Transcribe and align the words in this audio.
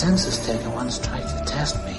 census 0.00 0.40
taker 0.46 0.70
once 0.70 0.98
tried 0.98 1.28
to 1.28 1.44
test 1.44 1.76
me. 1.84 1.94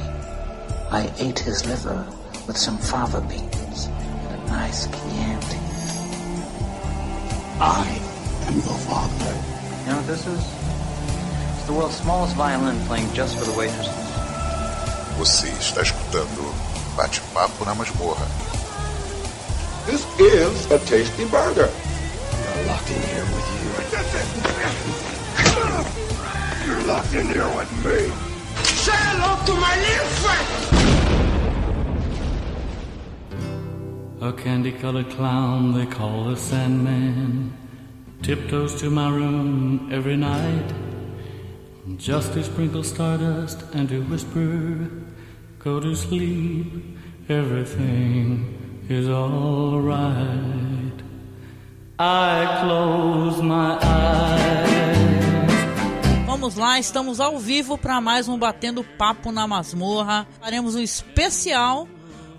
I 0.89 1.13
ate 1.19 1.37
his 1.37 1.67
liver 1.67 2.03
with 2.47 2.57
some 2.57 2.79
fava 2.79 3.21
beans 3.21 3.85
and 3.85 4.41
a 4.41 4.45
nice 4.47 4.87
Chianti. 4.87 5.59
I 7.61 7.85
am 8.47 8.55
your 8.55 8.79
father. 8.89 9.33
You 9.85 9.91
know 9.91 9.97
what 9.97 10.07
this 10.07 10.25
is? 10.25 10.43
It's 11.59 11.67
the 11.67 11.73
world's 11.73 11.97
smallest 11.97 12.35
violin 12.35 12.79
playing 12.87 13.13
just 13.13 13.37
for 13.37 13.45
the 13.45 13.55
waitresses. 13.55 13.93
Você 15.19 15.49
está 15.59 15.83
escutando 15.83 16.41
Bate-Papo 16.97 17.65
na 17.65 17.75
Masmorra. 17.75 18.25
This 19.85 20.03
is 20.17 20.71
a 20.71 20.79
tasty 20.89 21.25
burger. 21.25 21.69
I'm 21.69 22.65
locked 22.65 22.89
in 22.89 22.99
here 23.03 23.25
with 23.29 23.47
you. 25.85 25.97
You're 26.81 26.89
locked 26.89 27.13
in 27.13 27.27
here 27.27 27.47
with 27.55 27.71
me. 27.85 28.09
Say 28.63 28.91
hello 28.95 29.37
to 29.45 29.53
my 29.53 29.75
little 29.85 30.11
friend. 30.21 30.47
A 34.23 34.33
candy 34.33 34.71
colored 34.71 35.11
clown 35.11 35.73
they 35.73 35.85
call 35.85 36.23
the 36.23 36.35
Sandman 36.35 37.53
tiptoes 38.23 38.79
to 38.81 38.89
my 38.89 39.09
room 39.11 39.89
every 39.91 40.17
night 40.17 40.73
just 41.97 42.33
to 42.33 42.43
sprinkle 42.43 42.83
stardust 42.83 43.61
and 43.73 43.87
to 43.89 44.01
whisper, 44.05 44.89
Go 45.59 45.79
to 45.79 45.95
sleep, 45.95 46.97
everything 47.29 48.57
is 48.89 49.07
alright. 49.07 50.99
I 51.99 52.59
close 52.63 53.39
my 53.43 53.77
eyes. 53.83 54.80
Vamos 56.41 56.55
lá, 56.55 56.79
estamos 56.79 57.19
ao 57.19 57.37
vivo 57.37 57.77
para 57.77 58.01
mais 58.01 58.27
um 58.27 58.35
Batendo 58.35 58.83
Papo 58.83 59.31
na 59.31 59.45
Masmorra. 59.45 60.25
Faremos 60.39 60.73
um 60.73 60.79
especial 60.79 61.87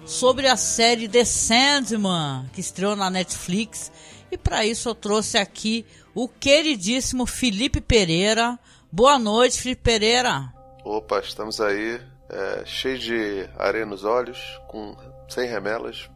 sobre 0.04 0.48
a 0.48 0.56
série 0.56 1.08
The 1.08 1.24
Sandman, 1.24 2.50
que 2.52 2.60
estreou 2.60 2.96
na 2.96 3.08
Netflix. 3.08 3.92
E 4.28 4.36
para 4.36 4.66
isso 4.66 4.88
eu 4.88 4.94
trouxe 4.96 5.38
aqui 5.38 5.86
o 6.16 6.26
queridíssimo 6.26 7.26
Felipe 7.26 7.80
Pereira. 7.80 8.58
Boa 8.90 9.20
noite, 9.20 9.62
Felipe 9.62 9.82
Pereira. 9.82 10.52
Opa, 10.84 11.20
estamos 11.20 11.60
aí, 11.60 12.00
é, 12.28 12.64
cheio 12.66 12.98
de 12.98 13.48
areia 13.56 13.86
nos 13.86 14.02
olhos, 14.02 14.60
com 14.66 14.96
sem 15.28 15.48
remelas, 15.48 16.10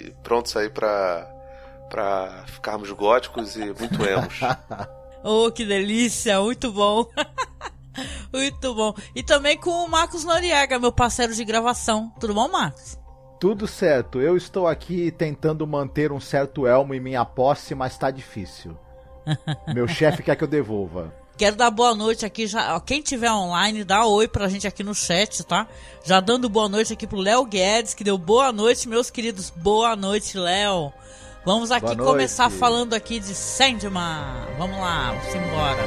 e 0.00 0.12
prontos 0.22 0.56
aí 0.56 0.70
para 0.70 1.30
para 1.90 2.44
ficarmos 2.46 2.90
góticos 2.90 3.54
e 3.54 3.66
muito 3.66 4.02
emos. 4.02 4.40
oh, 5.24 5.50
que 5.50 5.64
delícia, 5.64 6.40
muito 6.40 6.72
bom. 6.72 7.06
muito 8.32 8.74
bom. 8.74 8.94
E 9.14 9.22
também 9.22 9.56
com 9.56 9.70
o 9.70 9.88
Marcos 9.88 10.24
Noriega, 10.24 10.78
meu 10.78 10.92
parceiro 10.92 11.34
de 11.34 11.44
gravação. 11.44 12.12
Tudo 12.20 12.34
bom, 12.34 12.48
Marcos? 12.48 12.98
Tudo 13.40 13.66
certo. 13.66 14.20
Eu 14.20 14.36
estou 14.36 14.66
aqui 14.66 15.10
tentando 15.10 15.66
manter 15.66 16.10
um 16.10 16.20
certo 16.20 16.66
elmo 16.66 16.94
em 16.94 17.00
minha 17.00 17.24
posse, 17.24 17.74
mas 17.74 17.96
tá 17.96 18.10
difícil. 18.10 18.76
Meu 19.74 19.86
chefe 19.86 20.22
quer 20.22 20.34
que 20.34 20.42
eu 20.42 20.48
devolva. 20.48 21.14
Quero 21.36 21.54
dar 21.54 21.70
boa 21.70 21.94
noite 21.94 22.26
aqui 22.26 22.48
já. 22.48 22.80
Quem 22.80 23.00
tiver 23.00 23.30
online, 23.30 23.84
dá 23.84 24.04
oi 24.04 24.26
pra 24.26 24.48
gente 24.48 24.66
aqui 24.66 24.82
no 24.82 24.92
chat, 24.92 25.44
tá? 25.44 25.68
Já 26.02 26.18
dando 26.18 26.48
boa 26.48 26.68
noite 26.68 26.92
aqui 26.92 27.06
pro 27.06 27.18
Léo 27.18 27.44
Guedes, 27.44 27.94
que 27.94 28.02
deu 28.02 28.18
boa 28.18 28.50
noite, 28.50 28.88
meus 28.88 29.08
queridos. 29.08 29.50
Boa 29.50 29.94
noite, 29.94 30.36
Léo. 30.36 30.92
Vamos 31.48 31.70
aqui 31.70 31.96
começar 31.96 32.50
falando 32.50 32.92
aqui 32.92 33.18
de 33.18 33.34
Sandman. 33.34 34.02
Vamos 34.58 34.78
lá, 34.78 35.12
vamos 35.12 35.34
embora. 35.34 35.82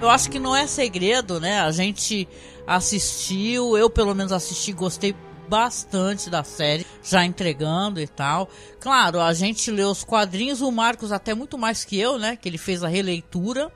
Eu 0.00 0.08
acho 0.08 0.30
que 0.30 0.38
não 0.38 0.56
é 0.56 0.66
segredo, 0.66 1.38
né? 1.38 1.60
A 1.60 1.70
gente 1.70 2.26
assistiu, 2.66 3.76
eu 3.76 3.90
pelo 3.90 4.14
menos 4.14 4.32
assisti, 4.32 4.72
gostei 4.72 5.14
bastante 5.48 6.28
da 6.28 6.44
série, 6.44 6.86
já 7.02 7.24
entregando 7.24 8.00
e 8.00 8.06
tal. 8.06 8.48
Claro, 8.80 9.20
a 9.20 9.32
gente 9.32 9.70
leu 9.70 9.90
os 9.90 10.04
quadrinhos, 10.04 10.60
o 10.60 10.70
Marcos 10.70 11.12
até 11.12 11.34
muito 11.34 11.56
mais 11.56 11.84
que 11.84 11.98
eu, 11.98 12.18
né? 12.18 12.36
Que 12.36 12.48
ele 12.48 12.58
fez 12.58 12.82
a 12.82 12.88
releitura, 12.88 13.70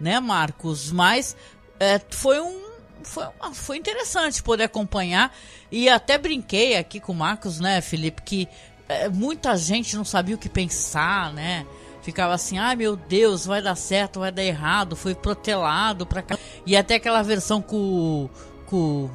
né, 0.00 0.20
Marcos? 0.20 0.90
Mas 0.90 1.36
é, 1.78 2.00
foi 2.10 2.40
um. 2.40 2.70
Foi, 3.02 3.24
foi 3.54 3.76
interessante 3.76 4.42
poder 4.42 4.64
acompanhar. 4.64 5.34
E 5.70 5.88
até 5.88 6.18
brinquei 6.18 6.76
aqui 6.76 7.00
com 7.00 7.12
o 7.12 7.16
Marcos, 7.16 7.60
né, 7.60 7.80
Felipe, 7.80 8.22
que 8.22 8.48
é, 8.88 9.08
muita 9.08 9.56
gente 9.56 9.96
não 9.96 10.04
sabia 10.04 10.34
o 10.34 10.38
que 10.38 10.48
pensar, 10.48 11.32
né? 11.32 11.66
ficava 12.02 12.34
assim, 12.34 12.58
ai 12.58 12.72
ah, 12.72 12.76
meu 12.76 12.96
Deus, 12.96 13.46
vai 13.46 13.62
dar 13.62 13.74
certo, 13.74 14.20
vai 14.20 14.32
dar 14.32 14.42
errado, 14.42 14.96
foi 14.96 15.14
protelado 15.14 16.06
pra 16.06 16.22
cá. 16.22 16.38
E 16.66 16.76
até 16.76 16.96
aquela 16.96 17.22
versão 17.22 17.60
com, 17.60 18.28
com 18.66 19.10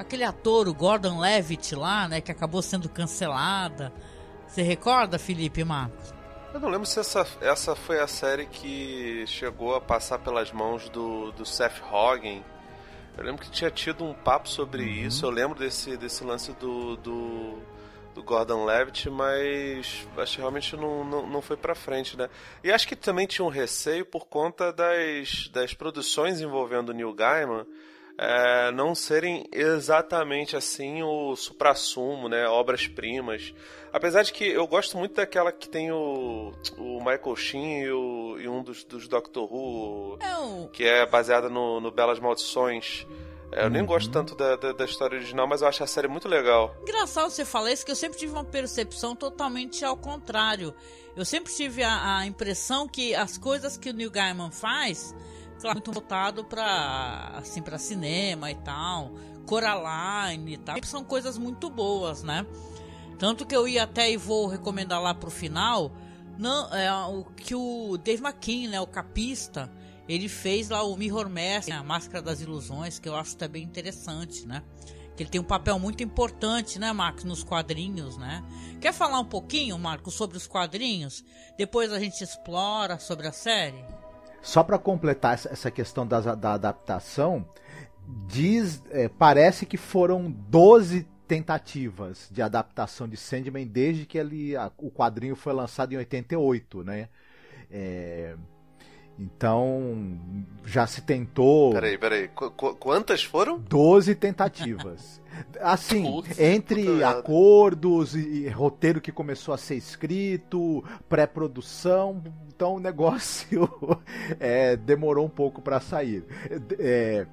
aquele 0.00 0.24
ator, 0.24 0.66
o 0.66 0.74
Gordon 0.74 1.20
Levitt 1.20 1.74
lá, 1.74 2.08
né, 2.08 2.20
que 2.20 2.32
acabou 2.32 2.62
sendo 2.62 2.88
cancelada. 2.88 3.92
Você 4.46 4.62
recorda, 4.62 5.18
Felipe 5.18 5.62
Marcos? 5.62 6.12
Eu 6.52 6.58
não 6.58 6.68
lembro 6.68 6.86
se 6.86 6.98
essa, 6.98 7.24
essa 7.40 7.76
foi 7.76 8.00
a 8.00 8.08
série 8.08 8.46
que 8.46 9.24
chegou 9.26 9.74
a 9.74 9.80
passar 9.80 10.18
pelas 10.18 10.50
mãos 10.50 10.88
do, 10.88 11.30
do 11.32 11.44
Seth 11.44 11.78
Rogen. 11.80 12.44
Eu 13.16 13.24
lembro 13.24 13.42
que 13.42 13.50
tinha 13.50 13.70
tido 13.70 14.04
um 14.04 14.14
papo 14.14 14.48
sobre 14.48 14.82
uhum. 14.82 15.06
isso. 15.06 15.24
Eu 15.24 15.30
lembro 15.30 15.58
desse, 15.58 15.96
desse 15.96 16.24
lance 16.24 16.52
do, 16.54 16.96
do 16.96 17.58
do 18.12 18.24
Gordon 18.24 18.64
Levitt, 18.64 19.08
mas 19.08 20.06
acho 20.18 20.34
que 20.34 20.38
realmente 20.40 20.76
não, 20.76 21.04
não, 21.04 21.26
não 21.26 21.40
foi 21.40 21.56
para 21.56 21.76
frente, 21.76 22.16
né? 22.16 22.28
E 22.62 22.70
acho 22.72 22.86
que 22.86 22.96
também 22.96 23.26
tinha 23.26 23.44
um 23.44 23.48
receio 23.48 24.04
por 24.04 24.26
conta 24.26 24.72
das, 24.72 25.48
das 25.48 25.74
produções 25.74 26.40
envolvendo 26.40 26.88
o 26.88 26.92
Neil 26.92 27.12
Gaiman 27.14 27.64
é, 28.22 28.70
não 28.72 28.94
serem 28.94 29.46
exatamente 29.50 30.54
assim 30.54 31.02
o 31.02 31.34
supra-sumo, 31.34 32.28
né? 32.28 32.46
Obras-primas. 32.46 33.54
Apesar 33.90 34.22
de 34.22 34.30
que 34.30 34.44
eu 34.44 34.66
gosto 34.66 34.98
muito 34.98 35.14
daquela 35.14 35.50
que 35.50 35.66
tem 35.66 35.90
o, 35.90 36.52
o 36.76 36.98
Michael 36.98 37.34
Sheen 37.34 37.80
e, 37.80 37.90
o, 37.90 38.38
e 38.38 38.46
um 38.46 38.62
dos, 38.62 38.84
dos 38.84 39.08
Doctor 39.08 39.50
Who, 39.50 40.18
é 40.20 40.68
que 40.70 40.84
é 40.84 41.06
baseada 41.06 41.48
no, 41.48 41.80
no 41.80 41.90
Belas 41.90 42.20
Maldições. 42.20 43.06
É, 43.52 43.62
eu 43.62 43.64
uhum. 43.64 43.70
nem 43.70 43.86
gosto 43.86 44.10
tanto 44.10 44.36
da, 44.36 44.54
da, 44.54 44.72
da, 44.72 44.84
história 44.84 45.16
original, 45.16 45.46
mas 45.46 45.62
eu 45.62 45.68
acho 45.68 45.82
a 45.82 45.86
série 45.86 46.06
muito 46.06 46.28
legal. 46.28 46.76
Engraçado 46.82 47.30
você 47.30 47.44
falar 47.44 47.72
isso, 47.72 47.86
que 47.86 47.90
eu 47.90 47.96
sempre 47.96 48.18
tive 48.18 48.32
uma 48.32 48.44
percepção 48.44 49.16
totalmente 49.16 49.82
ao 49.82 49.96
contrário. 49.96 50.74
Eu 51.16 51.24
sempre 51.24 51.50
tive 51.52 51.82
a, 51.82 52.18
a 52.18 52.26
impressão 52.26 52.86
que 52.86 53.14
as 53.14 53.38
coisas 53.38 53.78
que 53.78 53.88
o 53.88 53.94
Neil 53.94 54.10
Gaiman 54.10 54.50
faz, 54.50 55.14
muito 55.64 55.92
voltado 55.92 56.44
para 56.44 57.32
assim, 57.36 57.62
para 57.62 57.78
cinema 57.78 58.50
e 58.50 58.54
tal, 58.56 59.12
Coraline 59.46 60.54
e 60.54 60.58
tal, 60.58 60.76
são 60.84 61.04
coisas 61.04 61.38
muito 61.38 61.68
boas, 61.70 62.22
né? 62.22 62.46
Tanto 63.18 63.46
que 63.46 63.54
eu 63.54 63.68
ia 63.68 63.82
até 63.82 64.10
e 64.10 64.16
vou 64.16 64.46
recomendar 64.46 65.00
lá 65.00 65.14
pro 65.14 65.30
final, 65.30 65.92
não, 66.38 66.74
é, 66.74 66.90
o 67.06 67.24
que 67.24 67.54
o 67.54 67.98
Dave 67.98 68.22
McKean, 68.22 68.70
né, 68.70 68.80
o 68.80 68.86
capista, 68.86 69.70
ele 70.08 70.28
fez 70.28 70.70
lá 70.70 70.82
o 70.82 70.96
Mirror 70.96 71.28
Mask, 71.28 71.70
a 71.70 71.82
Máscara 71.82 72.22
das 72.22 72.40
Ilusões, 72.40 72.98
que 72.98 73.08
eu 73.08 73.14
acho 73.14 73.36
também 73.36 73.62
interessante, 73.62 74.46
né? 74.46 74.62
Que 75.14 75.22
ele 75.22 75.30
tem 75.30 75.40
um 75.40 75.44
papel 75.44 75.78
muito 75.78 76.02
importante, 76.02 76.78
né, 76.78 76.92
Marcos, 76.92 77.24
nos 77.24 77.44
quadrinhos, 77.44 78.16
né? 78.16 78.42
Quer 78.80 78.92
falar 78.94 79.20
um 79.20 79.24
pouquinho, 79.24 79.78
Marcos, 79.78 80.14
sobre 80.14 80.36
os 80.38 80.46
quadrinhos? 80.46 81.22
Depois 81.58 81.92
a 81.92 82.00
gente 82.00 82.24
explora 82.24 82.98
sobre 82.98 83.26
a 83.28 83.32
série? 83.32 83.84
Só 84.42 84.62
para 84.62 84.78
completar 84.78 85.34
essa 85.34 85.70
questão 85.70 86.06
da, 86.06 86.34
da 86.34 86.54
adaptação, 86.54 87.46
diz, 88.26 88.82
é, 88.90 89.08
parece 89.08 89.66
que 89.66 89.76
foram 89.76 90.30
12 90.30 91.06
tentativas 91.28 92.28
de 92.30 92.42
adaptação 92.42 93.08
de 93.08 93.16
Sandman 93.16 93.66
desde 93.66 94.04
que 94.04 94.18
ele, 94.18 94.56
a, 94.56 94.70
o 94.78 94.90
quadrinho 94.90 95.36
foi 95.36 95.52
lançado 95.52 95.92
em 95.92 95.96
88, 95.96 96.82
né? 96.82 97.08
É, 97.70 98.34
então, 99.18 100.18
já 100.64 100.86
se 100.86 101.02
tentou. 101.02 101.72
Peraí, 101.72 101.98
peraí. 101.98 102.28
Qu 102.28 102.50
quantas 102.76 103.22
foram? 103.22 103.58
Doze 103.58 104.14
tentativas. 104.14 105.19
Assim, 105.60 106.02
Putz, 106.02 106.38
entre 106.38 107.02
acordos 107.04 108.14
e, 108.14 108.20
e, 108.20 108.48
roteiro 108.48 109.00
que 109.00 109.12
começou 109.12 109.54
a 109.54 109.58
ser 109.58 109.76
escrito, 109.76 110.84
pré-produção, 111.08 112.22
então 112.48 112.74
o 112.74 112.80
negócio 112.80 113.68
é, 114.38 114.76
demorou 114.76 115.24
um 115.24 115.30
pouco 115.30 115.62
para 115.62 115.80
sair. 115.80 116.24
É, 116.78 117.26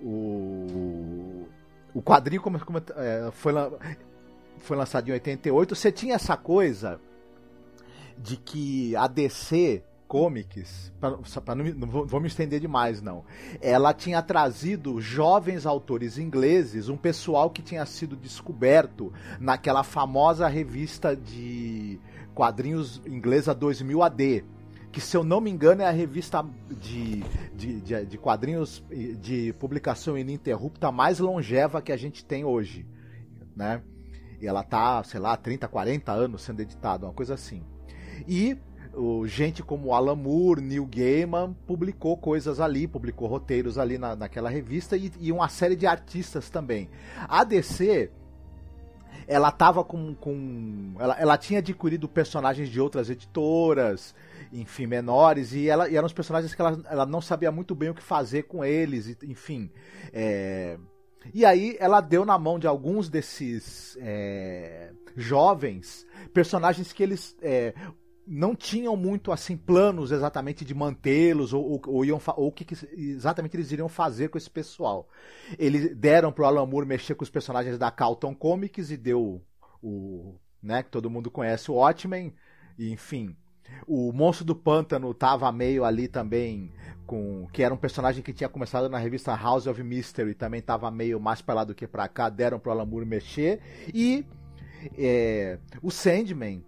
o, 0.00 1.46
o 1.94 2.02
quadrinho 2.02 2.42
como, 2.42 2.58
como, 2.64 2.78
é, 2.78 3.30
foi, 3.32 3.52
foi 4.58 4.76
lançado 4.76 5.08
em 5.08 5.12
88. 5.12 5.74
Você 5.74 5.92
tinha 5.92 6.14
essa 6.14 6.36
coisa 6.36 7.00
de 8.18 8.36
que 8.36 8.94
a 8.96 9.06
DC 9.06 9.82
Comics, 10.14 10.92
para 11.00 11.56
não, 11.56 11.64
não 11.74 11.88
vou, 11.88 12.06
vou 12.06 12.20
me 12.20 12.28
estender 12.28 12.60
demais 12.60 13.02
não, 13.02 13.24
ela 13.60 13.92
tinha 13.92 14.22
trazido 14.22 15.00
jovens 15.00 15.66
autores 15.66 16.18
ingleses, 16.18 16.88
um 16.88 16.96
pessoal 16.96 17.50
que 17.50 17.60
tinha 17.60 17.84
sido 17.84 18.14
descoberto 18.14 19.12
naquela 19.40 19.82
famosa 19.82 20.46
revista 20.46 21.16
de 21.16 21.98
quadrinhos 22.32 23.02
inglesa 23.04 23.52
2000 23.52 24.02
AD, 24.04 24.44
que 24.92 25.00
se 25.00 25.16
eu 25.16 25.24
não 25.24 25.40
me 25.40 25.50
engano 25.50 25.82
é 25.82 25.86
a 25.86 25.90
revista 25.90 26.46
de, 26.70 27.24
de, 27.52 27.80
de, 27.80 28.06
de 28.06 28.16
quadrinhos 28.16 28.84
de 29.20 29.52
publicação 29.54 30.16
ininterrupta 30.16 30.92
mais 30.92 31.18
longeva 31.18 31.82
que 31.82 31.90
a 31.90 31.96
gente 31.96 32.24
tem 32.24 32.44
hoje, 32.44 32.86
né? 33.56 33.82
E 34.40 34.46
ela 34.46 34.62
tá, 34.62 35.02
sei 35.02 35.18
lá, 35.18 35.36
30, 35.36 35.66
40 35.66 36.12
anos 36.12 36.42
sendo 36.42 36.60
editada, 36.60 37.04
uma 37.04 37.12
coisa 37.12 37.34
assim. 37.34 37.64
E 38.28 38.56
o, 38.96 39.26
gente 39.26 39.62
como 39.62 39.92
Alan 39.92 40.16
Moore, 40.16 40.60
Neil 40.60 40.86
Gaiman 40.86 41.54
publicou 41.66 42.16
coisas 42.16 42.60
ali, 42.60 42.86
publicou 42.86 43.28
roteiros 43.28 43.78
ali 43.78 43.98
na, 43.98 44.14
naquela 44.16 44.48
revista 44.48 44.96
e, 44.96 45.12
e 45.20 45.32
uma 45.32 45.48
série 45.48 45.76
de 45.76 45.86
artistas 45.86 46.50
também. 46.50 46.88
A 47.28 47.44
DC 47.44 48.10
ela 49.26 49.50
tava 49.50 49.82
com. 49.84 50.14
com 50.14 50.94
ela, 50.98 51.16
ela 51.18 51.38
tinha 51.38 51.58
adquirido 51.60 52.08
personagens 52.08 52.68
de 52.68 52.80
outras 52.80 53.10
editoras, 53.10 54.14
enfim, 54.52 54.86
menores, 54.86 55.52
e, 55.52 55.68
ela, 55.68 55.88
e 55.88 55.96
eram 55.96 56.06
os 56.06 56.12
personagens 56.12 56.54
que 56.54 56.60
ela, 56.60 56.80
ela 56.90 57.06
não 57.06 57.20
sabia 57.20 57.50
muito 57.50 57.74
bem 57.74 57.90
o 57.90 57.94
que 57.94 58.02
fazer 58.02 58.44
com 58.44 58.64
eles, 58.64 59.16
enfim. 59.22 59.70
É, 60.12 60.78
e 61.32 61.44
aí 61.44 61.76
ela 61.80 62.00
deu 62.00 62.24
na 62.24 62.38
mão 62.38 62.58
de 62.58 62.66
alguns 62.66 63.08
desses 63.08 63.96
é, 64.00 64.90
jovens 65.16 66.06
personagens 66.32 66.92
que 66.92 67.02
eles. 67.02 67.36
É, 67.40 67.74
não 68.26 68.54
tinham 68.54 68.96
muito 68.96 69.30
assim 69.30 69.56
planos 69.56 70.10
exatamente 70.10 70.64
de 70.64 70.74
mantê-los 70.74 71.52
ou, 71.52 71.62
ou, 71.64 71.82
ou, 71.86 72.22
ou 72.36 72.48
o 72.48 72.52
que, 72.52 72.64
que, 72.64 72.74
exatamente 72.92 73.56
eles 73.56 73.70
iriam 73.70 73.88
fazer 73.88 74.28
com 74.28 74.38
esse 74.38 74.50
pessoal. 74.50 75.08
Eles 75.58 75.94
deram 75.96 76.32
pro 76.32 76.44
Alan 76.44 76.66
Moore 76.66 76.86
mexer 76.86 77.14
com 77.14 77.22
os 77.22 77.30
personagens 77.30 77.78
da 77.78 77.90
Calton 77.90 78.34
Comics 78.34 78.90
e 78.90 78.96
deu 78.96 79.42
o, 79.82 80.36
né, 80.62 80.82
que 80.82 80.90
todo 80.90 81.10
mundo 81.10 81.30
conhece 81.30 81.70
o 81.70 81.74
Watchmen, 81.74 82.32
e, 82.78 82.90
enfim. 82.90 83.36
O 83.86 84.12
Monstro 84.12 84.44
do 84.44 84.54
Pântano 84.54 85.12
tava 85.14 85.50
meio 85.50 85.84
ali 85.84 86.06
também 86.06 86.72
com 87.06 87.46
que 87.52 87.62
era 87.62 87.72
um 87.72 87.78
personagem 87.78 88.22
que 88.22 88.32
tinha 88.32 88.48
começado 88.48 88.88
na 88.88 88.98
revista 88.98 89.34
House 89.34 89.66
of 89.66 89.82
Mystery, 89.82 90.34
também 90.34 90.62
tava 90.62 90.90
meio 90.90 91.20
mais 91.20 91.42
para 91.42 91.54
lá 91.54 91.64
do 91.64 91.74
que 91.74 91.86
para 91.86 92.08
cá, 92.08 92.28
deram 92.28 92.58
pro 92.58 92.70
Alan 92.70 92.86
Moore 92.86 93.04
mexer 93.04 93.60
e 93.92 94.24
é, 94.96 95.58
o 95.82 95.90
Sandman 95.90 96.62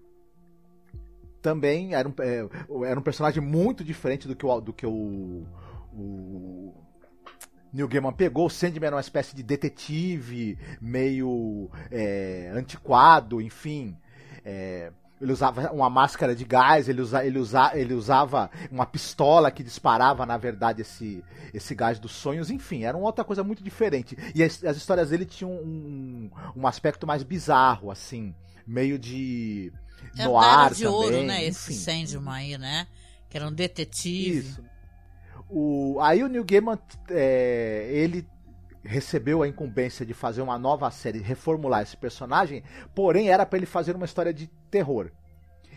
também 1.46 1.94
era 1.94 2.08
um, 2.08 2.14
é, 2.18 2.90
era 2.90 2.98
um 2.98 3.02
personagem 3.02 3.40
muito 3.40 3.84
diferente 3.84 4.26
do 4.26 4.34
que 4.34 4.44
o, 4.44 4.60
do 4.60 4.72
que 4.72 4.84
o, 4.84 5.46
o 5.92 6.74
Neil 7.72 7.86
Gaiman 7.86 8.12
pegou. 8.12 8.46
O 8.46 8.50
Sandman 8.50 8.88
era 8.88 8.96
uma 8.96 9.00
espécie 9.00 9.36
de 9.36 9.44
detetive, 9.44 10.58
meio 10.80 11.70
é, 11.88 12.50
antiquado, 12.52 13.40
enfim. 13.40 13.96
É, 14.44 14.90
ele 15.20 15.32
usava 15.32 15.70
uma 15.70 15.88
máscara 15.88 16.34
de 16.34 16.44
gás, 16.44 16.88
ele, 16.88 17.00
usa, 17.00 17.24
ele, 17.24 17.38
usa, 17.38 17.70
ele 17.74 17.94
usava 17.94 18.50
uma 18.68 18.84
pistola 18.84 19.48
que 19.48 19.62
disparava, 19.62 20.26
na 20.26 20.36
verdade, 20.36 20.82
esse, 20.82 21.24
esse 21.54 21.76
gás 21.76 22.00
dos 22.00 22.10
sonhos. 22.10 22.50
Enfim, 22.50 22.82
era 22.82 22.98
uma 22.98 23.06
outra 23.06 23.24
coisa 23.24 23.44
muito 23.44 23.62
diferente. 23.62 24.18
E 24.34 24.42
as, 24.42 24.64
as 24.64 24.76
histórias 24.76 25.10
dele 25.10 25.24
tinham 25.24 25.52
um, 25.52 26.28
um 26.56 26.66
aspecto 26.66 27.06
mais 27.06 27.22
bizarro, 27.22 27.88
assim, 27.88 28.34
meio 28.66 28.98
de 28.98 29.72
é 30.18 30.24
no 30.24 30.38
ar 30.38 30.72
de 30.72 30.84
também, 30.84 30.96
ouro, 30.96 31.22
né? 31.22 31.44
Esse 31.44 31.74
Sandman 31.74 32.34
aí, 32.34 32.58
né? 32.58 32.86
Que 33.28 33.36
era 33.36 33.46
um 33.46 33.52
detetive. 33.52 34.38
Isso. 34.38 34.64
O, 35.48 35.98
aí 36.00 36.22
o 36.22 36.28
Neil 36.28 36.44
Gaiman, 36.44 36.78
é, 37.10 37.88
ele 37.92 38.26
recebeu 38.82 39.42
a 39.42 39.48
incumbência 39.48 40.06
de 40.06 40.14
fazer 40.14 40.42
uma 40.42 40.58
nova 40.58 40.90
série, 40.90 41.18
reformular 41.18 41.82
esse 41.82 41.96
personagem, 41.96 42.62
porém 42.94 43.28
era 43.28 43.44
para 43.44 43.58
ele 43.58 43.66
fazer 43.66 43.94
uma 43.96 44.04
história 44.04 44.32
de 44.32 44.46
terror. 44.70 45.10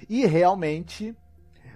E 0.08 0.26
realmente, 0.26 1.16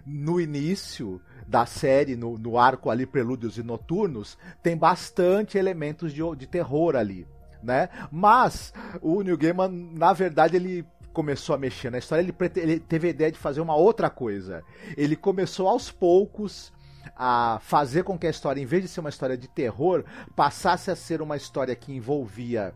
no 0.06 0.40
início 0.40 1.22
da 1.48 1.66
série, 1.66 2.16
no, 2.16 2.38
no 2.38 2.58
arco 2.58 2.90
ali, 2.90 3.06
Prelúdios 3.06 3.58
e 3.58 3.64
Noturnos, 3.64 4.38
tem 4.62 4.78
bastante 4.78 5.58
elementos 5.58 6.14
de, 6.14 6.22
de 6.38 6.48
terror 6.48 6.96
ali. 6.96 7.28
Né? 7.62 7.90
Mas 8.12 8.74
o 9.02 9.22
Neil 9.22 9.38
Gaiman, 9.38 9.70
na 9.70 10.14
verdade, 10.14 10.56
ele 10.56 10.86
começou 11.14 11.56
a 11.56 11.58
mexer 11.58 11.90
na 11.90 12.00
história, 12.00 12.22
ele, 12.22 12.36
ele 12.56 12.80
teve 12.80 13.08
a 13.08 13.12
ideia 13.12 13.32
de 13.32 13.38
fazer 13.38 13.62
uma 13.62 13.76
outra 13.76 14.10
coisa. 14.10 14.64
Ele 14.98 15.16
começou 15.16 15.68
aos 15.70 15.92
poucos 15.92 16.74
a 17.16 17.60
fazer 17.62 18.04
com 18.04 18.18
que 18.18 18.28
a 18.28 18.30
história, 18.30 18.62
em 18.62 18.66
vez 18.66 18.82
de 18.84 18.90
ser 18.90 19.00
uma 19.00 19.10
história 19.10 19.38
de 19.38 19.48
terror, 19.48 20.04
passasse 20.36 20.90
a 20.90 20.96
ser 20.96 21.22
uma 21.22 21.38
história 21.38 21.76
que 21.76 21.94
envolvia 21.94 22.74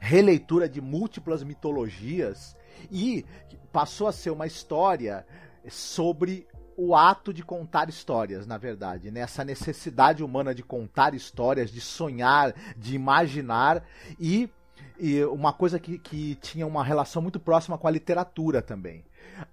releitura 0.00 0.68
de 0.68 0.80
múltiplas 0.80 1.42
mitologias 1.42 2.56
e 2.90 3.24
passou 3.72 4.08
a 4.08 4.12
ser 4.12 4.30
uma 4.30 4.46
história 4.46 5.26
sobre 5.68 6.46
o 6.76 6.94
ato 6.94 7.32
de 7.32 7.42
contar 7.42 7.88
histórias, 7.88 8.46
na 8.46 8.58
verdade, 8.58 9.10
né? 9.10 9.20
Essa 9.20 9.44
necessidade 9.44 10.22
humana 10.22 10.54
de 10.54 10.62
contar 10.62 11.14
histórias, 11.14 11.70
de 11.70 11.80
sonhar, 11.80 12.54
de 12.76 12.94
imaginar 12.94 13.82
e 14.20 14.50
e 14.98 15.22
uma 15.24 15.52
coisa 15.52 15.78
que, 15.78 15.98
que 15.98 16.34
tinha 16.36 16.66
uma 16.66 16.84
relação 16.84 17.20
muito 17.22 17.38
próxima 17.38 17.76
com 17.76 17.86
a 17.86 17.90
literatura 17.90 18.62
também. 18.62 19.04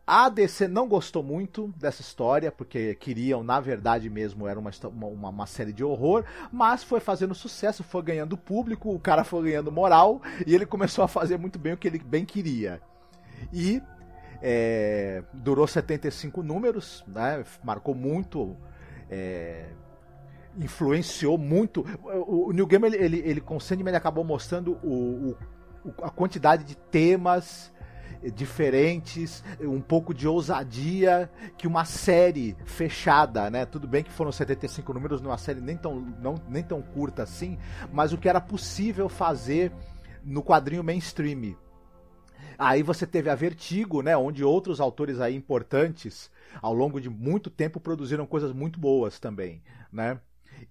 A 0.07 0.29
DC 0.29 0.67
não 0.67 0.87
gostou 0.87 1.21
muito 1.21 1.73
dessa 1.77 2.01
história, 2.01 2.51
porque 2.51 2.95
queriam, 2.95 3.43
na 3.43 3.59
verdade 3.59 4.09
mesmo, 4.09 4.47
era 4.47 4.59
uma, 4.59 4.71
uma, 4.85 5.29
uma, 5.29 5.45
série 5.45 5.73
de 5.73 5.83
horror, 5.83 6.23
mas 6.51 6.83
foi 6.83 6.99
fazendo 6.99 7.35
sucesso, 7.35 7.83
foi 7.83 8.01
ganhando 8.01 8.37
público, 8.37 8.93
o 8.93 8.99
cara 8.99 9.23
foi 9.23 9.43
ganhando 9.49 9.71
moral, 9.71 10.21
e 10.47 10.55
ele 10.55 10.65
começou 10.65 11.03
a 11.03 11.07
fazer 11.07 11.37
muito 11.37 11.59
bem 11.59 11.73
o 11.73 11.77
que 11.77 11.87
ele 11.87 11.99
bem 11.99 12.23
queria. 12.23 12.81
E 13.51 13.81
é, 14.41 15.23
durou 15.33 15.67
75 15.67 16.41
números, 16.43 17.03
né, 17.07 17.43
marcou 17.63 17.93
muito. 17.95 18.55
É, 19.09 19.65
influenciou 20.57 21.37
muito. 21.37 21.85
O, 22.03 22.49
o 22.49 22.51
New 22.51 22.67
Game 22.67 22.85
ele, 22.85 22.97
ele, 22.97 23.17
ele 23.25 23.41
com 23.41 23.59
Sandman 23.59 23.95
acabou 23.95 24.23
mostrando 24.23 24.77
o, 24.83 25.35
o, 25.85 25.93
a 26.01 26.09
quantidade 26.09 26.63
de 26.63 26.75
temas 26.75 27.73
diferentes, 28.31 29.43
um 29.59 29.81
pouco 29.81 30.13
de 30.13 30.27
ousadia 30.27 31.29
que 31.57 31.67
uma 31.67 31.85
série 31.85 32.55
fechada, 32.65 33.49
né? 33.49 33.65
Tudo 33.65 33.87
bem 33.87 34.03
que 34.03 34.11
foram 34.11 34.31
75 34.31 34.93
números 34.93 35.21
numa 35.21 35.37
série 35.37 35.59
nem 35.59 35.75
tão, 35.75 35.99
não, 36.21 36.35
nem 36.47 36.63
tão 36.63 36.81
curta 36.81 37.23
assim, 37.23 37.57
mas 37.91 38.13
o 38.13 38.17
que 38.17 38.29
era 38.29 38.39
possível 38.39 39.09
fazer 39.09 39.71
no 40.23 40.43
quadrinho 40.43 40.83
mainstream. 40.83 41.55
Aí 42.57 42.83
você 42.83 43.05
teve 43.05 43.29
a 43.29 43.35
Vertigo, 43.35 44.01
né, 44.01 44.15
onde 44.15 44.43
outros 44.43 44.79
autores 44.79 45.19
aí 45.19 45.35
importantes 45.35 46.31
ao 46.61 46.73
longo 46.73 47.01
de 47.01 47.09
muito 47.09 47.49
tempo 47.49 47.79
produziram 47.79 48.25
coisas 48.25 48.53
muito 48.53 48.79
boas 48.79 49.19
também, 49.19 49.61
né? 49.91 50.19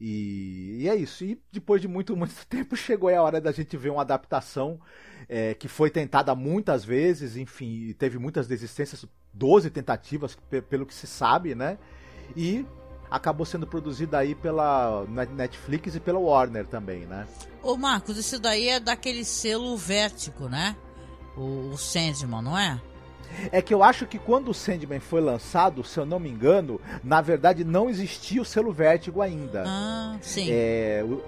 E, 0.00 0.78
e, 0.80 0.88
é 0.88 0.94
isso. 0.94 1.24
E 1.24 1.40
depois 1.50 1.80
de 1.80 1.88
muito, 1.88 2.14
muito 2.16 2.34
tempo 2.46 2.76
chegou 2.76 3.08
a 3.08 3.22
hora 3.22 3.40
da 3.40 3.52
gente 3.52 3.76
ver 3.76 3.90
uma 3.90 4.02
adaptação 4.02 4.80
é, 5.28 5.54
que 5.54 5.68
foi 5.68 5.90
tentada 5.90 6.34
muitas 6.34 6.84
vezes, 6.84 7.36
enfim, 7.36 7.94
teve 7.98 8.18
muitas 8.18 8.46
desistências, 8.46 9.04
12 9.32 9.70
tentativas, 9.70 10.36
pelo 10.68 10.84
que 10.84 10.94
se 10.94 11.06
sabe, 11.06 11.54
né? 11.54 11.78
E 12.36 12.66
acabou 13.10 13.44
sendo 13.44 13.66
produzida 13.66 14.18
aí 14.18 14.34
pela 14.34 15.04
Netflix 15.06 15.94
e 15.94 16.00
pela 16.00 16.18
Warner 16.18 16.66
também, 16.66 17.06
né? 17.06 17.26
Ô 17.62 17.76
Marcos, 17.76 18.16
isso 18.16 18.38
daí 18.38 18.68
é 18.68 18.80
daquele 18.80 19.24
selo 19.24 19.76
Vértigo, 19.76 20.48
né? 20.48 20.76
O, 21.36 21.70
o 21.72 21.78
Sandman, 21.78 22.42
não 22.42 22.58
é? 22.58 22.80
É 23.50 23.60
que 23.62 23.72
eu 23.72 23.82
acho 23.82 24.06
que 24.06 24.18
quando 24.18 24.50
o 24.50 24.54
Sandman 24.54 25.00
foi 25.00 25.20
lançado, 25.20 25.84
se 25.84 25.98
eu 25.98 26.06
não 26.06 26.18
me 26.18 26.28
engano, 26.28 26.80
na 27.02 27.20
verdade 27.20 27.64
não 27.64 27.88
existia 27.88 28.40
o 28.40 28.44
selo 28.44 28.72
Vértigo 28.72 29.20
ainda. 29.20 29.64
Ah, 29.66 30.16
sim. 30.20 30.48
É, 30.50 31.04
o, 31.04 31.22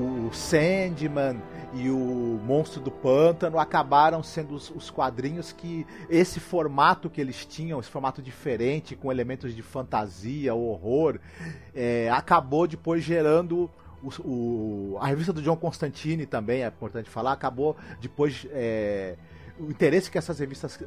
o 0.00 0.30
Sandman 0.32 1.40
e 1.72 1.90
o 1.90 2.40
Monstro 2.44 2.80
do 2.80 2.90
Pântano 2.90 3.58
acabaram 3.58 4.22
sendo 4.22 4.54
os, 4.54 4.70
os, 4.70 4.90
quadrinhos 4.90 5.52
que 5.52 5.86
esse 6.08 6.38
formato 6.38 7.10
que 7.10 7.20
eles 7.20 7.44
tinham, 7.44 7.80
esse 7.80 7.90
formato 7.90 8.22
diferente, 8.22 8.94
com 8.94 9.10
elementos 9.10 9.54
de 9.54 9.62
fantasia, 9.62 10.54
horror, 10.54 11.18
é, 11.74 12.08
acabou 12.10 12.66
depois 12.66 13.02
gerando 13.02 13.68
o, 14.04 14.22
o, 14.22 14.98
a 15.00 15.06
revista 15.06 15.32
do 15.32 15.42
John 15.42 15.56
Constantine 15.56 16.26
também, 16.26 16.62
é 16.62 16.68
importante 16.68 17.08
falar, 17.08 17.32
acabou 17.32 17.76
depois. 18.00 18.46
É, 18.50 19.16
o 19.58 19.70
interesse 19.70 20.10
que 20.10 20.18
essas 20.18 20.38
revistas 20.38 20.78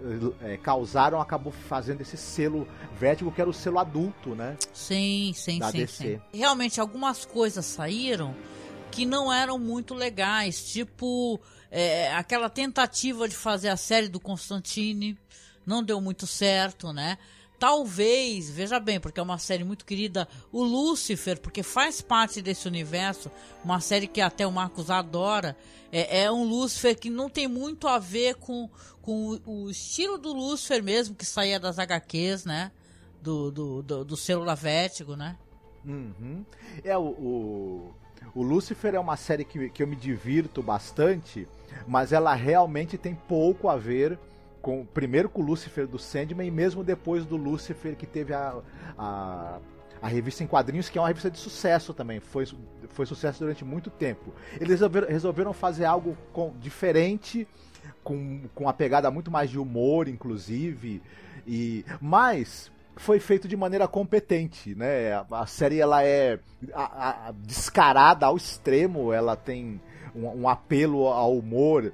é, 0.41 0.57
causaram 0.57 1.21
acabou 1.21 1.51
fazendo 1.51 2.01
esse 2.01 2.17
selo 2.17 2.67
Vertigo, 2.99 3.31
que 3.31 3.39
era 3.39 3.49
o 3.49 3.53
selo 3.53 3.79
adulto, 3.79 4.35
né? 4.35 4.57
Sim, 4.73 5.31
sim, 5.35 5.59
da 5.59 5.71
sim, 5.71 5.77
DC. 5.77 6.03
sim. 6.03 6.37
Realmente, 6.37 6.79
algumas 6.79 7.25
coisas 7.25 7.65
saíram 7.65 8.35
que 8.91 9.05
não 9.05 9.31
eram 9.31 9.57
muito 9.57 9.93
legais, 9.93 10.65
tipo 10.71 11.39
é, 11.71 12.13
aquela 12.13 12.49
tentativa 12.49 13.27
de 13.27 13.35
fazer 13.35 13.69
a 13.69 13.77
série 13.77 14.07
do 14.07 14.19
Constantine, 14.19 15.17
não 15.65 15.83
deu 15.83 15.99
muito 16.01 16.25
certo, 16.25 16.91
né? 16.91 17.17
Talvez, 17.59 18.49
veja 18.51 18.79
bem, 18.79 18.99
porque 18.99 19.19
é 19.19 19.23
uma 19.23 19.39
série 19.39 19.63
muito 19.63 19.83
querida, 19.83 20.27
o 20.51 20.63
Lucifer, 20.63 21.39
porque 21.39 21.63
faz 21.63 22.01
parte 22.01 22.39
desse 22.39 22.67
universo, 22.67 23.31
uma 23.63 23.79
série 23.79 24.05
que 24.05 24.21
até 24.21 24.45
o 24.45 24.51
Marcos 24.51 24.91
adora, 24.91 25.57
é, 25.91 26.23
é 26.23 26.31
um 26.31 26.43
Lucifer 26.43 26.97
que 26.97 27.09
não 27.09 27.29
tem 27.29 27.47
muito 27.47 27.87
a 27.87 27.97
ver 27.97 28.35
com, 28.35 28.69
com 29.01 29.39
o 29.45 29.69
estilo 29.71 30.19
do 30.19 30.33
Lucifer 30.33 30.83
mesmo, 30.83 31.15
que 31.15 31.25
saía 31.25 31.59
das 31.59 31.79
HQs, 31.79 32.45
né? 32.45 32.71
Do, 33.21 33.51
do, 33.51 33.81
do, 33.81 34.05
do 34.05 34.15
né? 35.17 35.35
Uhum. 35.83 36.45
É, 36.83 36.95
o, 36.95 37.01
o, 37.01 37.95
o 38.35 38.43
Lucifer 38.43 38.93
é 38.93 38.99
uma 38.99 39.17
série 39.17 39.43
que, 39.43 39.69
que 39.69 39.81
eu 39.81 39.87
me 39.87 39.95
divirto 39.95 40.61
bastante, 40.61 41.47
mas 41.87 42.11
ela 42.11 42.35
realmente 42.35 42.97
tem 42.97 43.15
pouco 43.15 43.67
a 43.67 43.77
ver 43.77 44.17
com 44.17 44.36
primeiro 44.93 45.29
com 45.29 45.41
o 45.41 45.45
Lucifer 45.45 45.87
do 45.87 45.97
Sandman 45.97 46.47
e 46.47 46.51
mesmo 46.51 46.83
depois 46.83 47.25
do 47.25 47.37
Lucifer 47.37 47.95
que 47.95 48.05
teve 48.05 48.33
a, 48.33 48.55
a, 48.97 49.59
a 50.01 50.07
revista 50.07 50.43
em 50.43 50.47
quadrinhos, 50.47 50.89
que 50.89 50.97
é 50.97 51.01
uma 51.01 51.07
revista 51.07 51.31
de 51.31 51.37
sucesso 51.37 51.93
também, 51.93 52.19
foi, 52.19 52.45
foi 52.89 53.05
sucesso 53.05 53.39
durante 53.39 53.63
muito 53.63 53.89
tempo. 53.89 54.33
Eles 54.55 54.69
resolveram, 54.69 55.07
resolveram 55.07 55.53
fazer 55.53 55.85
algo 55.85 56.17
com, 56.33 56.53
diferente, 56.59 57.47
com, 58.03 58.41
com 58.53 58.65
uma 58.65 58.73
pegada 58.73 59.09
muito 59.09 59.31
mais 59.31 59.49
de 59.49 59.59
humor, 59.59 60.07
inclusive, 60.07 61.01
e 61.45 61.85
mas 62.01 62.71
foi 62.97 63.19
feito 63.19 63.47
de 63.47 63.55
maneira 63.55 63.87
competente, 63.87 64.75
né? 64.75 65.13
A, 65.13 65.25
a 65.31 65.45
série 65.45 65.79
ela 65.79 66.03
é 66.03 66.39
a, 66.73 67.33
descarada 67.37 68.25
ao 68.25 68.35
extremo, 68.35 69.13
ela 69.13 69.35
tem 69.35 69.79
um, 70.15 70.41
um 70.41 70.49
apelo 70.49 71.07
ao 71.07 71.37
humor 71.37 71.93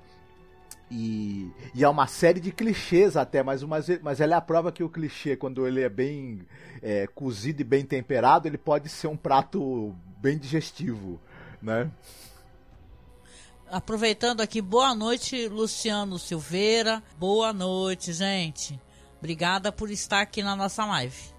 e, 0.95 1.51
e 1.73 1.83
é 1.83 1.89
uma 1.89 2.05
série 2.05 2.39
de 2.39 2.51
clichês 2.51 3.17
até, 3.17 3.41
mas, 3.41 3.63
mas, 3.63 3.87
mas 4.01 4.21
ela 4.21 4.35
é 4.35 4.37
a 4.37 4.41
prova 4.41 4.71
que 4.71 4.83
o 4.83 4.89
clichê, 4.89 5.35
quando 5.35 5.65
ele 5.65 5.81
é 5.81 5.89
bem 5.89 6.45
é, 6.83 7.07
cozido 7.07 7.61
e 7.61 7.63
bem 7.63 7.83
temperado, 7.83 8.47
ele 8.47 8.59
pode 8.59 8.89
ser 8.89 9.07
um 9.07 9.17
prato 9.17 9.95
bem 10.17 10.37
digestivo, 10.37 11.19
né? 11.59 11.89
Aproveitando 13.71 14.41
aqui, 14.41 14.61
boa 14.61 14.93
noite, 14.93 15.47
Luciano 15.47 16.19
Silveira. 16.19 17.01
Boa 17.17 17.51
noite, 17.51 18.13
gente. 18.13 18.79
Obrigada 19.17 19.71
por 19.71 19.89
estar 19.89 20.21
aqui 20.21 20.43
na 20.43 20.55
nossa 20.55 20.85
live. 20.85 21.33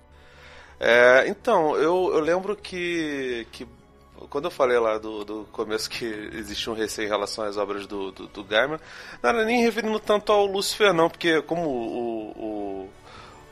É, 0.81 1.29
então, 1.29 1.77
eu, 1.77 2.11
eu 2.13 2.19
lembro 2.19 2.57
que, 2.57 3.47
que 3.53 3.69
quando 4.29 4.47
eu 4.47 4.51
falei 4.51 4.79
lá 4.79 4.99
do, 4.99 5.25
do 5.25 5.45
começo 5.53 5.89
que 5.89 6.05
existia 6.33 6.73
um 6.73 6.77
receio 6.77 7.07
em 7.07 7.11
relação 7.11 7.45
às 7.45 7.57
obras 7.57 7.87
do, 7.87 8.13
do, 8.13 8.27
do 8.27 8.45
Gaiman, 8.45 8.81
não 9.23 9.31
era 9.31 9.45
nem 9.45 9.63
referindo 9.63 9.99
tanto 10.01 10.33
ao 10.33 10.47
Lucifer, 10.47 10.93
não, 10.93 11.09
porque 11.09 11.43
como 11.43 11.69
o, 11.69 12.91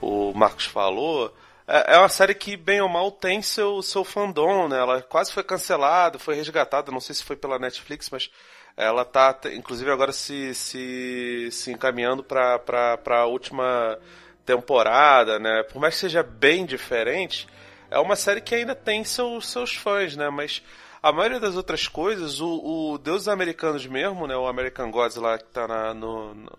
o, 0.00 0.30
o 0.30 0.34
Marcos 0.34 0.66
falou, 0.66 1.32
é, 1.66 1.94
é 1.94 1.98
uma 1.98 2.08
série 2.08 2.34
que, 2.34 2.56
bem 2.56 2.80
ou 2.80 2.88
mal, 2.88 3.10
tem 3.10 3.40
seu, 3.42 3.82
seu 3.82 4.04
fandom, 4.04 4.68
né? 4.68 4.78
Ela 4.78 5.02
quase 5.02 5.32
foi 5.32 5.42
cancelada, 5.42 6.18
foi 6.18 6.34
resgatada, 6.34 6.92
não 6.92 7.00
sei 7.00 7.14
se 7.14 7.24
foi 7.24 7.36
pela 7.36 7.58
Netflix, 7.58 8.10
mas 8.10 8.30
ela 8.76 9.04
tá, 9.04 9.38
inclusive, 9.54 9.90
agora 9.90 10.12
se, 10.12 10.54
se, 10.54 11.48
se 11.50 11.72
encaminhando 11.72 12.22
para 12.22 12.98
a 13.06 13.26
última 13.26 13.98
temporada, 14.44 15.38
né? 15.38 15.62
Por 15.64 15.80
mais 15.80 15.94
que 15.94 16.00
seja 16.00 16.22
bem 16.22 16.66
diferente, 16.66 17.46
é 17.92 17.98
uma 17.98 18.16
série 18.16 18.40
que 18.40 18.54
ainda 18.54 18.74
tem 18.74 19.04
seus, 19.04 19.48
seus 19.48 19.74
fãs, 19.74 20.16
né? 20.16 20.30
Mas 20.30 20.62
a 21.02 21.12
maioria 21.12 21.38
das 21.38 21.56
outras 21.56 21.86
coisas, 21.86 22.40
o, 22.40 22.92
o 22.92 22.98
Deus 22.98 23.28
Americanos 23.28 23.86
mesmo, 23.86 24.26
né? 24.26 24.36
O 24.36 24.46
American 24.46 24.90
Gods 24.90 25.16
lá 25.16 25.38
que 25.38 25.44
tá 25.44 25.68
na, 25.68 25.92
no, 25.92 26.34
no 26.34 26.58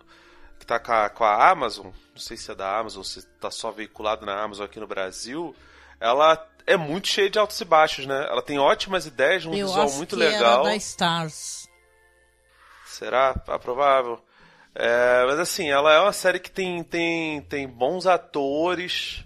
que 0.58 0.66
tá 0.66 0.78
com 0.78 0.92
a, 0.92 1.10
com 1.10 1.24
a, 1.24 1.50
Amazon, 1.50 1.86
não 1.86 2.20
sei 2.20 2.36
se 2.36 2.50
é 2.50 2.54
da 2.54 2.78
Amazon, 2.78 3.02
se 3.02 3.22
tá 3.40 3.50
só 3.50 3.70
veiculado 3.70 4.24
na 4.24 4.42
Amazon 4.42 4.64
aqui 4.64 4.78
no 4.78 4.86
Brasil, 4.86 5.54
ela 6.00 6.46
é 6.66 6.76
muito 6.76 7.08
cheia 7.08 7.28
de 7.28 7.38
altos 7.38 7.60
e 7.60 7.64
baixos, 7.64 8.06
né? 8.06 8.26
Ela 8.30 8.40
tem 8.40 8.58
ótimas 8.58 9.04
ideias, 9.04 9.44
um 9.44 9.52
Eu 9.52 9.66
visual 9.66 9.86
acho 9.86 9.96
muito 9.96 10.16
que 10.16 10.22
legal. 10.22 10.60
Era 10.60 10.70
da 10.70 10.76
Stars. 10.76 11.68
Será? 12.86 13.34
Ah, 13.48 13.58
provável. 13.58 14.22
É, 14.74 15.24
mas 15.26 15.38
assim, 15.38 15.70
ela 15.70 15.92
é 15.92 16.00
uma 16.00 16.12
série 16.12 16.38
que 16.38 16.50
tem, 16.50 16.82
tem, 16.82 17.42
tem 17.42 17.68
bons 17.68 18.06
atores, 18.06 19.24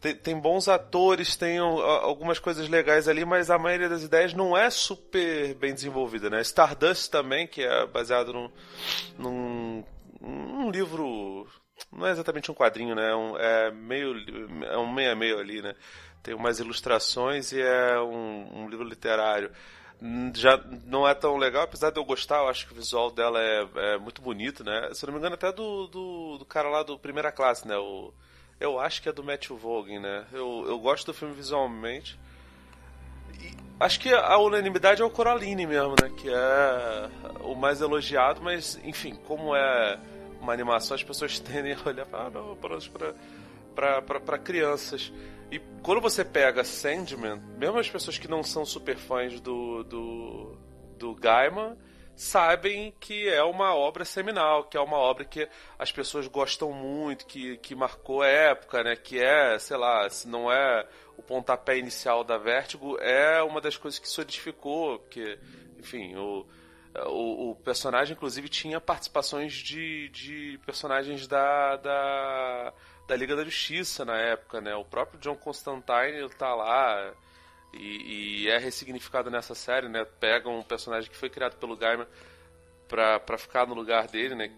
tem, 0.00 0.14
tem, 0.14 0.38
bons 0.38 0.68
atores, 0.68 1.36
tem 1.36 1.58
algumas 1.58 2.38
coisas 2.38 2.68
legais 2.68 3.08
ali, 3.08 3.24
mas 3.24 3.50
a 3.50 3.58
maioria 3.58 3.88
das 3.88 4.02
ideias 4.02 4.32
não 4.32 4.56
é 4.56 4.70
super 4.70 5.54
bem 5.54 5.74
desenvolvida, 5.74 6.30
né? 6.30 6.40
Stardust 6.40 7.10
também, 7.10 7.46
que 7.46 7.62
é 7.62 7.86
baseado 7.86 8.32
num, 8.32 8.50
num, 9.18 9.84
num 10.20 10.70
livro, 10.70 11.46
não 11.92 12.06
é 12.06 12.10
exatamente 12.12 12.50
um 12.50 12.54
quadrinho, 12.54 12.94
né? 12.94 13.10
É, 13.10 13.14
um, 13.14 13.36
é 13.36 13.70
meio, 13.70 14.14
é 14.64 14.78
um 14.78 14.90
meia 14.90 15.14
meio 15.14 15.38
ali, 15.38 15.60
né? 15.60 15.74
Tem 16.22 16.34
umas 16.34 16.58
ilustrações 16.58 17.52
e 17.52 17.60
é 17.60 18.00
um, 18.00 18.62
um 18.62 18.68
livro 18.68 18.84
literário 18.84 19.50
já 20.34 20.56
não 20.86 21.06
é 21.06 21.14
tão 21.14 21.36
legal, 21.36 21.64
apesar 21.64 21.90
de 21.90 21.98
eu 21.98 22.04
gostar, 22.04 22.38
eu 22.38 22.48
acho 22.48 22.66
que 22.66 22.72
o 22.72 22.76
visual 22.76 23.10
dela 23.10 23.38
é, 23.38 23.68
é 23.76 23.98
muito 23.98 24.22
bonito, 24.22 24.64
né? 24.64 24.90
Se 24.94 25.04
não 25.04 25.12
me 25.12 25.18
engano, 25.18 25.34
até 25.34 25.52
do, 25.52 25.86
do, 25.88 26.38
do, 26.38 26.44
cara 26.46 26.70
lá 26.70 26.82
do 26.82 26.98
Primeira 26.98 27.30
Classe, 27.30 27.68
né? 27.68 27.76
O, 27.76 28.12
eu 28.60 28.78
acho 28.78 29.00
que 29.02 29.08
é 29.08 29.12
do 29.12 29.24
Matthew 29.24 29.56
Vaughn, 29.56 29.98
né? 29.98 30.26
Eu, 30.32 30.64
eu 30.68 30.78
gosto 30.78 31.06
do 31.06 31.14
filme 31.14 31.34
visualmente. 31.34 32.20
E 33.40 33.56
acho 33.80 33.98
que 33.98 34.12
a 34.12 34.36
unanimidade 34.36 35.00
é 35.00 35.04
o 35.04 35.10
Coraline 35.10 35.66
mesmo, 35.66 35.94
né? 36.00 36.10
Que 36.14 36.28
é 36.28 37.10
o 37.42 37.54
mais 37.54 37.80
elogiado, 37.80 38.42
mas, 38.42 38.78
enfim, 38.84 39.14
como 39.26 39.56
é 39.56 39.98
uma 40.40 40.52
animação, 40.52 40.94
as 40.94 41.02
pessoas 41.02 41.38
tendem 41.40 41.72
a 41.72 41.88
olhar 41.88 42.04
para 42.04 42.26
ah, 42.26 42.30
não, 42.30 42.56
para 43.74 44.38
crianças. 44.38 45.10
E 45.50 45.58
quando 45.82 46.00
você 46.00 46.24
pega 46.24 46.62
Sandman, 46.62 47.40
mesmo 47.58 47.78
as 47.78 47.88
pessoas 47.88 48.18
que 48.18 48.28
não 48.28 48.42
são 48.42 48.64
super 48.64 48.96
fãs 48.96 49.40
do, 49.40 49.82
do, 49.84 50.58
do 50.98 51.14
Gaiman, 51.14 51.76
sabem 52.20 52.92
que 53.00 53.30
é 53.30 53.42
uma 53.42 53.74
obra 53.74 54.04
seminal, 54.04 54.64
que 54.64 54.76
é 54.76 54.80
uma 54.80 54.98
obra 54.98 55.24
que 55.24 55.48
as 55.78 55.90
pessoas 55.90 56.26
gostam 56.26 56.70
muito, 56.70 57.24
que, 57.24 57.56
que 57.56 57.74
marcou 57.74 58.20
a 58.20 58.26
época, 58.26 58.84
né? 58.84 58.94
Que 58.94 59.18
é, 59.18 59.58
sei 59.58 59.78
lá, 59.78 60.08
se 60.10 60.28
não 60.28 60.52
é 60.52 60.86
o 61.16 61.22
pontapé 61.22 61.78
inicial 61.78 62.22
da 62.22 62.36
Vertigo, 62.36 62.98
é 63.00 63.42
uma 63.42 63.58
das 63.58 63.78
coisas 63.78 63.98
que 63.98 64.06
solidificou, 64.06 64.98
porque, 64.98 65.38
enfim, 65.78 66.14
o, 66.14 66.46
o, 67.06 67.52
o 67.52 67.56
personagem, 67.64 68.14
inclusive, 68.14 68.50
tinha 68.50 68.78
participações 68.78 69.54
de, 69.54 70.10
de 70.10 70.60
personagens 70.66 71.26
da, 71.26 71.76
da, 71.76 72.74
da 73.08 73.16
Liga 73.16 73.34
da 73.34 73.44
Justiça 73.44 74.04
na 74.04 74.18
época, 74.18 74.60
né? 74.60 74.74
O 74.74 74.84
próprio 74.84 75.18
John 75.20 75.36
Constantine, 75.36 76.18
ele 76.18 76.28
tá 76.28 76.54
lá 76.54 77.14
e, 77.72 78.44
e, 78.44 78.48
é 78.48 78.58
ressignificado 78.58 79.30
nessa 79.30 79.54
série, 79.54 79.88
né? 79.88 80.04
Pega 80.18 80.48
um 80.48 80.62
personagem 80.62 81.10
que 81.10 81.16
foi 81.16 81.30
criado 81.30 81.56
pelo 81.56 81.76
Gaiman 81.76 82.06
pra, 82.88 83.38
ficar 83.38 83.66
no 83.66 83.74
lugar 83.74 84.08
dele, 84.08 84.34
né? 84.34 84.52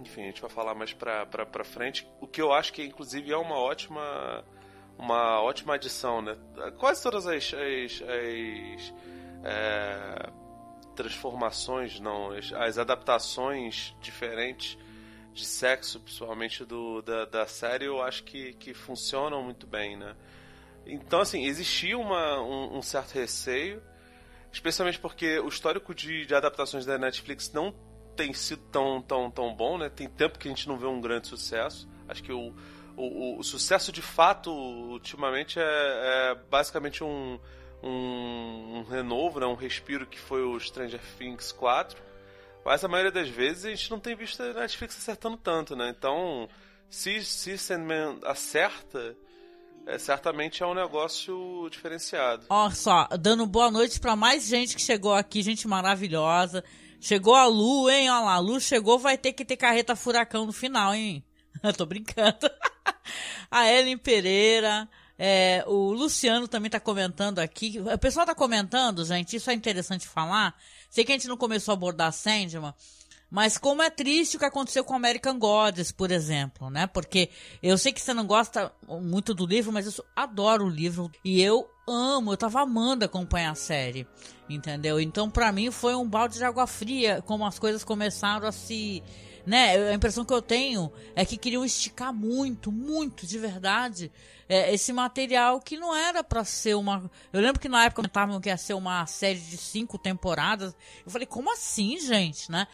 Enfim, 0.00 0.22
a 0.22 0.26
gente 0.26 0.40
vai 0.40 0.50
falar 0.50 0.74
mais 0.74 0.92
pra, 0.92 1.26
pra, 1.26 1.44
pra 1.44 1.64
frente. 1.64 2.08
O 2.20 2.26
que 2.26 2.40
eu 2.40 2.52
acho 2.52 2.72
que, 2.72 2.82
inclusive, 2.82 3.32
é 3.32 3.36
uma 3.36 3.58
ótima 3.58 4.44
uma 4.98 5.40
ótima 5.40 5.74
adição, 5.74 6.20
né? 6.20 6.36
Quase 6.76 7.02
todas 7.02 7.26
as, 7.26 7.54
as, 7.54 8.02
as 8.02 8.94
é, 9.44 10.30
transformações, 10.96 12.00
não, 12.00 12.32
as, 12.32 12.52
as, 12.52 12.78
adaptações 12.78 13.94
diferentes 14.00 14.76
de 15.32 15.46
sexo, 15.46 16.00
principalmente 16.00 16.64
do, 16.64 17.00
da, 17.00 17.24
da 17.26 17.46
série, 17.46 17.84
eu 17.84 18.02
acho 18.02 18.24
que, 18.24 18.54
que 18.54 18.74
funcionam 18.74 19.40
muito 19.42 19.66
bem, 19.68 19.96
né? 19.96 20.16
Então, 20.88 21.20
assim, 21.20 21.44
existia 21.44 21.98
uma, 21.98 22.40
um, 22.40 22.78
um, 22.78 22.82
certo 22.82 23.12
receio, 23.12 23.82
especialmente 24.50 24.98
porque 24.98 25.38
o 25.38 25.48
histórico 25.48 25.94
de, 25.94 26.24
de, 26.24 26.34
adaptações 26.34 26.86
da 26.86 26.96
Netflix 26.96 27.52
não 27.52 27.74
tem 28.16 28.32
sido 28.32 28.62
tão, 28.72 29.02
tão, 29.02 29.30
tão 29.30 29.54
bom, 29.54 29.76
né? 29.76 29.90
Tem 29.90 30.08
tempo 30.08 30.38
que 30.38 30.48
a 30.48 30.50
gente 30.50 30.66
não 30.66 30.78
vê 30.78 30.86
um 30.86 31.00
grande 31.00 31.28
sucesso. 31.28 31.88
Acho 32.08 32.22
que 32.22 32.32
o, 32.32 32.54
o, 32.96 33.38
o 33.38 33.44
sucesso 33.44 33.92
de 33.92 34.00
fato, 34.00 34.50
ultimamente, 34.50 35.60
é, 35.60 35.62
é 35.62 36.34
basicamente 36.50 37.04
um, 37.04 37.38
um, 37.82 38.78
um, 38.78 38.82
renovo, 38.82 39.38
né? 39.38 39.46
um 39.46 39.54
respiro 39.54 40.06
que 40.06 40.18
foi 40.18 40.42
o 40.42 40.58
Stranger 40.58 41.00
Things 41.18 41.52
4. 41.52 42.02
Mas 42.64 42.82
a 42.82 42.88
maioria 42.88 43.12
das 43.12 43.28
vezes 43.28 43.66
a 43.66 43.70
gente 43.70 43.90
não 43.90 44.00
tem 44.00 44.16
visto 44.16 44.42
a 44.42 44.52
Netflix 44.52 44.96
acertando 44.96 45.36
tanto, 45.36 45.76
né? 45.76 45.92
Então, 45.96 46.48
se, 46.88 47.22
se 47.24 47.56
Sandman 47.56 48.18
acerta 48.24 49.16
é, 49.88 49.98
certamente 49.98 50.62
é 50.62 50.66
um 50.66 50.74
negócio 50.74 51.66
diferenciado. 51.70 52.44
Olha 52.50 52.74
só, 52.74 53.08
dando 53.18 53.46
boa 53.46 53.70
noite 53.70 53.98
para 53.98 54.14
mais 54.14 54.46
gente 54.46 54.76
que 54.76 54.82
chegou 54.82 55.14
aqui, 55.14 55.42
gente 55.42 55.66
maravilhosa. 55.66 56.62
Chegou 57.00 57.34
a 57.34 57.46
Lu, 57.46 57.88
hein? 57.88 58.10
Olha 58.10 58.20
lá, 58.20 58.34
a 58.34 58.38
Lu 58.38 58.60
chegou, 58.60 58.98
vai 58.98 59.16
ter 59.16 59.32
que 59.32 59.46
ter 59.46 59.56
carreta 59.56 59.96
furacão 59.96 60.44
no 60.44 60.52
final, 60.52 60.92
hein? 60.92 61.24
Eu 61.62 61.72
tô 61.72 61.86
brincando. 61.86 62.50
a 63.50 63.66
Ellen 63.66 63.96
Pereira, 63.96 64.86
é, 65.18 65.64
o 65.66 65.92
Luciano 65.92 66.46
também 66.46 66.70
tá 66.70 66.78
comentando 66.78 67.38
aqui. 67.38 67.80
O 67.80 67.98
pessoal 67.98 68.26
tá 68.26 68.34
comentando, 68.34 69.06
gente, 69.06 69.36
isso 69.36 69.50
é 69.50 69.54
interessante 69.54 70.06
falar. 70.06 70.54
Sei 70.90 71.02
que 71.02 71.12
a 71.12 71.14
gente 71.14 71.28
não 71.28 71.36
começou 71.38 71.72
a 71.72 71.76
abordar 71.76 72.12
Sandman, 72.12 72.74
Mas 73.30 73.58
como 73.58 73.82
é 73.82 73.90
triste 73.90 74.36
o 74.36 74.38
que 74.38 74.44
aconteceu 74.44 74.82
com 74.82 74.94
American 74.94 75.38
Gods, 75.38 75.92
por 75.92 76.10
exemplo, 76.10 76.70
né? 76.70 76.86
Porque 76.86 77.28
eu 77.62 77.76
sei 77.76 77.92
que 77.92 78.00
você 78.00 78.14
não 78.14 78.26
gosta 78.26 78.72
muito 78.86 79.34
do 79.34 79.46
livro, 79.46 79.70
mas 79.70 79.86
eu 79.86 80.04
adoro 80.16 80.64
o 80.64 80.70
livro 80.70 81.10
e 81.24 81.42
eu 81.42 81.68
amo, 81.86 82.32
eu 82.32 82.36
tava 82.36 82.60
amando 82.62 83.04
acompanhar 83.04 83.52
a 83.52 83.54
série, 83.54 84.06
entendeu? 84.48 84.98
Então 84.98 85.30
para 85.30 85.52
mim 85.52 85.70
foi 85.70 85.94
um 85.94 86.08
balde 86.08 86.38
de 86.38 86.44
água 86.44 86.66
fria 86.66 87.22
como 87.26 87.44
as 87.44 87.58
coisas 87.58 87.84
começaram 87.84 88.48
a 88.48 88.52
se 88.52 89.02
né? 89.46 89.90
A 89.90 89.94
impressão 89.94 90.26
que 90.26 90.32
eu 90.32 90.42
tenho 90.42 90.92
é 91.16 91.24
que 91.24 91.38
queriam 91.38 91.64
esticar 91.64 92.12
muito, 92.12 92.70
muito 92.70 93.26
de 93.26 93.38
verdade 93.38 94.12
é, 94.46 94.72
esse 94.74 94.92
material 94.92 95.60
que 95.60 95.76
não 95.76 95.94
era 95.96 96.22
para 96.24 96.44
ser 96.44 96.74
uma. 96.74 97.10
Eu 97.32 97.40
lembro 97.40 97.60
que 97.60 97.68
na 97.68 97.84
época 97.84 98.02
comentavam 98.02 98.40
que 98.40 98.48
ia 98.48 98.56
ser 98.56 98.74
uma 98.74 99.06
série 99.06 99.38
de 99.38 99.56
cinco 99.56 99.98
temporadas. 99.98 100.74
Eu 101.04 101.10
falei, 101.10 101.26
como 101.26 101.52
assim, 101.52 101.98
gente, 101.98 102.50
né? 102.50 102.66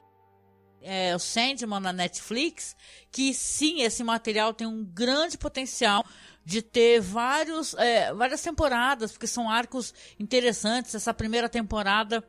É, 0.85 1.17
o 1.17 1.19
Sandman 1.19 1.81
na 1.81 1.93
Netflix, 1.93 2.77
que 3.11 3.33
sim, 3.33 3.81
esse 3.81 4.05
material 4.05 4.53
tem 4.53 4.67
um 4.67 4.85
grande 4.85 5.39
potencial 5.39 6.05
de 6.45 6.61
ter 6.61 7.01
vários, 7.01 7.75
é, 7.75 8.13
várias 8.13 8.43
temporadas, 8.43 9.13
porque 9.13 9.27
são 9.27 9.49
arcos 9.49 9.95
interessantes. 10.21 10.95
Essa 10.95 11.15
primeira 11.15 11.49
temporada 11.49 12.23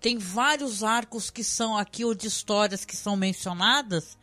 tem 0.00 0.18
vários 0.18 0.84
arcos 0.84 1.30
que 1.30 1.42
são 1.42 1.76
aqui 1.76 2.04
ou 2.04 2.14
de 2.14 2.26
histórias 2.26 2.84
que 2.84 2.96
são 2.96 3.16
mencionadas 3.16 4.18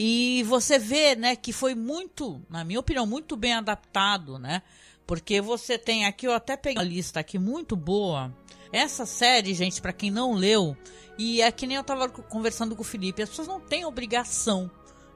e 0.00 0.44
você 0.44 0.78
vê, 0.78 1.16
né, 1.16 1.34
que 1.34 1.52
foi 1.52 1.74
muito, 1.74 2.40
na 2.48 2.62
minha 2.62 2.78
opinião, 2.78 3.04
muito 3.04 3.36
bem 3.36 3.54
adaptado, 3.54 4.38
né? 4.38 4.62
Porque 5.08 5.40
você 5.40 5.78
tem 5.78 6.04
aqui, 6.04 6.26
eu 6.26 6.34
até 6.34 6.54
peguei 6.54 6.82
uma 6.82 6.86
lista 6.86 7.18
aqui 7.18 7.38
muito 7.38 7.74
boa. 7.74 8.30
Essa 8.70 9.06
série, 9.06 9.54
gente, 9.54 9.80
para 9.80 9.90
quem 9.90 10.10
não 10.10 10.34
leu, 10.34 10.76
e 11.16 11.40
é 11.40 11.50
que 11.50 11.66
nem 11.66 11.78
eu 11.78 11.82
tava 11.82 12.10
conversando 12.10 12.76
com 12.76 12.82
o 12.82 12.84
Felipe, 12.84 13.22
as 13.22 13.30
pessoas 13.30 13.48
não 13.48 13.58
têm 13.58 13.86
obrigação 13.86 14.70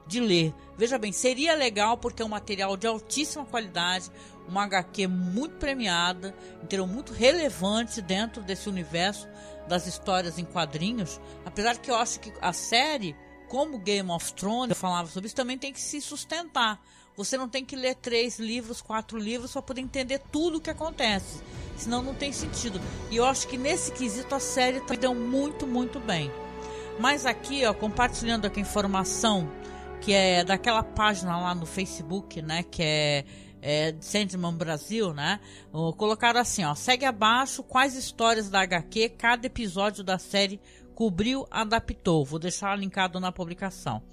de 0.07 0.19
ler. 0.19 0.51
Veja 0.75 0.97
bem, 0.97 1.11
seria 1.11 1.53
legal 1.53 1.95
porque 1.95 2.23
é 2.23 2.25
um 2.25 2.29
material 2.29 2.75
de 2.75 2.87
altíssima 2.87 3.45
qualidade, 3.45 4.09
uma 4.47 4.63
HQ 4.63 5.05
muito 5.05 5.57
premiada, 5.57 6.35
inteiro 6.63 6.87
muito 6.87 7.13
relevante 7.13 8.01
dentro 8.01 8.41
desse 8.41 8.67
universo 8.67 9.29
das 9.67 9.85
histórias 9.85 10.39
em 10.39 10.43
quadrinhos. 10.43 11.21
Apesar 11.45 11.77
que 11.77 11.91
eu 11.91 11.95
acho 11.95 12.19
que 12.19 12.33
a 12.41 12.51
série, 12.51 13.15
como 13.47 13.77
Game 13.77 14.09
of 14.09 14.33
Thrones, 14.33 14.71
eu 14.71 14.75
falava 14.75 15.07
sobre 15.07 15.27
isso, 15.27 15.35
também 15.35 15.59
tem 15.59 15.71
que 15.71 15.79
se 15.79 16.01
sustentar. 16.01 16.81
Você 17.15 17.37
não 17.37 17.47
tem 17.47 17.63
que 17.63 17.75
ler 17.75 17.95
três 17.95 18.39
livros, 18.39 18.81
quatro 18.81 19.17
livros 19.17 19.51
para 19.51 19.61
poder 19.61 19.81
entender 19.81 20.19
tudo 20.31 20.57
o 20.57 20.61
que 20.61 20.69
acontece. 20.69 21.41
Senão 21.77 22.01
não 22.01 22.13
tem 22.13 22.31
sentido. 22.31 22.79
E 23.11 23.17
eu 23.17 23.25
acho 23.25 23.47
que 23.47 23.57
nesse 23.57 23.91
quesito 23.91 24.33
a 24.33 24.39
série 24.39 24.79
também 24.81 24.99
deu 24.99 25.15
muito, 25.15 25.67
muito 25.67 25.99
bem. 25.99 26.31
Mas 26.99 27.25
aqui, 27.25 27.65
ó, 27.65 27.73
compartilhando 27.73 28.45
aqui 28.45 28.59
a 28.59 28.61
informação 28.61 29.49
que 30.01 30.13
é 30.13 30.43
daquela 30.43 30.83
página 30.83 31.39
lá 31.39 31.55
no 31.55 31.65
Facebook, 31.65 32.41
né, 32.41 32.61
que 32.63 32.83
é 32.83 33.25
é, 33.63 33.95
Sandman 34.01 34.53
Brasil, 34.53 35.13
né? 35.13 35.39
Colocaram 35.97 36.41
assim, 36.41 36.65
ó, 36.65 36.75
segue 36.75 37.05
abaixo 37.05 37.63
quais 37.63 37.95
histórias 37.95 38.49
da 38.49 38.61
HQ 38.61 39.09
cada 39.17 39.47
episódio 39.47 40.03
da 40.03 40.19
série 40.19 40.59
cobriu, 40.93 41.47
adaptou. 41.49 42.25
Vou 42.25 42.37
deixar 42.37 42.77
linkado 42.77 43.21
na 43.21 43.31
publicação. 43.31 44.03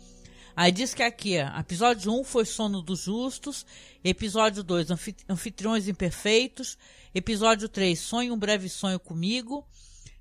Aí 0.54 0.72
diz 0.72 0.92
que 0.92 1.02
aqui, 1.02 1.36
episódio 1.36 2.12
1 2.12 2.24
foi 2.24 2.44
Sono 2.44 2.82
dos 2.82 3.00
Justos, 3.00 3.64
episódio 4.02 4.62
2 4.62 4.88
Anfitriões 5.28 5.88
Imperfeitos, 5.88 6.76
episódio 7.14 7.68
3 7.68 7.98
Sonho 7.98 8.34
um 8.34 8.38
Breve 8.38 8.68
Sonho 8.68 8.98
Comigo, 8.98 9.66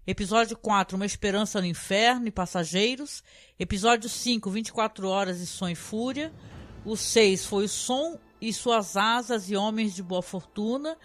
episódio 0.06 0.56
4 0.56 0.96
Uma 0.96 1.06
Esperança 1.06 1.60
no 1.60 1.68
Inferno 1.68 2.28
e 2.28 2.32
Passageiros, 2.32 3.24
episódio 3.60 4.10
5 4.10 4.50
24 4.50 5.08
Horas 5.08 5.40
e 5.40 5.48
Sonho 5.48 5.74
e 5.74 5.76
Fúria, 5.76 6.34
o 6.86 6.96
6 6.96 7.46
foi 7.46 7.66
o 7.66 7.70
Som 7.70 8.18
e 8.42 8.54
suas 8.54 8.96
asas 8.96 9.50
e 9.50 9.56
homens 9.56 9.94
de 9.94 10.02
boa 10.02 10.22
fortuna. 10.22 10.98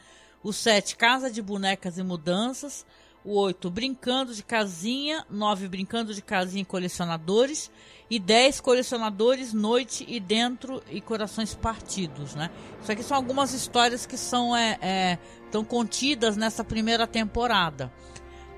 O 0.43 0.53
7, 0.53 0.97
casa 0.97 1.31
de 1.31 1.43
bonecas 1.43 1.99
e 1.99 2.03
mudanças. 2.03 2.87
O 3.25 3.35
8, 3.39 3.71
brincando 3.71 4.35
de 4.35 4.43
casinha. 4.43 5.27
9, 5.29 5.69
brincando 5.69 6.15
de 6.15 6.23
casinha 6.23 6.63
e 6.63 6.67
colecionadores. 6.67 7.71
E 8.11 8.19
10, 8.19 8.61
colecionadores, 8.61 9.53
noite 9.53 10.05
e 10.07 10.21
dentro 10.21 10.83
e 10.91 11.01
corações 11.01 11.55
partidos, 11.55 12.35
né? 12.35 12.51
Isso 12.83 12.93
aqui 12.93 13.03
são 13.03 13.17
algumas 13.17 13.53
histórias 13.55 14.05
que 14.05 14.17
são 14.17 14.55
é, 14.55 14.79
é, 14.83 15.19
tão 15.51 15.65
contidas 15.65 16.37
nessa 16.37 16.63
primeira 16.63 17.07
temporada. 17.07 17.93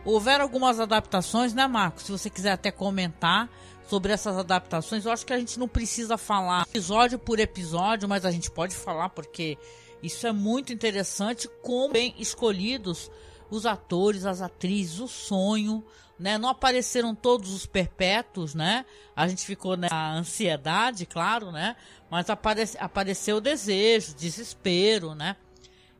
Houveram 0.05 0.43
algumas 0.45 0.81
adaptações, 0.81 1.55
né, 1.55 1.67
Marcos? 1.67 2.05
Se 2.05 2.13
você 2.13 2.29
quiser 2.29 2.53
até 2.53 2.71
comentar 2.71 3.49
sobre 3.89 4.13
essas 4.13 4.37
adaptações. 4.37 5.05
Eu 5.05 5.13
acho 5.13 5.25
que 5.25 5.33
a 5.33 5.39
gente 5.39 5.59
não 5.59 5.69
precisa 5.69 6.19
falar 6.19 6.67
episódio 6.69 7.19
por 7.19 7.39
episódio, 7.39 8.09
mas 8.09 8.25
a 8.25 8.31
gente 8.31 8.51
pode 8.51 8.75
falar 8.75 9.11
porque 9.11 9.57
isso 10.03 10.27
é 10.27 10.33
muito 10.33 10.73
interessante 10.73 11.49
como 11.63 11.93
bem 11.93 12.15
escolhidos 12.19 13.11
os 13.51 13.67
atores, 13.67 14.25
as 14.25 14.41
atrizes, 14.41 15.01
o 15.01 15.09
sonho, 15.09 15.85
né? 16.19 16.39
Não 16.39 16.49
apareceram 16.49 17.15
todos 17.15 17.53
os 17.53 17.67
perpétuos, 17.67 18.55
né? 18.55 18.85
A 19.15 19.29
gente 19.29 19.45
ficou 19.45 19.77
na 19.77 20.15
ansiedade, 20.15 21.07
claro, 21.07 21.53
né? 21.53 21.77
Mas 22.11 22.31
aparece, 22.31 22.77
apareceu 22.79 23.37
o 23.37 23.41
desejo, 23.41 24.15
desespero, 24.15 25.15
né? 25.15 25.37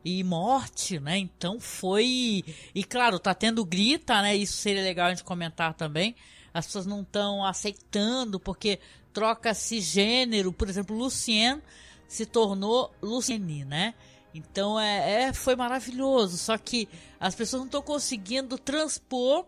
E 0.03 0.23
morte, 0.23 0.99
né? 0.99 1.17
Então 1.17 1.59
foi. 1.59 2.43
E 2.73 2.83
claro, 2.83 3.19
tá 3.19 3.33
tendo 3.33 3.65
grita, 3.65 4.21
né? 4.21 4.35
Isso 4.35 4.57
seria 4.57 4.81
legal 4.81 5.07
a 5.07 5.09
gente 5.09 5.23
comentar 5.23 5.73
também 5.73 6.15
as 6.57 6.65
pessoas 6.65 6.87
não 6.87 7.01
estão 7.01 7.45
aceitando 7.45 8.39
porque 8.39 8.79
troca-se 9.13 9.79
gênero, 9.79 10.51
por 10.51 10.67
exemplo, 10.67 10.97
Lucien 10.97 11.61
se 12.07 12.25
tornou 12.25 12.91
Luciene, 13.01 13.63
né? 13.63 13.93
Então 14.37 14.79
é, 14.79 15.23
é, 15.23 15.33
foi 15.33 15.55
maravilhoso, 15.55 16.37
só 16.37 16.57
que 16.57 16.87
as 17.19 17.33
pessoas 17.33 17.61
não 17.61 17.65
estão 17.65 17.81
conseguindo 17.81 18.57
transpor 18.57 19.45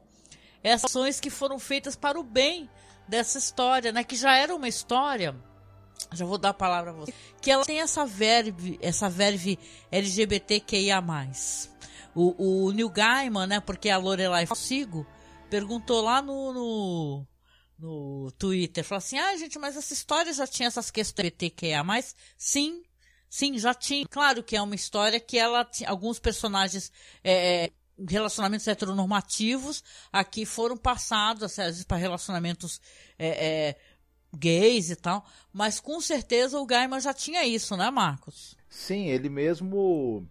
essas 0.63 0.89
ações 0.89 1.19
que 1.19 1.29
foram 1.29 1.59
feitas 1.59 1.95
para 1.95 2.19
o 2.19 2.23
bem 2.23 2.69
dessa 3.07 3.37
história, 3.37 3.91
né? 3.91 4.03
Que 4.03 4.15
já 4.15 4.35
era 4.35 4.53
uma 4.53 4.67
história. 4.67 5.35
Já 6.11 6.25
vou 6.25 6.37
dar 6.37 6.49
a 6.49 6.53
palavra 6.53 6.89
a 6.89 6.93
você. 6.93 7.13
Que 7.39 7.51
ela 7.51 7.63
tem 7.63 7.79
essa 7.79 8.05
verve, 8.05 8.79
essa 8.81 9.09
verve 9.09 9.59
LGBTQIA+. 9.91 11.03
O, 12.15 12.65
o 12.67 12.71
Neil 12.71 12.89
Gaiman, 12.89 13.45
né? 13.45 13.59
Porque 13.59 13.89
a 13.89 13.97
Lorelai 13.97 14.47
Sigo 14.55 15.05
perguntou 15.49 16.01
lá 16.01 16.21
no, 16.21 16.51
no, 16.51 17.27
no 17.77 18.31
Twitter, 18.37 18.83
falou 18.83 18.99
assim, 18.99 19.17
ah, 19.17 19.35
gente, 19.37 19.57
mas 19.57 19.77
essa 19.77 19.93
história 19.93 20.33
já 20.33 20.45
tinha 20.45 20.67
essas 20.67 20.91
questões 20.91 21.27
LGBTQIA+, 21.27 21.83
sim, 22.37 22.83
sim, 23.29 23.57
já 23.57 23.73
tinha. 23.73 24.05
Claro 24.07 24.43
que 24.43 24.55
é 24.55 24.61
uma 24.61 24.75
história 24.75 25.19
que 25.19 25.37
ela 25.37 25.69
alguns 25.85 26.19
personagens 26.19 26.91
é, 27.23 27.65
é 27.65 27.71
relacionamentos 28.07 28.67
heteronormativos 28.67 29.83
aqui 30.11 30.45
foram 30.45 30.77
passados, 30.77 31.43
às 31.43 31.57
vezes, 31.57 31.83
para 31.83 31.97
relacionamentos 31.97 32.79
é, 33.17 33.27
é, 33.27 33.75
gays 34.37 34.89
e 34.89 34.95
tal, 34.95 35.25
mas 35.51 35.79
com 35.79 35.99
certeza 35.99 36.59
o 36.59 36.65
Gaiman 36.65 36.99
já 36.99 37.13
tinha 37.13 37.45
isso, 37.45 37.75
né, 37.75 37.89
Marcos? 37.91 38.55
Sim, 38.69 39.07
ele 39.07 39.29
mesmo 39.29 40.27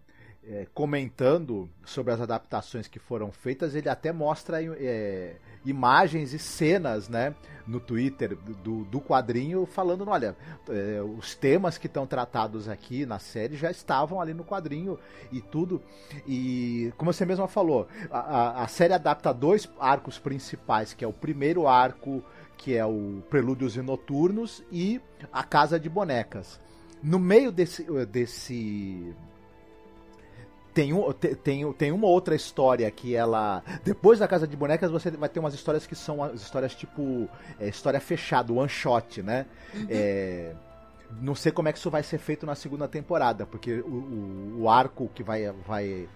é, 0.49 0.65
comentando 0.73 1.69
sobre 1.85 2.11
as 2.11 2.19
adaptações 2.19 2.87
que 2.87 2.97
foram 2.97 3.31
feitas, 3.31 3.75
ele 3.75 3.87
até 3.87 4.11
mostra 4.11 4.57
é, 4.63 5.35
imagens 5.63 6.33
e 6.33 6.39
cenas, 6.39 7.07
né, 7.07 7.35
no 7.67 7.79
Twitter 7.79 8.35
do, 8.35 8.83
do 8.83 8.99
quadrinho, 8.99 9.67
falando, 9.67 10.09
olha, 10.09 10.35
é, 10.67 11.01
os 11.01 11.35
temas 11.35 11.77
que 11.77 11.85
estão 11.85 12.07
tratados 12.07 12.67
aqui 12.67 13.05
na 13.05 13.19
série 13.19 13.55
já 13.55 13.69
estavam 13.69 14.19
ali 14.19 14.33
no 14.33 14.43
quadrinho 14.43 14.97
e 15.31 15.39
tudo. 15.39 15.81
E 16.27 16.91
como 16.97 17.13
você 17.13 17.25
mesma 17.25 17.47
falou, 17.47 17.87
a, 18.09 18.63
a 18.63 18.67
série 18.67 18.93
adapta 18.93 19.31
dois 19.31 19.69
arcos 19.79 20.17
principais, 20.17 20.93
que 20.93 21.05
é 21.05 21.07
o 21.07 21.13
primeiro 21.13 21.67
arco 21.67 22.23
que 22.57 22.75
é 22.75 22.85
o 22.85 23.23
Prelúdios 23.29 23.77
e 23.77 23.81
Noturnos 23.81 24.61
e 24.69 24.99
a 25.31 25.43
Casa 25.43 25.79
de 25.79 25.87
Bonecas. 25.87 26.59
No 27.01 27.17
meio 27.17 27.53
desse, 27.53 27.85
desse 28.07 29.15
tem, 30.73 30.93
um, 30.93 31.11
tem, 31.11 31.73
tem 31.73 31.91
uma 31.91 32.07
outra 32.07 32.35
história 32.35 32.89
que 32.91 33.15
ela. 33.15 33.63
Depois 33.83 34.19
da 34.19 34.27
Casa 34.27 34.47
de 34.47 34.55
Bonecas, 34.55 34.91
você 34.91 35.11
vai 35.11 35.29
ter 35.29 35.39
umas 35.39 35.53
histórias 35.53 35.85
que 35.87 35.95
são 35.95 36.23
as 36.23 36.41
histórias 36.41 36.75
tipo. 36.75 37.29
É, 37.59 37.67
história 37.67 37.99
fechada, 37.99 38.53
one 38.53 38.69
shot, 38.69 39.21
né? 39.21 39.45
Uhum. 39.73 39.87
É, 39.89 40.53
não 41.21 41.33
sei 41.33 41.51
como 41.51 41.67
é 41.67 41.73
que 41.73 41.79
isso 41.79 41.89
vai 41.89 42.03
ser 42.03 42.19
feito 42.19 42.45
na 42.45 42.55
segunda 42.55 42.87
temporada, 42.87 43.45
porque 43.45 43.79
o, 43.79 43.87
o, 43.87 44.61
o 44.61 44.69
arco 44.69 45.09
que 45.13 45.23
vai, 45.23 45.51
vai 45.67 46.07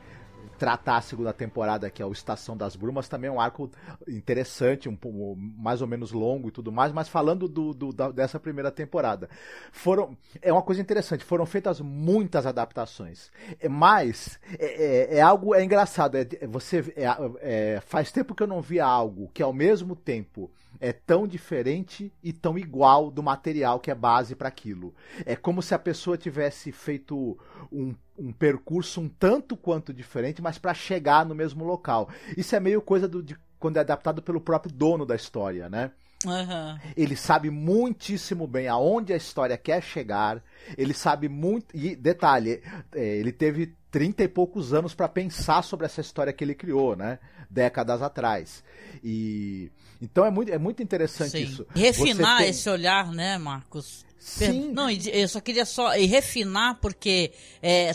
tratar 0.58 0.98
a 0.98 1.02
segunda 1.02 1.34
temporada, 1.34 1.90
que 1.90 2.02
é 2.02 2.06
o 2.06 2.12
Estação 2.12 2.56
das 2.56 2.76
Brumas, 2.76 3.08
também 3.08 3.28
é 3.28 3.32
um 3.32 3.40
arco 3.40 3.70
interessante, 4.08 4.88
um, 4.88 4.98
um 5.06 5.36
mais 5.58 5.82
ou 5.82 5.88
menos 5.88 6.12
longo 6.12 6.50
e 6.50 6.52
tudo 6.52 6.72
mais, 6.72 6.92
mas 6.92 7.10
falando 7.10 7.48
do, 7.48 7.74
do 7.74 7.92
da, 7.94 8.12
dessa 8.12 8.40
primeira 8.40 8.72
temporada. 8.72 9.30
Foram, 9.72 10.18
é 10.42 10.52
uma 10.52 10.62
coisa 10.62 10.82
interessante, 10.82 11.24
foram 11.24 11.46
feitas 11.46 11.80
muitas 11.82 12.46
adaptações, 12.46 13.32
é, 13.60 13.68
mas 13.68 14.40
é, 14.60 15.16
é, 15.16 15.18
é 15.18 15.22
algo, 15.22 15.54
é 15.54 15.64
engraçado, 15.64 16.18
é, 16.18 16.26
você 16.48 16.80
é, 16.96 17.06
é, 17.42 17.82
faz 17.82 18.12
tempo 18.12 18.36
que 18.36 18.44
eu 18.44 18.48
não 18.48 18.62
via 18.62 18.86
algo 18.86 19.30
que 19.34 19.44
ao 19.44 19.54
mesmo 19.54 19.96
tempo 19.96 20.52
é 20.84 20.92
tão 20.92 21.26
diferente 21.26 22.12
e 22.22 22.34
tão 22.34 22.58
igual 22.58 23.10
do 23.10 23.24
material 23.24 23.80
que 23.80 23.90
é 23.90 23.96
base 23.96 24.36
para 24.36 24.50
aquilo. 24.50 24.94
É 25.26 25.34
como 25.34 25.62
se 25.62 25.74
a 25.74 25.80
pessoa 25.80 26.18
tivesse 26.18 26.74
feito 26.74 27.40
um, 27.72 27.96
um 28.20 28.34
percurso 28.34 29.00
um 29.00 29.08
tanto 29.08 29.56
quanto 29.56 29.94
diferente, 29.94 30.42
mas 30.42 30.58
para 30.58 30.74
chegar 30.74 31.26
no 31.26 31.34
mesmo 31.34 31.64
local. 31.64 32.10
Isso 32.36 32.54
é 32.54 32.60
meio 32.60 32.82
coisa 32.82 33.08
do, 33.08 33.24
de 33.24 33.38
quando 33.58 33.78
é 33.78 33.80
adaptado 33.80 34.22
pelo 34.22 34.42
próprio 34.42 34.74
dono 34.74 35.06
da 35.06 35.16
história, 35.16 35.70
né? 35.70 35.92
Uhum. 36.26 36.80
Ele 36.96 37.16
sabe 37.16 37.50
muitíssimo 37.50 38.48
bem 38.48 38.68
aonde 38.68 39.14
a 39.14 39.18
história 39.18 39.58
quer 39.58 39.82
chegar. 39.82 40.44
Ele 40.78 40.94
sabe 40.94 41.28
muito. 41.28 41.76
E 41.76 41.96
detalhe, 41.96 42.62
é, 42.94 43.18
ele 43.18 43.32
teve 43.32 43.76
trinta 43.92 44.24
e 44.24 44.28
poucos 44.28 44.74
anos 44.74 44.96
para 44.96 45.08
pensar 45.08 45.64
sobre 45.64 45.86
essa 45.86 46.02
história 46.02 46.34
que 46.34 46.44
ele 46.44 46.56
criou, 46.56 46.96
né? 46.96 47.20
Décadas 47.50 48.02
atrás. 48.02 48.64
E 49.04 49.72
então 50.02 50.26
é 50.26 50.32
muito, 50.32 50.52
é 50.52 50.58
muito 50.58 50.82
interessante 50.82 51.32
Sim. 51.32 51.44
isso. 51.44 51.68
E 51.76 51.80
refinar 51.80 52.40
tem... 52.40 52.50
esse 52.50 52.70
olhar, 52.70 53.12
né, 53.12 53.38
Marcos? 53.38 54.04
Sim. 54.20 54.72
Não, 54.72 54.90
eu 54.90 55.28
só 55.28 55.40
queria 55.40 55.66
só 55.66 55.96
e 55.98 56.06
refinar 56.06 56.80
porque 56.82 57.34
é, 57.62 57.94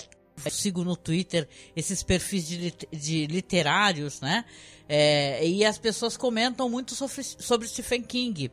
sigo 0.50 0.84
no 0.84 0.96
Twitter 0.96 1.48
esses 1.74 2.02
perfis 2.02 2.46
de, 2.46 2.74
de 2.92 3.26
literários, 3.26 4.20
né? 4.20 4.44
É, 4.88 5.46
e 5.46 5.64
as 5.64 5.78
pessoas 5.78 6.16
comentam 6.16 6.68
muito 6.68 6.94
sobre, 6.94 7.22
sobre 7.22 7.68
Stephen 7.68 8.02
King, 8.02 8.50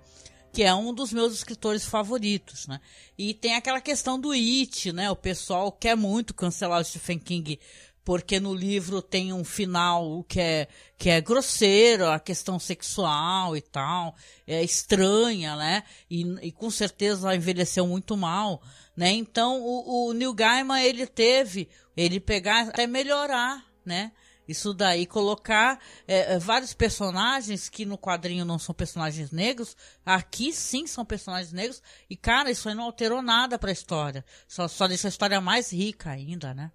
que 0.51 0.63
é 0.63 0.73
um 0.73 0.93
dos 0.93 1.13
meus 1.13 1.33
escritores 1.33 1.85
favoritos, 1.85 2.67
né? 2.67 2.79
E 3.17 3.33
tem 3.33 3.55
aquela 3.55 3.81
questão 3.81 4.19
do 4.19 4.31
It, 4.31 4.91
né? 4.91 5.09
O 5.09 5.15
pessoal 5.15 5.71
quer 5.71 5.95
muito 5.95 6.33
cancelar 6.33 6.81
o 6.81 6.85
Stephen 6.85 7.19
King 7.19 7.59
porque 8.05 8.39
no 8.39 8.53
livro 8.53 9.01
tem 9.01 9.33
um 9.33 9.43
final 9.43 10.23
que 10.25 10.39
é, 10.39 10.67
que 10.95 11.09
é 11.09 11.19
grosseiro, 11.19 12.07
a 12.07 12.19
questão 12.19 12.59
sexual 12.59 13.57
e 13.57 13.61
tal, 13.61 14.15
é 14.45 14.63
estranha, 14.63 15.55
né? 15.55 15.83
E, 16.07 16.21
e 16.43 16.51
com 16.51 16.69
certeza 16.69 17.35
envelheceu 17.35 17.87
muito 17.87 18.15
mal, 18.15 18.61
né? 18.95 19.11
Então 19.11 19.61
o, 19.61 20.09
o 20.09 20.13
Neil 20.13 20.33
Gaiman 20.33 20.81
ele 20.81 21.05
teve, 21.05 21.69
ele 21.95 22.19
pegar 22.19 22.69
até 22.69 22.87
melhorar, 22.87 23.65
né? 23.85 24.11
Isso 24.47 24.73
daí, 24.73 25.07
colocar 25.07 25.79
é, 26.07 26.37
vários 26.37 26.73
personagens 26.73 27.67
que 27.67 27.83
no 27.83 27.97
quadrinho 27.97 28.45
não 28.45 28.59
são 28.59 28.75
personagens 28.75 29.31
negros, 29.31 29.75
aqui 30.05 30.53
sim 30.53 30.85
são 30.85 31.03
personagens 31.03 31.51
negros, 31.51 31.81
e 32.07 32.15
cara, 32.15 32.51
isso 32.51 32.69
aí 32.69 32.75
não 32.75 32.83
alterou 32.83 33.21
nada 33.23 33.57
pra 33.57 33.71
história. 33.71 34.23
Só, 34.47 34.67
só 34.67 34.87
deixa 34.87 35.07
a 35.07 35.09
história 35.09 35.41
mais 35.41 35.73
rica 35.73 36.11
ainda, 36.11 36.53
né? 36.53 36.71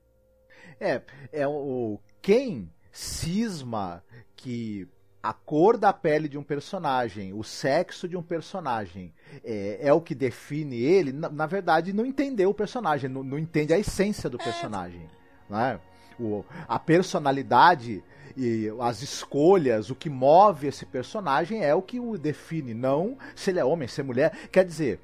É, 0.80 1.00
é 1.32 1.46
o 1.46 2.00
quem 2.20 2.72
cisma 2.90 4.02
que 4.34 4.88
a 5.22 5.32
cor 5.32 5.76
da 5.76 5.92
pele 5.92 6.28
de 6.28 6.38
um 6.38 6.42
personagem, 6.42 7.32
o 7.34 7.44
sexo 7.44 8.08
de 8.08 8.16
um 8.16 8.22
personagem 8.22 9.12
é, 9.44 9.78
é 9.82 9.92
o 9.92 10.00
que 10.00 10.14
define 10.14 10.76
ele, 10.76 11.12
na, 11.12 11.28
na, 11.28 11.46
verdade 11.46 11.92
não 11.92 12.06
entendeu 12.06 12.50
o 12.50 12.54
personagem, 12.54 13.10
não, 13.10 13.22
não 13.22 13.38
entende 13.38 13.74
a 13.74 13.78
essência 13.78 14.30
do 14.30 14.38
personagem. 14.38 15.08
Né? 15.48 15.78
O, 16.18 16.44
a 16.66 16.78
personalidade 16.78 18.02
e 18.36 18.72
as 18.80 19.02
escolhas, 19.02 19.90
o 19.90 19.94
que 19.94 20.08
move 20.08 20.68
esse 20.68 20.86
personagem 20.86 21.64
é 21.64 21.74
o 21.74 21.82
que 21.82 22.00
o 22.00 22.16
define, 22.16 22.72
não 22.72 23.18
se 23.34 23.50
ele 23.50 23.58
é 23.58 23.64
homem, 23.64 23.88
se 23.88 24.00
é 24.00 24.04
mulher. 24.04 24.32
Quer 24.50 24.64
dizer, 24.64 25.00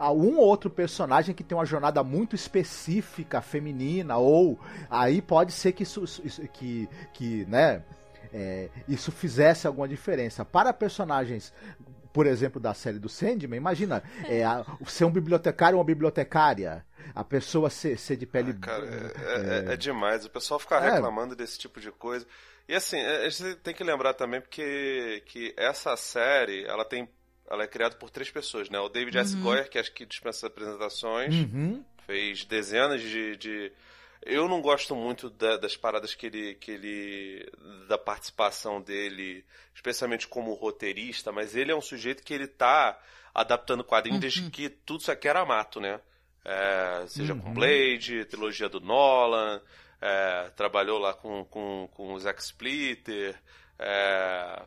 um 0.00 0.36
ou 0.36 0.46
outro 0.46 0.68
personagem 0.68 1.34
que 1.34 1.44
tem 1.44 1.56
uma 1.56 1.64
jornada 1.64 2.02
muito 2.02 2.34
específica 2.34 3.40
feminina 3.40 4.16
ou 4.16 4.58
aí 4.90 5.22
pode 5.22 5.52
ser 5.52 5.72
que 5.72 5.84
que 6.52 6.88
que 7.12 7.44
né 7.46 7.82
é, 8.36 8.68
isso 8.88 9.10
fizesse 9.10 9.66
alguma 9.66 9.88
diferença 9.88 10.44
para 10.44 10.72
personagens 10.72 11.52
por 12.12 12.26
exemplo 12.26 12.60
da 12.60 12.74
série 12.74 12.98
do 12.98 13.08
Sandman 13.08 13.56
imagina 13.56 14.02
é, 14.28 14.44
a, 14.44 14.64
ser 14.86 15.04
um 15.04 15.10
bibliotecário 15.10 15.76
ou 15.76 15.80
uma 15.80 15.86
bibliotecária 15.86 16.84
a 17.14 17.24
pessoa 17.24 17.70
ser, 17.70 17.98
ser 17.98 18.16
de 18.16 18.26
pele 18.26 18.52
ah, 18.52 18.60
cara, 18.60 18.84
é, 18.84 19.70
é, 19.70 19.72
é, 19.72 19.76
demais 19.76 20.24
o 20.24 20.30
pessoal 20.30 20.60
ficar 20.60 20.80
reclamando 20.80 21.34
desse 21.34 21.58
tipo 21.58 21.80
de 21.80 21.90
coisa 21.90 22.26
e 22.68 22.74
assim 22.74 23.00
a 23.00 23.28
gente 23.28 23.56
tem 23.56 23.74
que 23.74 23.84
lembrar 23.84 24.12
também 24.14 24.40
porque 24.40 25.22
que 25.26 25.54
essa 25.56 25.96
série 25.96 26.64
ela 26.64 26.84
tem 26.84 27.08
ela 27.50 27.62
é 27.62 27.66
criada 27.66 27.96
por 27.96 28.10
três 28.10 28.30
pessoas, 28.30 28.68
né? 28.68 28.78
O 28.80 28.88
David 28.88 29.16
uhum. 29.16 29.22
S. 29.22 29.36
Goyer, 29.36 29.70
que 29.70 29.78
acho 29.78 29.92
que 29.92 30.04
dispensa 30.04 30.46
apresentações, 30.46 31.34
uhum. 31.34 31.84
fez 32.06 32.44
dezenas 32.44 33.00
de, 33.00 33.36
de... 33.36 33.72
Eu 34.22 34.48
não 34.48 34.60
gosto 34.60 34.94
muito 34.94 35.30
da, 35.30 35.56
das 35.56 35.76
paradas 35.76 36.14
que 36.14 36.26
ele, 36.26 36.54
que 36.54 36.70
ele. 36.72 37.52
da 37.88 37.98
participação 37.98 38.80
dele, 38.80 39.44
especialmente 39.74 40.26
como 40.26 40.54
roteirista, 40.54 41.30
mas 41.32 41.54
ele 41.54 41.72
é 41.72 41.76
um 41.76 41.80
sujeito 41.80 42.22
que 42.22 42.34
ele 42.34 42.46
tá 42.46 42.98
adaptando 43.34 43.84
quadrinhos 43.84 44.16
uhum. 44.16 44.20
desde 44.20 44.50
que 44.50 44.68
tudo 44.68 45.00
isso 45.00 45.12
aqui 45.12 45.28
era 45.28 45.44
mato, 45.44 45.80
né? 45.80 46.00
É, 46.44 47.04
seja 47.08 47.34
com 47.34 47.48
uhum. 47.48 47.54
Blade, 47.54 48.24
trilogia 48.26 48.68
do 48.68 48.80
Nolan, 48.80 49.60
é, 50.00 50.50
trabalhou 50.56 50.98
lá 50.98 51.12
com, 51.12 51.44
com, 51.44 51.88
com 51.92 52.14
o 52.14 52.20
Zack 52.20 52.40
Splitter, 52.42 53.36
é, 53.78 54.62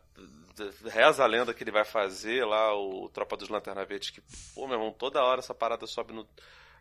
reza 0.86 1.24
a 1.24 1.28
lenda 1.28 1.54
que 1.54 1.64
ele 1.64 1.72
vai 1.72 1.86
fazer 1.86 2.46
lá, 2.46 2.76
o 2.76 3.10
Tropa 3.10 3.38
dos 3.38 3.50
Lanterna 3.50 3.86
Verdes, 3.86 4.10
que, 4.10 4.22
pô, 4.54 4.68
meu 4.68 4.78
irmão, 4.78 4.92
toda 4.92 5.24
hora 5.24 5.40
essa 5.40 5.54
parada 5.54 5.88
sobe 5.88 6.14
no, 6.14 6.28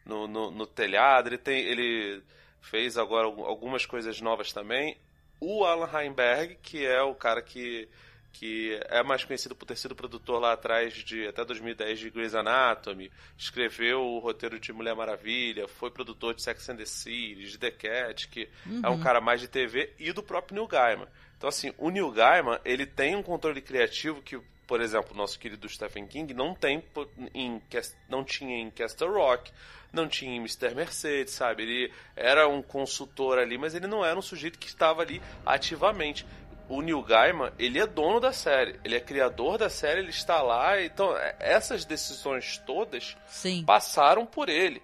no, 0.05 0.27
no, 0.27 0.51
no 0.51 0.67
telhado. 0.67 1.29
Ele 1.29 1.39
tem. 1.39 1.61
Ele 1.61 2.23
fez 2.61 2.97
agora 2.97 3.27
algumas 3.27 3.87
coisas 3.87 4.21
novas 4.21 4.53
também. 4.53 4.97
O 5.41 5.65
Alan 5.65 5.89
Heinberg, 5.93 6.59
que 6.63 6.85
é 6.85 7.01
o 7.01 7.15
cara 7.15 7.41
que, 7.41 7.89
que 8.33 8.79
é 8.89 9.03
mais 9.03 9.25
conhecido 9.25 9.55
por 9.55 9.67
ter 9.67 9.77
sido 9.77 9.95
produtor 9.95 10.41
lá 10.41 10.53
atrás 10.53 10.95
de 10.95 11.27
até 11.29 11.45
2010 11.45 11.99
de 11.99 12.11
Grey's 12.11 12.35
Anatomy, 12.35 13.11
escreveu 13.37 14.01
o 14.01 14.19
roteiro 14.19 14.59
de 14.59 14.73
Mulher 14.73 14.97
Maravilha, 14.97 15.69
foi 15.69 15.91
produtor 15.91 16.35
de 16.35 16.43
Sex 16.43 16.69
and 16.69 16.77
the 16.77 16.87
City, 16.87 17.47
de 17.47 17.59
The 17.59 17.71
Cat, 17.71 18.29
que 18.29 18.49
uhum. 18.67 18.81
é 18.85 18.89
um 18.89 19.01
cara 19.01 19.21
mais 19.21 19.41
de 19.41 19.49
TV, 19.49 19.93
e 19.99 20.13
do 20.13 20.23
próprio 20.23 20.57
Neil 20.57 20.67
Gaiman. 20.67 21.09
Então, 21.37 21.49
assim, 21.49 21.73
o 21.79 21.89
Neil 21.89 22.11
Gaiman, 22.11 22.59
ele 22.65 22.85
tem 22.85 23.15
um 23.15 23.23
controle 23.23 23.63
criativo 23.63 24.21
que, 24.21 24.41
por 24.69 24.83
exemplo, 24.83 25.15
o 25.15 25.17
nosso 25.17 25.39
querido 25.39 25.67
Stephen 25.67 26.07
King 26.07 26.35
não 26.35 26.55
tem 26.55 26.85
em, 27.35 27.61
não 28.07 28.23
tinha 28.23 28.59
em 28.59 28.71
Castle 28.71 29.11
Rock, 29.11 29.51
não 29.91 30.07
tinha 30.07 30.31
em 30.31 30.39
Mr. 30.39 30.75
Mercedes, 30.75 31.33
sabe? 31.33 31.63
Ele 31.63 31.93
era 32.15 32.47
um 32.47 32.61
consultor 32.61 33.39
ali, 33.39 33.57
mas 33.57 33.75
ele 33.75 33.87
não 33.87 34.05
era 34.05 34.17
um 34.17 34.23
sujeito 34.23 34.59
que 34.59 34.67
estava 34.67 35.01
ali 35.01 35.23
ativamente. 35.45 36.27
O 36.69 36.83
Neil 36.83 37.03
Gaiman, 37.03 37.51
ele 37.59 37.79
é 37.79 37.87
dono 37.87 38.21
da 38.21 38.31
série, 38.31 38.79
ele 38.85 38.95
é 38.95 39.01
criador 39.01 39.57
da 39.57 39.71
série, 39.71 40.01
ele 40.01 40.11
está 40.11 40.43
lá, 40.43 40.79
então 40.83 41.17
é, 41.17 41.35
essas 41.41 41.87
decisões 41.87 42.59
todas 42.67 43.17
Sim. 43.27 43.65
passaram 43.65 44.27
por 44.27 44.51
ele 44.51 44.83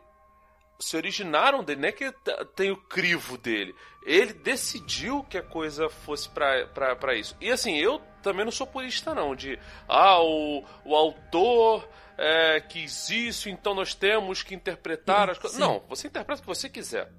se 0.78 0.96
originaram 0.96 1.62
dele, 1.62 1.80
não 1.80 1.88
é 1.88 1.92
que 1.92 2.12
tem 2.54 2.70
o 2.70 2.76
crivo 2.76 3.38
dele. 3.38 3.74
Ele 4.04 4.32
decidiu 4.32 5.22
que 5.24 5.38
a 5.38 5.42
coisa 5.42 5.88
fosse 5.88 6.28
para 6.28 7.14
isso. 7.14 7.36
E 7.40 7.50
assim, 7.50 7.76
eu 7.76 8.00
também 8.22 8.44
não 8.44 8.52
sou 8.52 8.66
purista 8.66 9.14
não, 9.14 9.34
de 9.34 9.58
ah, 9.88 10.20
o, 10.20 10.64
o 10.84 10.94
autor 10.94 11.88
é, 12.18 12.60
quis 12.60 13.08
isso, 13.10 13.48
então 13.48 13.74
nós 13.74 13.94
temos 13.94 14.42
que 14.42 14.54
interpretar 14.54 15.30
as 15.30 15.38
coisas. 15.38 15.58
Não, 15.58 15.82
você 15.88 16.08
interpreta 16.08 16.40
o 16.40 16.42
que 16.42 16.48
você 16.48 16.68
quiser. 16.68 17.10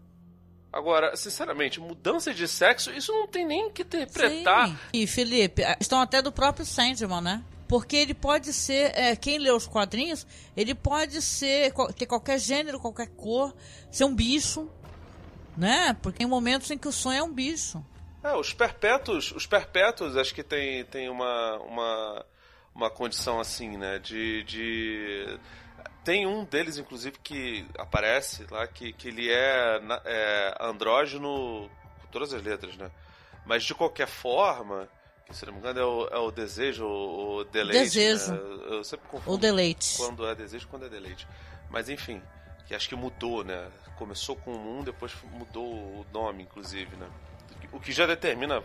Agora, 0.72 1.16
sinceramente, 1.16 1.80
mudança 1.80 2.34
de 2.34 2.48
sexo, 2.48 2.92
isso 2.92 3.12
não 3.14 3.28
tem 3.28 3.46
nem 3.46 3.72
que 3.72 3.84
interpretar. 3.84 4.68
Sim. 4.68 4.78
E 4.94 5.08
Felipe, 5.08 5.62
estão 5.80 6.02
até 6.02 6.22
do 6.22 6.34
próprio 6.34 6.66
Sandman, 6.66 7.22
né? 7.22 7.44
Porque 7.68 7.96
ele 7.96 8.14
pode 8.14 8.54
ser, 8.54 8.92
é, 8.96 9.16
quem 9.16 9.40
lê 9.40 9.52
os 9.52 9.68
quadrinhos, 9.68 10.26
ele 10.56 10.76
pode 10.76 11.22
ser, 11.22 11.74
ter 11.98 12.06
qualquer 12.06 12.40
gênero, 12.40 12.80
qualquer 12.80 13.08
cor, 13.08 13.56
ser 13.92 14.06
um 14.06 14.14
bicho, 14.14 14.70
né? 15.58 15.96
Porque 16.02 16.20
tem 16.20 16.28
momentos 16.28 16.70
em 16.70 16.78
que 16.78 16.88
o 16.88 16.92
sonho 16.92 17.20
é 17.20 17.24
um 17.24 17.34
bicho. 17.34 17.84
É, 18.24 18.36
os 18.36 18.54
perpétuos, 18.54 19.32
os 19.32 19.46
perpétuos 19.46 20.18
acho 20.18 20.34
que 20.34 20.44
tem, 20.44 20.84
tem 20.86 21.10
uma, 21.10 21.58
uma, 21.58 22.26
uma 22.74 22.90
condição 22.90 23.40
assim, 23.40 23.78
né? 23.78 24.00
De, 24.00 24.44
de. 24.44 25.40
Tem 26.04 26.28
um 26.28 26.44
deles, 26.44 26.78
inclusive, 26.78 27.18
que 27.24 27.66
aparece 27.78 28.46
lá, 28.50 28.68
que, 28.68 28.94
que 28.94 29.08
ele 29.08 29.32
é, 29.32 29.80
é 30.06 30.58
andrógeno 30.60 31.70
com 32.02 32.08
todas 32.12 32.34
as 32.34 32.44
letras, 32.44 32.76
né? 32.78 32.92
Mas 33.46 33.64
de 33.64 33.74
qualquer 33.74 34.08
forma, 34.08 34.90
que 35.26 35.36
se 35.36 35.46
não 35.46 35.54
me 35.54 35.60
engano 35.60 35.80
é 35.80 35.86
o, 35.86 36.08
é 36.08 36.18
o 36.18 36.32
desejo, 36.32 36.86
o 36.86 37.44
deleite. 37.46 37.84
Desejo. 37.84 38.32
Né? 38.32 38.40
Eu 38.70 38.84
sempre 38.84 39.08
confundo. 39.08 39.36
O 39.36 39.38
deleite. 39.38 39.98
Quando 39.98 40.28
é 40.28 40.36
desejo 40.36 40.68
quando 40.68 40.86
é 40.86 40.90
deleite. 40.90 41.28
Mas 41.70 41.90
enfim, 41.90 42.22
que 42.66 42.76
acho 42.76 42.88
que 42.88 42.96
mudou, 42.96 43.44
né? 43.44 43.70
Começou 43.98 44.36
com 44.36 44.52
um, 44.52 44.84
depois 44.84 45.14
mudou 45.32 45.66
o 45.66 46.06
nome, 46.14 46.44
inclusive, 46.44 46.96
né? 46.96 47.10
O 47.72 47.80
que 47.80 47.92
já 47.92 48.06
determina 48.06 48.62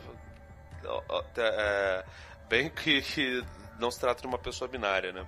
é, 1.37 2.05
bem 2.49 2.68
que, 2.70 3.01
que 3.03 3.44
não 3.79 3.90
se 3.90 3.99
trata 3.99 4.20
de 4.20 4.27
uma 4.27 4.38
pessoa 4.38 4.68
binária, 4.68 5.12
né? 5.12 5.27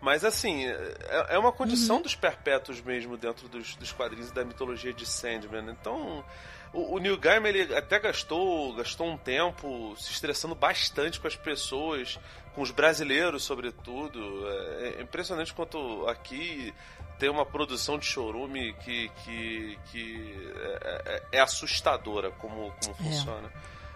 Mas 0.00 0.24
assim, 0.24 0.66
é, 0.66 1.34
é 1.34 1.38
uma 1.38 1.52
condição 1.52 1.96
uhum. 1.96 2.02
dos 2.02 2.14
perpétuos 2.14 2.80
mesmo 2.80 3.18
dentro 3.18 3.48
dos, 3.48 3.76
dos 3.76 3.92
quadrinhos 3.92 4.32
da 4.32 4.44
mitologia 4.44 4.94
de 4.94 5.04
Sandman. 5.04 5.70
Então, 5.70 6.24
o, 6.72 6.96
o 6.96 6.98
Neil 6.98 7.18
Gaiman 7.18 7.48
ele 7.48 7.74
até 7.74 7.98
gastou, 7.98 8.74
gastou 8.74 9.08
um 9.08 9.16
tempo 9.16 9.94
se 9.98 10.12
estressando 10.12 10.54
bastante 10.54 11.18
com 11.18 11.26
as 11.26 11.36
pessoas, 11.36 12.18
com 12.54 12.62
os 12.62 12.70
brasileiros 12.70 13.42
sobretudo. 13.42 14.48
É, 14.48 14.94
é 14.98 15.02
impressionante 15.02 15.52
quanto 15.52 16.06
aqui 16.06 16.72
tem 17.18 17.28
uma 17.28 17.44
produção 17.44 17.98
de 17.98 18.06
chorume 18.06 18.72
que, 18.84 19.10
que, 19.24 19.78
que 19.90 20.52
é, 20.82 21.02
é, 21.04 21.38
é 21.38 21.40
assustadora 21.40 22.30
como, 22.30 22.72
como 22.80 22.96
é. 22.98 23.02
funciona. 23.02 23.52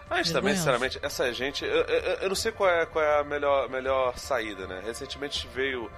Mas 0.07 0.31
também, 0.31 0.55
sinceramente, 0.55 0.99
essa 1.01 1.33
gente. 1.33 1.65
Eu, 1.65 1.81
eu, 1.85 2.13
eu, 2.21 2.29
não 2.29 2.35
sei 2.35 2.51
qual 2.51 2.69
é, 2.69 2.85
qual 2.85 3.03
é 3.03 3.21
a 3.21 3.23
melhor, 3.23 3.67
melhor 3.69 4.17
saída, 4.19 4.67
né? 4.67 4.83
Recentemente 4.85 5.47
veio 5.47 5.91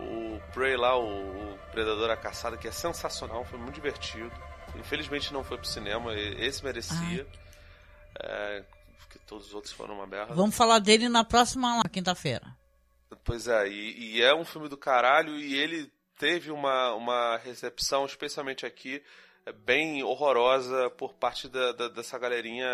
o 0.00 0.40
Prey 0.54 0.74
lá, 0.74 0.96
o, 0.96 1.04
o 1.04 1.58
Predador 1.70 2.10
a 2.10 2.16
Caçada, 2.16 2.56
que 2.56 2.66
é 2.66 2.72
sensacional, 2.72 3.44
foi 3.44 3.58
muito 3.58 3.74
divertido. 3.74 4.32
Infelizmente 4.76 5.32
não 5.32 5.44
foi 5.44 5.58
pro 5.58 5.66
cinema, 5.66 6.14
esse 6.14 6.64
merecia. 6.64 7.26
É, 8.18 8.64
porque 8.98 9.18
todos 9.26 9.48
os 9.48 9.54
outros 9.54 9.72
foram 9.72 9.94
uma 9.94 10.06
merda. 10.06 10.34
Vamos 10.34 10.56
falar 10.56 10.78
dele 10.78 11.08
na 11.08 11.24
próxima 11.24 11.82
quinta-feira. 11.90 12.56
Pois 13.24 13.46
é, 13.46 13.68
e, 13.68 14.16
e, 14.16 14.22
é 14.22 14.34
um 14.34 14.44
filme 14.44 14.68
do 14.68 14.76
caralho 14.76 15.36
e 15.36 15.54
ele 15.54 15.92
teve 16.18 16.50
uma, 16.50 16.94
uma 16.94 17.36
recepção, 17.38 18.04
especialmente 18.06 18.64
aqui, 18.64 19.02
bem 19.64 20.02
horrorosa 20.04 20.90
por 20.90 21.14
parte 21.14 21.48
da, 21.48 21.72
da, 21.72 21.88
dessa 21.88 22.18
galerinha. 22.18 22.68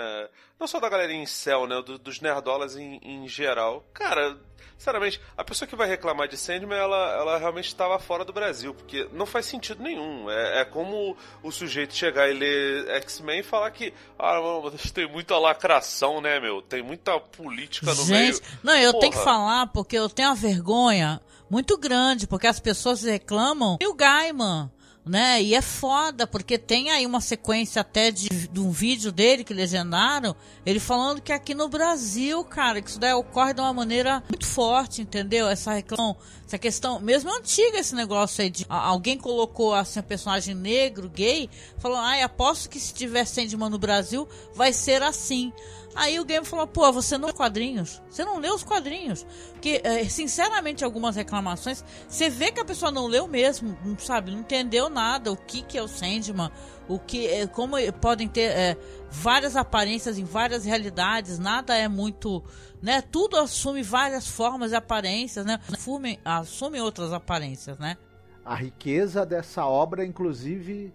Não 0.61 0.67
só 0.67 0.79
da 0.79 0.89
galerinha 0.89 1.23
em 1.23 1.27
céu, 1.27 1.67
né? 1.67 1.81
Do, 1.83 1.99
dos 1.99 2.21
nerdolas 2.21 2.77
em, 2.77 3.01
em 3.03 3.27
geral. 3.27 3.85
Cara, 3.95 4.37
sinceramente, 4.77 5.21
a 5.37 5.43
pessoa 5.43 5.67
que 5.67 5.75
vai 5.75 5.89
reclamar 5.89 6.29
de 6.29 6.37
Sandman, 6.37 6.79
ela, 6.79 7.13
ela 7.13 7.39
realmente 7.39 7.69
estava 7.69 7.99
fora 7.99 8.25
do 8.25 8.33
Brasil, 8.33 8.75
porque 8.75 9.09
não 9.13 9.25
faz 9.25 9.47
sentido 9.47 9.83
nenhum. 9.83 10.31
É, 10.31 10.61
é 10.61 10.65
como 10.65 11.17
o 11.43 11.51
sujeito 11.51 11.95
chegar 11.95 12.29
e 12.29 12.35
ler 12.35 12.89
X-Men 13.03 13.41
e 13.41 13.43
falar 13.43 13.71
que, 13.71 13.95
ah, 14.19 14.41
mano, 14.41 14.73
tem 14.93 15.09
muita 15.09 15.39
lacração, 15.39 16.21
né, 16.21 16.39
meu? 16.39 16.61
Tem 16.61 16.83
muita 16.83 17.19
política 17.19 17.87
no 17.87 18.05
Gente, 18.05 18.11
meio. 18.11 18.41
Não, 18.63 18.77
eu 18.77 18.93
Porra. 18.93 19.01
tenho 19.01 19.13
que 19.13 19.25
falar 19.25 19.67
porque 19.69 19.97
eu 19.97 20.09
tenho 20.09 20.29
uma 20.29 20.35
vergonha 20.35 21.21
muito 21.51 21.79
grande, 21.79 22.27
porque 22.27 22.47
as 22.47 22.61
pessoas 22.61 23.03
reclamam. 23.03 23.79
E 23.81 23.87
o 23.87 23.95
Gaiman? 23.95 24.71
Né? 25.09 25.43
E 25.43 25.55
é 25.55 25.63
foda, 25.63 26.27
porque 26.27 26.59
tem 26.59 26.91
aí 26.91 27.07
uma 27.07 27.21
sequência 27.21 27.81
até 27.81 28.11
de, 28.11 28.29
de, 28.29 28.61
um 28.61 28.71
vídeo 28.71 29.11
dele 29.11 29.43
que 29.43 29.55
legendaram, 29.55 30.37
ele 30.65 30.79
falando 30.79 31.21
que 31.21 31.33
aqui 31.33 31.55
no 31.55 31.69
Brasil, 31.69 32.45
cara, 32.45 32.83
que 32.83 32.91
isso 32.91 33.01
daí 33.01 33.13
ocorre 33.13 33.55
de 33.55 33.61
uma 33.61 33.73
maneira 33.73 34.23
muito 34.29 34.47
forte, 34.47 35.01
entendeu? 35.01 35.49
Essa 35.49 35.73
reclamação, 35.73 36.17
essa 36.47 36.59
questão, 36.59 37.01
mesmo 37.01 37.35
antiga 37.35 37.79
esse 37.79 37.95
negócio 37.95 38.43
aí 38.43 38.51
de 38.51 38.67
alguém 38.69 39.17
colocou 39.17 39.75
assim 39.75 40.01
um 40.01 40.03
personagem 40.03 40.55
negro, 40.55 41.09
gay, 41.09 41.49
falou: 41.79 41.99
"Ai, 41.99 42.23
aposto 42.23 42.69
que 42.69 42.79
se 42.79 42.93
tiver 42.93 43.25
Sandman 43.25 43.71
no 43.71 43.79
Brasil, 43.79 44.29
vai 44.55 44.73
ser 44.73 45.03
assim". 45.03 45.53
Aí 45.99 46.21
o 46.21 46.25
game 46.25 46.47
falou, 46.47 46.65
pô, 46.65 46.93
você 46.93 47.19
não 47.19 47.27
lê 47.27 47.33
quadrinhos. 47.33 48.01
Você 48.09 48.25
não 48.25 48.39
lê 48.39 48.49
os 48.49 48.63
quadrinhos. 48.63 49.27
Porque, 49.51 49.81
é, 49.83 50.05
sinceramente, 50.05 50.85
algumas 50.85 51.17
reclamações, 51.17 51.85
você 52.07 52.31
vê 52.31 52.53
que 52.53 52.61
a 52.61 52.65
pessoa 52.65 52.93
não 52.93 53.09
leu 53.09 53.27
mesmo, 53.27 53.77
não 53.85 53.99
sabe, 53.99 54.31
não 54.31 54.39
entendeu 54.39 54.89
nada, 54.89 55.33
o 55.33 55.37
que, 55.37 55.61
que 55.61 55.77
é 55.77 55.83
o 55.83 55.89
Sandman, 55.89 56.53
o 56.87 57.01
que, 57.01 57.27
é, 57.27 57.49
como 57.49 57.75
podem 58.01 58.29
ter 58.29 58.53
é, 58.53 58.77
várias 59.11 59.57
aparências 59.57 60.19
em 60.19 60.25
várias 60.25 60.65
realidades, 60.65 61.37
nada 61.37 61.77
é 61.77 61.89
muito, 61.89 62.45
né? 62.81 63.03
Tudo 63.03 63.37
assume 63.37 63.83
várias 63.83 64.29
formas 64.29 64.71
e 64.71 64.77
aparências, 64.77 65.45
né? 65.45 65.59
Assume, 65.73 66.21
assume 66.25 66.81
outras 66.81 67.13
aparências, 67.13 67.77
né? 67.77 67.97
A 68.45 68.55
riqueza 68.55 69.27
dessa 69.27 69.67
obra, 69.67 70.07
inclusive, 70.07 70.95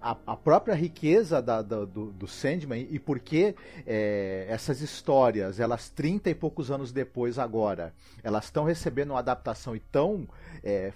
a, 0.00 0.16
a 0.26 0.36
própria 0.36 0.74
riqueza 0.74 1.42
da, 1.42 1.62
da, 1.62 1.84
do, 1.84 2.06
do 2.12 2.26
Sandman 2.26 2.86
e 2.90 2.98
por 2.98 3.18
que 3.18 3.54
é, 3.86 4.46
essas 4.48 4.80
histórias, 4.80 5.60
elas 5.60 5.88
30 5.90 6.30
e 6.30 6.34
poucos 6.34 6.70
anos 6.70 6.92
depois 6.92 7.38
agora, 7.38 7.92
elas 8.22 8.44
estão 8.44 8.64
recebendo 8.64 9.10
uma 9.10 9.18
adaptação 9.18 9.74
e 9.74 9.78
estão 9.78 10.26
é, 10.62 10.92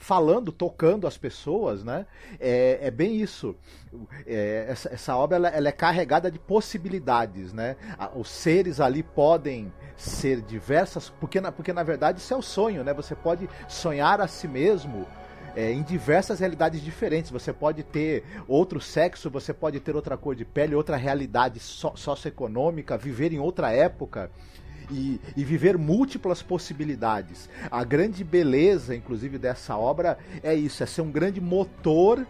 falando, 0.00 0.50
tocando 0.50 1.06
as 1.06 1.18
pessoas, 1.18 1.84
né? 1.84 2.06
É, 2.40 2.78
é 2.80 2.90
bem 2.90 3.20
isso. 3.20 3.54
É, 4.26 4.66
essa, 4.68 4.88
essa, 4.88 5.16
obra 5.16 5.36
ela, 5.36 5.48
ela, 5.48 5.68
é 5.68 5.72
carregada 5.72 6.30
de 6.30 6.38
possibilidades, 6.38 7.52
né? 7.52 7.76
Os 8.14 8.30
seres 8.30 8.80
ali 8.80 9.02
podem 9.02 9.70
ser 9.96 10.40
diversas, 10.40 11.10
porque 11.10 11.40
na, 11.40 11.52
porque 11.52 11.72
na 11.72 11.82
verdade 11.82 12.18
isso 12.18 12.32
é 12.32 12.36
o 12.36 12.42
sonho, 12.42 12.82
né? 12.82 12.94
Você 12.94 13.14
pode 13.14 13.48
sonhar 13.68 14.20
a 14.22 14.26
si 14.26 14.48
mesmo 14.48 15.06
é, 15.56 15.72
em 15.72 15.82
diversas 15.82 16.40
realidades 16.40 16.82
diferentes. 16.82 17.30
Você 17.30 17.52
pode 17.52 17.82
ter 17.82 18.24
outro 18.46 18.80
sexo, 18.80 19.30
você 19.30 19.52
pode 19.52 19.80
ter 19.80 19.94
outra 19.94 20.16
cor 20.16 20.34
de 20.34 20.44
pele, 20.44 20.74
outra 20.74 20.96
realidade 20.96 21.60
so 21.60 21.92
socioeconômica, 21.94 22.96
viver 22.96 23.32
em 23.32 23.38
outra 23.38 23.70
época. 23.72 24.30
E, 24.92 25.20
e, 25.36 25.44
viver 25.44 25.78
múltiplas 25.78 26.42
possibilidades. 26.42 27.48
A 27.70 27.84
grande 27.84 28.24
beleza, 28.24 28.92
inclusive, 28.92 29.38
dessa 29.38 29.76
obra 29.76 30.18
é 30.42 30.52
isso: 30.52 30.82
é 30.82 30.86
ser 30.86 31.02
um 31.02 31.12
grande 31.12 31.40
motor 31.40 32.26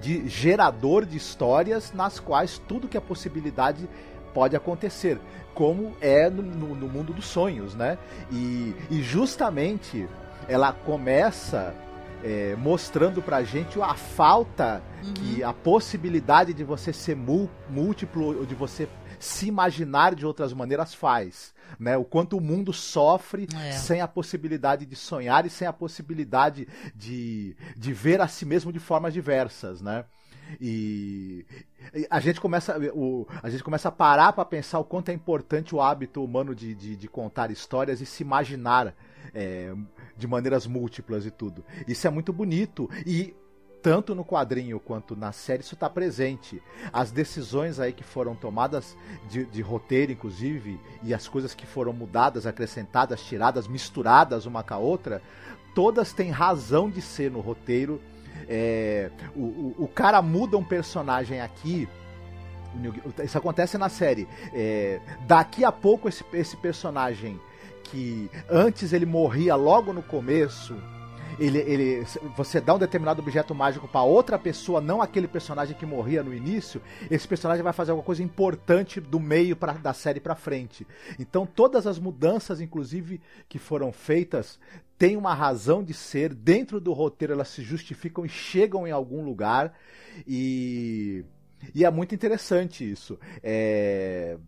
de 0.00 0.28
gerador 0.28 1.04
de 1.04 1.16
histórias 1.16 1.92
nas 1.92 2.18
quais 2.18 2.58
tudo 2.66 2.88
que 2.88 2.96
é 2.96 3.00
possibilidade 3.00 3.88
pode 4.34 4.56
acontecer, 4.56 5.20
como 5.54 5.94
é 6.00 6.28
no, 6.28 6.42
no, 6.42 6.74
no 6.74 6.88
mundo 6.88 7.12
dos 7.12 7.26
sonhos, 7.26 7.74
né? 7.74 7.98
E, 8.32 8.74
e 8.90 9.02
justamente 9.02 10.08
ela 10.48 10.72
começa 10.72 11.74
é, 12.22 12.54
mostrando 12.56 13.22
pra 13.22 13.42
gente 13.42 13.80
a 13.80 13.94
falta 13.94 14.82
uhum. 15.02 15.14
que 15.14 15.42
a 15.42 15.52
possibilidade 15.52 16.52
de 16.52 16.64
você 16.64 16.92
ser 16.92 17.16
múltiplo, 17.16 18.38
ou 18.38 18.46
de 18.46 18.54
você 18.54 18.88
se 19.18 19.46
imaginar 19.46 20.14
de 20.14 20.24
outras 20.24 20.52
maneiras 20.52 20.94
faz. 20.94 21.54
Né? 21.78 21.96
O 21.96 22.04
quanto 22.04 22.36
o 22.36 22.40
mundo 22.40 22.72
sofre 22.72 23.46
é. 23.54 23.72
sem 23.72 24.00
a 24.00 24.08
possibilidade 24.08 24.86
de 24.86 24.96
sonhar 24.96 25.46
e 25.46 25.50
sem 25.50 25.68
a 25.68 25.72
possibilidade 25.72 26.66
de, 26.94 27.56
de 27.76 27.92
ver 27.92 28.20
a 28.20 28.28
si 28.28 28.44
mesmo 28.44 28.72
de 28.72 28.78
formas 28.78 29.12
diversas, 29.12 29.80
né? 29.80 30.04
E 30.60 31.46
a 32.08 32.18
gente 32.18 32.40
começa, 32.40 32.76
o, 32.92 33.24
a 33.40 33.48
gente 33.48 33.62
começa 33.62 33.88
a 33.88 33.92
parar 33.92 34.32
para 34.32 34.44
pensar 34.44 34.80
o 34.80 34.84
quanto 34.84 35.10
é 35.10 35.12
importante 35.12 35.76
o 35.76 35.80
hábito 35.80 36.24
humano 36.24 36.56
de, 36.56 36.74
de, 36.74 36.96
de 36.96 37.08
contar 37.08 37.52
histórias 37.52 38.00
e 38.00 38.06
se 38.06 38.24
imaginar 38.24 38.94
é, 39.32 39.72
de 40.20 40.28
maneiras 40.28 40.66
múltiplas 40.66 41.26
e 41.26 41.30
tudo. 41.30 41.64
Isso 41.88 42.06
é 42.06 42.10
muito 42.10 42.32
bonito 42.32 42.88
e 43.04 43.34
tanto 43.82 44.14
no 44.14 44.24
quadrinho 44.24 44.78
quanto 44.78 45.16
na 45.16 45.32
série 45.32 45.62
isso 45.62 45.74
está 45.74 45.88
presente. 45.88 46.62
As 46.92 47.10
decisões 47.10 47.80
aí 47.80 47.92
que 47.92 48.04
foram 48.04 48.34
tomadas 48.34 48.96
de, 49.28 49.44
de, 49.46 49.62
roteiro, 49.62 50.12
inclusive, 50.12 50.78
e 51.02 51.14
as 51.14 51.26
coisas 51.26 51.54
que 51.54 51.66
foram 51.66 51.92
mudadas, 51.92 52.46
acrescentadas, 52.46 53.22
tiradas, 53.22 53.66
misturadas 53.66 54.44
uma 54.44 54.62
com 54.62 54.74
a 54.74 54.78
outra, 54.78 55.22
todas 55.74 56.12
têm 56.12 56.30
razão 56.30 56.90
de 56.90 57.00
ser 57.00 57.30
no 57.30 57.40
roteiro. 57.40 58.00
É, 58.48 59.10
o, 59.34 59.40
o, 59.40 59.74
o, 59.84 59.88
cara 59.88 60.20
muda 60.20 60.56
um 60.56 60.64
personagem 60.64 61.40
aqui. 61.40 61.88
Isso 63.24 63.38
acontece 63.38 63.78
na 63.78 63.88
série. 63.88 64.28
É, 64.52 65.00
daqui 65.26 65.64
a 65.64 65.72
pouco 65.72 66.08
esse, 66.08 66.24
esse 66.32 66.56
personagem 66.56 67.40
que 67.90 68.30
antes 68.48 68.92
ele 68.92 69.06
morria 69.06 69.54
logo 69.54 69.92
no 69.92 70.02
começo, 70.02 70.76
ele, 71.38 71.58
ele, 71.58 72.04
você 72.36 72.60
dá 72.60 72.74
um 72.74 72.78
determinado 72.78 73.20
objeto 73.20 73.54
mágico 73.54 73.88
para 73.88 74.02
outra 74.02 74.38
pessoa, 74.38 74.80
não 74.80 75.00
aquele 75.00 75.26
personagem 75.26 75.74
que 75.74 75.86
morria 75.86 76.22
no 76.22 76.34
início, 76.34 76.82
esse 77.10 77.26
personagem 77.26 77.62
vai 77.62 77.72
fazer 77.72 77.92
alguma 77.92 78.04
coisa 78.04 78.22
importante 78.22 79.00
do 79.00 79.18
meio 79.18 79.56
pra, 79.56 79.72
da 79.72 79.92
série 79.92 80.20
para 80.20 80.34
frente. 80.34 80.86
Então 81.18 81.46
todas 81.46 81.86
as 81.86 81.98
mudanças, 81.98 82.60
inclusive, 82.60 83.20
que 83.48 83.58
foram 83.58 83.92
feitas, 83.92 84.58
têm 84.98 85.16
uma 85.16 85.34
razão 85.34 85.82
de 85.82 85.94
ser 85.94 86.34
dentro 86.34 86.80
do 86.80 86.92
roteiro, 86.92 87.32
elas 87.32 87.48
se 87.48 87.62
justificam 87.62 88.24
e 88.24 88.28
chegam 88.28 88.86
em 88.86 88.90
algum 88.90 89.24
lugar 89.24 89.72
e 90.26 91.24
e 91.74 91.84
é 91.84 91.90
muito 91.90 92.14
interessante 92.14 92.90
isso. 92.90 93.18
É 93.42 94.38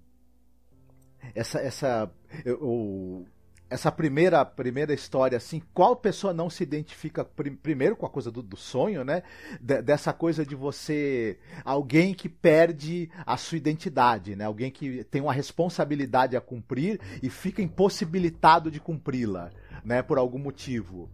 essa 1.34 1.58
essa 1.60 2.10
eu, 2.44 3.26
essa 3.70 3.90
primeira 3.90 4.44
primeira 4.44 4.92
história 4.92 5.36
assim 5.36 5.62
qual 5.72 5.96
pessoa 5.96 6.32
não 6.32 6.50
se 6.50 6.62
identifica 6.62 7.24
prim, 7.24 7.54
primeiro 7.54 7.96
com 7.96 8.04
a 8.04 8.10
coisa 8.10 8.30
do, 8.30 8.42
do 8.42 8.56
sonho 8.56 9.04
né? 9.04 9.22
D 9.60 9.80
dessa 9.82 10.12
coisa 10.12 10.44
de 10.44 10.54
você 10.54 11.38
alguém 11.64 12.14
que 12.14 12.28
perde 12.28 13.10
a 13.24 13.36
sua 13.36 13.58
identidade 13.58 14.36
né? 14.36 14.44
Alguém 14.44 14.70
que 14.70 15.04
tem 15.04 15.22
uma 15.22 15.32
responsabilidade 15.32 16.36
a 16.36 16.40
cumprir 16.40 17.00
e 17.22 17.30
fica 17.30 17.62
impossibilitado 17.62 18.70
de 18.70 18.80
cumpri-la 18.80 19.50
né? 19.84 20.02
Por 20.02 20.18
algum 20.18 20.38
motivo. 20.38 21.10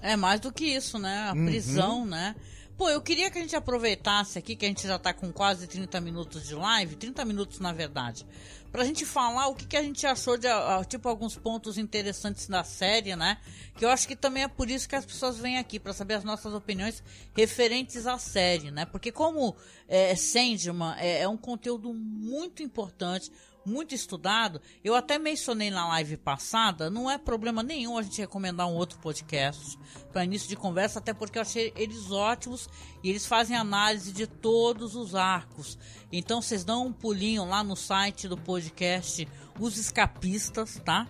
É 0.00 0.14
mais 0.14 0.40
do 0.40 0.52
que 0.52 0.66
isso 0.66 0.98
né? 0.98 1.28
A 1.30 1.32
uhum. 1.32 1.46
prisão 1.46 2.06
né? 2.06 2.34
Pô, 2.78 2.88
eu 2.88 3.00
queria 3.00 3.28
que 3.28 3.36
a 3.36 3.40
gente 3.40 3.56
aproveitasse 3.56 4.38
aqui, 4.38 4.54
que 4.54 4.64
a 4.64 4.68
gente 4.68 4.86
já 4.86 4.96
tá 5.00 5.12
com 5.12 5.32
quase 5.32 5.66
30 5.66 6.00
minutos 6.00 6.46
de 6.46 6.54
live, 6.54 6.94
30 6.94 7.24
minutos 7.24 7.58
na 7.58 7.72
verdade, 7.72 8.24
pra 8.70 8.84
gente 8.84 9.04
falar 9.04 9.48
o 9.48 9.54
que, 9.54 9.66
que 9.66 9.76
a 9.76 9.82
gente 9.82 10.06
achou 10.06 10.36
de, 10.36 10.48
tipo, 10.88 11.08
alguns 11.08 11.36
pontos 11.36 11.78
interessantes 11.78 12.46
da 12.46 12.62
série, 12.62 13.16
né? 13.16 13.38
Que 13.76 13.84
eu 13.84 13.90
acho 13.90 14.06
que 14.06 14.14
também 14.14 14.42
é 14.42 14.48
por 14.48 14.70
isso 14.70 14.88
que 14.88 14.96
as 14.96 15.06
pessoas 15.06 15.38
vêm 15.38 15.58
aqui, 15.58 15.78
para 15.78 15.92
saber 15.92 16.14
as 16.14 16.24
nossas 16.24 16.52
opiniões 16.52 17.02
referentes 17.34 18.06
à 18.06 18.18
série, 18.18 18.70
né? 18.70 18.84
Porque 18.84 19.10
como 19.10 19.56
é, 19.88 20.14
Sandman 20.14 20.94
é, 20.98 21.20
é 21.22 21.28
um 21.28 21.36
conteúdo 21.36 21.92
muito 21.94 22.62
importante, 22.62 23.30
muito 23.64 23.94
estudado. 23.94 24.60
Eu 24.82 24.94
até 24.94 25.18
mencionei 25.18 25.70
na 25.70 25.86
live 25.88 26.16
passada, 26.16 26.90
não 26.90 27.10
é 27.10 27.18
problema 27.18 27.62
nenhum 27.62 27.98
a 27.98 28.02
gente 28.02 28.20
recomendar 28.20 28.66
um 28.66 28.74
outro 28.74 28.98
podcast 28.98 29.78
para 30.12 30.24
início 30.24 30.48
de 30.48 30.56
conversa, 30.56 30.98
até 30.98 31.12
porque 31.12 31.38
eu 31.38 31.42
achei 31.42 31.72
eles 31.76 32.10
ótimos 32.10 32.68
e 33.02 33.10
eles 33.10 33.26
fazem 33.26 33.56
análise 33.56 34.12
de 34.12 34.26
todos 34.26 34.94
os 34.94 35.14
arcos. 35.14 35.78
Então 36.10 36.40
vocês 36.40 36.64
dão 36.64 36.86
um 36.86 36.92
pulinho 36.92 37.44
lá 37.44 37.62
no 37.62 37.76
site 37.76 38.28
do 38.28 38.36
podcast 38.36 39.28
Os 39.58 39.76
Escapistas, 39.76 40.80
tá? 40.84 41.06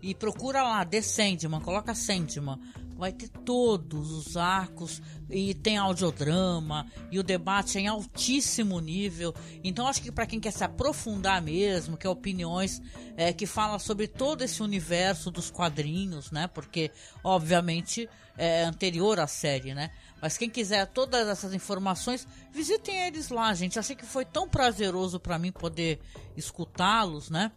E 0.00 0.14
procura 0.14 0.62
lá, 0.62 0.84
The 0.84 1.02
Sandman, 1.02 1.60
coloca 1.60 1.94
Sandman 1.94 2.58
vai 2.98 3.12
ter 3.12 3.28
todos 3.28 4.10
os 4.10 4.36
arcos 4.36 5.00
e 5.30 5.54
tem 5.54 5.76
audiodrama 5.76 6.84
e 7.12 7.18
o 7.20 7.22
debate 7.22 7.78
é 7.78 7.82
em 7.82 7.86
altíssimo 7.86 8.80
nível. 8.80 9.32
Então 9.62 9.86
acho 9.86 10.02
que 10.02 10.10
para 10.10 10.26
quem 10.26 10.40
quer 10.40 10.50
se 10.50 10.64
aprofundar 10.64 11.40
mesmo, 11.40 11.96
que 11.96 12.08
opiniões 12.08 12.82
é, 13.16 13.32
que 13.32 13.46
fala 13.46 13.78
sobre 13.78 14.08
todo 14.08 14.42
esse 14.42 14.64
universo 14.64 15.30
dos 15.30 15.48
quadrinhos, 15.48 16.32
né? 16.32 16.48
Porque 16.48 16.90
obviamente 17.22 18.10
é 18.36 18.64
anterior 18.64 19.20
à 19.20 19.28
série, 19.28 19.74
né? 19.74 19.92
Mas 20.20 20.36
quem 20.36 20.50
quiser 20.50 20.84
todas 20.88 21.28
essas 21.28 21.54
informações, 21.54 22.26
visitem 22.52 23.06
eles 23.06 23.28
lá, 23.28 23.54
gente. 23.54 23.78
Achei 23.78 23.94
que 23.94 24.04
foi 24.04 24.24
tão 24.24 24.48
prazeroso 24.48 25.20
para 25.20 25.38
mim 25.38 25.52
poder 25.52 26.00
escutá-los, 26.36 27.30
né? 27.30 27.52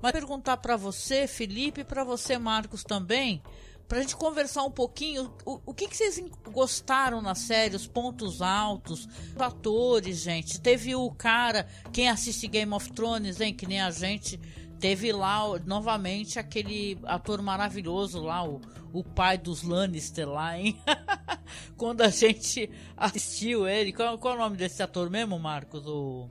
Mas 0.00 0.12
perguntar 0.12 0.56
para 0.56 0.76
você, 0.76 1.26
Felipe, 1.26 1.82
e 1.82 1.84
para 1.84 2.04
você, 2.04 2.38
Marcos, 2.38 2.82
também 2.82 3.42
pra 3.88 4.00
gente 4.00 4.14
conversar 4.14 4.64
um 4.64 4.70
pouquinho. 4.70 5.32
O, 5.44 5.60
o 5.66 5.74
que, 5.74 5.88
que 5.88 5.96
vocês 5.96 6.22
gostaram 6.52 7.22
na 7.22 7.34
série, 7.34 7.74
os 7.74 7.86
pontos 7.86 8.42
altos, 8.42 9.08
os 9.34 9.40
atores, 9.40 10.18
gente. 10.18 10.60
Teve 10.60 10.94
o 10.94 11.10
cara, 11.10 11.66
quem 11.92 12.08
assiste 12.08 12.46
Game 12.46 12.72
of 12.72 12.92
Thrones, 12.92 13.40
hein, 13.40 13.54
que 13.54 13.66
nem 13.66 13.80
a 13.80 13.90
gente, 13.90 14.38
teve 14.78 15.10
lá 15.10 15.58
novamente 15.64 16.38
aquele 16.38 16.98
ator 17.04 17.40
maravilhoso 17.40 18.20
lá, 18.20 18.46
o, 18.46 18.60
o 18.92 19.02
pai 19.02 19.38
dos 19.38 19.62
Lannister 19.62 20.28
lá, 20.28 20.58
hein? 20.58 20.78
Quando 21.76 22.02
a 22.02 22.08
gente 22.08 22.70
assistiu 22.94 23.66
ele, 23.66 23.92
qual, 23.92 24.18
qual 24.18 24.34
é 24.34 24.36
o 24.36 24.40
nome 24.40 24.56
desse 24.56 24.82
ator 24.82 25.08
mesmo, 25.08 25.38
Marcos? 25.38 25.86
O, 25.86 26.28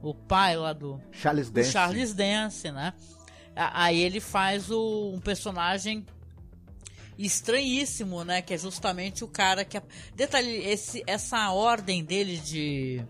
o 0.00 0.14
pai 0.14 0.56
lá 0.56 0.72
do. 0.72 0.98
Charles 1.12 1.50
Dance. 1.50 1.70
Charles 1.70 2.14
Dance, 2.14 2.72
né? 2.72 2.94
Aí 3.54 4.00
ele 4.00 4.20
faz 4.20 4.70
o, 4.70 5.12
um 5.12 5.20
personagem 5.20 6.06
estranhíssimo, 7.26 8.24
né? 8.24 8.42
Que 8.42 8.54
é 8.54 8.58
justamente 8.58 9.24
o 9.24 9.28
cara 9.28 9.64
que. 9.64 9.80
Detalhe, 10.14 10.56
esse, 10.66 11.02
essa 11.06 11.50
ordem 11.50 12.04
dele 12.04 12.38
de. 12.38 13.04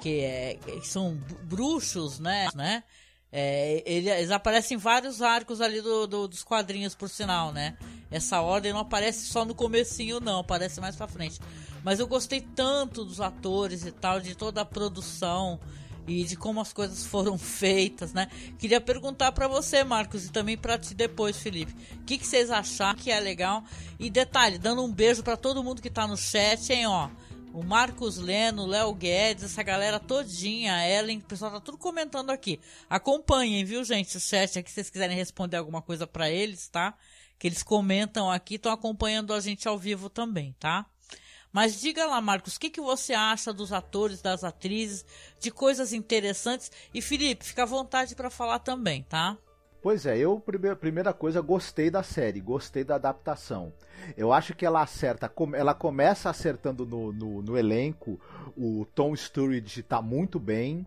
Que, 0.00 0.20
é, 0.20 0.58
que 0.80 0.86
são 0.86 1.18
bruxos, 1.44 2.18
né? 2.18 2.48
né? 2.54 2.84
É, 3.32 3.82
ele, 3.84 4.08
eles 4.08 4.30
aparecem 4.30 4.76
em 4.76 4.78
vários 4.78 5.20
arcos 5.22 5.60
ali 5.60 5.80
do, 5.80 6.06
do, 6.06 6.28
dos 6.28 6.44
quadrinhos, 6.44 6.94
por 6.94 7.08
sinal, 7.08 7.52
né? 7.52 7.76
Essa 8.10 8.40
ordem 8.40 8.72
não 8.72 8.80
aparece 8.80 9.26
só 9.26 9.44
no 9.44 9.54
comecinho, 9.54 10.20
não, 10.20 10.40
aparece 10.40 10.80
mais 10.80 10.94
pra 10.94 11.08
frente. 11.08 11.40
Mas 11.82 11.98
eu 11.98 12.06
gostei 12.06 12.40
tanto 12.40 13.04
dos 13.04 13.20
atores 13.20 13.84
e 13.84 13.90
tal, 13.90 14.20
de 14.20 14.34
toda 14.34 14.60
a 14.60 14.64
produção 14.64 15.58
e 16.06 16.24
de 16.24 16.36
como 16.36 16.60
as 16.60 16.72
coisas 16.72 17.06
foram 17.06 17.36
feitas, 17.38 18.12
né? 18.12 18.28
Queria 18.58 18.80
perguntar 18.80 19.32
para 19.32 19.48
você, 19.48 19.84
Marcos, 19.84 20.26
e 20.26 20.32
também 20.32 20.56
para 20.56 20.78
ti 20.78 20.94
depois, 20.94 21.36
Felipe. 21.36 21.72
O 22.00 22.04
que, 22.04 22.18
que 22.18 22.26
vocês 22.26 22.50
acharam 22.50 22.98
que 22.98 23.10
é 23.10 23.20
legal? 23.20 23.64
E 23.98 24.10
detalhe, 24.10 24.58
dando 24.58 24.84
um 24.84 24.92
beijo 24.92 25.22
para 25.22 25.36
todo 25.36 25.62
mundo 25.62 25.82
que 25.82 25.90
tá 25.90 26.06
no 26.06 26.16
chat, 26.16 26.72
hein, 26.72 26.86
ó. 26.86 27.08
O 27.52 27.62
Marcos 27.62 28.16
Leno, 28.16 28.66
Léo 28.66 28.92
Guedes, 28.92 29.44
essa 29.44 29.62
galera 29.62 30.00
todinha, 30.00 30.74
a 30.74 30.88
Ellen, 30.88 31.18
o 31.18 31.22
pessoal 31.22 31.52
tá 31.52 31.60
tudo 31.60 31.78
comentando 31.78 32.30
aqui. 32.30 32.60
Acompanhem, 32.90 33.64
viu, 33.64 33.84
gente, 33.84 34.16
o 34.16 34.20
chat 34.20 34.58
aqui, 34.58 34.68
se 34.68 34.74
vocês 34.74 34.90
quiserem 34.90 35.16
responder 35.16 35.56
alguma 35.56 35.80
coisa 35.80 36.04
para 36.04 36.28
eles, 36.28 36.66
tá? 36.68 36.94
Que 37.38 37.46
eles 37.46 37.62
comentam 37.62 38.28
aqui, 38.28 38.56
estão 38.56 38.72
acompanhando 38.72 39.32
a 39.32 39.38
gente 39.38 39.68
ao 39.68 39.78
vivo 39.78 40.10
também, 40.10 40.52
tá? 40.58 40.84
Mas 41.54 41.80
diga 41.80 42.04
lá, 42.04 42.20
Marcos, 42.20 42.56
o 42.56 42.60
que, 42.60 42.68
que 42.68 42.80
você 42.80 43.14
acha 43.14 43.52
dos 43.52 43.72
atores, 43.72 44.20
das 44.20 44.42
atrizes, 44.42 45.06
de 45.38 45.52
coisas 45.52 45.92
interessantes? 45.92 46.68
E 46.92 47.00
Felipe, 47.00 47.44
fica 47.44 47.62
à 47.62 47.66
vontade 47.66 48.16
para 48.16 48.28
falar 48.28 48.58
também, 48.58 49.04
tá? 49.04 49.38
Pois 49.80 50.04
é, 50.04 50.18
eu, 50.18 50.42
primeira, 50.80 51.12
coisa, 51.12 51.40
gostei 51.40 51.90
da 51.90 52.02
série, 52.02 52.40
gostei 52.40 52.82
da 52.82 52.96
adaptação. 52.96 53.72
Eu 54.16 54.32
acho 54.32 54.52
que 54.52 54.66
ela 54.66 54.82
acerta, 54.82 55.32
ela 55.54 55.74
começa 55.74 56.28
acertando 56.28 56.84
no, 56.84 57.12
no, 57.12 57.40
no 57.40 57.56
elenco, 57.56 58.18
o 58.56 58.84
Tom 58.92 59.14
Sturridge 59.14 59.78
está 59.78 60.02
muito 60.02 60.40
bem, 60.40 60.84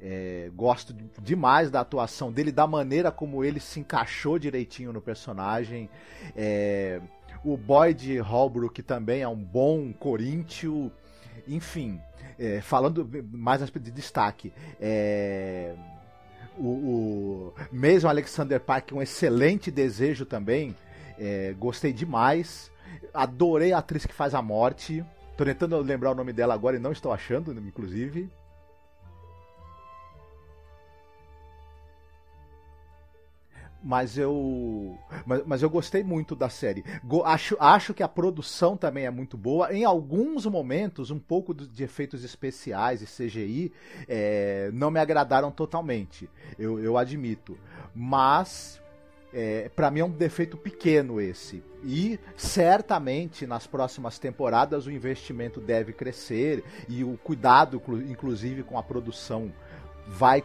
é, 0.00 0.50
gosto 0.54 0.94
demais 1.20 1.70
da 1.70 1.80
atuação 1.80 2.32
dele, 2.32 2.50
da 2.50 2.66
maneira 2.66 3.12
como 3.12 3.44
ele 3.44 3.60
se 3.60 3.80
encaixou 3.80 4.38
direitinho 4.38 4.94
no 4.94 5.02
personagem. 5.02 5.90
É, 6.34 7.02
o 7.44 7.56
Boyd 7.56 8.18
Holbrook 8.18 8.82
também 8.82 9.22
é 9.22 9.28
um 9.28 9.36
bom 9.36 9.92
coríntio. 9.92 10.92
Enfim, 11.48 12.00
é, 12.38 12.60
falando 12.60 13.08
mais 13.32 13.62
de 13.70 13.90
destaque, 13.90 14.52
é, 14.80 15.74
o, 16.58 16.68
o 16.68 17.54
mesmo 17.72 18.08
Alexander 18.08 18.60
Park, 18.60 18.92
um 18.92 19.02
excelente 19.02 19.70
desejo 19.70 20.24
também. 20.24 20.76
É, 21.18 21.54
gostei 21.58 21.92
demais. 21.92 22.70
Adorei 23.12 23.72
a 23.72 23.78
atriz 23.78 24.06
que 24.06 24.14
faz 24.14 24.34
a 24.34 24.42
morte. 24.42 25.04
Tô 25.36 25.44
tentando 25.44 25.78
lembrar 25.78 26.10
o 26.10 26.14
nome 26.14 26.32
dela 26.32 26.54
agora 26.54 26.76
e 26.76 26.80
não 26.80 26.92
estou 26.92 27.12
achando, 27.12 27.52
inclusive. 27.52 28.30
Mas 33.82 34.18
eu 34.18 34.98
mas, 35.24 35.42
mas, 35.46 35.62
eu 35.62 35.70
gostei 35.70 36.02
muito 36.02 36.36
da 36.36 36.48
série. 36.48 36.84
Go, 37.04 37.22
acho, 37.24 37.56
acho 37.58 37.94
que 37.94 38.02
a 38.02 38.08
produção 38.08 38.76
também 38.76 39.06
é 39.06 39.10
muito 39.10 39.36
boa. 39.36 39.72
Em 39.72 39.84
alguns 39.84 40.46
momentos, 40.46 41.10
um 41.10 41.18
pouco 41.18 41.54
de 41.54 41.82
efeitos 41.82 42.24
especiais 42.24 43.02
e 43.02 43.06
CGI 43.06 43.72
é, 44.08 44.70
não 44.72 44.90
me 44.90 45.00
agradaram 45.00 45.50
totalmente. 45.50 46.28
Eu, 46.58 46.78
eu 46.78 46.98
admito. 46.98 47.58
Mas 47.94 48.80
é, 49.32 49.68
para 49.68 49.90
mim 49.90 50.00
é 50.00 50.04
um 50.04 50.10
defeito 50.10 50.56
pequeno 50.56 51.20
esse. 51.20 51.62
E 51.82 52.18
certamente 52.36 53.46
nas 53.46 53.66
próximas 53.66 54.18
temporadas 54.18 54.86
o 54.86 54.90
investimento 54.90 55.60
deve 55.60 55.92
crescer 55.92 56.62
e 56.88 57.02
o 57.04 57.16
cuidado, 57.16 57.80
inclusive, 58.08 58.62
com 58.62 58.78
a 58.78 58.82
produção 58.82 59.52
vai 60.06 60.42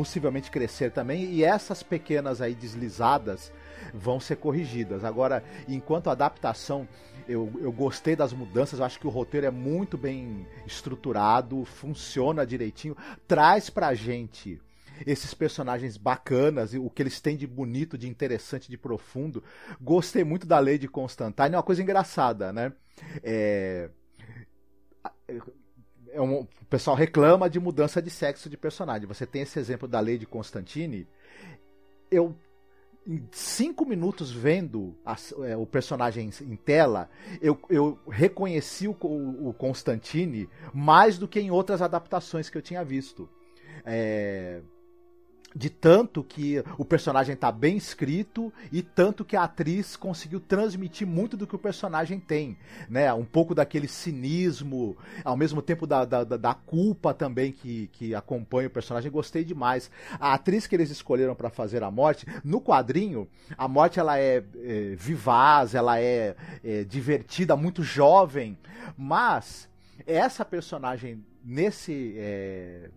possivelmente 0.00 0.50
crescer 0.50 0.90
também, 0.90 1.24
e 1.24 1.44
essas 1.44 1.82
pequenas 1.82 2.40
aí 2.40 2.54
deslizadas 2.54 3.52
vão 3.92 4.18
ser 4.18 4.36
corrigidas. 4.36 5.04
Agora, 5.04 5.44
enquanto 5.68 6.08
adaptação, 6.08 6.88
eu, 7.28 7.52
eu 7.60 7.70
gostei 7.70 8.16
das 8.16 8.32
mudanças, 8.32 8.78
eu 8.78 8.86
acho 8.86 8.98
que 8.98 9.06
o 9.06 9.10
roteiro 9.10 9.46
é 9.46 9.50
muito 9.50 9.98
bem 9.98 10.46
estruturado, 10.66 11.66
funciona 11.66 12.46
direitinho, 12.46 12.96
traz 13.28 13.68
pra 13.68 13.92
gente 13.92 14.58
esses 15.06 15.34
personagens 15.34 15.98
bacanas, 15.98 16.72
o 16.72 16.88
que 16.88 17.02
eles 17.02 17.20
têm 17.20 17.36
de 17.36 17.46
bonito, 17.46 17.98
de 17.98 18.08
interessante, 18.08 18.70
de 18.70 18.78
profundo. 18.78 19.44
Gostei 19.78 20.24
muito 20.24 20.46
da 20.46 20.58
Lady 20.58 20.88
Constantine, 20.88 21.54
é 21.54 21.58
uma 21.58 21.62
coisa 21.62 21.82
engraçada, 21.82 22.54
né? 22.54 22.72
É 23.22 23.90
é 26.12 26.20
um, 26.20 26.40
o 26.40 26.66
pessoal 26.68 26.96
reclama 26.96 27.48
de 27.48 27.60
mudança 27.60 28.00
de 28.00 28.10
sexo 28.10 28.48
de 28.48 28.56
personagem. 28.56 29.06
Você 29.06 29.26
tem 29.26 29.42
esse 29.42 29.58
exemplo 29.58 29.88
da 29.88 30.00
Lady 30.00 30.26
Constantine. 30.26 31.06
Eu 32.10 32.34
em 33.06 33.26
cinco 33.32 33.86
minutos 33.86 34.30
vendo 34.30 34.94
a, 35.04 35.16
é, 35.46 35.56
o 35.56 35.64
personagem 35.64 36.30
em 36.42 36.56
tela, 36.56 37.08
eu, 37.40 37.58
eu 37.70 37.98
reconheci 38.08 38.86
o, 38.86 38.92
o, 39.00 39.54
Constantine 39.54 40.48
mais 40.72 41.18
do 41.18 41.26
que 41.26 41.40
em 41.40 41.50
outras 41.50 41.80
adaptações 41.80 42.50
que 42.50 42.58
eu 42.58 42.62
tinha 42.62 42.84
visto. 42.84 43.28
É, 43.84 44.60
de 45.54 45.68
tanto 45.68 46.22
que 46.22 46.62
o 46.78 46.84
personagem 46.84 47.34
tá 47.34 47.50
bem 47.50 47.76
escrito 47.76 48.52
e 48.70 48.82
tanto 48.82 49.24
que 49.24 49.36
a 49.36 49.44
atriz 49.44 49.96
conseguiu 49.96 50.40
transmitir 50.40 51.06
muito 51.06 51.36
do 51.36 51.46
que 51.46 51.56
o 51.56 51.58
personagem 51.58 52.20
tem, 52.20 52.56
né? 52.88 53.12
Um 53.12 53.24
pouco 53.24 53.54
daquele 53.54 53.88
cinismo, 53.88 54.96
ao 55.24 55.36
mesmo 55.36 55.60
tempo 55.60 55.86
da, 55.86 56.04
da, 56.04 56.24
da 56.24 56.54
culpa 56.54 57.12
também 57.12 57.52
que, 57.52 57.88
que 57.88 58.14
acompanha 58.14 58.68
o 58.68 58.70
personagem. 58.70 59.10
Gostei 59.10 59.44
demais. 59.44 59.90
A 60.18 60.34
atriz 60.34 60.66
que 60.66 60.74
eles 60.74 60.90
escolheram 60.90 61.34
para 61.34 61.50
fazer 61.50 61.82
a 61.82 61.90
morte, 61.90 62.26
no 62.44 62.60
quadrinho, 62.60 63.28
a 63.56 63.66
morte 63.66 63.98
ela 63.98 64.18
é, 64.18 64.44
é 64.62 64.94
vivaz, 64.96 65.74
ela 65.74 65.98
é, 66.00 66.36
é 66.64 66.84
divertida, 66.84 67.56
muito 67.56 67.82
jovem, 67.82 68.56
mas 68.96 69.68
essa 70.06 70.44
personagem 70.44 71.24
nesse 71.44 72.14
é, 72.16 72.90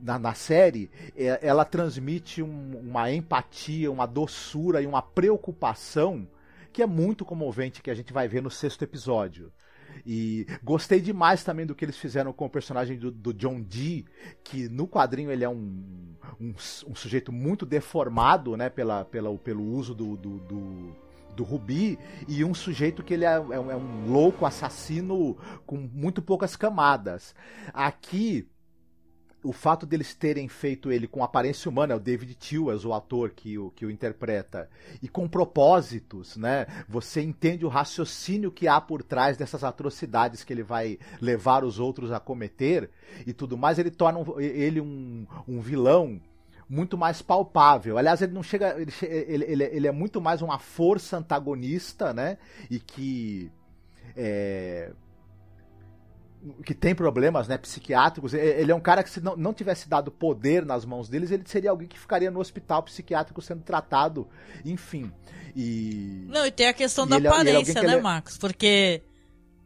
na, 0.00 0.18
na 0.18 0.34
série, 0.34 0.90
é, 1.16 1.38
ela 1.42 1.64
transmite 1.64 2.42
um, 2.42 2.78
uma 2.78 3.10
empatia, 3.12 3.90
uma 3.90 4.06
doçura 4.06 4.82
e 4.82 4.86
uma 4.86 5.02
preocupação 5.02 6.26
que 6.72 6.82
é 6.82 6.86
muito 6.86 7.24
comovente 7.24 7.82
que 7.82 7.90
a 7.90 7.94
gente 7.94 8.12
vai 8.12 8.28
ver 8.28 8.42
no 8.42 8.50
sexto 8.50 8.82
episódio. 8.82 9.52
E 10.06 10.46
gostei 10.62 11.00
demais 11.00 11.42
também 11.42 11.66
do 11.66 11.74
que 11.74 11.84
eles 11.84 11.96
fizeram 11.96 12.32
com 12.32 12.46
o 12.46 12.50
personagem 12.50 12.98
do, 12.98 13.10
do 13.10 13.34
John 13.34 13.60
Dee, 13.60 14.06
que 14.44 14.68
no 14.68 14.86
quadrinho 14.86 15.30
ele 15.30 15.44
é 15.44 15.48
um, 15.48 16.14
um, 16.40 16.54
um, 16.86 16.94
sujeito 16.94 17.32
muito 17.32 17.66
deformado, 17.66 18.56
né, 18.56 18.68
pela, 18.70 19.04
pela, 19.04 19.36
pelo 19.38 19.64
uso 19.64 19.94
do, 19.94 20.16
do, 20.16 20.38
do, 20.38 20.96
do 21.34 21.44
Rubi, 21.44 21.98
e 22.28 22.44
um 22.44 22.54
sujeito 22.54 23.02
que 23.02 23.14
ele 23.14 23.24
é, 23.24 23.34
é, 23.34 23.34
é 23.34 23.76
um 23.76 24.10
louco 24.10 24.46
assassino 24.46 25.36
com 25.66 25.76
muito 25.76 26.22
poucas 26.22 26.54
camadas. 26.54 27.34
Aqui 27.72 28.48
o 29.48 29.52
fato 29.52 29.86
deles 29.86 30.14
terem 30.14 30.46
feito 30.46 30.92
ele 30.92 31.08
com 31.08 31.24
aparência 31.24 31.70
humana, 31.70 31.96
o 31.96 32.00
David 32.00 32.34
Tewers, 32.34 32.84
o 32.84 32.92
ator 32.92 33.30
que 33.30 33.56
o, 33.56 33.70
que 33.70 33.86
o 33.86 33.90
interpreta, 33.90 34.68
e 35.02 35.08
com 35.08 35.26
propósitos, 35.26 36.36
né? 36.36 36.66
Você 36.86 37.22
entende 37.22 37.64
o 37.64 37.68
raciocínio 37.70 38.52
que 38.52 38.68
há 38.68 38.78
por 38.78 39.02
trás 39.02 39.38
dessas 39.38 39.64
atrocidades 39.64 40.44
que 40.44 40.52
ele 40.52 40.62
vai 40.62 40.98
levar 41.18 41.64
os 41.64 41.78
outros 41.78 42.12
a 42.12 42.20
cometer 42.20 42.90
e 43.26 43.32
tudo 43.32 43.56
mais, 43.56 43.78
ele 43.78 43.90
torna 43.90 44.20
ele 44.38 44.82
um, 44.82 45.26
um 45.48 45.62
vilão 45.62 46.20
muito 46.68 46.98
mais 46.98 47.22
palpável. 47.22 47.96
Aliás, 47.96 48.20
ele 48.20 48.34
não 48.34 48.42
chega. 48.42 48.76
Ele, 48.78 49.44
ele, 49.46 49.64
ele 49.64 49.86
é 49.86 49.92
muito 49.92 50.20
mais 50.20 50.42
uma 50.42 50.58
força 50.58 51.16
antagonista, 51.16 52.12
né? 52.12 52.36
E 52.70 52.78
que. 52.78 53.50
É, 54.14 54.92
que 56.64 56.74
tem 56.74 56.94
problemas 56.94 57.48
né, 57.48 57.58
psiquiátricos. 57.58 58.34
Ele 58.34 58.70
é 58.70 58.74
um 58.74 58.80
cara 58.80 59.02
que, 59.02 59.10
se 59.10 59.20
não, 59.20 59.36
não 59.36 59.52
tivesse 59.52 59.88
dado 59.88 60.10
poder 60.10 60.64
nas 60.64 60.84
mãos 60.84 61.08
deles, 61.08 61.30
ele 61.30 61.44
seria 61.46 61.70
alguém 61.70 61.88
que 61.88 61.98
ficaria 61.98 62.30
no 62.30 62.40
hospital 62.40 62.82
psiquiátrico 62.82 63.40
sendo 63.42 63.62
tratado, 63.62 64.28
enfim. 64.64 65.12
E. 65.54 66.24
Não, 66.28 66.46
e 66.46 66.50
tem 66.50 66.68
a 66.68 66.72
questão 66.72 67.06
da 67.06 67.16
é, 67.16 67.22
é 67.22 67.26
aparência, 67.26 67.78
é 67.78 67.82
né, 67.82 68.00
Marcos? 68.00 68.38
Porque 68.38 69.02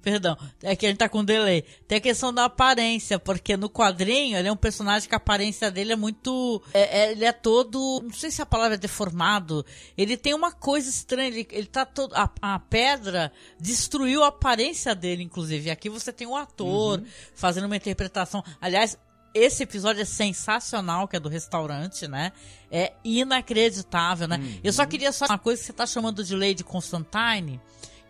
Perdão, 0.03 0.37
é 0.63 0.75
que 0.75 0.85
a 0.85 0.89
gente 0.89 0.99
tá 0.99 1.09
com 1.09 1.25
delay. 1.25 1.63
Tem 1.87 1.99
a 1.99 2.01
questão 2.01 2.35
da 2.35 2.47
aparência, 2.47 3.21
porque 3.21 3.57
no 3.57 3.71
quadrinho 3.71 4.37
ele 4.37 4.49
é 4.49 4.53
um 4.53 4.57
personagem 4.57 5.09
que 5.09 5.15
a 5.15 5.17
aparência 5.17 5.71
dele 5.71 5.93
é 5.93 5.97
muito. 5.97 6.61
É, 6.75 7.03
é, 7.03 7.13
ele 7.13 7.25
é 7.25 7.31
todo. 7.31 8.01
Não 8.03 8.13
sei 8.13 8.33
se 8.33 8.43
a 8.43 8.47
palavra 8.47 8.75
é 8.75 8.79
deformado. 8.79 9.65
Ele 9.97 10.17
tem 10.17 10.35
uma 10.35 10.51
coisa 10.51 10.91
estranha. 10.91 11.29
Ele, 11.29 11.47
ele 11.53 11.67
tá 11.67 11.87
todo. 11.87 12.13
A, 12.17 12.29
a 12.43 12.59
pedra 12.59 13.33
destruiu 13.61 14.25
a 14.25 14.29
aparência 14.29 14.93
dele, 14.93 15.23
inclusive. 15.23 15.71
Aqui 15.71 15.89
você 15.89 16.13
tem 16.13 16.27
um 16.27 16.37
ator 16.37 16.99
uhum. 16.99 17.07
fazendo 17.33 17.67
uma 17.67 17.77
interpretação. 17.77 18.43
Aliás, 18.61 18.99
esse 19.33 19.63
episódio 19.63 20.03
é 20.03 20.05
sensacional, 20.05 21.07
que 21.07 21.17
é 21.17 21.21
do 21.21 21.29
restaurante, 21.29 22.09
né? 22.09 22.33
É 22.73 22.93
inacreditável, 23.05 24.27
né? 24.27 24.37
Uhum. 24.37 24.61
Eu 24.65 24.73
só 24.73 24.85
queria 24.85 25.13
só 25.13 25.27
uma 25.27 25.39
coisa 25.39 25.61
que 25.61 25.67
você 25.67 25.73
tá 25.73 25.87
chamando 25.87 26.25
de 26.25 26.35
Lady 26.35 26.65
Constantine 26.65 27.61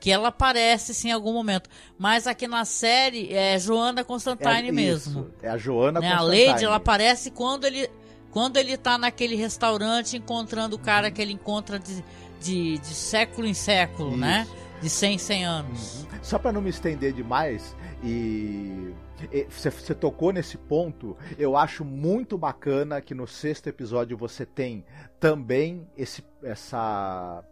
que 0.02 0.10
ela 0.10 0.28
aparece 0.28 0.92
sim 0.92 1.10
em 1.10 1.12
algum 1.12 1.32
momento. 1.32 1.70
Mas 1.96 2.26
aqui 2.26 2.48
na 2.48 2.64
série 2.64 3.32
é 3.32 3.56
Joana 3.56 4.02
Constantine 4.02 4.68
é, 4.68 4.72
mesmo. 4.72 5.30
É 5.40 5.48
a 5.48 5.56
Joana 5.56 6.00
né? 6.00 6.10
Constantine. 6.10 6.44
A 6.44 6.52
Lady, 6.52 6.64
ela 6.64 6.74
aparece 6.74 7.30
quando 7.30 7.64
ele 7.64 7.88
quando 8.32 8.56
ele 8.56 8.76
tá 8.76 8.98
naquele 8.98 9.36
restaurante 9.36 10.16
encontrando 10.16 10.74
o 10.74 10.78
cara 10.78 11.08
que 11.08 11.22
ele 11.22 11.32
encontra 11.32 11.78
de, 11.78 12.02
de, 12.40 12.78
de 12.78 12.94
século 12.94 13.46
em 13.46 13.54
século, 13.54 14.16
né? 14.16 14.42
isso. 14.42 14.54
né? 14.56 14.80
De 14.82 14.90
100 14.90 15.14
em 15.14 15.18
100 15.18 15.44
anos. 15.44 16.02
Uhum. 16.02 16.18
Só 16.20 16.36
para 16.36 16.50
não 16.50 16.60
me 16.60 16.70
estender 16.70 17.12
demais 17.12 17.76
e 18.02 18.92
você 19.48 19.94
tocou 19.94 20.32
nesse 20.32 20.58
ponto, 20.58 21.16
eu 21.38 21.56
acho 21.56 21.84
muito 21.84 22.36
bacana 22.36 23.00
que 23.00 23.14
no 23.14 23.28
sexto 23.28 23.68
episódio 23.68 24.16
você 24.16 24.44
tem 24.44 24.84
também 25.20 25.86
esse, 25.96 26.24
essa 26.42 27.44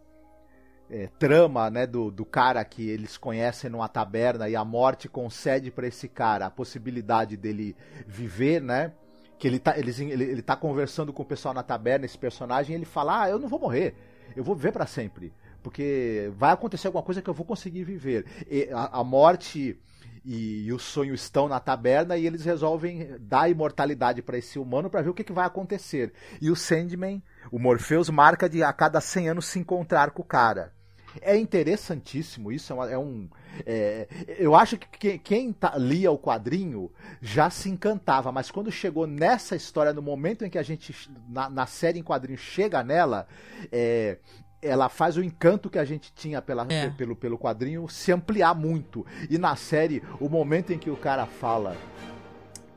é, 0.91 1.07
trama 1.17 1.69
né, 1.69 1.87
do, 1.87 2.11
do 2.11 2.25
cara 2.25 2.63
que 2.65 2.89
eles 2.89 3.17
conhecem 3.17 3.69
numa 3.69 3.87
taberna 3.87 4.49
e 4.49 4.57
a 4.57 4.65
morte 4.65 5.07
concede 5.07 5.71
para 5.71 5.87
esse 5.87 6.09
cara 6.09 6.47
a 6.47 6.51
possibilidade 6.51 7.37
dele 7.37 7.75
viver, 8.05 8.61
né? 8.61 8.91
Que 9.39 9.47
ele 9.47 9.57
tá, 9.57 9.77
ele, 9.77 9.91
ele 10.11 10.41
tá 10.41 10.55
conversando 10.55 11.13
com 11.13 11.23
o 11.23 11.25
pessoal 11.25 11.53
na 11.53 11.63
taberna, 11.63 12.05
esse 12.05 12.17
personagem, 12.17 12.73
e 12.73 12.77
ele 12.77 12.85
fala: 12.85 13.23
Ah, 13.23 13.29
eu 13.29 13.39
não 13.39 13.47
vou 13.47 13.59
morrer, 13.59 13.95
eu 14.35 14.43
vou 14.43 14.53
viver 14.53 14.73
para 14.73 14.85
sempre. 14.85 15.33
Porque 15.63 16.31
vai 16.35 16.51
acontecer 16.51 16.87
alguma 16.87 17.03
coisa 17.03 17.21
que 17.21 17.29
eu 17.29 17.33
vou 17.33 17.45
conseguir 17.45 17.83
viver. 17.83 18.25
E 18.49 18.69
a, 18.71 18.99
a 18.99 19.03
morte 19.03 19.79
e, 20.25 20.65
e, 20.65 20.73
o 20.73 20.77
sonho 20.77 21.13
estão 21.13 21.47
na 21.47 21.59
taberna 21.59 22.17
e 22.17 22.27
eles 22.27 22.43
resolvem 22.43 23.15
dar 23.19 23.49
imortalidade 23.49 24.21
para 24.21 24.37
esse 24.37 24.59
humano 24.59 24.89
para 24.89 25.01
ver 25.01 25.09
o 25.09 25.13
que, 25.13 25.23
que, 25.23 25.33
vai 25.33 25.45
acontecer. 25.45 26.13
E 26.41 26.51
o 26.51 26.55
Sandman, 26.55 27.23
o 27.51 27.57
Morpheus, 27.57 28.09
marca 28.09 28.49
de 28.49 28.61
a 28.61 28.73
cada 28.73 28.99
100 28.99 29.29
anos 29.29 29.45
se 29.45 29.57
encontrar 29.57 30.11
com 30.11 30.21
o 30.21 30.25
cara. 30.25 30.73
É 31.19 31.35
interessantíssimo 31.35 32.51
isso, 32.51 32.71
é, 32.71 32.75
uma, 32.75 32.91
é 32.91 32.97
um. 32.97 33.27
É, 33.65 34.07
eu 34.37 34.55
acho 34.55 34.77
que 34.77 35.17
quem 35.17 35.51
tá, 35.51 35.75
lia 35.77 36.11
o 36.11 36.17
quadrinho 36.17 36.91
já 37.21 37.49
se 37.49 37.69
encantava, 37.69 38.31
mas 38.31 38.49
quando 38.49 38.71
chegou 38.71 39.05
nessa 39.05 39.55
história, 39.55 39.91
no 39.91 40.01
momento 40.01 40.45
em 40.45 40.49
que 40.49 40.57
a 40.57 40.63
gente, 40.63 40.95
na, 41.27 41.49
na 41.49 41.65
série 41.65 41.99
em 41.99 42.03
quadrinho, 42.03 42.37
chega 42.37 42.83
nela, 42.83 43.27
é, 43.71 44.17
ela 44.61 44.87
faz 44.89 45.17
o 45.17 45.23
encanto 45.23 45.69
que 45.69 45.79
a 45.79 45.85
gente 45.85 46.13
tinha 46.13 46.41
pela, 46.41 46.65
é. 46.69 46.89
pelo, 46.91 47.15
pelo 47.15 47.37
quadrinho 47.37 47.87
se 47.89 48.11
ampliar 48.11 48.53
muito. 48.53 49.05
E 49.29 49.37
na 49.37 49.55
série, 49.55 50.03
o 50.19 50.29
momento 50.29 50.71
em 50.71 50.77
que 50.77 50.89
o 50.89 50.95
cara 50.95 51.25
fala 51.25 51.75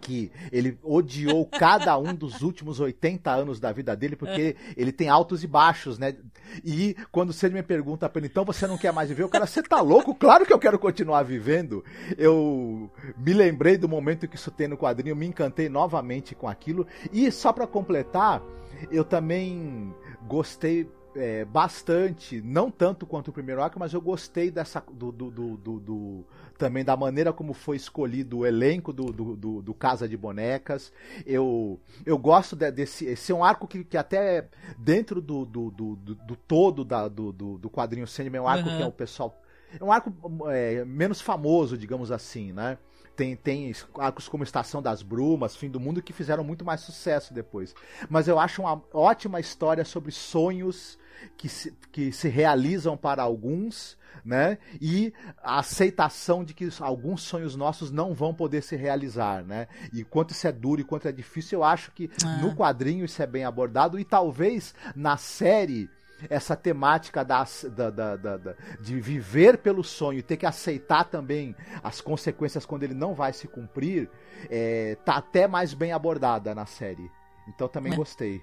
que 0.05 0.31
ele 0.53 0.79
odiou 0.83 1.47
cada 1.47 1.97
um 1.97 2.15
dos 2.15 2.43
últimos 2.43 2.79
80 2.79 3.31
anos 3.31 3.59
da 3.59 3.73
vida 3.73 3.97
dele, 3.97 4.15
porque 4.15 4.55
ele 4.77 4.93
tem 4.93 5.09
altos 5.09 5.43
e 5.43 5.47
baixos, 5.47 5.99
né? 5.99 6.15
E 6.63 6.95
quando 7.11 7.33
você 7.33 7.49
me 7.49 7.63
pergunta 7.63 8.09
pra 8.09 8.21
ele, 8.21 8.29
então 8.29 8.45
você 8.45 8.67
não 8.67 8.77
quer 8.77 8.93
mais 8.93 9.09
viver? 9.09 9.25
O 9.25 9.29
cara, 9.31 9.47
você 9.47 9.63
tá 9.63 9.81
louco? 9.81 10.15
Claro 10.15 10.45
que 10.45 10.53
eu 10.53 10.59
quero 10.59 10.79
continuar 10.79 11.23
vivendo. 11.23 11.83
Eu 12.19 12.91
me 13.17 13.33
lembrei 13.33 13.79
do 13.79 13.89
momento 13.89 14.29
que 14.29 14.37
isso 14.37 14.51
tem 14.51 14.69
no 14.69 14.77
quadrinho, 14.77 15.17
me 15.17 15.27
encantei 15.27 15.71
novamente 15.71 16.35
com 16.35 16.47
aquilo. 16.47 16.87
E 17.11 17.33
só 17.33 17.51
para 17.51 17.67
completar, 17.67 18.43
eu 18.91 19.05
também 19.05 19.95
gostei 20.29 20.87
é, 21.17 21.45
bastante, 21.45 22.41
não 22.43 22.71
tanto 22.71 23.07
quanto 23.07 23.29
o 23.29 23.33
primeiro 23.33 23.62
arco, 23.62 23.79
mas 23.79 23.93
eu 23.93 24.01
gostei 24.01 24.51
dessa 24.51 24.83
do, 24.93 25.12
do, 25.12 25.31
do, 25.31 25.57
do, 25.57 26.27
também 26.59 26.85
da 26.85 26.97
maneira 26.97 27.33
como 27.33 27.53
foi 27.53 27.77
escolhido 27.77 28.39
o 28.39 28.47
elenco 28.47 28.93
do, 28.93 29.07
do, 29.12 29.62
do, 29.62 29.75
Casa 29.75 30.09
de 30.09 30.17
Bonecas. 30.17 30.93
Eu, 31.27 31.81
eu 32.05 32.19
gosto 32.19 32.57
de, 32.57 32.71
desse. 32.71 33.07
Esse 33.07 33.33
é 33.33 33.35
um 33.35 33.45
arco 33.45 33.67
que, 33.67 33.85
que 33.85 33.97
até 33.97 34.49
dentro 34.79 35.21
do, 35.21 35.45
do, 35.45 35.71
do, 35.71 35.97
do 35.97 36.37
todo 36.37 36.85
da, 36.85 37.09
do, 37.09 37.33
do, 37.33 37.59
do 37.59 37.71
quadrinho 37.71 38.07
Sandman 38.07 38.39
é 38.39 38.43
um 38.43 38.49
arco 38.49 38.69
uhum. 38.69 38.77
que 38.77 38.83
é 38.83 38.87
o 38.87 38.93
pessoal. 38.93 39.41
É 39.79 39.83
um 39.83 39.93
arco 39.93 40.12
é, 40.51 40.85
menos 40.85 41.21
famoso, 41.21 41.77
digamos 41.77 42.12
assim, 42.12 42.53
né? 42.53 42.79
Tem, 43.17 43.37
tem 43.37 43.73
arcos 43.97 44.29
como 44.29 44.43
Estação 44.43 44.83
das 44.83 45.01
Brumas, 45.01 45.55
Fim 45.55 45.71
do 45.71 45.79
Mundo, 45.79 46.03
que 46.03 46.12
fizeram 46.12 46.43
muito 46.43 46.65
mais 46.65 46.81
sucesso 46.81 47.33
depois. 47.33 47.75
Mas 48.09 48.27
eu 48.27 48.41
acho 48.41 48.62
uma 48.62 48.83
ótima 48.93 49.39
história 49.39 49.85
sobre 49.85 50.11
sonhos 50.11 50.99
que 51.37 51.49
se, 51.49 51.73
que 51.93 52.12
se 52.12 52.29
realizam 52.29 52.97
para 52.97 53.23
alguns, 53.23 53.97
né? 54.25 54.59
E 54.81 55.12
a 55.43 55.59
aceitação 55.59 56.45
de 56.45 56.55
que 56.55 56.69
alguns 56.81 57.23
sonhos 57.23 57.57
nossos 57.57 57.91
não 57.91 58.15
vão 58.15 58.35
poder 58.35 58.62
se 58.62 58.77
realizar, 58.77 59.45
né? 59.45 59.69
E 59.93 60.05
quanto 60.05 60.31
isso 60.31 60.47
é 60.47 60.53
duro 60.53 60.81
e 60.81 60.85
quanto 60.85 61.09
é 61.09 61.12
difícil, 61.12 61.59
eu 61.61 61.65
acho 61.65 61.91
que 61.93 62.11
é. 62.23 62.43
no 62.43 62.55
quadrinho 62.55 63.05
isso 63.05 63.23
é 63.23 63.27
bem 63.27 63.45
abordado 63.45 63.99
e 63.99 64.05
talvez 64.05 64.75
na 64.95 65.17
série 65.17 65.91
essa 66.31 66.57
temática 66.57 67.25
da, 67.25 67.45
da, 67.75 67.91
da, 67.91 68.17
da, 68.17 68.55
de 68.81 69.01
viver 69.01 69.59
pelo 69.59 69.83
sonho 69.83 70.19
e 70.19 70.23
ter 70.23 70.37
que 70.37 70.47
aceitar 70.47 71.05
também 71.05 71.55
as 71.83 72.01
consequências 72.01 72.65
quando 72.65 72.85
ele 72.85 72.95
não 72.95 73.15
vai 73.15 73.33
se 73.33 73.49
cumprir, 73.49 74.09
é, 74.49 74.97
tá 75.05 75.17
até 75.17 75.47
mais 75.47 75.75
bem 75.75 75.93
abordada 75.93 76.55
na 76.55 76.67
série. 76.67 77.11
Então 77.49 77.69
também 77.69 77.93
é. 77.93 77.97
gostei. 77.97 78.43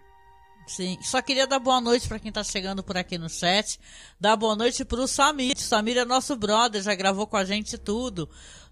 Sim, 0.68 0.98
só 1.02 1.22
queria 1.22 1.46
dar 1.46 1.60
boa 1.60 1.82
noite 1.82 2.08
para 2.08 2.20
quem 2.20 2.32
tá 2.32 2.44
chegando 2.44 2.84
por 2.84 2.98
aqui 2.98 3.18
no 3.18 3.30
chat. 3.30 3.80
Dar 4.20 4.36
boa 4.36 4.56
noite 4.56 4.86
pro 4.86 5.08
Samir. 5.08 5.56
O 5.58 5.60
Samir 5.60 5.98
é 5.98 6.06
nosso 6.06 6.36
brother, 6.36 6.82
já 6.82 6.96
gravou 6.96 7.28
com 7.28 7.38
a 7.38 7.44
gente 7.44 7.78
tudo. 7.78 8.30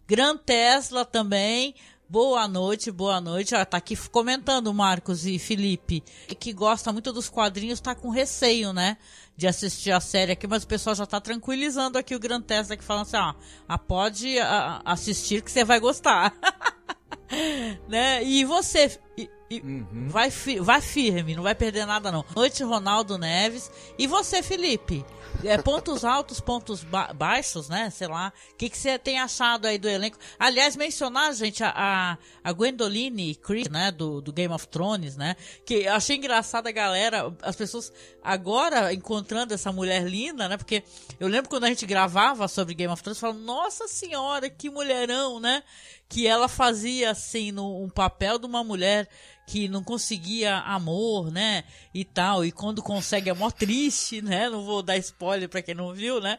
Gran 0.07 0.37
Tesla 0.37 1.03
também. 1.03 1.75
Boa 2.11 2.47
noite, 2.47 2.89
boa 2.89 3.21
noite. 3.21 3.53
Ah, 3.53 3.63
tá 3.63 3.77
aqui 3.77 3.95
comentando 4.09 4.73
Marcos 4.73 5.27
e 5.27 5.37
Felipe, 5.37 6.03
que 6.39 6.51
gosta 6.51 6.91
muito 6.91 7.13
dos 7.13 7.29
quadrinhos, 7.29 7.79
tá 7.79 7.93
com 7.93 8.09
receio, 8.09 8.73
né? 8.73 8.97
De 9.37 9.45
assistir 9.45 9.91
a 9.91 9.99
série 9.99 10.31
aqui, 10.31 10.47
mas 10.47 10.63
o 10.63 10.67
pessoal 10.67 10.95
já 10.95 11.05
tá 11.05 11.21
tranquilizando 11.21 11.99
aqui 11.99 12.15
o 12.15 12.19
Gran 12.19 12.41
Testa 12.41 12.73
aqui 12.73 12.83
falando 12.83 13.03
assim, 13.03 13.17
ó, 13.17 13.35
ah, 13.67 13.77
pode 13.77 14.39
ah, 14.39 14.81
assistir 14.85 15.43
que 15.43 15.51
você 15.51 15.63
vai 15.63 15.79
gostar. 15.79 16.33
né? 17.87 18.23
E 18.23 18.43
você, 18.43 18.99
e, 19.49 19.59
uhum. 19.61 20.07
vai, 20.07 20.29
fi, 20.29 20.59
vai 20.59 20.79
firme, 20.79 21.35
não 21.35 21.41
vai 21.41 21.55
perder 21.55 21.85
nada 21.85 22.11
não. 22.11 22.23
Noite, 22.35 22.63
Ronaldo 22.63 23.17
Neves. 23.17 23.71
E 23.97 24.05
você, 24.05 24.43
Felipe? 24.43 25.03
É, 25.43 25.57
pontos 25.57 26.03
altos, 26.03 26.39
pontos 26.39 26.83
ba 26.83 27.13
baixos, 27.13 27.69
né? 27.69 27.89
Sei 27.89 28.07
lá. 28.07 28.33
O 28.53 28.55
que, 28.57 28.69
que 28.69 28.77
você 28.77 28.99
tem 28.99 29.19
achado 29.19 29.67
aí 29.67 29.77
do 29.77 29.87
elenco? 29.87 30.17
Aliás, 30.37 30.75
mencionar, 30.75 31.33
gente, 31.33 31.63
a, 31.63 32.17
a, 32.43 32.51
Gwendoline 32.51 33.35
Chris, 33.35 33.69
né? 33.69 33.91
Do, 33.91 34.21
do 34.21 34.33
Game 34.33 34.53
of 34.53 34.67
Thrones, 34.67 35.15
né? 35.15 35.35
Que 35.65 35.87
achei 35.87 36.17
engraçada 36.17 36.69
a 36.69 36.71
galera, 36.71 37.33
as 37.41 37.55
pessoas 37.55 37.91
agora 38.23 38.93
encontrando 38.93 39.53
essa 39.53 39.71
mulher 39.71 40.03
linda, 40.03 40.49
né? 40.49 40.57
Porque 40.57 40.83
eu 41.19 41.27
lembro 41.27 41.49
quando 41.49 41.63
a 41.63 41.69
gente 41.69 41.85
gravava 41.85 42.47
sobre 42.47 42.73
Game 42.73 42.91
of 42.91 43.01
Thrones, 43.01 43.19
falando, 43.19 43.39
nossa 43.39 43.87
senhora, 43.87 44.49
que 44.49 44.69
mulherão, 44.69 45.39
né? 45.39 45.63
Que 46.07 46.27
ela 46.27 46.47
fazia, 46.47 47.11
assim, 47.11 47.51
no, 47.51 47.83
um 47.83 47.89
papel 47.89 48.39
de 48.39 48.45
uma 48.45 48.63
mulher 48.63 49.07
que 49.49 49.67
não 49.67 49.83
conseguia 49.83 50.57
amor, 50.59 51.31
né? 51.31 51.63
E 51.91 52.05
tal. 52.05 52.45
E 52.45 52.51
quando 52.51 52.83
consegue 52.83 53.31
é 53.31 53.33
mó 53.33 53.49
triste, 53.49 54.21
né? 54.21 54.47
Não 54.47 54.63
vou 54.63 54.83
dar 54.83 54.95
spoiler 54.97 55.49
para 55.49 55.63
quem 55.63 55.73
não 55.73 55.91
viu, 55.91 56.21
né? 56.21 56.37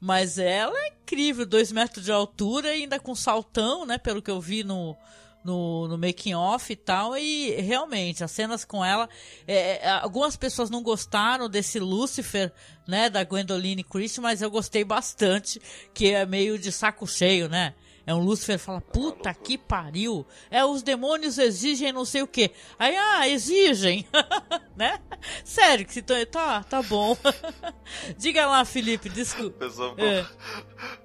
Mas 0.00 0.38
ela 0.38 0.72
é 0.78 0.88
incrível, 0.88 1.44
dois 1.44 1.72
metros 1.72 2.04
de 2.04 2.12
altura 2.12 2.68
ainda 2.68 3.00
com 3.00 3.16
saltão, 3.16 3.84
né? 3.84 3.98
Pelo 3.98 4.22
que 4.22 4.30
eu 4.30 4.40
vi 4.40 4.62
no, 4.62 4.96
no, 5.44 5.88
no 5.88 5.98
making 5.98 6.34
off 6.34 6.72
e 6.72 6.76
tal. 6.76 7.16
E 7.18 7.50
realmente, 7.60 8.22
as 8.22 8.30
cenas 8.30 8.64
com 8.64 8.84
ela. 8.84 9.08
É, 9.44 9.84
é 9.84 9.90
algumas 9.90 10.36
pessoas 10.36 10.70
não 10.70 10.84
gostaram 10.84 11.48
desse 11.48 11.80
Lucifer, 11.80 12.52
né? 12.86 13.10
Da 13.10 13.24
Gwendoline 13.24 13.82
Christie, 13.82 14.20
mas 14.20 14.40
eu 14.40 14.52
gostei 14.52 14.84
bastante. 14.84 15.60
Que 15.92 16.12
é 16.12 16.24
meio 16.24 16.56
de 16.56 16.70
saco 16.70 17.08
cheio, 17.08 17.48
né? 17.48 17.74
É 18.04 18.12
um 18.12 18.18
Lúcifer 18.18 18.58
fala, 18.58 18.80
puta 18.80 19.32
que 19.32 19.56
pariu. 19.56 20.26
É, 20.50 20.64
os 20.64 20.82
demônios 20.82 21.38
exigem 21.38 21.92
não 21.92 22.04
sei 22.04 22.22
o 22.22 22.26
que. 22.26 22.50
Aí, 22.78 22.96
ah, 22.96 23.28
exigem. 23.28 24.06
né? 24.76 25.00
Sério, 25.44 25.86
que 25.86 25.92
se 25.92 26.02
tá, 26.02 26.64
tá 26.64 26.82
bom. 26.82 27.16
Diga 28.18 28.46
lá, 28.46 28.64
Felipe, 28.64 29.08
desculpa. 29.08 29.56
O 29.56 29.68
pessoal 29.68 29.90
ficou, 29.90 30.08
é. 30.08 30.26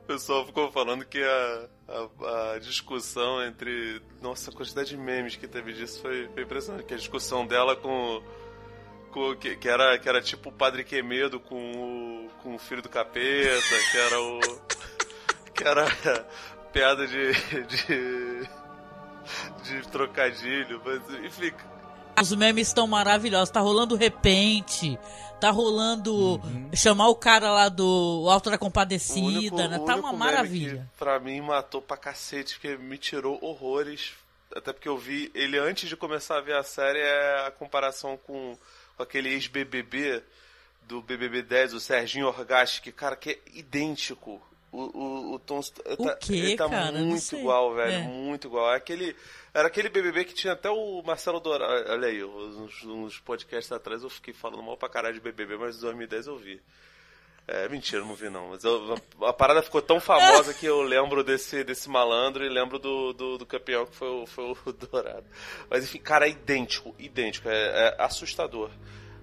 o 0.02 0.06
pessoal 0.08 0.46
ficou 0.46 0.72
falando 0.72 1.06
que 1.06 1.22
a, 1.22 1.68
a, 1.88 2.54
a, 2.54 2.60
discussão 2.60 3.44
entre. 3.46 4.02
Nossa, 4.20 4.50
a 4.50 4.54
quantidade 4.54 4.90
de 4.90 4.98
memes 4.98 5.36
que 5.36 5.48
teve 5.48 5.74
disso 5.74 6.02
foi, 6.02 6.28
foi 6.34 6.44
impressionante. 6.44 6.86
Que 6.86 6.96
a 6.96 6.98
discussão 6.98 7.46
dela 7.46 7.76
com. 7.76 8.24
com 9.12 9.36
que, 9.36 9.56
que, 9.56 9.70
era, 9.70 10.00
que 10.00 10.10
era 10.10 10.20
tipo 10.20 10.50
o 10.50 10.52
Padre 10.52 10.84
Quemedo 10.84 11.40
com 11.40 12.26
o, 12.26 12.30
com 12.42 12.56
o 12.56 12.60
filho 12.60 12.82
do 12.82 12.90
capeta, 12.90 13.76
que 13.92 13.98
era 13.98 14.20
o. 14.20 14.40
que 15.54 15.64
era 15.64 15.86
piada 16.72 17.08
de, 17.08 17.32
de, 17.68 18.50
de 19.64 19.88
trocadilho, 19.90 20.82
mas 20.86 21.02
enfim. 21.24 21.54
Os 22.20 22.34
memes 22.34 22.68
estão 22.68 22.88
maravilhosos. 22.88 23.50
Tá 23.50 23.60
rolando 23.60 23.96
repente. 23.96 24.98
Tá 25.40 25.52
rolando 25.52 26.16
uhum. 26.16 26.70
chamar 26.74 27.10
o 27.10 27.16
cara 27.16 27.52
lá 27.52 27.70
do 27.70 28.28
Alto 28.28 28.50
da 28.50 28.58
Compadecida, 28.58 29.22
único, 29.22 29.56
né? 29.56 29.80
Tá 29.86 29.96
uma 29.96 30.12
maravilha. 30.12 30.90
Que 30.92 30.98
pra 30.98 31.20
mim 31.20 31.40
matou 31.42 31.80
pra 31.80 31.96
cacete, 31.96 32.56
porque 32.56 32.76
me 32.76 32.98
tirou 32.98 33.38
horrores. 33.44 34.14
Até 34.56 34.74
porque 34.74 34.90
eu 34.90 34.98
vi 34.98 35.30
ele 35.36 35.60
antes 35.60 35.88
de 35.88 35.96
começar 35.96 36.38
a 36.38 36.42
ver 36.42 36.56
a 36.56 36.64
série, 36.64 37.00
é 37.00 37.46
a 37.46 37.52
comparação 37.52 38.18
com, 38.18 38.58
com 38.96 39.04
aquele 39.04 39.30
ex-BBB 39.30 40.24
do 40.88 41.02
BBB 41.02 41.44
10, 41.44 41.74
o 41.74 41.80
Serginho 41.80 42.28
Orgasti, 42.28 42.82
que, 42.82 42.92
cara, 42.92 43.16
que 43.16 43.32
é 43.32 43.40
idêntico. 43.54 44.42
O, 44.72 44.82
o, 44.82 45.34
o 45.36 45.40
Tom 45.40 45.60
o 45.60 46.06
tá, 46.06 46.16
quê, 46.16 46.34
ele 46.34 46.56
tá 46.58 46.70
cara? 46.70 46.92
muito 46.92 47.36
igual, 47.36 47.74
velho. 47.74 47.94
É. 47.94 48.00
Muito 48.00 48.48
igual. 48.48 48.72
É 48.74 48.76
aquele, 48.76 49.16
era 49.54 49.68
aquele 49.68 49.90
BBB 49.90 50.26
que 50.26 50.34
tinha 50.34 50.54
até 50.54 50.70
o 50.70 51.02
Marcelo 51.04 51.40
Dourado. 51.40 51.90
Olha 51.90 52.08
aí, 52.08 52.24
uns, 52.24 52.84
uns 52.84 53.20
podcasts 53.20 53.72
atrás 53.72 54.04
eu 54.04 54.10
fiquei 54.10 54.34
falando 54.34 54.62
mal 54.62 54.78
pra 54.78 54.90
caralho 54.90 55.16
de 55.16 55.22
BBB, 55.22 55.58
mas 55.58 55.78
em 55.78 55.82
2010 55.82 56.28
eu 56.28 56.38
vi. 56.38 56.62
É, 57.48 57.70
mentira, 57.70 58.02
não 58.02 58.14
vi 58.14 58.30
não. 58.30 58.50
Mas 58.50 58.66
eu, 58.66 58.96
a 59.22 59.32
parada 59.32 59.62
ficou 59.64 59.82
tão 59.82 60.02
famosa 60.02 60.54
que 60.54 60.66
eu 60.66 60.82
lembro 60.82 61.24
desse, 61.24 61.64
desse 61.64 61.90
malandro 61.90 62.46
e 62.46 62.50
lembro 62.50 62.78
do, 62.78 63.14
do, 63.14 63.38
do 63.38 63.46
campeão 63.46 63.86
que 63.86 63.96
foi, 63.96 64.10
o, 64.10 64.26
foi 64.26 64.52
o 64.52 64.74
Dourado. 64.92 65.26
Mas 65.70 65.86
enfim, 65.86 66.00
cara, 66.00 66.28
é 66.28 66.32
idêntico, 66.32 66.94
idêntico. 67.00 67.48
É, 67.48 67.54
é 67.54 67.96
assustador. 68.00 68.70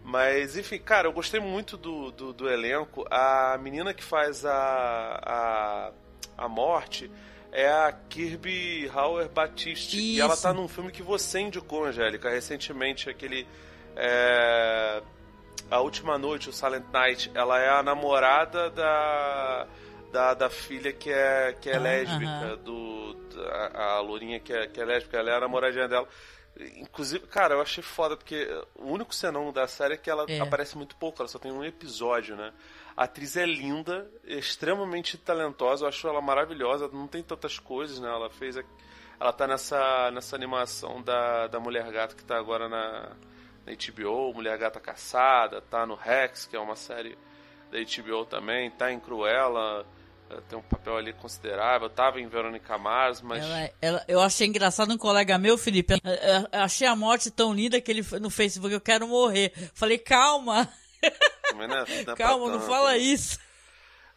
Mas, 0.05 0.55
enfim, 0.55 0.79
cara, 0.79 1.09
eu 1.09 1.13
gostei 1.13 1.41
muito 1.41 1.79
do, 1.79 2.13
do, 2.13 2.33
do 2.35 2.49
elenco. 2.49 3.07
A 3.11 3.59
menina 3.59 3.95
que 3.95 4.05
faz 4.05 4.45
a, 4.45 4.53
a, 5.25 5.93
a 6.37 6.47
morte 6.47 7.11
é 7.51 7.71
a 7.71 7.91
Kirby 7.91 8.91
Hauer 8.95 9.31
Batiste. 9.31 9.97
Isso. 9.97 10.19
E 10.19 10.21
ela 10.21 10.37
tá 10.37 10.53
num 10.53 10.69
filme 10.69 10.93
que 10.93 11.03
você 11.03 11.41
indicou, 11.41 11.87
Angélica, 11.87 12.29
recentemente, 12.29 13.09
aquele. 13.09 13.49
É, 13.97 15.03
a 15.71 15.81
Última 15.81 16.19
Noite, 16.19 16.51
o 16.51 16.53
Silent 16.53 16.85
Night. 16.93 17.31
Ela 17.35 17.59
é 17.59 17.71
a 17.71 17.83
namorada 17.83 18.69
da. 18.71 19.67
Da, 20.13 20.33
da 20.33 20.49
filha 20.49 20.93
que 20.93 21.11
é, 21.11 21.57
que 21.61 21.69
é 21.69 21.75
ah, 21.75 21.81
lésbica, 21.81 22.47
uh 22.47 22.51
-huh. 22.53 22.57
do, 22.59 23.17
a, 23.51 23.95
a 23.95 24.01
Lourinha 24.01 24.39
que 24.39 24.53
é, 24.53 24.69
que 24.69 24.81
é 24.81 24.85
lésbica, 24.85 25.19
ela 25.19 25.31
é 25.31 25.35
a 25.35 25.41
namoradinha 25.41 25.89
dela. 25.89 26.07
Inclusive, 26.77 27.27
cara, 27.27 27.55
eu 27.55 27.61
achei 27.61 27.83
foda, 27.83 28.17
porque 28.17 28.47
o 28.77 28.87
único 28.87 29.13
senão 29.15 29.53
da 29.53 29.67
série 29.67 29.95
é 29.95 29.97
que 29.97 30.09
ela 30.09 30.25
é. 30.29 30.39
aparece 30.39 30.77
muito 30.77 30.95
pouco, 30.97 31.21
ela 31.21 31.29
só 31.29 31.39
tem 31.39 31.51
um 31.51 31.65
episódio, 31.65 32.37
né? 32.37 32.53
A 32.97 33.05
atriz 33.05 33.37
é 33.37 33.45
linda, 33.45 34.09
extremamente 34.25 35.19
talentosa, 35.19 35.85
eu 35.85 35.89
acho 35.89 36.07
ela 36.07 36.21
maravilhosa, 36.21 36.89
não 36.93 37.09
tem 37.09 37.25
tantas 37.25 37.59
coisas, 37.59 37.99
né? 37.99 38.09
Ela 38.09 38.31
fez. 38.31 38.57
A... 38.57 38.63
Ela 39.19 39.33
tá 39.33 39.47
nessa, 39.47 40.11
nessa 40.13 40.37
animação 40.37 41.03
da, 41.03 41.49
da 41.49 41.59
Mulher 41.59 41.91
Gata 41.91 42.15
que 42.15 42.25
tá 42.25 42.37
agora 42.37 42.69
na, 42.69 43.17
na 43.67 43.73
HBO, 43.73 44.33
Mulher 44.35 44.57
Gata 44.57 44.79
Caçada, 44.79 45.61
tá 45.61 45.85
no 45.85 45.97
Rex, 45.97 46.47
que 46.47 46.55
é 46.55 46.61
uma 46.61 46.77
série 46.77 47.19
da 47.71 47.79
HBO 47.79 48.25
também, 48.27 48.71
tá 48.71 48.93
em 48.93 49.01
Cruella 49.01 49.85
tem 50.43 50.59
um 50.59 50.63
papel 50.63 50.97
ali 50.97 51.13
considerável. 51.13 51.89
tava 51.89 52.21
em 52.21 52.29
Verônica 52.29 52.77
Mars, 52.79 53.21
mas. 53.21 53.45
Ela, 53.45 53.71
ela, 53.81 54.05
eu 54.09 54.21
achei 54.21 54.47
engraçado 54.47 54.93
um 54.93 54.99
colega 54.99 55.39
meu, 55.39 55.57
Felipe. 55.59 55.95
Eu, 55.95 56.01
eu, 56.53 56.61
achei 56.61 56.87
a 56.87 56.97
morte 56.97 57.31
tão 57.31 57.53
linda 57.53 57.81
que 57.81 57.91
ele 57.91 58.05
no 58.21 58.31
Facebook, 58.31 58.73
eu 58.73 58.81
quero 58.81 59.07
morrer. 59.07 59.53
Falei, 59.75 59.99
calma. 59.99 60.69
Não 61.55 61.63
é, 61.63 61.67
não 62.07 62.15
calma, 62.17 62.51
não 62.51 62.61
fala 62.61 62.97
isso. 62.97 63.39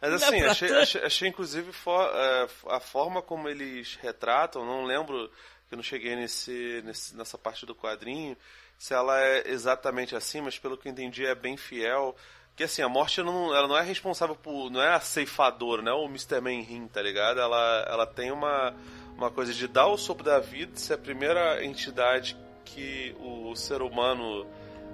Mas 0.00 0.22
assim, 0.22 0.40
achei, 0.42 0.72
achei, 0.72 1.02
achei, 1.02 1.28
inclusive 1.28 1.72
for, 1.72 2.08
é, 2.14 2.48
a 2.68 2.78
forma 2.78 3.20
como 3.20 3.48
eles 3.48 3.98
retratam, 4.00 4.64
não 4.64 4.84
lembro 4.84 5.28
que 5.68 5.74
eu 5.74 5.76
não 5.76 5.82
cheguei 5.82 6.14
nesse, 6.14 6.82
nesse, 6.84 7.16
nessa 7.16 7.36
parte 7.36 7.66
do 7.66 7.74
quadrinho, 7.74 8.36
se 8.78 8.94
ela 8.94 9.20
é 9.20 9.48
exatamente 9.50 10.14
assim, 10.14 10.40
mas 10.40 10.56
pelo 10.56 10.78
que 10.78 10.86
eu 10.86 10.92
entendi 10.92 11.26
é 11.26 11.34
bem 11.34 11.56
fiel 11.56 12.16
que 12.58 12.64
assim, 12.64 12.82
a 12.82 12.88
morte 12.88 13.22
não, 13.22 13.54
ela 13.54 13.68
não 13.68 13.78
é 13.78 13.82
responsável 13.82 14.34
por. 14.34 14.68
não 14.68 14.82
é 14.82 14.92
a 14.92 14.98
ceifadora, 14.98 15.80
não 15.80 15.92
é 15.92 15.94
o 15.94 16.06
Mr. 16.06 16.40
Manhin, 16.40 16.88
tá 16.88 17.00
ligado? 17.00 17.38
Ela, 17.38 17.86
ela 17.88 18.04
tem 18.04 18.32
uma, 18.32 18.74
uma 19.16 19.30
coisa 19.30 19.54
de 19.54 19.68
dar 19.68 19.86
o 19.86 19.96
sopro 19.96 20.24
da 20.24 20.40
vida, 20.40 20.72
ser 20.74 20.94
a 20.94 20.98
primeira 20.98 21.64
entidade 21.64 22.36
que 22.64 23.14
o 23.20 23.54
ser 23.54 23.80
humano. 23.80 24.44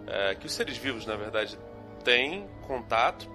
É, 0.06 0.34
que 0.34 0.44
os 0.44 0.52
seres 0.52 0.76
vivos, 0.76 1.06
na 1.06 1.16
verdade, 1.16 1.58
têm 2.04 2.46
contato 2.66 3.26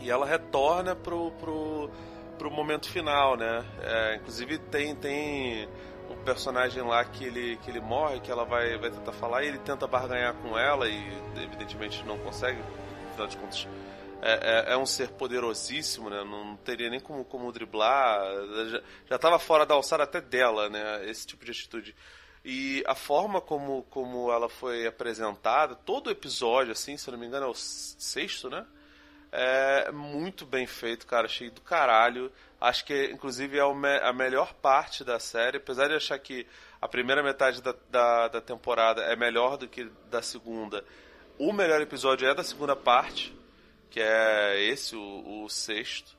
e 0.00 0.10
ela 0.10 0.24
retorna 0.24 0.96
pro, 0.96 1.30
pro, 1.32 1.90
pro 2.38 2.50
momento 2.50 2.88
final, 2.88 3.36
né? 3.36 3.62
É, 3.82 4.16
inclusive 4.16 4.56
tem, 4.56 4.96
tem 4.96 5.68
um 6.08 6.16
personagem 6.24 6.82
lá 6.82 7.04
que 7.04 7.22
ele, 7.22 7.58
que 7.58 7.70
ele 7.70 7.82
morre, 7.82 8.18
que 8.20 8.30
ela 8.30 8.46
vai, 8.46 8.78
vai 8.78 8.90
tentar 8.90 9.12
falar 9.12 9.44
e 9.44 9.48
ele 9.48 9.58
tenta 9.58 9.86
barganhar 9.86 10.32
com 10.36 10.58
ela 10.58 10.88
e 10.88 11.06
evidentemente 11.36 12.02
não 12.06 12.16
consegue 12.16 12.62
afinal 13.24 13.28
de 13.28 13.36
contas 13.36 13.68
é, 14.22 14.32
é, 14.70 14.72
é, 14.72 14.76
um 14.76 14.86
ser 14.86 15.10
poderosíssimo, 15.10 16.08
né? 16.08 16.24
Não 16.24 16.56
teria 16.56 16.88
nem 16.88 17.00
como, 17.00 17.24
como 17.24 17.52
driblar. 17.52 18.20
Já 19.08 19.16
estava 19.16 19.38
fora 19.38 19.66
da 19.66 19.74
alçada 19.74 20.04
até 20.04 20.20
dela, 20.20 20.68
né? 20.68 21.08
Esse 21.08 21.26
tipo 21.26 21.44
de 21.44 21.50
atitude. 21.50 21.94
E 22.44 22.82
a 22.86 22.94
forma 22.94 23.40
como, 23.40 23.82
como 23.84 24.32
ela 24.32 24.48
foi 24.48 24.86
apresentada, 24.86 25.74
todo 25.74 26.06
o 26.06 26.10
episódio, 26.10 26.72
assim, 26.72 26.96
se 26.96 27.10
não 27.10 27.18
me 27.18 27.26
engano, 27.26 27.46
é 27.46 27.48
o 27.48 27.54
sexto, 27.54 28.48
né? 28.48 28.64
É 29.30 29.92
muito 29.92 30.46
bem 30.46 30.66
feito, 30.66 31.06
cara. 31.06 31.26
Achei 31.26 31.50
do 31.50 31.60
caralho. 31.60 32.32
Acho 32.60 32.84
que, 32.84 33.10
inclusive, 33.12 33.58
é 33.58 34.08
a 34.08 34.12
melhor 34.12 34.54
parte 34.54 35.04
da 35.04 35.20
série. 35.20 35.58
Apesar 35.58 35.88
de 35.88 35.94
achar 35.94 36.18
que 36.18 36.46
a 36.80 36.88
primeira 36.88 37.22
metade 37.22 37.60
da, 37.60 37.74
da, 37.90 38.28
da 38.28 38.40
temporada 38.40 39.02
é 39.02 39.14
melhor 39.14 39.56
do 39.58 39.68
que 39.68 39.90
da 40.10 40.22
segunda 40.22 40.82
o 41.38 41.52
melhor 41.52 41.80
episódio 41.80 42.28
é 42.28 42.34
da 42.34 42.44
segunda 42.44 42.74
parte, 42.74 43.36
que 43.90 44.00
é 44.00 44.62
esse, 44.62 44.96
o, 44.96 45.44
o 45.44 45.48
sexto. 45.48 46.16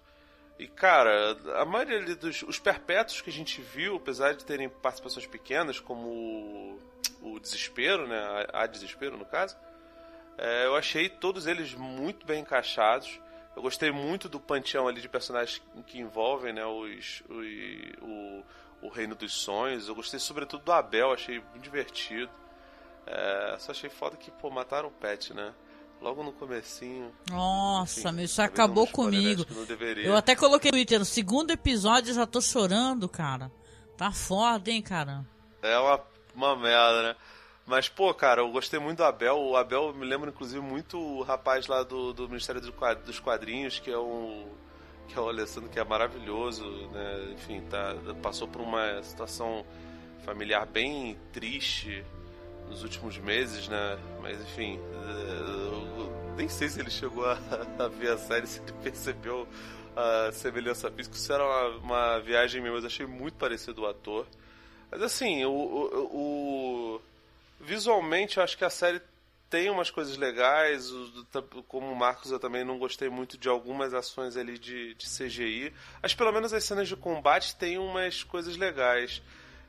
E, 0.59 0.67
cara, 0.67 1.37
a 1.61 1.65
maioria 1.65 2.15
dos 2.15 2.41
os 2.41 2.57
perpétuos 2.57 3.21
que 3.21 3.29
a 3.29 3.33
gente 3.33 3.61
viu, 3.61 3.97
apesar 3.97 4.33
de 4.33 4.43
terem 4.43 4.67
participações 4.67 5.27
pequenas, 5.27 5.79
como 5.79 6.07
o, 6.07 6.79
o 7.21 7.39
Desespero, 7.39 8.07
né? 8.07 8.19
A, 8.51 8.63
a 8.63 8.67
Desespero, 8.67 9.17
no 9.17 9.25
caso, 9.25 9.55
é, 10.37 10.65
eu 10.65 10.75
achei 10.75 11.09
todos 11.09 11.45
eles 11.45 11.73
muito 11.73 12.25
bem 12.25 12.41
encaixados. 12.41 13.19
Eu 13.55 13.61
gostei 13.61 13.91
muito 13.91 14.29
do 14.29 14.39
panteão 14.39 14.87
ali 14.87 15.01
de 15.01 15.09
personagens 15.09 15.61
que 15.85 15.99
envolvem, 15.99 16.53
né? 16.53 16.65
Os, 16.65 17.23
os 17.29 17.45
o, 18.01 18.43
o 18.81 18.89
Reino 18.89 19.15
dos 19.15 19.33
Sonhos. 19.33 19.87
Eu 19.87 19.95
gostei 19.95 20.19
sobretudo 20.19 20.63
do 20.63 20.71
Abel, 20.71 21.11
achei 21.11 21.39
muito 21.39 21.59
divertido. 21.59 22.31
É, 23.07 23.55
só 23.57 23.71
achei 23.71 23.89
foda 23.89 24.17
que, 24.17 24.29
pô, 24.29 24.49
mataram 24.49 24.89
o 24.89 24.91
Pet, 24.91 25.33
né? 25.33 25.53
Logo 26.01 26.23
no 26.23 26.31
comecinho. 26.31 27.11
Nossa, 27.31 28.11
meu, 28.11 28.25
isso 28.25 28.41
acabou 28.41 28.85
comigo. 28.85 29.45
Eu 30.03 30.15
até 30.15 30.35
coloquei 30.35 30.69
no 30.69 30.77
Twitter, 30.77 30.99
no 30.99 31.05
segundo 31.05 31.51
episódio 31.51 32.11
eu 32.11 32.15
já 32.15 32.27
tô 32.27 32.39
chorando, 32.39 33.09
cara. 33.09 33.51
Tá 33.95 34.11
foda, 34.11 34.69
hein, 34.69 34.81
cara. 34.81 35.25
É 35.61 35.77
uma, 35.79 36.01
uma 36.35 36.55
merda, 36.55 37.01
né? 37.01 37.15
Mas, 37.65 37.89
pô, 37.89 38.13
cara, 38.13 38.41
eu 38.41 38.51
gostei 38.51 38.79
muito 38.79 38.97
do 38.97 39.03
Abel. 39.03 39.37
O 39.37 39.57
Abel 39.57 39.93
me 39.93 40.05
lembra, 40.05 40.29
inclusive, 40.29 40.61
muito 40.61 40.99
o 40.99 41.23
rapaz 41.23 41.65
lá 41.67 41.81
do, 41.81 42.13
do 42.13 42.29
Ministério 42.29 42.61
dos 42.61 43.19
Quadrinhos, 43.19 43.79
que 43.79 43.89
é 43.89 43.97
o. 43.97 44.47
que 45.07 45.17
é 45.17 45.21
o 45.21 45.27
Alessandro, 45.27 45.69
que 45.69 45.79
é 45.79 45.83
maravilhoso, 45.83 46.63
né? 46.93 47.31
Enfim, 47.33 47.61
tá, 47.61 47.95
passou 48.21 48.47
por 48.47 48.61
uma 48.61 49.01
situação 49.01 49.65
familiar 50.23 50.65
bem 50.67 51.17
triste 51.33 52.05
nos 52.69 52.83
últimos 52.83 53.17
meses, 53.17 53.67
né? 53.67 53.97
Mas 54.21 54.39
enfim, 54.41 54.77
uh, 54.77 56.35
nem 56.35 56.47
sei 56.47 56.69
se 56.69 56.79
ele 56.79 56.89
chegou 56.89 57.25
a, 57.25 57.37
a, 57.79 57.87
ver 57.87 58.11
a 58.11 58.17
série, 58.17 58.47
se 58.47 58.61
ele 58.61 58.73
percebeu 58.83 59.47
a 59.95 60.31
semelhança 60.31 60.91
física. 60.91 61.15
Isso 61.15 61.33
era 61.33 61.43
uma, 61.43 61.77
uma 61.77 62.19
viagem 62.19 62.61
mesmo, 62.61 62.75
mas 62.75 62.85
achei 62.85 63.05
muito 63.05 63.35
parecido 63.35 63.81
o 63.81 63.87
ator. 63.87 64.27
Mas 64.91 65.01
assim, 65.01 65.43
o, 65.43 65.51
o, 65.51 66.95
o, 66.97 67.01
visualmente 67.59 68.37
eu 68.37 68.43
acho 68.43 68.57
que 68.57 68.63
a 68.63 68.69
série 68.69 69.01
tem 69.49 69.69
umas 69.69 69.89
coisas 69.89 70.17
legais. 70.17 70.91
Como 71.67 71.91
o 71.91 71.95
Marcos, 71.95 72.31
eu 72.31 72.39
também 72.39 72.63
não 72.63 72.77
gostei 72.77 73.09
muito 73.09 73.37
de 73.37 73.49
algumas 73.49 73.93
ações 73.93 74.37
ali 74.37 74.57
de, 74.57 74.93
de 74.93 75.05
CGI. 75.05 75.73
Mas 76.01 76.13
pelo 76.13 76.31
menos 76.31 76.53
as 76.53 76.63
cenas 76.63 76.87
de 76.87 76.95
combate 76.95 77.55
têm 77.55 77.77
umas 77.77 78.23
coisas 78.23 78.57
legais. 78.57 79.21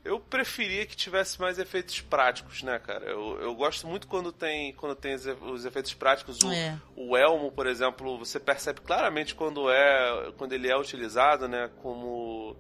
Eu 0.05 0.19
preferia 0.21 0.87
que 0.87 0.97
tivesse 0.97 1.41
mais 1.41 1.59
efeitos 1.59 2.01
práticos, 2.01 2.63
né, 2.63 2.79
cara? 2.79 3.05
Eu, 3.05 3.41
eu 3.41 3.55
gosto 3.55 3.87
muito 3.87 4.07
quando 4.07 4.33
tem, 4.33 4.73
quando 4.75 4.95
tem 4.95 5.15
os 5.15 5.65
efeitos 5.65 5.93
práticos. 5.93 6.39
O, 6.43 6.51
é. 6.51 6.79
o 6.97 7.17
elmo, 7.17 7.51
por 7.53 7.67
exemplo, 7.67 8.19
você 8.19 8.41
percebe 8.41 8.81
claramente 8.81 9.35
quando 9.35 9.71
é 9.71 10.33
quando 10.37 10.53
ele 10.53 10.69
é 10.69 10.77
utilizado, 10.77 11.49
né, 11.49 11.71
como 11.83 12.57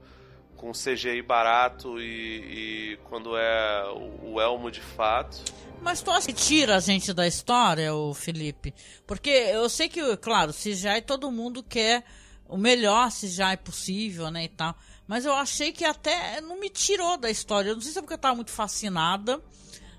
com 0.59 0.72
CGI 0.72 1.22
barato 1.22 2.01
e, 2.01 2.93
e 2.93 2.97
quando 3.05 3.36
é 3.39 3.84
o, 3.93 4.32
o, 4.32 4.41
elmo 4.41 4.70
de 4.70 4.80
fato. 4.80 5.39
Mas 5.80 6.03
tu 6.03 6.11
acha 6.11 6.26
que 6.26 6.32
tira 6.32 6.76
a 6.76 6.80
gente 6.80 7.14
da 7.14 7.26
história, 7.26 7.95
o 7.95 8.12
Felipe? 8.12 8.74
Porque 9.07 9.30
eu 9.30 9.68
sei 9.68 9.89
que, 9.89 10.16
claro, 10.16 10.53
CGI 10.53 11.01
todo 11.07 11.30
mundo 11.30 11.62
quer 11.62 12.05
o 12.49 12.57
melhor 12.57 13.09
CGI 13.11 13.57
possível, 13.62 14.30
né, 14.30 14.45
e 14.45 14.49
tal. 14.49 14.74
Mas 15.09 15.24
eu 15.24 15.32
achei 15.34 15.72
que 15.72 15.86
até 15.86 16.40
não 16.42 16.61
me 16.61 16.68
tirou 16.68 17.16
da 17.16 17.30
história. 17.30 17.70
Eu 17.70 17.74
não 17.74 17.80
sei 17.80 17.92
se 17.92 17.98
é 17.98 18.02
porque 18.02 18.12
eu 18.14 18.18
tava 18.18 18.34
muito 18.36 18.50
fascinada. 18.50 19.40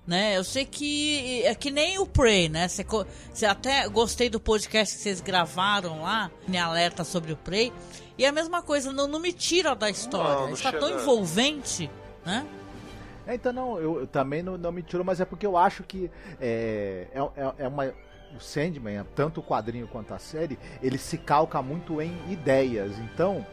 Né? 0.05 0.37
Eu 0.37 0.43
sei 0.43 0.65
que 0.65 1.43
é 1.43 1.53
que 1.53 1.69
nem 1.69 1.99
o 1.99 2.05
Prey, 2.05 2.49
né? 2.49 2.67
Você, 2.67 2.83
você 3.31 3.45
até 3.45 3.87
gostei 3.89 4.29
do 4.29 4.39
podcast 4.39 4.95
que 4.95 5.03
vocês 5.03 5.21
gravaram 5.21 6.01
lá, 6.01 6.31
me 6.47 6.57
alerta 6.57 7.03
sobre 7.03 7.31
o 7.33 7.37
Prey. 7.37 7.71
E 8.17 8.25
é 8.25 8.27
a 8.27 8.31
mesma 8.31 8.63
coisa, 8.63 8.91
não, 8.91 9.07
não 9.07 9.19
me 9.19 9.31
tira 9.31 9.75
da 9.75 9.89
história. 9.89 10.47
Não, 10.47 10.53
Está 10.53 10.71
tão 10.71 10.89
envolvente, 10.89 11.91
né? 12.25 12.45
É, 13.27 13.35
então 13.35 13.53
não, 13.53 13.79
eu, 13.79 13.99
eu 13.99 14.07
também 14.07 14.41
não, 14.41 14.57
não, 14.57 14.71
me 14.71 14.81
tirou, 14.81 15.05
mas 15.05 15.21
é 15.21 15.25
porque 15.25 15.45
eu 15.45 15.55
acho 15.55 15.83
que 15.83 16.09
é, 16.41 17.07
é, 17.13 17.53
é 17.63 17.67
uma 17.67 17.93
o 18.35 18.39
Sandman, 18.39 19.05
tanto 19.15 19.39
o 19.39 19.43
quadrinho 19.43 19.87
quanto 19.87 20.13
a 20.13 20.19
série, 20.19 20.57
ele 20.81 20.97
se 20.97 21.17
calca 21.17 21.61
muito 21.61 22.01
em 22.01 22.13
ideias. 22.31 22.97
Então, 22.99 23.45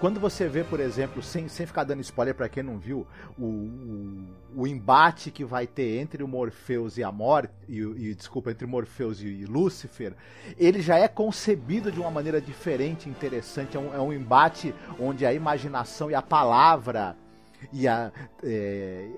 quando 0.00 0.20
você 0.20 0.48
vê, 0.48 0.62
por 0.62 0.78
exemplo, 0.78 1.22
sem, 1.22 1.48
sem 1.48 1.66
ficar 1.66 1.84
dando 1.84 2.00
spoiler 2.02 2.34
para 2.34 2.48
quem 2.48 2.62
não 2.62 2.78
viu, 2.78 3.06
o, 3.36 3.44
o, 3.44 4.62
o, 4.62 4.66
embate 4.66 5.30
que 5.30 5.44
vai 5.44 5.66
ter 5.66 5.98
entre 5.98 6.22
o 6.22 6.28
Morpheus 6.28 6.96
e 6.96 7.02
a 7.02 7.10
morte, 7.10 7.52
e, 7.68 7.80
e, 7.80 8.14
desculpa, 8.14 8.50
entre 8.50 8.66
Morpheus 8.66 9.20
e, 9.20 9.26
e 9.26 9.44
Lúcifer, 9.44 10.14
ele 10.56 10.80
já 10.80 10.96
é 10.96 11.08
concebido 11.08 11.90
de 11.90 11.98
uma 11.98 12.10
maneira 12.10 12.40
diferente, 12.40 13.08
interessante. 13.08 13.76
É 13.76 13.80
um, 13.80 13.94
é 13.94 14.00
um 14.00 14.12
embate 14.12 14.74
onde 15.00 15.26
a 15.26 15.32
imaginação 15.32 16.10
e 16.10 16.14
a 16.14 16.22
palavra 16.22 17.16
e 17.72 17.88
a, 17.88 18.12
é, 18.42 19.08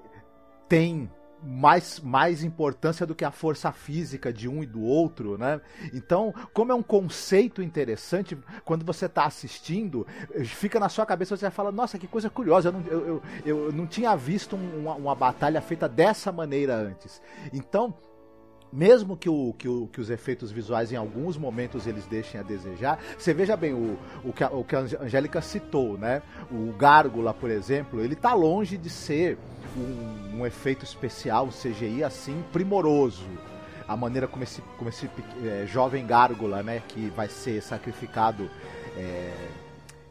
tem 0.67 1.11
mais, 1.43 2.01
mais 2.01 2.43
importância 2.43 3.07
do 3.07 3.15
que 3.15 3.25
a 3.25 3.31
força 3.31 3.73
física 3.73 4.33
de 4.33 4.49
um 4.49 4.63
e 4.63 4.67
do 4.67 4.83
outro, 4.83 5.39
né? 5.39 5.61
Então, 5.93 6.35
como 6.53 6.73
é 6.73 6.75
um 6.75 6.83
conceito 6.83 7.63
interessante, 7.63 8.37
quando 8.65 8.85
você 8.85 9.07
está 9.07 9.25
assistindo, 9.25 10.07
fica 10.45 10.79
na 10.79 10.89
sua 10.89 11.07
cabeça, 11.07 11.37
você 11.37 11.51
fala, 11.51 11.73
nossa, 11.73 11.99
que 11.99 12.07
coisa 12.07 12.29
curiosa, 12.29 12.69
eu 12.69 12.73
não, 12.73 12.81
eu, 12.87 13.07
eu, 13.07 13.23
eu 13.45 13.73
não 13.73 13.87
tinha 13.87 14.15
visto 14.17 14.57
uma, 14.57 14.95
uma 14.95 15.15
batalha 15.15 15.61
feita 15.61 15.89
dessa 15.89 16.31
maneira 16.31 16.75
antes. 16.77 17.21
Então, 17.53 17.95
mesmo 18.73 19.17
que, 19.17 19.29
o, 19.29 19.55
que, 19.59 19.69
o, 19.69 19.89
que 19.93 20.01
os 20.01 20.11
efeitos 20.11 20.51
visuais 20.51 20.93
em 20.93 20.97
alguns 20.97 21.37
momentos 21.37 21.87
eles 21.87 22.07
deixem 22.07 22.41
a 22.41 22.43
desejar, 22.43 22.99
você 23.19 23.35
veja 23.35 23.57
bem 23.57 23.73
o, 23.73 23.99
o, 24.25 24.33
que, 24.33 24.45
a, 24.45 24.49
o 24.49 24.65
que 24.65 24.77
a 24.77 24.81
Angélica 24.81 25.41
citou, 25.41 25.99
né? 25.99 26.23
O 26.51 26.73
Gárgula, 26.73 27.35
por 27.35 27.51
exemplo, 27.51 28.01
ele 28.01 28.15
está 28.15 28.33
longe 28.33 28.77
de 28.77 28.89
ser 28.89 29.39
um, 29.77 30.41
um, 30.41 30.47
efeito 30.47 30.85
especial, 30.85 31.47
um 31.47 31.51
CGI 31.51 32.05
assim 32.05 32.43
primoroso. 32.53 33.27
A 33.89 33.97
maneira 33.97 34.29
como 34.29 34.45
esse, 34.45 34.63
como 34.79 34.89
esse 34.89 35.11
é, 35.45 35.67
jovem 35.67 36.07
Gárgula, 36.07 36.63
né, 36.63 36.81
que 36.87 37.09
vai 37.09 37.29
ser 37.29 37.61
sacrificado 37.61 38.49
é, 38.97 39.33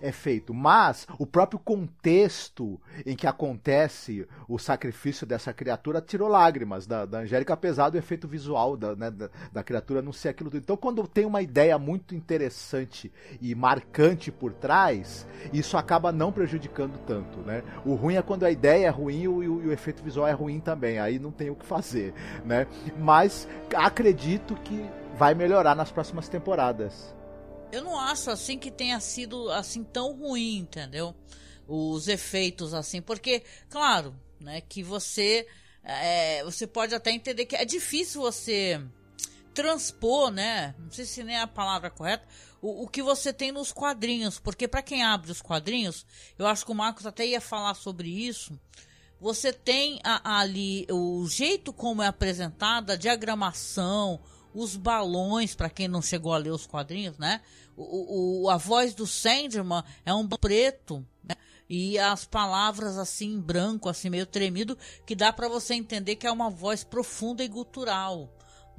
é 0.02 0.12
feito, 0.12 0.54
mas 0.54 1.08
o 1.18 1.26
próprio 1.26 1.60
contexto 1.60 2.80
em 3.06 3.16
que 3.16 3.28
acontece 3.28 4.28
o 4.48 4.58
sacrifício 4.58 5.26
dessa 5.26 5.54
criatura 5.54 6.02
tirou 6.02 6.28
lágrimas 6.28 6.86
da, 6.88 7.06
da 7.06 7.20
Angélica, 7.20 7.54
apesar 7.54 7.90
do 7.90 7.98
efeito 7.98 8.28
visual 8.28 8.78
da, 8.78 8.96
né, 8.96 9.12
da, 9.12 9.30
da, 9.52 9.64
criatura 9.64 10.02
não 10.02 10.14
ser 10.14 10.30
aquilo. 10.30 10.50
Então, 10.54 10.78
quando 10.78 11.08
tem 11.08 11.26
uma 11.26 11.42
ideia 11.42 11.78
muito 11.78 12.16
interessante 12.16 13.12
e 13.42 13.54
marcante 13.54 14.32
por 14.32 14.54
trás, 14.54 15.28
isso 15.54 15.78
acaba 15.78 16.12
não 16.12 16.32
prejudicando 16.32 16.98
tanto, 17.06 17.40
né? 17.40 17.64
O 17.86 17.96
ruim 17.96 18.16
é 18.16 18.22
quando 18.22 18.44
a 18.44 18.52
ideia 18.52 18.88
é 18.88 18.90
ruim 18.90 19.22
e 19.22 19.28
o, 19.28 19.44
e 19.44 19.68
o 19.68 19.72
efeito 19.72 20.04
visual 20.04 20.28
é 20.28 20.32
ruim 20.32 20.60
também, 20.60 21.00
aí 21.00 21.20
não 21.20 21.32
tem 21.32 21.50
o 21.50 21.56
que 21.56 21.66
fazer, 21.66 22.14
né? 22.46 22.68
Mas 22.98 23.48
acredito 23.76 24.56
que 24.56 24.86
vai 25.18 25.34
melhorar 25.34 25.76
nas 25.76 25.92
próximas 25.92 26.30
temporadas 26.30 27.14
eu 27.72 27.84
não 27.84 28.00
acho 28.00 28.30
assim 28.30 28.58
que 28.58 28.72
tenha 28.72 29.00
sido 29.00 29.50
assim 29.52 29.84
tão 29.84 30.14
ruim, 30.14 30.58
entendeu? 30.58 31.16
Os 31.68 32.08
efeitos 32.08 32.74
assim, 32.74 33.02
porque, 33.02 33.44
claro, 33.70 34.16
né, 34.40 34.62
que 34.62 34.82
você 34.82 35.48
é, 35.84 36.44
você 36.44 36.68
pode 36.68 36.94
até 36.94 37.12
entender 37.12 37.46
que 37.46 37.56
é 37.56 37.66
difícil 37.66 38.22
você 38.22 38.82
transpor, 39.54 40.32
né? 40.32 40.76
Não 40.78 40.92
sei 40.92 41.06
se 41.06 41.24
nem 41.24 41.36
é 41.36 41.42
a 41.42 41.48
palavra 41.48 41.90
correta, 41.90 42.26
o, 42.62 42.84
o 42.84 42.88
que 42.88 43.02
você 43.02 43.34
tem 43.34 43.52
nos 43.52 43.72
quadrinhos, 43.72 44.40
porque 44.40 44.68
para 44.68 44.82
quem 44.82 45.04
abre 45.04 45.32
os 45.32 45.42
quadrinhos, 45.42 46.06
eu 46.38 46.48
acho 46.48 46.66
que 46.66 46.72
o 46.72 46.76
Marcos 46.76 47.06
até 47.06 47.26
ia 47.26 47.42
falar 47.42 47.74
sobre 47.74 48.10
isso. 48.10 48.60
Você 49.20 49.52
tem 49.52 50.00
a, 50.04 50.40
ali 50.40 50.88
o 50.90 51.28
jeito 51.28 51.74
como 51.74 52.02
é 52.02 52.08
apresentada, 52.08 52.94
a 52.94 52.98
diagramação, 52.98 54.20
os 54.54 54.76
balões, 54.76 55.56
para 55.56 55.70
quem 55.70 55.88
não 55.88 56.02
chegou 56.02 56.34
a 56.34 56.38
ler 56.38 56.52
os 56.52 56.66
quadrinhos, 56.66 57.18
né? 57.18 57.42
O, 57.82 58.44
o, 58.44 58.50
a 58.50 58.58
voz 58.58 58.94
do 58.94 59.08
Sandman 59.08 59.84
é 60.06 60.14
um 60.14 60.28
preto, 60.28 61.06
né? 61.24 61.36
E 61.70 61.98
as 61.98 62.26
palavras 62.26 62.98
assim 62.98 63.34
em 63.34 63.40
branco, 63.40 63.88
assim 63.88 64.10
meio 64.10 64.26
tremido, 64.26 64.78
que 65.06 65.16
dá 65.16 65.32
para 65.32 65.48
você 65.48 65.76
entender 65.76 66.18
que 66.18 66.28
é 66.28 66.32
uma 66.32 66.50
voz 66.50 66.84
profunda 66.84 67.42
e 67.42 67.48
gutural. 67.48 68.30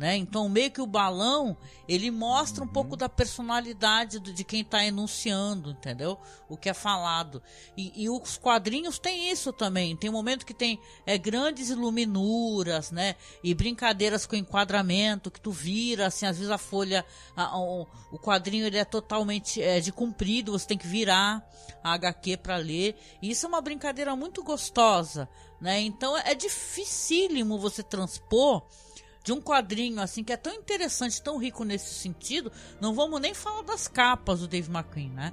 Né? 0.01 0.17
Então, 0.17 0.49
meio 0.49 0.71
que 0.71 0.81
o 0.81 0.87
balão, 0.87 1.55
ele 1.87 2.11
mostra 2.11 2.65
um 2.65 2.67
uhum. 2.67 2.73
pouco 2.73 2.97
da 2.97 3.07
personalidade 3.07 4.19
de 4.19 4.45
quem 4.45 4.63
está 4.63 4.83
enunciando, 4.83 5.73
entendeu? 5.73 6.19
O 6.49 6.57
que 6.57 6.71
é 6.71 6.73
falado. 6.73 7.43
E, 7.77 8.05
e, 8.05 8.09
os 8.09 8.39
quadrinhos 8.39 8.99
têm 8.99 9.31
isso 9.31 9.53
também. 9.53 9.95
Tem 9.95 10.09
um 10.09 10.15
momento 10.15 10.47
que 10.47 10.55
tem 10.55 10.81
é, 11.05 11.19
grandes 11.19 11.69
iluminuras, 11.69 12.91
né? 12.91 13.15
E 13.45 13.53
brincadeiras 13.53 14.25
com 14.25 14.35
enquadramento, 14.35 15.31
que 15.31 15.39
tu 15.39 15.51
vira, 15.51 16.07
assim, 16.07 16.25
às 16.25 16.39
vezes 16.39 16.51
a 16.51 16.57
folha, 16.57 17.05
a, 17.37 17.43
a, 17.43 17.59
o 17.59 18.19
quadrinho 18.19 18.65
ele 18.65 18.79
é 18.79 18.87
totalmente 18.87 19.61
é, 19.61 19.81
de 19.81 19.93
comprido, 19.93 20.53
você 20.53 20.67
tem 20.67 20.79
que 20.79 20.87
virar 20.87 21.47
a 21.85 21.93
HQ 21.93 22.39
para 22.39 22.57
ler. 22.57 22.97
E 23.21 23.31
isso 23.31 23.45
é 23.45 23.49
uma 23.51 23.61
brincadeira 23.61 24.17
muito 24.17 24.43
gostosa, 24.43 25.29
né? 25.61 25.79
Então, 25.79 26.17
é 26.17 26.35
dificílimo 26.35 27.59
você 27.59 27.83
transpor 27.83 28.65
de 29.23 29.33
um 29.33 29.41
quadrinho 29.41 30.01
assim 30.01 30.25
que 30.25 30.33
é 30.33 30.37
tão 30.37 30.55
interessante, 30.55 31.21
tão 31.21 31.37
rico 31.37 31.65
nesse 31.65 31.95
sentido, 31.95 32.51
não 32.81 32.95
vamos 32.95 33.21
nem 33.21 33.35
falar 33.35 33.63
das 33.63 33.87
capas 33.87 34.41
do 34.41 34.49
Dave 34.49 34.71
McQueen, 34.71 35.11
né? 35.11 35.33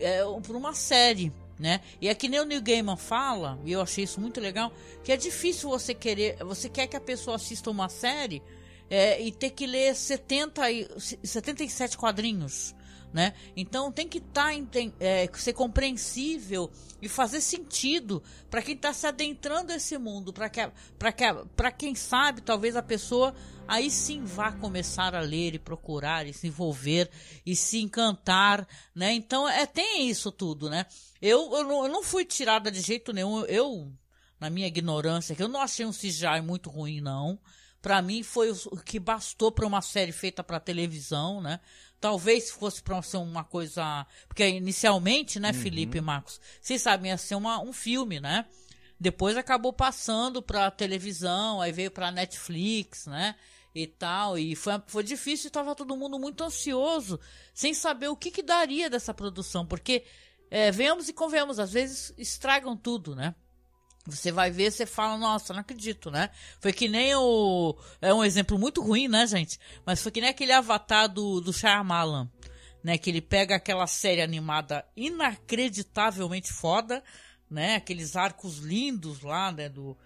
é, 0.00 0.22
por 0.42 0.56
uma 0.56 0.74
série. 0.74 1.32
Né? 1.58 1.80
E 2.02 2.08
é 2.08 2.14
que 2.14 2.28
nem 2.28 2.38
o 2.38 2.44
Neil 2.44 2.60
Gaiman 2.60 2.98
fala, 2.98 3.58
e 3.64 3.72
eu 3.72 3.80
achei 3.80 4.04
isso 4.04 4.20
muito 4.20 4.38
legal, 4.42 4.70
que 5.02 5.10
é 5.10 5.16
difícil 5.16 5.70
você 5.70 5.94
querer, 5.94 6.36
você 6.44 6.68
quer 6.68 6.86
que 6.86 6.96
a 6.96 7.00
pessoa 7.00 7.36
assista 7.36 7.70
uma 7.70 7.88
série 7.88 8.42
é, 8.90 9.22
e 9.22 9.32
ter 9.32 9.48
que 9.50 9.66
ler 9.66 9.94
70 9.96 10.60
77 11.24 11.96
quadrinhos 11.96 12.74
né? 13.12 13.34
Então 13.56 13.90
tem 13.90 14.08
que 14.08 14.20
tá, 14.20 14.50
é, 15.00 15.28
ser 15.34 15.52
compreensível 15.52 16.70
e 17.00 17.08
fazer 17.08 17.40
sentido 17.40 18.22
para 18.50 18.62
quem 18.62 18.74
está 18.74 18.92
se 18.92 19.06
adentrando 19.06 19.72
nesse 19.72 19.96
mundo, 19.98 20.32
para 20.32 20.48
que, 20.48 20.70
para 20.98 21.12
que, 21.12 21.24
para 21.56 21.72
quem 21.72 21.94
sabe 21.94 22.40
talvez 22.40 22.76
a 22.76 22.82
pessoa 22.82 23.34
aí 23.66 23.90
sim 23.90 24.24
vá 24.24 24.52
começar 24.52 25.14
a 25.14 25.20
ler 25.20 25.54
e 25.54 25.58
procurar 25.58 26.26
e 26.26 26.32
se 26.32 26.46
envolver 26.46 27.10
e 27.44 27.56
se 27.56 27.80
encantar, 27.80 28.66
né? 28.94 29.12
Então 29.12 29.48
é 29.48 29.66
tem 29.66 30.08
isso 30.08 30.30
tudo, 30.30 30.70
né? 30.70 30.86
Eu, 31.20 31.52
eu, 31.54 31.64
não, 31.64 31.84
eu 31.84 31.92
não 31.92 32.02
fui 32.02 32.24
tirada 32.24 32.70
de 32.70 32.80
jeito 32.80 33.12
nenhum, 33.12 33.44
eu 33.44 33.92
na 34.38 34.50
minha 34.50 34.66
ignorância, 34.66 35.34
que 35.34 35.42
eu 35.42 35.48
não 35.48 35.60
achei 35.60 35.86
um 35.86 35.92
CGI 35.92 36.40
muito 36.42 36.68
ruim 36.70 37.00
não. 37.00 37.38
Para 37.80 38.02
mim 38.02 38.22
foi 38.22 38.50
o 38.50 38.76
que 38.78 38.98
bastou 38.98 39.52
para 39.52 39.66
uma 39.66 39.80
série 39.80 40.12
feita 40.12 40.42
para 40.42 40.58
televisão, 40.58 41.40
né? 41.40 41.60
Talvez 42.00 42.50
fosse 42.50 42.82
para 42.82 43.00
ser 43.02 43.16
uma 43.16 43.44
coisa. 43.44 44.06
Porque 44.28 44.46
inicialmente, 44.48 45.40
né, 45.40 45.48
uhum. 45.48 45.54
Felipe 45.54 45.98
e 45.98 46.00
Marcos? 46.00 46.40
Vocês 46.60 46.82
sabem, 46.82 47.10
ia 47.10 47.16
ser 47.16 47.34
uma, 47.34 47.60
um 47.60 47.72
filme, 47.72 48.20
né? 48.20 48.46
Depois 48.98 49.36
acabou 49.36 49.72
passando 49.72 50.40
para 50.40 50.70
televisão, 50.70 51.60
aí 51.60 51.70
veio 51.72 51.90
para 51.90 52.10
Netflix, 52.10 53.06
né? 53.06 53.34
E 53.74 53.86
tal. 53.86 54.38
E 54.38 54.56
foi, 54.56 54.72
foi 54.86 55.02
difícil, 55.02 55.48
estava 55.48 55.74
todo 55.74 55.96
mundo 55.96 56.18
muito 56.18 56.42
ansioso, 56.42 57.20
sem 57.52 57.74
saber 57.74 58.08
o 58.08 58.16
que, 58.16 58.30
que 58.30 58.42
daria 58.42 58.88
dessa 58.88 59.12
produção. 59.12 59.66
Porque, 59.66 60.04
é, 60.50 60.70
venhamos 60.70 61.08
e 61.08 61.12
convenhamos, 61.12 61.58
às 61.58 61.72
vezes 61.72 62.14
estragam 62.16 62.76
tudo, 62.76 63.14
né? 63.14 63.34
Você 64.06 64.30
vai 64.30 64.50
ver, 64.50 64.70
você 64.70 64.86
fala, 64.86 65.18
nossa, 65.18 65.52
não 65.52 65.60
acredito, 65.60 66.10
né? 66.10 66.30
Foi 66.60 66.72
que 66.72 66.88
nem 66.88 67.14
o. 67.16 67.76
É 68.00 68.14
um 68.14 68.24
exemplo 68.24 68.58
muito 68.58 68.80
ruim, 68.80 69.08
né, 69.08 69.26
gente? 69.26 69.58
Mas 69.84 70.00
foi 70.00 70.12
que 70.12 70.20
nem 70.20 70.30
aquele 70.30 70.52
avatar 70.52 71.08
do, 71.08 71.40
do 71.40 71.52
Shyamalan, 71.52 72.30
né? 72.84 72.96
Que 72.96 73.10
ele 73.10 73.20
pega 73.20 73.56
aquela 73.56 73.86
série 73.86 74.22
animada 74.22 74.84
inacreditavelmente 74.96 76.52
foda, 76.52 77.02
né? 77.50 77.76
Aqueles 77.76 78.14
arcos 78.14 78.58
lindos 78.58 79.22
lá, 79.22 79.50
né? 79.50 79.68
Do, 79.68 79.96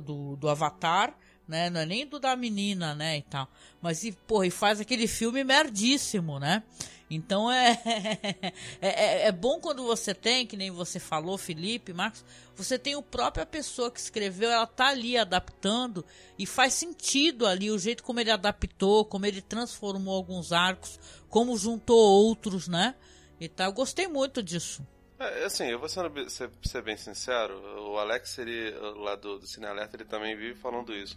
do, 0.00 0.36
do 0.36 0.48
Avatar, 0.48 1.16
né? 1.46 1.70
Não 1.70 1.80
é 1.80 1.86
nem 1.86 2.06
do 2.06 2.18
da 2.18 2.34
menina, 2.36 2.94
né? 2.94 3.18
E 3.18 3.22
tal. 3.22 3.48
Mas, 3.80 4.04
e, 4.04 4.12
porra, 4.12 4.46
e 4.46 4.50
faz 4.50 4.80
aquele 4.80 5.06
filme 5.06 5.44
merdíssimo, 5.44 6.38
né? 6.38 6.62
Então 7.10 7.50
é, 7.50 7.80
é, 8.80 8.88
é, 8.88 9.26
é, 9.26 9.32
bom 9.32 9.60
quando 9.60 9.84
você 9.84 10.14
tem, 10.14 10.46
que 10.46 10.56
nem 10.56 10.70
você 10.70 10.98
falou, 10.98 11.36
Felipe, 11.36 11.92
Marcos, 11.92 12.24
você 12.56 12.78
tem 12.78 12.96
o 12.96 13.02
própria 13.02 13.44
pessoa 13.44 13.90
que 13.90 14.00
escreveu, 14.00 14.50
ela 14.50 14.66
tá 14.66 14.88
ali 14.88 15.16
adaptando 15.16 16.04
e 16.38 16.46
faz 16.46 16.74
sentido 16.74 17.46
ali 17.46 17.70
o 17.70 17.78
jeito 17.78 18.02
como 18.02 18.20
ele 18.20 18.30
adaptou, 18.30 19.04
como 19.04 19.26
ele 19.26 19.42
transformou 19.42 20.14
alguns 20.14 20.50
arcos, 20.50 20.98
como 21.28 21.56
juntou 21.56 21.98
outros, 21.98 22.68
né? 22.68 22.94
E 23.38 23.48
tá, 23.48 23.64
eu 23.64 23.72
gostei 23.72 24.08
muito 24.08 24.42
disso. 24.42 24.84
É, 25.18 25.44
assim, 25.44 25.66
eu 25.66 25.78
vou 25.78 25.88
ser, 25.88 26.10
ser, 26.28 26.50
ser, 26.62 26.82
bem 26.82 26.96
sincero, 26.96 27.54
o 27.80 27.98
Alex, 27.98 28.38
ele, 28.38 28.70
lá 28.96 29.14
do, 29.14 29.38
do 29.38 29.46
Cine 29.46 29.66
Alerta, 29.66 29.96
ele 29.96 30.04
também 30.04 30.36
vive 30.36 30.58
falando 30.58 30.92
isso. 30.92 31.16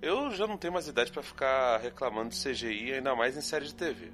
Eu 0.00 0.30
já 0.30 0.46
não 0.46 0.56
tenho 0.56 0.72
mais 0.72 0.86
idade 0.86 1.10
para 1.10 1.22
ficar 1.22 1.78
reclamando 1.78 2.28
de 2.28 2.36
CGI, 2.36 2.94
ainda 2.94 3.16
mais 3.16 3.36
em 3.36 3.40
série 3.40 3.64
de 3.64 3.74
TV. 3.74 4.12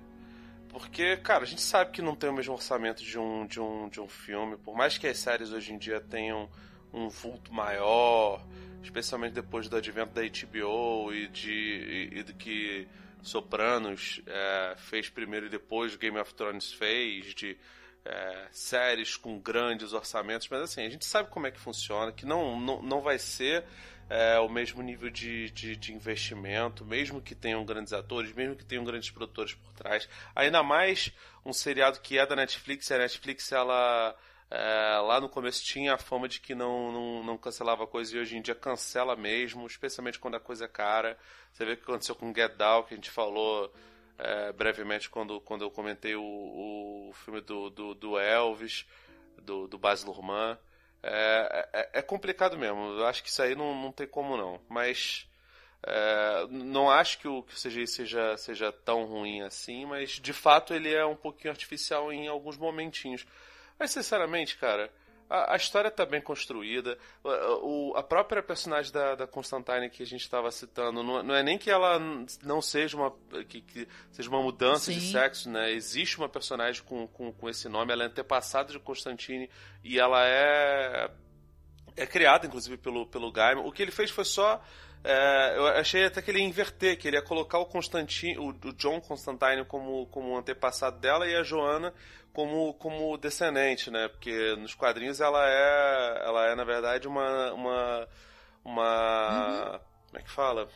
Porque, 0.68 1.16
cara, 1.18 1.42
a 1.44 1.46
gente 1.46 1.60
sabe 1.60 1.90
que 1.90 2.00
não 2.00 2.16
tem 2.16 2.30
o 2.30 2.32
mesmo 2.32 2.54
orçamento 2.54 3.02
de 3.02 3.18
um, 3.18 3.46
de 3.46 3.60
um, 3.60 3.88
de 3.88 4.00
um 4.00 4.08
filme, 4.08 4.56
por 4.56 4.76
mais 4.76 4.96
que 4.96 5.06
as 5.06 5.18
séries 5.18 5.52
hoje 5.52 5.72
em 5.72 5.78
dia 5.78 6.00
tenham 6.00 6.48
um 6.92 7.08
vulto 7.08 7.52
maior, 7.52 8.44
especialmente 8.82 9.34
depois 9.34 9.68
do 9.68 9.76
advento 9.76 10.14
da 10.14 10.22
HBO 10.22 11.12
e 11.12 11.28
de 11.28 11.52
e, 11.52 12.18
e 12.18 12.22
do 12.22 12.34
que 12.34 12.86
Sopranos 13.22 14.20
é, 14.26 14.74
fez 14.76 15.08
primeiro 15.08 15.46
e 15.46 15.48
depois 15.48 15.96
Game 15.96 16.18
of 16.18 16.34
Thrones 16.34 16.72
fez, 16.72 17.34
de 17.34 17.56
é, 18.04 18.48
séries 18.50 19.16
com 19.16 19.38
grandes 19.38 19.92
orçamentos, 19.92 20.48
mas 20.48 20.60
assim, 20.62 20.84
a 20.84 20.90
gente 20.90 21.06
sabe 21.06 21.30
como 21.30 21.46
é 21.46 21.50
que 21.50 21.58
funciona, 21.58 22.12
que 22.12 22.26
não, 22.26 22.60
não, 22.60 22.82
não 22.82 23.00
vai 23.00 23.18
ser 23.18 23.64
é, 24.08 24.38
o 24.38 24.48
mesmo 24.48 24.82
nível 24.82 25.10
de, 25.10 25.50
de, 25.50 25.76
de, 25.76 25.92
investimento, 25.92 26.84
mesmo 26.84 27.22
que 27.22 27.34
tenham 27.34 27.64
grandes 27.64 27.92
atores, 27.92 28.32
mesmo 28.32 28.54
que 28.54 28.64
tenham 28.64 28.84
grandes 28.84 29.10
produtores 29.10 29.54
por 29.54 29.72
trás. 29.72 30.08
Ainda 30.34 30.62
mais 30.62 31.10
um 31.44 31.52
seriado 31.52 32.00
que 32.00 32.18
é 32.18 32.26
da 32.26 32.36
Netflix, 32.36 32.90
a 32.90 32.98
Netflix, 32.98 33.50
ela. 33.52 34.14
É, 34.50 34.98
lá 34.98 35.20
no 35.20 35.28
começo 35.28 35.64
tinha 35.64 35.94
a 35.94 35.98
fama 35.98 36.28
de 36.28 36.38
que 36.38 36.54
não, 36.54 36.92
não, 36.92 37.24
não 37.24 37.38
cancelava 37.38 37.86
coisa 37.86 38.14
e 38.14 38.20
hoje 38.20 38.36
em 38.36 38.42
dia 38.42 38.54
cancela 38.54 39.16
mesmo, 39.16 39.66
especialmente 39.66 40.18
quando 40.18 40.36
a 40.36 40.40
coisa 40.40 40.66
é 40.66 40.68
cara. 40.68 41.18
Você 41.50 41.64
vê 41.64 41.72
o 41.72 41.76
que 41.76 41.82
aconteceu 41.82 42.14
com 42.14 42.32
Get 42.32 42.54
Down, 42.54 42.84
que 42.84 42.94
a 42.94 42.96
gente 42.96 43.10
falou 43.10 43.72
é, 44.18 44.52
brevemente 44.52 45.10
quando, 45.10 45.40
quando 45.40 45.62
eu 45.62 45.70
comentei 45.70 46.14
o, 46.14 46.22
o 46.22 47.12
filme 47.14 47.40
do, 47.40 47.70
do, 47.70 47.94
do 47.94 48.18
Elvis, 48.18 48.86
do, 49.40 49.66
do 49.66 49.78
Baz 49.78 50.04
Luhrmann. 50.04 50.58
É, 51.02 51.68
é, 51.72 51.90
é, 51.98 52.02
complicado 52.02 52.56
mesmo. 52.56 52.98
Eu 52.98 53.06
acho 53.06 53.22
que 53.22 53.28
isso 53.28 53.42
aí 53.42 53.54
não, 53.54 53.74
não 53.74 53.92
tem 53.92 54.06
como 54.06 54.36
não. 54.36 54.60
Mas 54.68 55.28
é, 55.86 56.46
não 56.48 56.90
acho 56.90 57.18
que 57.18 57.28
o, 57.28 57.42
que 57.42 57.54
o 57.54 57.56
CGI 57.56 57.86
seja, 57.86 58.36
seja 58.38 58.72
tão 58.72 59.04
ruim 59.04 59.42
assim, 59.42 59.84
mas 59.84 60.12
de 60.12 60.32
fato 60.32 60.72
ele 60.72 60.92
é 60.92 61.04
um 61.04 61.16
pouquinho 61.16 61.50
artificial 61.50 62.10
em 62.12 62.26
alguns 62.26 62.56
momentinhos. 62.56 63.26
Mas 63.78 63.90
sinceramente, 63.90 64.56
cara, 64.56 64.90
a, 65.28 65.54
a 65.54 65.56
história 65.56 65.88
está 65.88 66.04
bem 66.04 66.20
construída. 66.20 66.98
O, 67.62 67.94
a 67.96 68.02
própria 68.02 68.42
personagem 68.42 68.92
da, 68.92 69.14
da 69.14 69.26
Constantine 69.26 69.90
que 69.90 70.02
a 70.02 70.06
gente 70.06 70.22
estava 70.22 70.50
citando, 70.50 71.02
não, 71.02 71.22
não, 71.22 71.34
é 71.34 71.42
nem 71.42 71.58
que 71.58 71.70
ela 71.70 71.98
não 72.42 72.60
seja 72.60 72.96
uma, 72.96 73.12
que, 73.48 73.60
que 73.60 73.88
seja 74.12 74.28
uma 74.28 74.42
mudança 74.42 74.92
Sim. 74.92 74.98
de 74.98 75.12
sexo, 75.12 75.50
né? 75.50 75.72
Existe 75.72 76.18
uma 76.18 76.28
personagem 76.28 76.82
com, 76.82 77.06
com, 77.08 77.32
com 77.32 77.48
esse 77.48 77.68
nome, 77.68 77.92
ela 77.92 78.04
é 78.04 78.06
antepassada 78.06 78.72
de 78.72 78.78
Constantine 78.78 79.48
e 79.82 79.98
ela 79.98 80.24
é 80.26 81.10
é 81.96 82.06
criada, 82.06 82.46
inclusive, 82.46 82.76
pelo, 82.76 83.06
pelo 83.06 83.30
Gaiman. 83.32 83.64
O 83.64 83.72
que 83.72 83.82
ele 83.82 83.90
fez 83.90 84.10
foi 84.10 84.24
só 84.24 84.62
é, 85.04 85.58
eu 85.58 85.66
achei 85.66 86.06
até 86.06 86.22
que 86.22 86.30
ele 86.30 86.38
ia 86.38 86.46
inverter, 86.46 86.98
que 86.98 87.06
ele 87.06 87.18
ia 87.18 87.22
colocar 87.22 87.58
o 87.58 87.66
Constantine, 87.66 88.38
o, 88.38 88.48
o, 88.48 88.72
John 88.72 89.02
Constantine 89.02 89.62
como, 89.66 90.06
como 90.06 90.34
antepassado 90.34 90.98
dela 90.98 91.28
e 91.28 91.36
a 91.36 91.42
Joana 91.42 91.92
como, 92.32 92.72
como 92.74 93.16
descendente, 93.18 93.90
né? 93.90 94.08
Porque 94.08 94.56
nos 94.56 94.74
quadrinhos 94.74 95.20
ela 95.20 95.46
é, 95.46 96.22
ela 96.24 96.46
é 96.46 96.54
na 96.54 96.64
verdade 96.64 97.06
uma, 97.06 97.52
uma, 97.52 98.08
uma 98.64 99.72
uhum. 99.72 99.80
como 100.06 100.18
é 100.18 100.22
que 100.22 100.30
fala? 100.30 100.68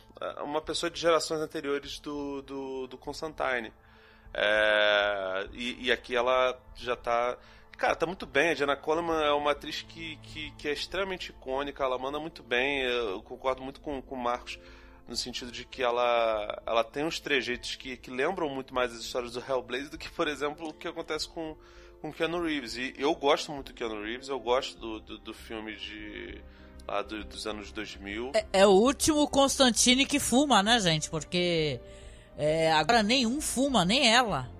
Uma 0.43 0.61
pessoa 0.61 0.91
de 0.91 0.99
gerações 0.99 1.41
anteriores 1.41 1.99
do, 1.99 2.43
do, 2.43 2.87
do 2.87 2.97
Constantine. 2.99 3.73
É, 4.31 5.47
e, 5.53 5.87
e 5.87 5.91
aqui 5.91 6.15
ela 6.15 6.55
já 6.75 6.93
está 6.93 7.35
Cara, 7.79 7.95
tá 7.95 8.05
muito 8.05 8.25
bem. 8.25 8.49
A 8.49 8.55
Jenna 8.55 8.75
Coleman 8.75 9.23
é 9.23 9.31
uma 9.31 9.51
atriz 9.51 9.81
que, 9.81 10.17
que, 10.17 10.51
que, 10.57 10.67
é 10.67 10.73
extremamente 10.73 11.29
icônica, 11.29 11.81
ela 11.81 11.97
manda 11.97 12.19
muito 12.19 12.43
bem. 12.43 12.81
Eu 12.81 13.23
concordo 13.23 13.63
muito 13.63 13.79
com, 13.79 14.01
com 14.01 14.15
o 14.15 14.17
Marcos 14.21 14.59
no 15.07 15.15
sentido 15.15 15.49
de 15.49 15.63
que 15.63 15.81
ela, 15.81 16.61
ela 16.65 16.83
tem 16.83 17.05
uns 17.05 17.21
trejeitos 17.21 17.77
que, 17.77 17.95
que 17.95 18.11
lembram 18.11 18.49
muito 18.49 18.73
mais 18.73 18.91
as 18.91 18.99
histórias 18.99 19.31
do 19.31 19.39
Hellblazer 19.39 19.89
do 19.89 19.97
que, 19.97 20.09
por 20.11 20.27
exemplo, 20.27 20.67
o 20.67 20.73
que 20.73 20.89
acontece 20.89 21.29
com, 21.29 21.55
com 22.01 22.11
Keanu 22.11 22.43
Reeves. 22.43 22.75
E 22.75 22.93
eu 22.97 23.15
gosto 23.15 23.49
muito 23.53 23.71
do 23.71 23.73
Keanu 23.73 24.03
Reeves, 24.03 24.27
eu 24.27 24.39
gosto 24.41 24.77
do, 24.77 24.99
do, 24.99 25.17
do 25.17 25.33
filme 25.33 25.73
de 25.77 26.43
lá 26.85 27.01
do, 27.01 27.23
dos 27.23 27.47
anos 27.47 27.71
2000. 27.71 28.33
É, 28.35 28.45
é, 28.51 28.67
o 28.67 28.71
último 28.71 29.25
Constantine 29.25 30.05
que 30.05 30.19
fuma, 30.19 30.61
né, 30.61 30.81
gente? 30.81 31.09
Porque 31.09 31.79
é, 32.37 32.73
agora 32.73 33.01
nenhum 33.01 33.39
fuma, 33.39 33.85
nem 33.85 34.13
ela 34.13 34.58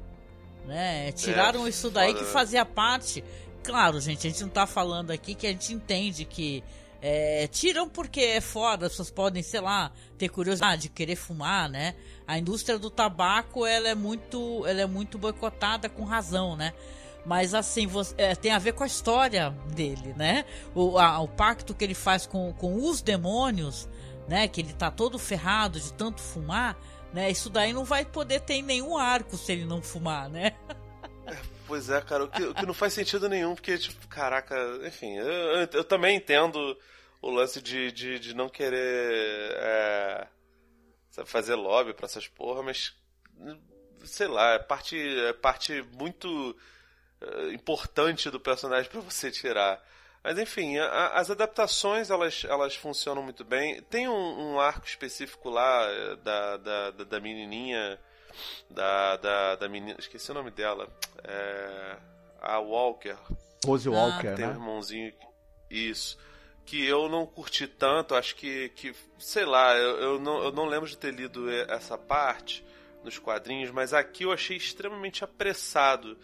né? 0.69 1.11
Tiraram 1.11 1.65
é, 1.65 1.69
isso 1.69 1.89
daí 1.89 2.13
foda, 2.13 2.23
que 2.23 2.31
fazia 2.31 2.63
parte. 2.63 3.23
Claro, 3.63 3.99
gente, 3.99 4.25
a 4.25 4.29
gente 4.29 4.41
não 4.41 4.49
tá 4.49 4.65
falando 4.65 5.11
aqui 5.11 5.35
que 5.35 5.47
a 5.47 5.51
gente 5.51 5.73
entende 5.73 6.23
que 6.23 6.63
é, 7.01 7.47
tiram 7.47 7.89
porque 7.89 8.21
é 8.21 8.41
foda, 8.41 8.85
as 8.85 8.91
pessoas 8.93 9.09
podem, 9.09 9.41
sei 9.41 9.61
lá, 9.61 9.91
ter 10.17 10.29
curiosidade, 10.29 10.89
querer 10.89 11.15
fumar, 11.15 11.69
né? 11.69 11.95
A 12.27 12.37
indústria 12.37 12.77
do 12.77 12.89
tabaco, 12.89 13.65
ela 13.65 13.89
é 13.89 13.95
muito, 13.95 14.65
ela 14.65 14.81
é 14.81 14.85
muito 14.85 15.17
boicotada 15.17 15.89
com 15.89 16.03
razão, 16.03 16.55
né? 16.55 16.73
Mas 17.25 17.53
assim, 17.53 17.87
você, 17.87 18.13
é, 18.17 18.35
tem 18.35 18.51
a 18.51 18.59
ver 18.59 18.73
com 18.73 18.83
a 18.83 18.87
história 18.87 19.49
dele, 19.73 20.13
né? 20.15 20.45
O, 20.75 20.97
a, 20.97 21.19
o 21.19 21.27
pacto 21.27 21.73
que 21.73 21.83
ele 21.83 21.93
faz 21.93 22.25
com, 22.25 22.53
com 22.53 22.75
os 22.85 23.01
demônios, 23.01 23.89
né? 24.27 24.47
Que 24.47 24.61
ele 24.61 24.73
tá 24.73 24.91
todo 24.91 25.17
ferrado 25.17 25.79
de 25.79 25.91
tanto 25.93 26.21
fumar 26.21 26.77
né? 27.13 27.29
Isso 27.29 27.49
daí 27.49 27.73
não 27.73 27.83
vai 27.83 28.05
poder 28.05 28.41
ter 28.41 28.61
nenhum 28.61 28.97
arco 28.97 29.37
se 29.37 29.51
ele 29.51 29.65
não 29.65 29.81
fumar, 29.81 30.29
né? 30.29 30.55
É, 31.25 31.37
pois 31.67 31.89
é, 31.89 32.01
cara, 32.01 32.23
o 32.23 32.27
que, 32.27 32.43
o 32.43 32.55
que, 32.55 32.65
não 32.65 32.73
faz 32.73 32.93
sentido 32.93 33.29
nenhum, 33.29 33.55
porque, 33.55 33.77
tipo, 33.77 34.07
caraca, 34.07 34.55
enfim, 34.83 35.15
eu, 35.17 35.27
eu, 35.27 35.69
eu 35.73 35.83
também 35.83 36.17
entendo 36.17 36.77
o 37.21 37.29
lance 37.29 37.61
de, 37.61 37.91
de, 37.91 38.19
de 38.19 38.33
não 38.33 38.49
querer 38.49 39.51
é, 39.55 40.27
fazer 41.25 41.55
lobby 41.55 41.93
pra 41.93 42.05
essas 42.05 42.27
porra, 42.27 42.63
mas 42.63 42.95
sei 44.05 44.27
lá, 44.27 44.53
é 44.53 44.59
parte, 44.59 44.97
é 44.97 45.33
parte 45.33 45.81
muito 45.93 46.55
uh, 47.21 47.51
importante 47.51 48.29
do 48.29 48.39
personagem 48.39 48.89
para 48.89 49.01
você 49.01 49.31
tirar. 49.31 49.83
Mas 50.23 50.37
enfim, 50.37 50.77
a, 50.77 51.13
as 51.13 51.31
adaptações 51.31 52.09
elas, 52.09 52.45
elas 52.47 52.75
funcionam 52.75 53.23
muito 53.23 53.43
bem. 53.43 53.81
Tem 53.83 54.07
um, 54.07 54.53
um 54.53 54.59
arco 54.59 54.85
específico 54.85 55.49
lá 55.49 55.85
eh, 55.89 56.15
da, 56.17 56.57
da, 56.57 56.91
da, 56.91 57.03
da 57.03 57.19
menininha. 57.19 57.99
Da, 58.69 59.17
da, 59.17 59.55
da 59.55 59.69
menina. 59.69 59.97
Esqueci 59.99 60.29
o 60.31 60.33
nome 60.33 60.51
dela. 60.51 60.87
É, 61.23 61.97
a 62.41 62.59
Walker. 62.59 63.17
Rose 63.65 63.89
Walker, 63.89 64.35
tem 64.35 64.45
né? 64.45 64.51
um 64.51 64.55
irmãozinho. 64.55 65.13
Isso. 65.69 66.17
Que 66.65 66.85
eu 66.85 67.09
não 67.09 67.25
curti 67.25 67.67
tanto. 67.67 68.15
Acho 68.15 68.35
que. 68.35 68.69
que 68.69 68.93
sei 69.17 69.45
lá, 69.45 69.75
eu, 69.75 69.97
eu, 69.99 70.19
não, 70.19 70.43
eu 70.43 70.51
não 70.51 70.65
lembro 70.65 70.87
de 70.87 70.97
ter 70.97 71.13
lido 71.13 71.49
essa 71.49 71.97
parte 71.97 72.65
nos 73.03 73.17
quadrinhos, 73.17 73.71
mas 73.71 73.93
aqui 73.93 74.23
eu 74.23 74.31
achei 74.31 74.57
extremamente 74.57 75.23
apressado 75.23 76.17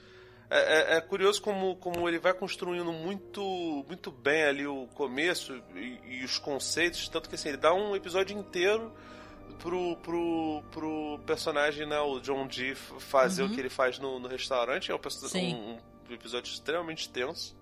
é, 0.50 0.58
é, 0.58 0.98
é, 0.98 1.02
curioso 1.02 1.42
como, 1.42 1.76
como 1.78 2.08
ele 2.08 2.20
vai 2.20 2.34
construindo 2.34 2.92
muito, 2.92 3.42
muito 3.88 4.12
bem 4.12 4.44
ali 4.44 4.68
o 4.68 4.88
começo 4.94 5.62
e, 5.76 6.00
e, 6.06 6.24
os 6.24 6.38
conceitos, 6.38 7.10
tanto 7.10 7.28
que 7.28 7.36
assim, 7.36 7.50
ele 7.50 7.58
dá 7.58 7.74
um 7.74 7.96
episódio 7.96 8.38
inteiro 8.38 8.94
pro, 9.60 9.98
pro, 9.98 10.64
pro 10.72 11.20
personagem, 11.26 11.88
né, 11.88 12.00
o 12.00 12.20
John 12.20 12.48
Dee, 12.48 12.76
fazer 12.76 13.44
uhum. 13.44 13.50
o 13.50 13.54
que 13.54 13.60
ele 13.60 13.70
faz 13.70 13.98
no, 13.98 14.20
no 14.20 14.28
restaurante. 14.28 14.92
É 14.92 14.96
um, 14.96 15.00
um, 15.00 15.80
um, 16.10 16.14
episódio 16.14 16.52
extremamente 16.52 17.10
tenso. 17.10 17.58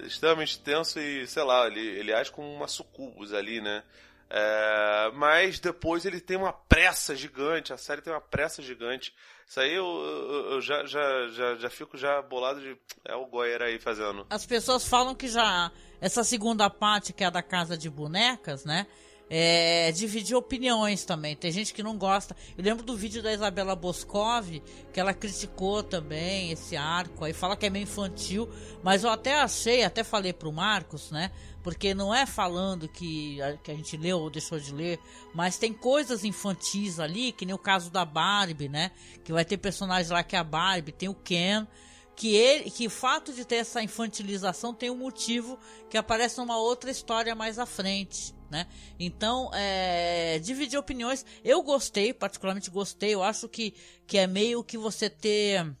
Extremamente 0.00 0.58
tenso 0.58 0.98
e, 0.98 1.26
sei 1.28 1.44
lá, 1.44 1.66
ele, 1.68 1.80
ele 1.80 2.12
age 2.12 2.32
como 2.32 2.52
uma 2.52 2.66
sucubus 2.66 3.32
ali, 3.32 3.60
né? 3.60 3.84
É, 4.28 5.10
mas 5.14 5.60
depois 5.60 6.06
ele 6.06 6.18
tem 6.18 6.38
uma 6.38 6.54
pressa 6.54 7.14
gigante, 7.14 7.72
a 7.72 7.76
série 7.76 8.00
tem 8.00 8.12
uma 8.12 8.20
pressa 8.20 8.62
gigante. 8.62 9.14
Isso 9.52 9.60
aí 9.60 9.74
eu, 9.74 9.84
eu, 9.84 10.52
eu 10.52 10.60
já, 10.62 10.86
já, 10.86 11.28
já, 11.28 11.56
já 11.56 11.68
fico 11.68 11.98
já 11.98 12.22
bolado 12.22 12.58
de. 12.58 12.74
É 13.04 13.14
o 13.14 13.26
Goyer 13.26 13.60
aí 13.60 13.78
fazendo. 13.78 14.26
As 14.30 14.46
pessoas 14.46 14.88
falam 14.88 15.14
que 15.14 15.28
já. 15.28 15.70
Essa 16.00 16.24
segunda 16.24 16.70
parte, 16.70 17.12
que 17.12 17.22
é 17.22 17.26
a 17.26 17.30
da 17.30 17.42
casa 17.42 17.76
de 17.76 17.90
bonecas, 17.90 18.64
né? 18.64 18.86
É, 19.34 19.90
dividir 19.92 20.36
opiniões 20.36 21.04
também. 21.04 21.34
Tem 21.34 21.50
gente 21.50 21.72
que 21.72 21.82
não 21.82 21.96
gosta. 21.96 22.36
Eu 22.56 22.62
lembro 22.62 22.84
do 22.84 22.94
vídeo 22.96 23.22
da 23.22 23.32
Isabela 23.32 23.74
Boscov, 23.74 24.62
que 24.92 25.00
ela 25.00 25.14
criticou 25.14 25.82
também 25.82 26.52
esse 26.52 26.76
arco, 26.76 27.24
aí 27.24 27.32
fala 27.32 27.56
que 27.56 27.64
é 27.64 27.70
meio 27.70 27.84
infantil, 27.84 28.48
mas 28.82 29.04
eu 29.04 29.10
até 29.10 29.40
achei, 29.40 29.84
até 29.84 30.04
falei 30.04 30.32
pro 30.32 30.52
Marcos, 30.52 31.10
né? 31.10 31.30
Porque 31.62 31.94
não 31.94 32.14
é 32.14 32.26
falando 32.26 32.88
que 32.88 33.40
a, 33.40 33.56
que 33.56 33.70
a 33.70 33.74
gente 33.74 33.96
leu 33.96 34.18
ou 34.18 34.28
deixou 34.28 34.58
de 34.58 34.74
ler, 34.74 34.98
mas 35.32 35.56
tem 35.56 35.72
coisas 35.72 36.24
infantis 36.24 37.00
ali, 37.00 37.32
que 37.32 37.46
nem 37.46 37.54
o 37.54 37.58
caso 37.58 37.90
da 37.90 38.04
Barbie, 38.04 38.68
né? 38.68 38.90
Que 39.24 39.32
vai 39.32 39.44
ter 39.44 39.56
personagens 39.56 40.10
lá 40.10 40.22
que 40.22 40.36
é 40.36 40.38
a 40.38 40.44
Barbie, 40.44 40.92
tem 40.92 41.08
o 41.08 41.14
Ken 41.14 41.66
que 42.14 42.34
ele, 42.34 42.70
que 42.70 42.86
o 42.86 42.90
fato 42.90 43.32
de 43.32 43.42
ter 43.42 43.56
essa 43.56 43.82
infantilização 43.82 44.74
tem 44.74 44.90
um 44.90 44.96
motivo 44.98 45.58
que 45.88 45.96
aparece 45.96 46.36
numa 46.36 46.58
outra 46.58 46.90
história 46.90 47.34
mais 47.34 47.58
à 47.58 47.64
frente 47.64 48.34
né? 48.52 48.66
Então, 49.00 49.50
é, 49.54 50.38
dividir 50.38 50.78
opiniões. 50.78 51.24
Eu 51.42 51.62
gostei, 51.62 52.12
particularmente 52.12 52.70
gostei. 52.70 53.14
Eu 53.14 53.22
acho 53.22 53.48
que, 53.48 53.74
que 54.06 54.18
é 54.18 54.26
meio 54.26 54.62
que 54.62 54.76
você 54.76 55.08
ter 55.08 55.74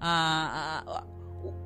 a, 0.00 0.82
a 0.86 1.22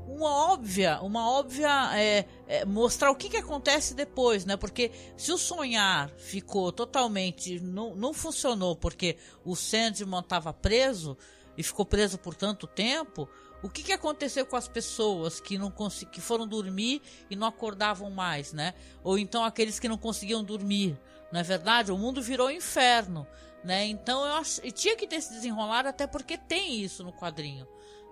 uma 0.08 0.52
óbvia, 0.52 0.98
uma 1.02 1.30
óbvia 1.30 1.68
é, 1.94 2.24
é, 2.48 2.64
mostrar 2.64 3.10
o 3.10 3.14
que, 3.14 3.28
que 3.28 3.36
acontece 3.36 3.94
depois, 3.94 4.46
né? 4.46 4.56
Porque 4.56 4.90
se 5.16 5.30
o 5.30 5.36
sonhar 5.36 6.08
ficou 6.16 6.72
totalmente 6.72 7.60
não, 7.60 7.94
não 7.94 8.14
funcionou 8.14 8.74
porque 8.74 9.18
o 9.44 9.54
Sandman 9.54 10.20
estava 10.20 10.54
preso 10.54 11.18
e 11.56 11.62
ficou 11.62 11.84
preso 11.84 12.18
por 12.18 12.34
tanto 12.34 12.66
tempo, 12.66 13.28
o 13.66 13.70
que, 13.70 13.82
que 13.82 13.92
aconteceu 13.92 14.46
com 14.46 14.54
as 14.54 14.68
pessoas 14.68 15.40
que 15.40 15.58
não 15.58 15.72
que 16.12 16.20
foram 16.20 16.46
dormir 16.46 17.02
e 17.28 17.34
não 17.34 17.48
acordavam 17.48 18.10
mais, 18.10 18.52
né? 18.52 18.74
Ou 19.02 19.18
então 19.18 19.44
aqueles 19.44 19.80
que 19.80 19.88
não 19.88 19.98
conseguiam 19.98 20.44
dormir, 20.44 20.96
não 21.32 21.40
é 21.40 21.42
verdade? 21.42 21.90
O 21.90 21.98
mundo 21.98 22.22
virou 22.22 22.48
inferno, 22.48 23.26
né? 23.64 23.84
Então 23.86 24.24
eu 24.24 24.34
acho, 24.34 24.60
e 24.64 24.70
tinha 24.70 24.94
que 24.94 25.06
ter 25.06 25.20
se 25.20 25.32
desenrolar 25.32 25.84
até 25.84 26.06
porque 26.06 26.38
tem 26.38 26.80
isso 26.80 27.02
no 27.02 27.12
quadrinho. 27.12 27.66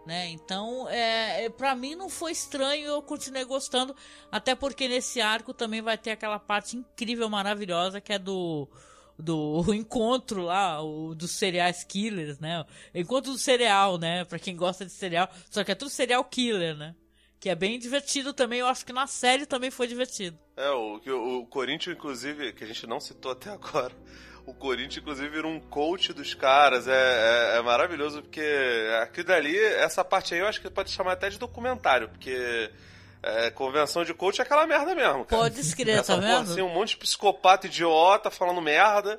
Né? 0.04 0.28
Então, 0.30 0.86
é, 0.90 1.44
é 1.44 1.48
para 1.48 1.74
mim 1.74 1.94
não 1.94 2.10
foi 2.10 2.32
estranho, 2.32 2.84
eu 2.84 3.00
continuei 3.00 3.42
gostando, 3.44 3.96
até 4.30 4.54
porque 4.54 4.86
nesse 4.86 5.18
arco 5.18 5.54
também 5.54 5.80
vai 5.80 5.96
ter 5.96 6.10
aquela 6.10 6.38
parte 6.38 6.76
incrível, 6.76 7.30
maravilhosa 7.30 8.02
que 8.02 8.12
é 8.12 8.18
do 8.18 8.68
do 9.18 9.62
encontro 9.74 10.42
lá, 10.42 10.82
o, 10.82 11.14
dos 11.14 11.32
cereais 11.32 11.84
killers, 11.84 12.38
né? 12.38 12.64
encontro 12.94 13.32
do 13.32 13.38
cereal, 13.38 13.98
né? 13.98 14.24
Pra 14.24 14.38
quem 14.38 14.56
gosta 14.56 14.84
de 14.84 14.92
cereal. 14.92 15.28
Só 15.50 15.62
que 15.62 15.72
é 15.72 15.74
tudo 15.74 15.90
cereal 15.90 16.24
killer, 16.24 16.76
né? 16.76 16.94
Que 17.38 17.50
é 17.50 17.54
bem 17.54 17.78
divertido 17.78 18.32
também. 18.32 18.60
Eu 18.60 18.66
acho 18.66 18.84
que 18.84 18.92
na 18.92 19.06
série 19.06 19.46
também 19.46 19.70
foi 19.70 19.86
divertido. 19.86 20.38
É, 20.56 20.70
o, 20.70 21.00
o, 21.40 21.46
Corinthians, 21.46 21.96
inclusive, 21.96 22.52
que 22.52 22.64
a 22.64 22.66
gente 22.66 22.86
não 22.86 23.00
citou 23.00 23.32
até 23.32 23.50
agora. 23.52 23.94
O 24.46 24.52
Corinthians, 24.52 24.98
inclusive, 24.98 25.28
virou 25.28 25.50
um 25.50 25.60
coach 25.60 26.12
dos 26.12 26.34
caras. 26.34 26.86
É, 26.86 26.92
é, 27.54 27.58
é 27.58 27.62
maravilhoso, 27.62 28.22
porque 28.22 28.44
aquilo 29.02 29.26
dali, 29.26 29.56
essa 29.56 30.04
parte 30.04 30.34
aí 30.34 30.40
eu 30.40 30.46
acho 30.46 30.60
que 30.60 30.70
pode 30.70 30.90
chamar 30.90 31.12
até 31.12 31.28
de 31.30 31.38
documentário, 31.38 32.08
porque 32.08 32.70
é, 33.24 33.50
convenção 33.50 34.04
de 34.04 34.12
coach 34.12 34.38
é 34.38 34.42
aquela 34.42 34.66
merda 34.66 34.94
mesmo, 34.94 35.24
cara. 35.24 35.42
Pode 35.42 35.58
escrever, 35.58 36.02
tá 36.02 36.16
vendo? 36.16 36.52
Assim, 36.52 36.60
um 36.60 36.68
monte 36.68 36.90
de 36.90 36.98
psicopata 36.98 37.66
idiota 37.66 38.30
falando 38.30 38.60
merda. 38.60 39.18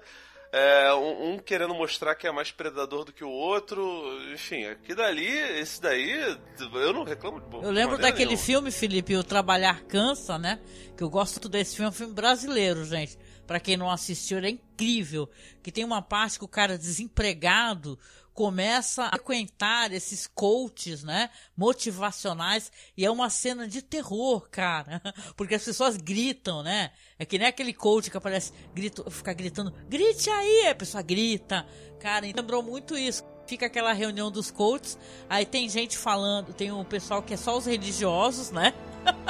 É, 0.52 0.94
um, 0.94 1.34
um, 1.34 1.40
querendo 1.40 1.74
mostrar 1.74 2.14
que 2.16 2.28
é 2.28 2.32
mais 2.32 2.52
predador 2.52 3.04
do 3.04 3.12
que 3.12 3.24
o 3.24 3.30
outro. 3.30 3.84
Enfim, 4.32 4.64
aqui 4.68 4.94
dali, 4.94 5.28
esse 5.60 5.82
daí, 5.82 6.38
eu 6.60 6.94
não 6.94 7.04
reclamo 7.04 7.42
de 7.42 7.48
bom. 7.48 7.64
Eu 7.64 7.72
lembro 7.72 7.98
daquele 7.98 8.30
nenhuma. 8.30 8.46
filme, 8.46 8.72
Felipe, 8.72 9.18
O 9.18 9.24
Trabalhar 9.24 9.82
Cansa, 9.86 10.38
né? 10.38 10.60
Que 10.96 11.04
eu 11.04 11.10
gosto 11.10 11.50
desse 11.50 11.76
filme, 11.76 11.88
é 11.88 11.90
um 11.90 11.94
filme 11.94 12.14
brasileiro, 12.14 12.86
gente. 12.86 13.18
Para 13.48 13.60
quem 13.60 13.76
não 13.76 13.90
assistiu, 13.90 14.38
ele 14.38 14.48
é 14.48 14.52
incrível. 14.52 15.28
Que 15.64 15.72
tem 15.72 15.84
uma 15.84 16.02
parte 16.02 16.38
que 16.38 16.46
o 16.46 16.48
cara 16.48 16.78
desempregado 16.78 17.98
começa 18.36 19.06
a 19.06 19.12
frequentar 19.12 19.94
esses 19.94 20.28
coaches, 20.28 21.04
né, 21.04 21.30
motivacionais, 21.56 22.70
e 22.96 23.06
é 23.06 23.10
uma 23.10 23.30
cena 23.30 23.66
de 23.66 23.82
terror, 23.82 24.48
cara, 24.52 25.02
porque 25.38 25.56
as 25.56 25.64
pessoas 25.64 25.96
gritam, 25.96 26.62
né, 26.62 26.92
é 27.18 27.26
que 27.26 27.40
nem 27.40 27.48
aquele 27.48 27.74
coach 27.74 28.12
que 28.12 28.18
aparece, 28.18 28.52
grito, 28.74 29.10
fica 29.10 29.34
gritando, 29.34 29.74
grite 29.88 30.30
aí, 30.30 30.68
a 30.68 30.76
pessoa 30.76 31.02
grita, 31.02 31.66
cara, 31.98 32.26
lembrou 32.26 32.62
muito 32.62 32.98
isso. 32.98 33.24
Fica 33.48 33.68
aquela 33.68 33.94
reunião 33.94 34.32
dos 34.32 34.50
coaches, 34.50 34.98
aí 35.30 35.46
tem 35.46 35.70
gente 35.70 35.96
falando, 35.96 36.52
tem 36.52 36.72
um 36.72 36.84
pessoal 36.84 37.22
que 37.22 37.36
é 37.36 37.38
só 37.38 37.56
os 37.56 37.68
religiosos, 37.68 38.50
né? 38.50 38.74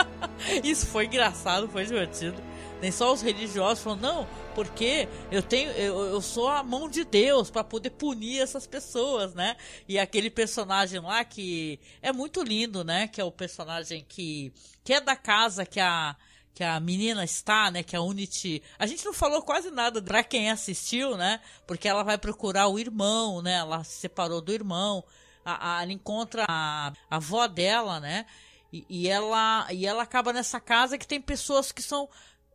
Isso 0.63 0.85
foi 0.87 1.05
engraçado, 1.05 1.67
foi 1.67 1.83
divertido. 1.83 2.41
Nem 2.81 2.91
só 2.91 3.13
os 3.13 3.21
religiosos 3.21 3.83
falam, 3.83 3.99
não, 3.99 4.27
porque 4.53 5.07
eu 5.31 5.41
tenho, 5.41 5.71
eu, 5.71 5.97
eu 6.05 6.21
sou 6.21 6.47
a 6.47 6.61
mão 6.61 6.89
de 6.89 7.03
Deus 7.03 7.49
para 7.49 7.63
poder 7.63 7.91
punir 7.91 8.41
essas 8.41 8.67
pessoas, 8.67 9.33
né? 9.33 9.55
E 9.87 9.97
aquele 9.97 10.29
personagem 10.29 10.99
lá 10.99 11.23
que 11.23 11.79
é 12.01 12.11
muito 12.11 12.43
lindo, 12.43 12.83
né? 12.83 13.07
Que 13.07 13.21
é 13.21 13.23
o 13.23 13.31
personagem 13.31 14.05
que, 14.07 14.51
que 14.83 14.93
é 14.93 15.01
da 15.01 15.15
casa 15.15 15.65
que 15.65 15.79
a 15.79 16.15
que 16.55 16.63
a 16.63 16.79
menina 16.79 17.21
está, 17.25 17.69
né, 17.69 17.83
que 17.83 17.97
a 17.97 18.01
Unity, 18.01 18.63
a 18.79 18.85
gente 18.87 19.03
não 19.03 19.13
falou 19.13 19.41
quase 19.41 19.69
nada 19.69 20.01
para 20.01 20.23
quem 20.23 20.49
assistiu, 20.49 21.17
né, 21.17 21.41
porque 21.67 21.85
ela 21.85 22.01
vai 22.01 22.17
procurar 22.17 22.69
o 22.69 22.79
irmão, 22.79 23.41
né, 23.41 23.55
ela 23.55 23.83
se 23.83 23.99
separou 23.99 24.39
do 24.39 24.53
irmão, 24.53 25.03
a, 25.43 25.79
a 25.79 25.83
ela 25.83 25.91
encontra 25.91 26.45
a, 26.47 26.93
a 27.09 27.17
avó 27.17 27.45
dela, 27.45 27.99
né, 27.99 28.25
e, 28.71 28.85
e, 28.89 29.07
ela 29.09 29.67
e 29.69 29.85
ela 29.85 30.03
acaba 30.03 30.31
nessa 30.31 30.59
casa 30.59 30.97
que 30.97 31.05
tem 31.05 31.21
pessoas 31.21 31.73
que 31.73 31.81
são 31.81 32.09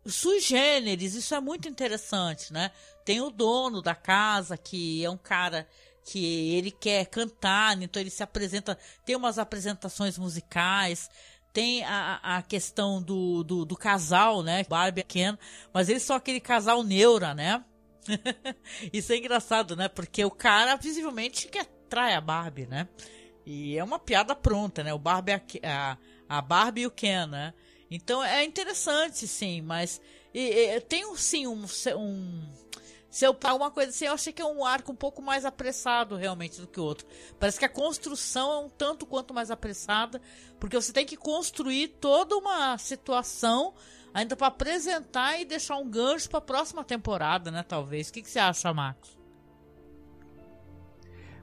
sui 0.08 0.40
generis, 0.40 1.14
isso 1.14 1.34
é 1.34 1.40
muito 1.40 1.68
interessante, 1.68 2.52
né? 2.52 2.70
Tem 3.04 3.20
o 3.20 3.30
dono 3.30 3.82
da 3.82 3.94
casa, 3.94 4.56
que 4.56 5.04
é 5.04 5.10
um 5.10 5.18
cara 5.18 5.68
que 6.04 6.54
ele 6.54 6.70
quer 6.70 7.06
cantar, 7.06 7.80
então 7.80 8.00
ele 8.00 8.10
se 8.10 8.22
apresenta, 8.22 8.78
tem 9.04 9.14
umas 9.14 9.38
apresentações 9.38 10.16
musicais, 10.16 11.10
tem 11.52 11.84
a, 11.84 12.20
a 12.22 12.42
questão 12.42 13.02
do, 13.02 13.42
do, 13.42 13.64
do 13.64 13.76
casal, 13.76 14.42
né? 14.42 14.64
Barbie 14.68 15.00
e 15.00 15.04
Ken, 15.04 15.38
mas 15.72 15.88
eles 15.88 16.02
são 16.02 16.16
aquele 16.16 16.40
casal 16.40 16.82
neura, 16.82 17.34
né? 17.34 17.64
Isso 18.92 19.12
é 19.12 19.16
engraçado, 19.16 19.76
né? 19.76 19.88
Porque 19.88 20.24
o 20.24 20.30
cara 20.30 20.76
visivelmente 20.76 21.48
quer 21.48 21.66
trair 21.88 22.14
a 22.14 22.20
Barbie, 22.20 22.66
né? 22.66 22.88
E 23.44 23.76
é 23.76 23.82
uma 23.82 23.98
piada 23.98 24.34
pronta, 24.34 24.82
né? 24.82 24.94
O 24.94 24.98
Barbie, 24.98 25.32
a, 25.64 25.98
a 26.28 26.40
Barbie 26.40 26.82
e 26.82 26.86
o 26.86 26.90
Ken, 26.90 27.26
né? 27.26 27.52
Então 27.90 28.22
é 28.22 28.44
interessante, 28.44 29.26
sim, 29.26 29.60
mas 29.62 30.00
e, 30.32 30.40
e, 30.40 30.80
tem 30.80 31.04
sim 31.16 31.46
um, 31.46 31.64
um 31.96 32.52
se 33.10 33.24
eu 33.24 33.36
uma 33.56 33.72
coisa 33.72 33.90
assim, 33.90 34.04
eu 34.04 34.12
achei 34.12 34.32
que 34.32 34.40
é 34.40 34.44
um 34.44 34.64
arco 34.64 34.92
um 34.92 34.96
pouco 34.96 35.20
mais 35.20 35.44
apressado 35.44 36.14
realmente 36.14 36.60
do 36.60 36.68
que 36.68 36.78
o 36.78 36.84
outro. 36.84 37.04
Parece 37.40 37.58
que 37.58 37.64
a 37.64 37.68
construção 37.68 38.52
é 38.52 38.58
um 38.58 38.68
tanto 38.68 39.04
quanto 39.04 39.34
mais 39.34 39.50
apressada, 39.50 40.22
porque 40.60 40.76
você 40.76 40.92
tem 40.92 41.04
que 41.04 41.16
construir 41.16 41.88
toda 42.00 42.36
uma 42.36 42.78
situação 42.78 43.74
ainda 44.14 44.36
para 44.36 44.46
apresentar 44.46 45.40
e 45.40 45.44
deixar 45.44 45.76
um 45.76 45.90
gancho 45.90 46.30
para 46.30 46.38
a 46.38 46.42
próxima 46.42 46.84
temporada, 46.84 47.50
né? 47.50 47.64
Talvez. 47.64 48.08
O 48.08 48.12
que, 48.12 48.22
que 48.22 48.30
você 48.30 48.38
acha, 48.38 48.72
Marcos? 48.72 49.19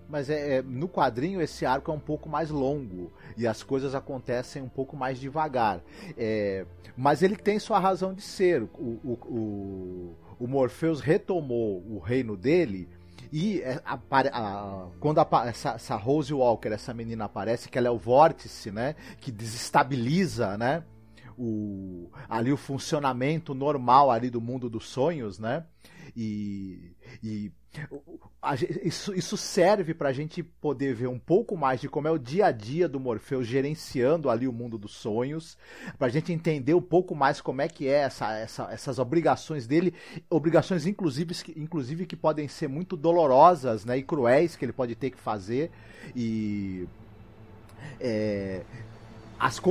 Mas 0.09 0.29
é, 0.29 0.57
é, 0.57 0.61
no 0.61 0.87
quadrinho 0.87 1.41
esse 1.41 1.65
arco 1.65 1.91
é 1.91 1.93
um 1.93 1.99
pouco 1.99 2.29
mais 2.29 2.49
longo 2.49 3.11
e 3.35 3.45
as 3.45 3.63
coisas 3.63 3.93
acontecem 3.93 4.61
um 4.61 4.69
pouco 4.69 4.95
mais 4.95 5.19
devagar. 5.19 5.81
É, 6.17 6.65
mas 6.95 7.21
ele 7.21 7.35
tem 7.35 7.59
sua 7.59 7.79
razão 7.79 8.13
de 8.13 8.21
ser. 8.21 8.63
O, 8.63 8.67
o, 9.03 9.19
o, 9.25 10.15
o 10.39 10.47
Morpheus 10.47 11.01
retomou 11.01 11.83
o 11.87 11.99
reino 11.99 12.37
dele 12.37 12.89
e 13.31 13.61
é, 13.61 13.81
a, 13.85 13.99
a, 14.09 14.87
quando 14.99 15.19
a, 15.19 15.27
essa, 15.47 15.71
essa, 15.71 15.95
Rose 15.95 16.33
Walker, 16.33 16.69
essa 16.69 16.93
menina 16.93 17.25
aparece, 17.25 17.69
que 17.69 17.77
ela 17.77 17.87
é 17.87 17.91
o 17.91 17.97
vórtice, 17.97 18.71
né? 18.71 18.95
Que 19.19 19.31
desestabiliza, 19.31 20.57
né? 20.57 20.83
O, 21.37 22.09
ali 22.27 22.51
o 22.51 22.57
funcionamento 22.57 23.53
normal 23.53 24.09
ali 24.09 24.29
do 24.29 24.41
mundo 24.41 24.69
dos 24.69 24.87
sonhos, 24.87 25.37
né? 25.37 25.65
E, 26.15 26.95
e 27.21 27.51
isso, 28.83 29.13
isso 29.13 29.35
serve 29.35 29.93
para 29.93 30.09
a 30.09 30.13
gente 30.13 30.41
poder 30.41 30.93
ver 30.93 31.07
um 31.07 31.19
pouco 31.19 31.57
mais 31.57 31.81
de 31.81 31.89
como 31.89 32.07
é 32.07 32.11
o 32.11 32.17
dia 32.17 32.47
a 32.47 32.51
dia 32.51 32.87
do 32.87 32.99
Morfeu 32.99 33.43
gerenciando 33.43 34.29
ali 34.29 34.47
o 34.47 34.53
mundo 34.53 34.77
dos 34.77 34.93
sonhos, 34.93 35.57
para 35.97 36.07
a 36.07 36.09
gente 36.09 36.31
entender 36.31 36.73
um 36.73 36.81
pouco 36.81 37.15
mais 37.15 37.41
como 37.41 37.61
é 37.61 37.67
que 37.67 37.87
é 37.87 37.99
essa, 38.01 38.33
essa, 38.37 38.71
essas 38.71 38.99
obrigações 38.99 39.67
dele, 39.67 39.93
obrigações 40.29 40.85
inclusive, 40.85 41.35
inclusive 41.55 42.05
que 42.05 42.15
podem 42.15 42.47
ser 42.47 42.67
muito 42.67 42.95
dolorosas 42.95 43.85
né, 43.85 43.97
e 43.97 44.03
cruéis 44.03 44.55
que 44.55 44.65
ele 44.65 44.73
pode 44.73 44.95
ter 44.95 45.09
que 45.09 45.17
fazer. 45.17 45.71
E. 46.15 46.87
É, 47.99 48.61
as 49.39 49.61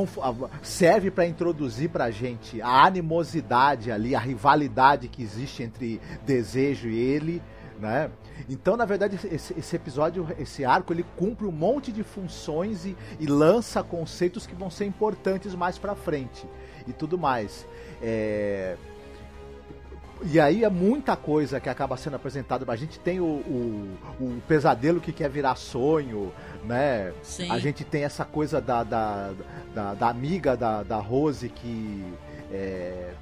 serve 0.63 1.11
para 1.11 1.27
introduzir 1.27 1.91
para 1.91 2.05
a 2.05 2.11
gente 2.11 2.63
a 2.63 2.85
animosidade 2.85 3.91
ali, 3.91 4.15
a 4.15 4.19
rivalidade 4.19 5.09
que 5.09 5.23
existe 5.23 5.63
entre 5.63 6.01
Desejo 6.25 6.89
e 6.89 6.97
ele, 6.97 7.43
né? 7.81 8.11
Então, 8.49 8.77
na 8.77 8.85
verdade, 8.85 9.19
esse, 9.33 9.55
esse, 9.59 9.77
episódio, 9.77 10.27
esse 10.39 10.65
arco, 10.65 10.93
ele 10.93 11.05
cumpre 11.17 11.47
um 11.47 11.53
monte 11.53 11.91
de 11.93 12.03
funções 12.03 12.85
e, 12.85 12.97
e 13.19 13.27
lança 13.27 13.83
conceitos 13.83 14.47
que 14.47 14.55
vão 14.55 14.71
ser 14.71 14.85
importantes 14.85 15.55
mais 15.55 15.79
para 15.79 15.95
frente 15.95 16.47
e 16.87 16.93
tudo 16.93 17.19
mais. 17.19 17.67
É... 18.03 18.77
E 20.23 20.41
aí 20.41 20.65
é 20.65 20.71
muita 20.71 21.15
coisa 21.15 21.61
que 21.61 21.69
acaba 21.69 21.95
sendo 21.97 22.17
apresentada. 22.17 22.65
A 22.73 22.77
gente 22.77 22.99
tem 22.99 23.21
o, 23.21 23.25
o, 23.25 23.99
o 24.19 24.43
pesadelo 24.49 24.99
que 24.99 25.13
quer 25.13 25.29
virar 25.29 25.57
sonho, 25.57 26.33
né? 26.65 27.13
Sim. 27.23 27.51
A 27.51 27.59
gente 27.59 27.85
tem 27.85 28.03
essa 28.03 28.25
coisa 28.25 28.59
da, 28.59 28.83
da, 28.83 29.35
da, 29.75 29.95
da 29.95 30.09
amiga 30.09 30.57
da, 30.57 30.83
da 30.83 30.97
Rose 30.97 31.51
que 31.51 32.03
é, 32.51 33.13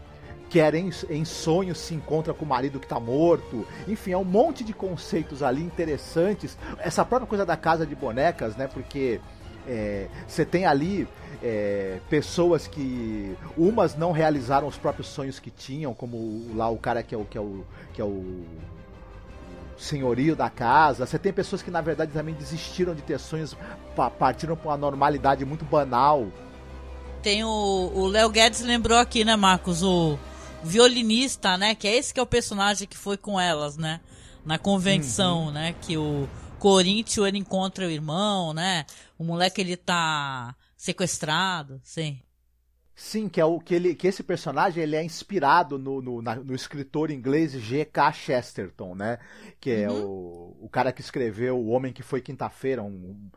quer 0.54 0.72
em, 0.76 0.88
em 1.10 1.24
sonhos 1.24 1.78
se 1.78 1.96
encontra 1.96 2.32
com 2.32 2.44
o 2.44 2.48
marido 2.48 2.78
que 2.78 2.86
está 2.86 3.00
morto. 3.00 3.66
Enfim, 3.88 4.12
é 4.12 4.16
um 4.16 4.22
monte 4.22 4.62
de 4.62 4.72
conceitos 4.72 5.42
ali 5.42 5.60
interessantes. 5.60 6.56
Essa 6.78 7.04
própria 7.04 7.26
coisa 7.26 7.44
da 7.44 7.56
casa 7.56 7.84
de 7.84 7.92
bonecas, 7.96 8.54
né? 8.54 8.68
Porque 8.68 9.20
é, 9.66 10.06
você 10.28 10.42
é, 10.42 10.44
tem 10.44 10.64
ali 10.64 11.08
é, 11.42 11.98
pessoas 12.08 12.68
que 12.68 13.36
umas 13.58 13.96
não 13.96 14.12
realizaram 14.12 14.68
os 14.68 14.76
próprios 14.76 15.08
sonhos 15.08 15.40
que 15.40 15.50
tinham, 15.50 15.92
como 15.92 16.46
lá 16.54 16.68
o 16.68 16.78
cara 16.78 17.02
que 17.02 17.16
é 17.16 17.18
o 17.18 17.24
que 17.24 17.36
é 17.36 17.40
o 17.40 17.64
que 17.92 18.00
é 18.00 18.04
o 18.04 18.44
senhorio 19.76 20.36
da 20.36 20.48
casa. 20.48 21.04
Você 21.04 21.18
tem 21.18 21.32
pessoas 21.32 21.62
que 21.62 21.70
na 21.70 21.80
verdade 21.80 22.12
também 22.12 22.32
desistiram 22.32 22.94
de 22.94 23.02
ter 23.02 23.18
sonhos, 23.18 23.56
partiram 24.20 24.54
para 24.54 24.70
uma 24.70 24.76
normalidade 24.76 25.44
muito 25.44 25.64
banal. 25.64 26.28
Tem 27.24 27.42
o 27.42 28.06
Léo 28.06 28.28
Guedes 28.28 28.60
lembrou 28.60 28.98
aqui, 28.98 29.24
né, 29.24 29.34
Marcos, 29.34 29.82
o 29.82 30.16
violinista, 30.64 31.56
né? 31.56 31.74
Que 31.74 31.86
é 31.86 31.96
esse 31.96 32.12
que 32.12 32.20
é 32.20 32.22
o 32.22 32.26
personagem 32.26 32.88
que 32.88 32.96
foi 32.96 33.16
com 33.16 33.38
elas, 33.38 33.76
né? 33.76 34.00
Na 34.44 34.58
convenção, 34.58 35.46
uhum. 35.46 35.52
né? 35.52 35.74
Que 35.80 35.96
o 35.96 36.28
Corinthians 36.58 37.26
ele 37.26 37.38
encontra 37.38 37.86
o 37.86 37.90
irmão, 37.90 38.52
né? 38.52 38.86
O 39.18 39.24
moleque 39.24 39.60
ele 39.60 39.76
tá 39.76 40.54
sequestrado, 40.76 41.80
sim. 41.82 42.20
Sim, 42.96 43.28
que 43.28 43.40
é 43.40 43.44
o 43.44 43.58
que 43.58 43.74
ele, 43.74 43.94
que 43.94 44.06
esse 44.06 44.22
personagem 44.22 44.82
ele 44.82 44.94
é 44.94 45.02
inspirado 45.02 45.78
no, 45.78 46.00
no, 46.00 46.22
na, 46.22 46.36
no 46.36 46.54
escritor 46.54 47.10
inglês 47.10 47.52
G.K. 47.52 48.12
Chesterton, 48.12 48.94
né? 48.94 49.18
Que 49.60 49.70
é 49.70 49.90
uhum. 49.90 50.04
o, 50.06 50.66
o 50.66 50.68
cara 50.68 50.92
que 50.92 51.00
escreveu 51.00 51.58
O 51.58 51.70
Homem 51.70 51.92
que 51.92 52.04
Foi 52.04 52.20
Quinta-feira, 52.20 52.84
um, 52.84 53.30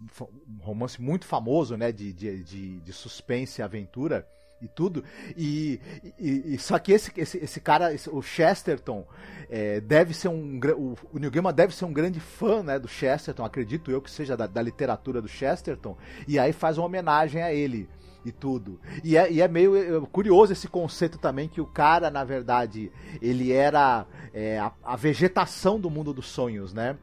um, 0.00 0.58
romance 0.60 1.00
muito 1.00 1.24
famoso, 1.24 1.76
né? 1.76 1.92
De, 1.92 2.12
de, 2.12 2.42
de, 2.42 2.80
de 2.80 2.92
suspense 2.92 3.60
e 3.60 3.62
aventura 3.62 4.26
e 4.60 4.68
tudo. 4.68 5.04
E, 5.36 5.80
e, 6.18 6.54
e, 6.54 6.58
só 6.58 6.78
que 6.78 6.92
esse, 6.92 7.12
esse, 7.16 7.38
esse 7.38 7.60
cara, 7.60 7.92
esse, 7.92 8.08
o 8.10 8.22
Chesterton, 8.22 9.06
é, 9.48 9.80
deve 9.80 10.14
ser 10.14 10.28
um 10.28 10.58
o, 10.76 10.96
o 11.12 11.18
Neil 11.18 11.30
Gaiman 11.30 11.52
deve 11.52 11.74
ser 11.74 11.84
um 11.84 11.92
grande 11.92 12.20
fã, 12.20 12.62
né, 12.62 12.78
do 12.78 12.88
Chesterton, 12.88 13.44
acredito 13.44 13.90
eu 13.90 14.00
que 14.00 14.10
seja 14.10 14.36
da, 14.36 14.46
da 14.46 14.62
literatura 14.62 15.20
do 15.20 15.28
Chesterton. 15.28 15.96
E 16.26 16.38
aí 16.38 16.52
faz 16.52 16.78
uma 16.78 16.86
homenagem 16.86 17.42
a 17.42 17.52
ele 17.52 17.88
e 18.24 18.32
tudo. 18.32 18.80
E 19.04 19.16
é, 19.16 19.30
e 19.30 19.40
é 19.40 19.46
meio 19.46 19.76
é, 19.76 20.06
curioso 20.10 20.52
esse 20.52 20.66
conceito 20.66 21.16
também 21.16 21.48
que 21.48 21.60
o 21.60 21.66
cara, 21.66 22.10
na 22.10 22.24
verdade, 22.24 22.90
ele 23.22 23.52
era 23.52 24.04
é, 24.34 24.58
a, 24.58 24.72
a, 24.82 24.96
vegetação 24.96 25.78
do 25.78 25.88
mundo 25.88 26.12
dos 26.12 26.26
sonhos, 26.26 26.74
né? 26.74 26.96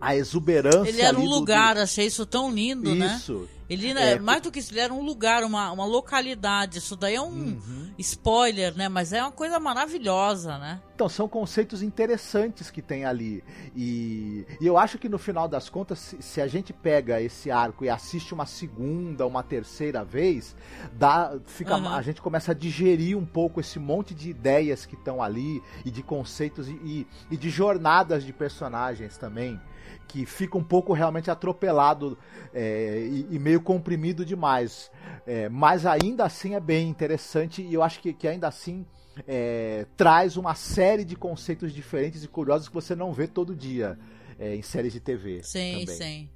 A 0.00 0.14
exuberância. 0.14 0.88
Ele 0.88 1.02
era 1.02 1.18
um 1.18 1.24
lugar, 1.24 1.76
do... 1.76 1.80
achei 1.80 2.06
isso 2.06 2.26
tão 2.26 2.52
lindo, 2.52 2.90
isso. 2.90 2.98
né? 2.98 3.16
Isso. 3.16 3.48
Ele, 3.68 3.92
né, 3.92 4.12
é, 4.12 4.18
mais 4.18 4.40
do 4.42 4.52
que 4.52 4.60
isso, 4.60 4.72
ele 4.72 4.80
era 4.80 4.94
um 4.94 5.02
lugar, 5.02 5.42
uma, 5.42 5.72
uma 5.72 5.84
localidade. 5.84 6.78
Isso 6.78 6.94
daí 6.94 7.16
é 7.16 7.20
um 7.20 7.26
uhum. 7.26 7.90
spoiler, 7.98 8.76
né? 8.76 8.88
Mas 8.88 9.12
é 9.12 9.20
uma 9.20 9.32
coisa 9.32 9.58
maravilhosa, 9.58 10.56
né? 10.56 10.80
Então, 10.94 11.08
são 11.08 11.28
conceitos 11.28 11.82
interessantes 11.82 12.70
que 12.70 12.80
tem 12.80 13.04
ali. 13.04 13.42
E, 13.74 14.46
e 14.60 14.66
eu 14.66 14.78
acho 14.78 14.98
que 14.98 15.08
no 15.08 15.18
final 15.18 15.48
das 15.48 15.68
contas, 15.68 15.98
se, 15.98 16.22
se, 16.22 16.40
a 16.40 16.46
gente 16.46 16.72
pega 16.72 17.20
esse 17.20 17.50
arco 17.50 17.84
e 17.84 17.90
assiste 17.90 18.32
uma 18.32 18.46
segunda, 18.46 19.26
uma 19.26 19.42
terceira 19.42 20.04
vez, 20.04 20.54
dá, 20.92 21.36
fica, 21.46 21.76
uhum. 21.76 21.88
a 21.88 22.02
gente 22.02 22.22
começa 22.22 22.52
a 22.52 22.54
digerir 22.54 23.18
um 23.18 23.26
pouco 23.26 23.58
esse 23.58 23.80
monte 23.80 24.14
de 24.14 24.30
ideias 24.30 24.86
que 24.86 24.94
estão 24.94 25.20
ali, 25.20 25.60
e 25.84 25.90
de 25.90 26.04
conceitos, 26.04 26.68
e, 26.68 26.72
e, 26.72 27.06
e 27.32 27.36
de 27.36 27.50
jornadas 27.50 28.24
de 28.24 28.32
personagens 28.32 29.18
também 29.18 29.60
que 30.06 30.24
fica 30.24 30.56
um 30.56 30.64
pouco 30.64 30.92
realmente 30.92 31.30
atropelado 31.30 32.18
é, 32.54 33.06
e, 33.10 33.26
e, 33.30 33.38
meio 33.38 33.60
comprimido 33.60 34.24
demais. 34.24 34.90
É, 35.26 35.48
mas 35.48 35.84
ainda 35.86 36.24
assim 36.24 36.54
é 36.54 36.60
bem 36.60 36.88
interessante 36.88 37.62
e 37.62 37.74
eu 37.74 37.82
acho 37.82 38.00
que, 38.00 38.12
que 38.12 38.28
ainda 38.28 38.48
assim 38.48 38.86
é, 39.26 39.86
traz 39.96 40.36
uma 40.36 40.54
série 40.54 41.04
de 41.04 41.16
conceitos 41.16 41.72
diferentes 41.72 42.24
e 42.24 42.28
curiosos 42.28 42.68
que 42.68 42.74
você 42.74 42.94
não 42.94 43.12
vê 43.12 43.26
todo 43.26 43.54
dia 43.54 43.98
é, 44.38 44.54
em 44.54 44.62
séries 44.62 44.92
de 44.92 45.00
TV. 45.00 45.42
Sim, 45.42 45.80
também. 45.80 45.96
sim. 45.96 46.30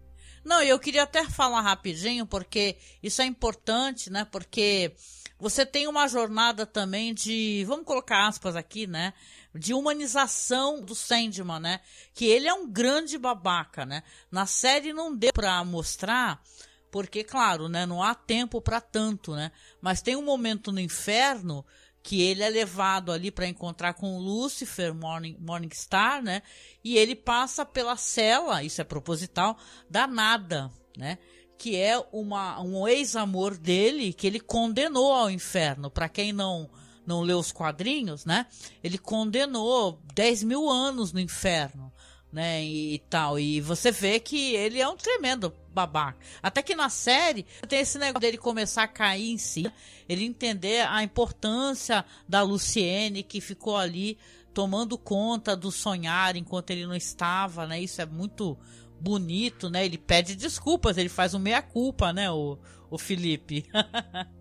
Não, 0.44 0.62
eu 0.62 0.78
queria 0.78 1.02
até 1.02 1.24
falar 1.28 1.60
rapidinho, 1.60 2.24
porque 2.24 2.76
isso 3.02 3.20
é 3.20 3.26
importante, 3.26 4.10
né? 4.10 4.24
Porque 4.24 4.92
você 5.38 5.66
tem 5.66 5.86
uma 5.86 6.08
jornada 6.08 6.64
também 6.64 7.12
de, 7.12 7.64
vamos 7.66 7.84
colocar 7.84 8.26
aspas 8.26 8.56
aqui, 8.56 8.86
né? 8.86 9.12
De 9.54 9.74
humanização 9.74 10.80
do 10.80 10.94
Sandman, 10.94 11.60
né? 11.60 11.80
Que 12.14 12.26
ele 12.26 12.48
é 12.48 12.54
um 12.54 12.70
grande 12.70 13.18
babaca, 13.18 13.84
né? 13.84 14.02
Na 14.30 14.46
série 14.46 14.92
não 14.92 15.14
deu 15.14 15.32
pra 15.32 15.64
mostrar, 15.64 16.42
porque, 16.90 17.24
claro, 17.24 17.68
né? 17.68 17.86
Não 17.86 18.02
há 18.02 18.14
tempo 18.14 18.60
para 18.60 18.80
tanto, 18.80 19.34
né? 19.34 19.50
Mas 19.80 20.02
tem 20.02 20.16
um 20.16 20.24
momento 20.24 20.70
no 20.72 20.80
inferno 20.80 21.64
que 22.02 22.22
ele 22.22 22.42
é 22.42 22.48
levado 22.48 23.12
ali 23.12 23.30
para 23.30 23.46
encontrar 23.46 23.94
com 23.94 24.18
Lucifer, 24.18 24.94
Morning, 24.94 25.36
Morningstar, 25.38 26.22
né? 26.22 26.42
E 26.82 26.96
ele 26.96 27.14
passa 27.14 27.64
pela 27.64 27.96
cela, 27.96 28.62
isso 28.62 28.80
é 28.80 28.84
proposital, 28.84 29.58
danada, 29.88 30.70
né? 30.96 31.18
Que 31.58 31.76
é 31.76 31.98
uma, 32.10 32.60
um 32.62 32.88
ex-amor 32.88 33.56
dele 33.56 34.14
que 34.14 34.26
ele 34.26 34.40
condenou 34.40 35.12
ao 35.12 35.30
inferno. 35.30 35.90
Para 35.90 36.08
quem 36.08 36.32
não 36.32 36.70
não 37.10 37.22
leu 37.22 37.38
os 37.38 37.50
quadrinhos, 37.50 38.24
né? 38.24 38.46
Ele 38.82 38.96
condenou 38.96 40.00
10 40.14 40.44
mil 40.44 40.70
anos 40.70 41.12
no 41.12 41.18
inferno, 41.18 41.92
né? 42.32 42.64
E, 42.64 42.94
e, 42.94 42.98
tal. 43.00 43.38
E 43.38 43.60
você 43.60 43.90
vê 43.90 44.20
que 44.20 44.54
ele 44.54 44.80
é 44.80 44.88
um 44.88 44.96
tremendo 44.96 45.52
babaca. 45.74 46.18
Até 46.40 46.62
que 46.62 46.76
na 46.76 46.88
série 46.88 47.44
tem 47.68 47.80
esse 47.80 47.98
negócio 47.98 48.20
dele 48.20 48.38
começar 48.38 48.84
a 48.84 48.88
cair 48.88 49.32
em 49.32 49.38
si, 49.38 49.70
ele 50.08 50.24
entender 50.24 50.86
a 50.88 51.02
importância 51.02 52.04
da 52.28 52.42
Luciene 52.42 53.24
que 53.24 53.40
ficou 53.40 53.76
ali 53.76 54.16
tomando 54.54 54.96
conta 54.96 55.56
do 55.56 55.72
sonhar 55.72 56.36
enquanto 56.36 56.70
ele 56.70 56.86
não 56.86 56.94
estava, 56.94 57.66
né? 57.66 57.80
Isso 57.80 58.00
é 58.00 58.06
muito 58.06 58.56
bonito, 59.00 59.68
né? 59.68 59.84
Ele 59.84 59.98
pede 59.98 60.36
desculpas, 60.36 60.96
ele 60.96 61.08
faz 61.08 61.34
um 61.34 61.40
meia 61.40 61.60
culpa, 61.60 62.12
né? 62.12 62.30
O, 62.30 62.56
o 62.88 62.96
Felipe. 62.96 63.66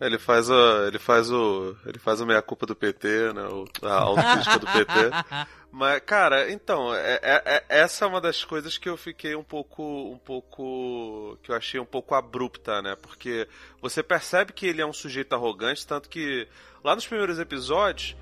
Ele 0.00 0.18
faz 0.18 0.48
o. 0.48 0.86
Ele 0.86 0.98
faz 0.98 1.30
o. 1.30 1.76
Ele 1.84 1.98
faz 1.98 2.20
a 2.20 2.26
meia 2.26 2.40
culpa 2.40 2.64
do 2.64 2.74
PT, 2.74 3.32
né? 3.34 3.42
A 3.82 3.94
autocrítica 3.94 4.58
do 4.58 4.66
PT. 4.66 5.10
Mas, 5.70 6.00
cara, 6.00 6.50
então, 6.50 6.92
é, 6.92 7.20
é, 7.22 7.42
é, 7.44 7.64
essa 7.68 8.04
é 8.04 8.08
uma 8.08 8.20
das 8.20 8.42
coisas 8.42 8.76
que 8.78 8.88
eu 8.88 8.96
fiquei 8.96 9.36
um 9.36 9.44
pouco. 9.44 9.82
um 9.82 10.18
pouco. 10.18 11.38
que 11.42 11.52
eu 11.52 11.56
achei 11.56 11.78
um 11.78 11.84
pouco 11.84 12.14
abrupta, 12.14 12.80
né? 12.80 12.96
Porque 13.00 13.46
você 13.80 14.02
percebe 14.02 14.54
que 14.54 14.66
ele 14.66 14.80
é 14.80 14.86
um 14.86 14.92
sujeito 14.92 15.34
arrogante, 15.34 15.86
tanto 15.86 16.08
que 16.08 16.48
lá 16.82 16.94
nos 16.94 17.06
primeiros 17.06 17.38
episódios 17.38 18.16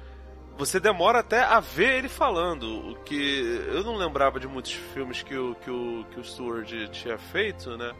você 0.59 0.81
demora 0.81 1.21
até 1.21 1.41
a 1.41 1.61
ver 1.61 1.99
ele 1.99 2.09
falando, 2.09 2.91
o 2.91 2.97
que 3.05 3.63
eu 3.69 3.85
não 3.85 3.95
lembrava 3.95 4.41
de 4.41 4.49
muitos 4.49 4.73
filmes 4.73 5.23
que 5.23 5.37
o, 5.37 5.55
que 5.55 5.71
o, 5.71 6.05
que 6.11 6.19
o 6.19 6.25
Stewart 6.25 6.69
tinha 6.91 7.17
feito, 7.17 7.77
né? 7.77 7.95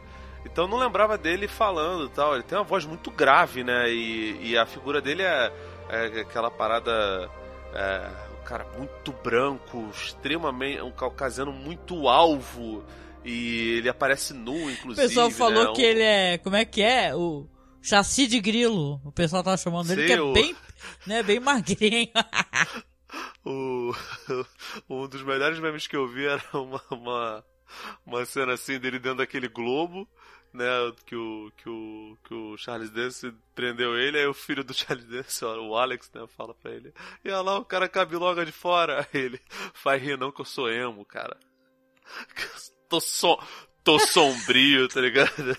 Então 0.45 0.65
eu 0.65 0.69
não 0.69 0.77
lembrava 0.77 1.17
dele 1.17 1.47
falando 1.47 2.05
e 2.05 2.09
tal. 2.09 2.33
Ele 2.33 2.43
tem 2.43 2.57
uma 2.57 2.63
voz 2.63 2.85
muito 2.85 3.11
grave, 3.11 3.63
né? 3.63 3.91
E, 3.91 4.51
e 4.51 4.57
a 4.57 4.65
figura 4.65 5.01
dele 5.01 5.23
é, 5.23 5.51
é 5.89 6.21
aquela 6.21 6.49
parada. 6.49 7.29
É, 7.73 8.09
um 8.39 8.43
cara 8.43 8.65
muito 8.77 9.11
branco, 9.11 9.89
extremamente. 9.93 10.81
um 10.81 10.91
caucasiano 10.91 11.51
muito 11.51 12.07
alvo. 12.07 12.83
E 13.23 13.77
ele 13.77 13.89
aparece 13.89 14.33
nu, 14.33 14.69
inclusive. 14.71 15.05
O 15.05 15.09
pessoal 15.09 15.31
falou 15.31 15.65
né? 15.65 15.73
que 15.75 15.81
ele 15.81 16.01
é. 16.01 16.37
Como 16.37 16.55
é 16.55 16.65
que 16.65 16.81
é? 16.81 17.13
O 17.15 17.47
chassi 17.81 18.27
de 18.27 18.39
grilo. 18.39 19.01
O 19.03 19.11
pessoal 19.11 19.43
tava 19.43 19.57
chamando 19.57 19.91
ele, 19.91 20.05
que 20.05 20.13
é 20.13 20.33
bem. 20.33 20.55
Né, 21.05 21.21
bem 21.21 21.41
magrinho. 21.41 22.09
o, 23.43 23.93
um 24.89 25.07
dos 25.07 25.21
melhores 25.23 25.59
memes 25.59 25.87
que 25.87 25.95
eu 25.95 26.07
vi 26.07 26.25
era 26.25 26.41
uma, 26.53 26.81
uma, 26.89 27.45
uma 28.05 28.25
cena 28.25 28.53
assim 28.53 28.79
dele 28.79 28.97
dentro 28.97 29.17
daquele 29.17 29.49
globo 29.49 30.07
né, 30.53 30.65
que 31.05 31.15
o, 31.15 31.51
que 31.57 31.69
o, 31.69 32.17
que 32.23 32.33
o 32.33 32.57
Charles 32.57 32.89
Dance 32.89 33.33
prendeu 33.53 33.97
ele, 33.97 34.17
aí 34.17 34.25
o 34.25 34.33
filho 34.33 34.63
do 34.63 34.73
Charles 34.75 35.05
Dance, 35.05 35.43
o 35.45 35.75
Alex, 35.75 36.09
né, 36.13 36.25
fala 36.35 36.53
pra 36.53 36.71
ele, 36.71 36.93
e 37.23 37.29
olha 37.29 37.41
lá, 37.41 37.57
o 37.59 37.65
cara 37.65 37.87
cabiloga 37.87 38.45
de 38.45 38.51
fora, 38.51 39.07
aí 39.13 39.21
ele, 39.21 39.41
faz 39.73 40.01
rir 40.01 40.17
não 40.17 40.31
que 40.31 40.41
eu 40.41 40.45
sou 40.45 40.69
emo, 40.69 41.05
cara. 41.05 41.37
tô, 42.89 42.99
so, 42.99 43.39
tô 43.83 43.99
sombrio, 43.99 44.87
tá 44.87 45.01
ligado? 45.01 45.57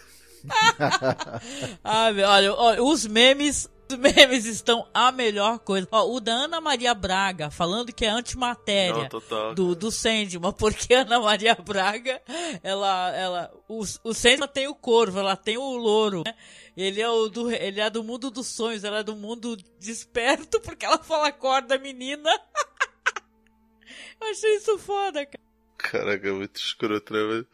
ah, 1.85 2.11
olha, 2.27 2.55
olha, 2.55 2.83
os 2.83 3.07
memes 3.07 3.69
os 3.91 3.99
memes 3.99 4.47
estão 4.47 4.89
a 4.95 5.11
melhor 5.11 5.59
coisa. 5.59 5.89
Ó, 5.91 6.15
o 6.15 6.21
da 6.21 6.33
Ana 6.33 6.61
Maria 6.61 6.95
Braga, 6.95 7.51
falando 7.51 7.93
que 7.93 8.05
é 8.05 8.09
antimatéria 8.09 9.09
Não, 9.31 9.55
do, 9.55 9.75
do 9.75 9.91
Sandman, 9.91 10.53
porque 10.53 10.95
Ana 10.95 11.19
Maria 11.19 11.55
Braga, 11.55 12.23
ela, 12.63 13.17
ela, 13.17 13.53
o, 13.69 13.81
o 14.05 14.15
Sandman 14.15 14.49
tem 14.49 14.69
o 14.69 14.75
corvo, 14.75 15.19
ela 15.19 15.37
tem 15.37 15.59
o 15.59 15.77
louro, 15.77 16.23
né? 16.25 16.35
Ele 16.77 17.01
é, 17.01 17.09
o 17.09 17.29
do, 17.29 17.51
ele 17.51 17.81
é 17.81 17.91
do 17.91 18.05
mundo 18.05 18.31
dos 18.31 18.47
sonhos, 18.47 18.85
ela 18.85 19.01
é 19.01 19.03
do 19.03 19.17
mundo 19.17 19.57
desperto, 19.79 20.61
porque 20.61 20.87
ela 20.87 20.99
fala 20.99 21.29
acorda 21.29 21.79
menina. 21.79 22.31
Eu 24.21 24.29
achei 24.31 24.57
isso 24.57 24.79
foda, 24.79 25.27
cara. 25.27 25.45
Caraca, 25.77 26.29
é 26.29 26.33
muito 26.33 26.57
escroto, 26.57 27.13
né? 27.13 27.45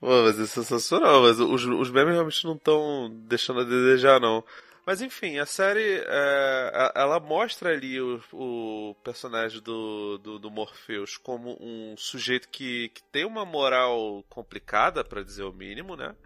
Mas 0.00 0.38
é 0.38 0.46
sensacional, 0.46 1.22
mas 1.22 1.40
os, 1.40 1.64
os 1.64 1.90
memes 1.90 2.14
realmente 2.14 2.44
não 2.44 2.54
estão 2.54 3.10
deixando 3.26 3.60
a 3.60 3.64
desejar, 3.64 4.20
não. 4.20 4.44
Mas 4.88 5.02
enfim, 5.02 5.36
a 5.36 5.44
série 5.44 6.02
é, 6.06 6.92
ela 6.94 7.20
mostra 7.20 7.72
ali 7.72 8.00
o, 8.00 8.22
o 8.32 8.94
personagem 9.04 9.60
do, 9.60 10.16
do, 10.16 10.38
do, 10.38 10.50
Morpheus 10.50 11.18
como 11.18 11.58
um 11.60 11.94
sujeito 11.94 12.48
que, 12.48 12.88
que 12.88 13.02
tem 13.02 13.26
uma 13.26 13.44
moral 13.44 14.24
complicada, 14.30 15.04
para 15.04 15.22
dizer 15.22 15.42
o 15.42 15.52
mínimo, 15.52 15.94
né? 15.94 16.16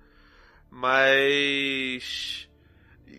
Mas. 0.70 2.48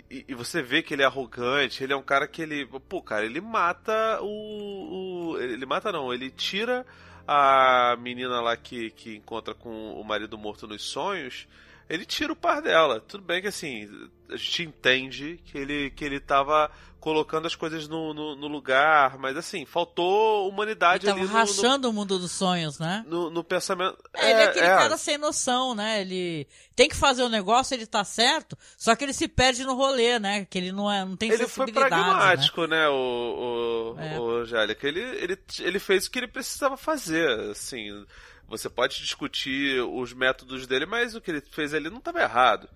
E, 0.09 0.23
e, 0.29 0.33
você 0.33 0.61
vê 0.61 0.81
que 0.81 0.93
ele 0.93 1.03
é 1.03 1.05
arrogante, 1.05 1.83
ele 1.83 1.91
é 1.91 1.97
um 1.97 2.01
cara 2.01 2.25
que 2.25 2.41
ele. 2.41 2.65
Pô, 2.87 3.01
cara, 3.01 3.25
ele 3.25 3.41
mata 3.41 4.21
o. 4.21 5.33
o 5.33 5.37
ele 5.41 5.65
mata 5.65 5.91
não, 5.91 6.13
ele 6.13 6.31
tira 6.31 6.85
a 7.27 7.97
menina 7.99 8.39
lá 8.39 8.55
que, 8.55 8.91
que 8.91 9.17
encontra 9.17 9.53
com 9.53 9.91
o 9.91 10.03
marido 10.05 10.37
morto 10.37 10.65
nos 10.65 10.83
sonhos 10.83 11.49
ele 11.89 12.05
tira 12.05 12.31
o 12.33 12.35
par 12.35 12.61
dela. 12.61 12.99
Tudo 13.01 13.23
bem 13.23 13.41
que 13.41 13.47
assim, 13.47 13.89
a 14.29 14.35
gente 14.35 14.63
entende 14.63 15.39
que 15.45 15.57
ele, 15.57 15.89
que 15.91 16.03
ele 16.03 16.19
tava 16.19 16.71
colocando 17.03 17.45
as 17.45 17.53
coisas 17.53 17.85
no, 17.85 18.13
no, 18.13 18.33
no 18.33 18.47
lugar, 18.47 19.17
mas 19.17 19.35
assim, 19.35 19.65
faltou 19.65 20.47
humanidade 20.47 21.05
ele 21.05 21.11
ali. 21.11 21.27
Tava 21.27 21.39
rachando 21.39 21.87
no, 21.87 21.89
o 21.89 21.93
mundo 21.93 22.17
dos 22.17 22.31
sonhos, 22.31 22.79
né? 22.79 23.03
No, 23.05 23.29
no 23.29 23.43
pensamento. 23.43 23.97
É, 24.13 24.31
ele 24.31 24.39
é 24.39 24.43
aquele 24.45 24.65
é, 24.65 24.69
cara 24.69 24.95
sem 24.95 25.17
noção, 25.17 25.75
né? 25.75 25.99
Ele 25.99 26.47
tem 26.73 26.87
que 26.87 26.95
fazer 26.95 27.23
o 27.23 27.27
negócio, 27.27 27.73
ele 27.73 27.85
tá 27.85 28.05
certo, 28.05 28.57
só 28.77 28.95
que 28.95 29.03
ele 29.03 29.11
se 29.11 29.27
perde 29.27 29.65
no 29.65 29.75
rolê, 29.75 30.17
né? 30.17 30.45
Que 30.45 30.57
ele 30.57 30.71
não, 30.71 30.89
é, 30.89 31.03
não 31.03 31.17
tem 31.17 31.29
Ele 31.29 31.45
foi 31.45 31.69
pragmático, 31.69 32.61
né, 32.67 32.77
né 32.77 32.87
o, 32.87 33.95
o, 33.97 33.99
é. 33.99 34.19
o 34.19 34.29
Angélica? 34.37 34.87
Ele, 34.87 35.01
ele, 35.01 35.37
ele 35.59 35.79
fez 35.79 36.05
o 36.05 36.11
que 36.11 36.19
ele 36.19 36.27
precisava 36.27 36.77
fazer, 36.77 37.37
assim 37.51 38.05
você 38.47 38.69
pode 38.69 38.99
discutir 38.99 39.81
os 39.81 40.13
métodos 40.13 40.67
dele, 40.67 40.85
mas 40.85 41.15
o 41.15 41.21
que 41.21 41.31
ele 41.31 41.41
fez 41.41 41.73
ali 41.73 41.89
não 41.89 41.97
estava 41.97 42.21
errado. 42.21 42.69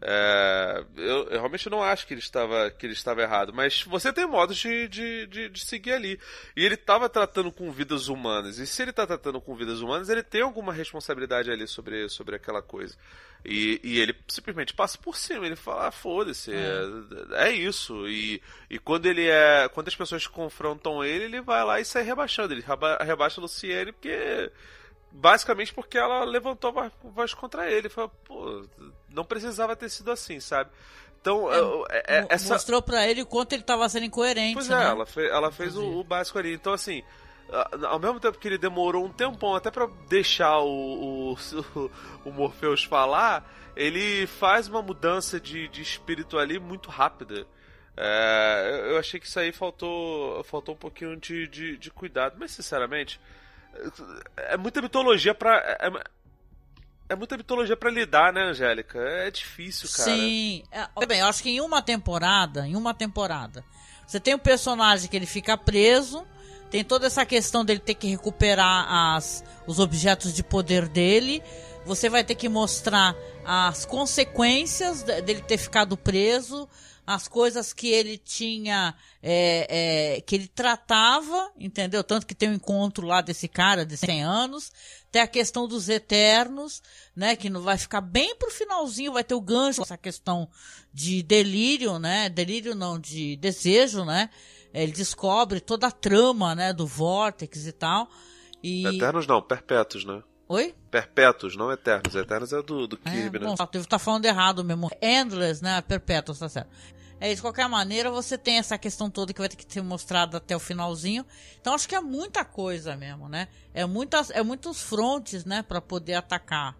É, 0.00 0.84
eu, 0.96 1.24
eu, 1.24 1.38
realmente 1.38 1.68
não 1.68 1.82
acho 1.82 2.06
que 2.06 2.14
ele 2.14 2.20
estava, 2.20 2.70
que 2.70 2.86
ele 2.86 2.92
estava 2.92 3.20
errado, 3.20 3.52
mas 3.52 3.82
você 3.82 4.12
tem 4.12 4.26
modos 4.26 4.56
de, 4.56 4.86
de, 4.86 5.26
de, 5.26 5.48
de 5.48 5.64
seguir 5.64 5.92
ali. 5.92 6.20
E 6.56 6.64
ele 6.64 6.74
estava 6.74 7.08
tratando 7.08 7.50
com 7.50 7.70
vidas 7.72 8.08
humanas. 8.08 8.58
E 8.58 8.66
se 8.66 8.82
ele 8.82 8.90
está 8.90 9.06
tratando 9.06 9.40
com 9.40 9.56
vidas 9.56 9.80
humanas, 9.80 10.08
ele 10.08 10.22
tem 10.22 10.42
alguma 10.42 10.72
responsabilidade 10.72 11.50
ali 11.50 11.66
sobre, 11.66 12.08
sobre 12.08 12.36
aquela 12.36 12.62
coisa. 12.62 12.96
E, 13.44 13.80
e 13.82 13.98
ele 14.00 14.14
simplesmente 14.28 14.74
passa 14.74 14.98
por 14.98 15.16
cima, 15.16 15.46
ele 15.46 15.56
fala, 15.56 15.88
ah, 15.88 15.92
foda-se, 15.92 16.52
é. 16.52 17.48
é. 17.48 17.50
isso. 17.50 18.08
E, 18.08 18.40
e 18.70 18.78
quando 18.78 19.06
ele 19.06 19.28
é. 19.28 19.68
Quando 19.68 19.88
as 19.88 19.96
pessoas 19.96 20.26
confrontam 20.26 21.04
ele, 21.04 21.24
ele 21.24 21.40
vai 21.40 21.64
lá 21.64 21.80
e 21.80 21.84
sai 21.84 22.02
rebaixando. 22.02 22.52
Ele 22.52 22.64
rebaixa 23.04 23.40
a 23.40 23.42
Luciene 23.42 23.92
porque 23.92 24.50
basicamente 25.10 25.72
porque 25.72 25.98
ela 25.98 26.24
levantou 26.24 26.78
a 26.78 26.90
voz 27.02 27.34
contra 27.34 27.70
ele. 27.70 27.88
Falou, 27.88 28.10
pô, 28.24 28.64
não 29.08 29.24
precisava 29.24 29.76
ter 29.76 29.88
sido 29.88 30.10
assim, 30.10 30.40
sabe? 30.40 30.70
Então, 31.20 31.50
é, 31.90 32.02
é, 32.06 32.26
essa... 32.28 32.54
mostrou 32.54 32.80
para 32.80 33.06
ele 33.06 33.22
o 33.22 33.26
quanto 33.26 33.52
ele 33.52 33.62
estava 33.62 33.88
sendo 33.88 34.06
incoerente. 34.06 34.54
Pois 34.54 34.70
é, 34.70 34.76
né? 34.76 34.84
ela 34.84 35.06
fez, 35.06 35.30
ela 35.30 35.52
fez 35.52 35.76
o, 35.76 35.84
o, 35.98 36.04
básico 36.04 36.38
ali. 36.38 36.54
Então, 36.54 36.72
assim, 36.72 37.02
ao 37.86 37.98
mesmo 37.98 38.20
tempo 38.20 38.38
que 38.38 38.46
ele 38.46 38.58
demorou 38.58 39.04
um 39.04 39.12
tempão 39.12 39.54
até 39.54 39.70
para 39.70 39.86
deixar 40.08 40.58
o, 40.60 41.32
o, 41.32 41.90
o, 42.24 42.30
Morpheus 42.30 42.84
falar, 42.84 43.50
ele 43.74 44.26
faz 44.26 44.68
uma 44.68 44.80
mudança 44.80 45.40
de, 45.40 45.68
de 45.68 45.82
espírito 45.82 46.38
ali 46.38 46.58
muito 46.58 46.88
rápida. 46.88 47.46
É, 47.96 48.86
eu 48.90 48.98
achei 48.98 49.18
que 49.18 49.26
isso 49.26 49.40
aí 49.40 49.50
faltou, 49.50 50.42
faltou 50.44 50.76
um 50.76 50.78
pouquinho 50.78 51.16
de, 51.16 51.48
de, 51.48 51.76
de 51.76 51.90
cuidado, 51.90 52.36
mas 52.38 52.52
sinceramente 52.52 53.20
é 54.36 54.56
muita 54.56 54.82
mitologia 54.82 55.34
pra. 55.34 55.56
É, 55.80 55.90
é 57.10 57.16
muita 57.16 57.36
mitologia 57.36 57.76
para 57.76 57.90
lidar, 57.90 58.32
né, 58.32 58.42
Angélica? 58.42 58.98
É 58.98 59.30
difícil, 59.30 59.88
cara. 59.88 60.10
Sim. 60.10 60.62
É, 60.70 61.06
bem, 61.06 61.20
eu 61.20 61.26
acho 61.26 61.42
que 61.42 61.50
em 61.50 61.60
uma 61.60 61.80
temporada, 61.80 62.66
em 62.66 62.76
uma 62.76 62.92
temporada, 62.92 63.64
você 64.06 64.20
tem 64.20 64.34
um 64.34 64.38
personagem 64.38 65.08
que 65.08 65.16
ele 65.16 65.26
fica 65.26 65.56
preso, 65.56 66.26
tem 66.70 66.84
toda 66.84 67.06
essa 67.06 67.24
questão 67.24 67.64
dele 67.64 67.80
ter 67.80 67.94
que 67.94 68.08
recuperar 68.08 68.86
as, 69.14 69.42
os 69.66 69.78
objetos 69.78 70.34
de 70.34 70.42
poder 70.42 70.86
dele. 70.86 71.42
Você 71.86 72.10
vai 72.10 72.22
ter 72.22 72.34
que 72.34 72.48
mostrar 72.48 73.16
as 73.44 73.86
consequências 73.86 75.02
dele 75.02 75.40
ter 75.40 75.56
ficado 75.56 75.96
preso 75.96 76.68
as 77.08 77.26
coisas 77.26 77.72
que 77.72 77.88
ele 77.88 78.18
tinha, 78.18 78.94
é, 79.22 80.16
é, 80.16 80.20
que 80.20 80.34
ele 80.34 80.46
tratava, 80.46 81.50
entendeu? 81.58 82.04
Tanto 82.04 82.26
que 82.26 82.34
tem 82.34 82.50
um 82.50 82.52
encontro 82.52 83.06
lá 83.06 83.22
desse 83.22 83.48
cara 83.48 83.86
de 83.86 83.96
100 83.96 84.22
anos, 84.22 84.70
tem 85.10 85.22
a 85.22 85.26
questão 85.26 85.66
dos 85.66 85.88
eternos, 85.88 86.82
né? 87.16 87.34
Que 87.34 87.48
não 87.48 87.62
vai 87.62 87.78
ficar 87.78 88.02
bem 88.02 88.36
pro 88.36 88.50
finalzinho, 88.50 89.14
vai 89.14 89.24
ter 89.24 89.34
o 89.34 89.40
gancho, 89.40 89.80
essa 89.80 89.96
questão 89.96 90.50
de 90.92 91.22
delírio, 91.22 91.98
né? 91.98 92.28
Delírio 92.28 92.74
não, 92.74 92.98
de 92.98 93.36
desejo, 93.36 94.04
né? 94.04 94.28
Ele 94.74 94.92
descobre 94.92 95.60
toda 95.60 95.86
a 95.86 95.90
trama, 95.90 96.54
né? 96.54 96.74
Do 96.74 96.86
Vortex 96.86 97.66
e 97.66 97.72
tal. 97.72 98.06
E... 98.62 98.86
Eternos 98.86 99.26
não, 99.26 99.40
perpétuos, 99.40 100.04
né? 100.04 100.22
Oi? 100.46 100.74
Perpétuos, 100.90 101.56
não 101.56 101.72
eternos. 101.72 102.14
Eternos 102.14 102.52
é 102.52 102.62
do, 102.62 102.86
do 102.86 102.98
é, 103.02 103.10
Kirby, 103.10 103.38
é, 103.38 103.40
né? 103.40 103.46
Bom, 103.46 103.82
tá 103.88 103.98
falando 103.98 104.26
errado 104.26 104.62
mesmo. 104.62 104.90
Endless, 105.00 105.62
né? 105.64 105.80
Perpétuos, 105.80 106.38
tá 106.38 106.50
certo. 106.50 106.68
É, 107.20 107.34
de 107.34 107.40
qualquer 107.40 107.68
maneira, 107.68 108.10
você 108.10 108.38
tem 108.38 108.58
essa 108.58 108.78
questão 108.78 109.10
toda 109.10 109.32
que 109.32 109.40
vai 109.40 109.48
ter 109.48 109.56
que 109.56 109.72
ser 109.72 109.82
mostrada 109.82 110.36
até 110.36 110.54
o 110.54 110.60
finalzinho. 110.60 111.26
Então, 111.60 111.74
acho 111.74 111.88
que 111.88 111.94
é 111.94 112.00
muita 112.00 112.44
coisa 112.44 112.96
mesmo, 112.96 113.28
né? 113.28 113.48
É, 113.74 113.84
muitas, 113.84 114.30
é 114.30 114.42
muitos 114.42 114.80
frontes, 114.80 115.44
né? 115.44 115.62
para 115.62 115.80
poder 115.80 116.14
atacar 116.14 116.76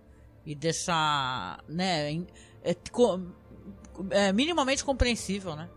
e 0.46 0.54
deixar, 0.54 1.62
né? 1.68 2.12
É, 2.62 2.76
é 4.10 4.32
minimamente 4.32 4.84
compreensível, 4.84 5.56
né? 5.56 5.68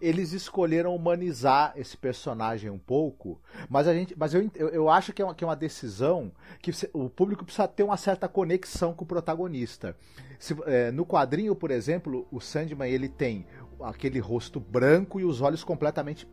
Eles 0.00 0.32
escolheram 0.32 0.94
humanizar 0.94 1.72
esse 1.76 1.96
personagem 1.96 2.70
um 2.70 2.78
pouco, 2.78 3.40
mas 3.68 3.86
a 3.86 3.94
gente, 3.94 4.14
mas 4.16 4.34
eu, 4.34 4.50
eu, 4.54 4.88
acho 4.88 5.12
que 5.12 5.22
é, 5.22 5.24
uma, 5.24 5.34
que 5.34 5.44
é 5.44 5.46
uma 5.46 5.56
decisão 5.56 6.32
que 6.60 6.70
o 6.92 7.08
público 7.08 7.44
precisa 7.44 7.68
ter 7.68 7.82
uma 7.82 7.96
certa 7.96 8.28
conexão 8.28 8.92
com 8.92 9.04
o 9.04 9.08
protagonista. 9.08 9.96
Se, 10.38 10.56
é, 10.66 10.90
no 10.90 11.04
quadrinho, 11.04 11.54
por 11.54 11.70
exemplo, 11.70 12.26
o 12.30 12.40
Sandman 12.40 12.90
ele 12.90 13.08
tem 13.08 13.46
aquele 13.80 14.18
rosto 14.18 14.58
branco 14.58 15.20
e 15.20 15.24
os 15.24 15.40
olhos 15.40 15.62
completamente 15.62 16.28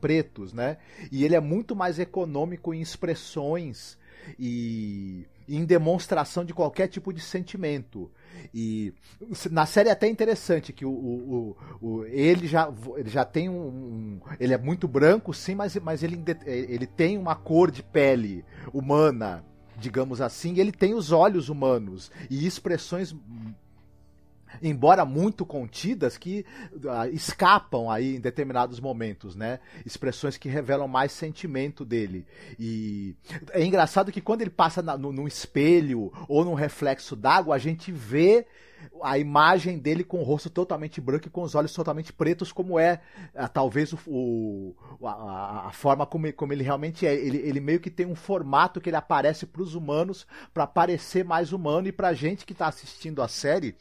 pretos, 0.00 0.52
né? 0.52 0.78
E 1.10 1.24
ele 1.24 1.34
é 1.34 1.40
muito 1.40 1.74
mais 1.74 1.98
econômico 1.98 2.72
em 2.72 2.80
expressões 2.80 3.98
e 4.38 5.26
em 5.48 5.64
demonstração 5.64 6.44
de 6.44 6.54
qualquer 6.54 6.88
tipo 6.88 7.12
de 7.12 7.20
sentimento. 7.20 8.10
E 8.52 8.92
na 9.50 9.66
série 9.66 9.88
é 9.88 9.92
até 9.92 10.08
interessante 10.08 10.72
que 10.72 10.84
o, 10.84 10.90
o, 10.90 11.56
o, 11.80 12.04
ele, 12.06 12.46
já, 12.46 12.72
ele 12.96 13.10
já 13.10 13.24
tem 13.24 13.48
um, 13.48 13.54
um, 13.54 14.20
Ele 14.38 14.54
é 14.54 14.58
muito 14.58 14.86
branco, 14.86 15.32
sim, 15.32 15.54
mas, 15.54 15.76
mas 15.76 16.02
ele, 16.02 16.22
ele 16.46 16.86
tem 16.86 17.18
uma 17.18 17.34
cor 17.34 17.70
de 17.70 17.82
pele 17.82 18.44
humana, 18.72 19.44
digamos 19.76 20.20
assim, 20.20 20.54
e 20.54 20.60
ele 20.60 20.72
tem 20.72 20.94
os 20.94 21.12
olhos 21.12 21.48
humanos 21.48 22.10
e 22.30 22.46
expressões 22.46 23.14
embora 24.62 25.04
muito 25.04 25.44
contidas, 25.44 26.16
que 26.16 26.44
uh, 26.72 27.08
escapam 27.12 27.90
aí 27.90 28.16
em 28.16 28.20
determinados 28.20 28.80
momentos, 28.80 29.34
né? 29.34 29.60
Expressões 29.84 30.36
que 30.36 30.48
revelam 30.48 30.88
mais 30.88 31.12
sentimento 31.12 31.84
dele. 31.84 32.26
E 32.58 33.14
é 33.52 33.64
engraçado 33.64 34.12
que 34.12 34.20
quando 34.20 34.42
ele 34.42 34.50
passa 34.50 34.82
na, 34.82 34.96
no, 34.96 35.12
no 35.12 35.26
espelho 35.26 36.12
ou 36.28 36.44
num 36.44 36.54
reflexo 36.54 37.16
d'água, 37.16 37.54
a 37.54 37.58
gente 37.58 37.90
vê 37.92 38.46
a 39.02 39.18
imagem 39.18 39.78
dele 39.78 40.04
com 40.04 40.20
o 40.20 40.22
rosto 40.22 40.50
totalmente 40.50 41.00
branco 41.00 41.26
e 41.26 41.30
com 41.30 41.42
os 41.42 41.54
olhos 41.54 41.72
totalmente 41.72 42.12
pretos, 42.12 42.52
como 42.52 42.78
é 42.78 43.00
ah, 43.34 43.48
talvez 43.48 43.92
o, 43.92 43.98
o 44.06 45.06
a, 45.06 45.68
a, 45.68 45.72
forma 45.72 46.06
como, 46.06 46.32
como 46.32 46.52
ele 46.52 46.62
realmente 46.62 47.06
é. 47.06 47.14
Ele, 47.14 47.38
ele 47.38 47.60
meio 47.60 47.80
que 47.80 47.90
tem 47.90 48.06
um 48.06 48.14
formato 48.14 48.80
que 48.80 48.90
ele 48.90 48.96
aparece 48.96 49.46
para 49.46 49.62
os 49.62 49.74
humanos 49.74 50.26
para 50.52 50.66
parecer 50.66 51.24
mais 51.24 51.52
humano 51.52 51.88
e 51.88 51.92
para 51.92 52.08
a 52.08 52.14
gente 52.14 52.44
que 52.44 52.52
está 52.52 52.66
assistindo 52.66 53.22
a 53.22 53.28
série 53.28 53.74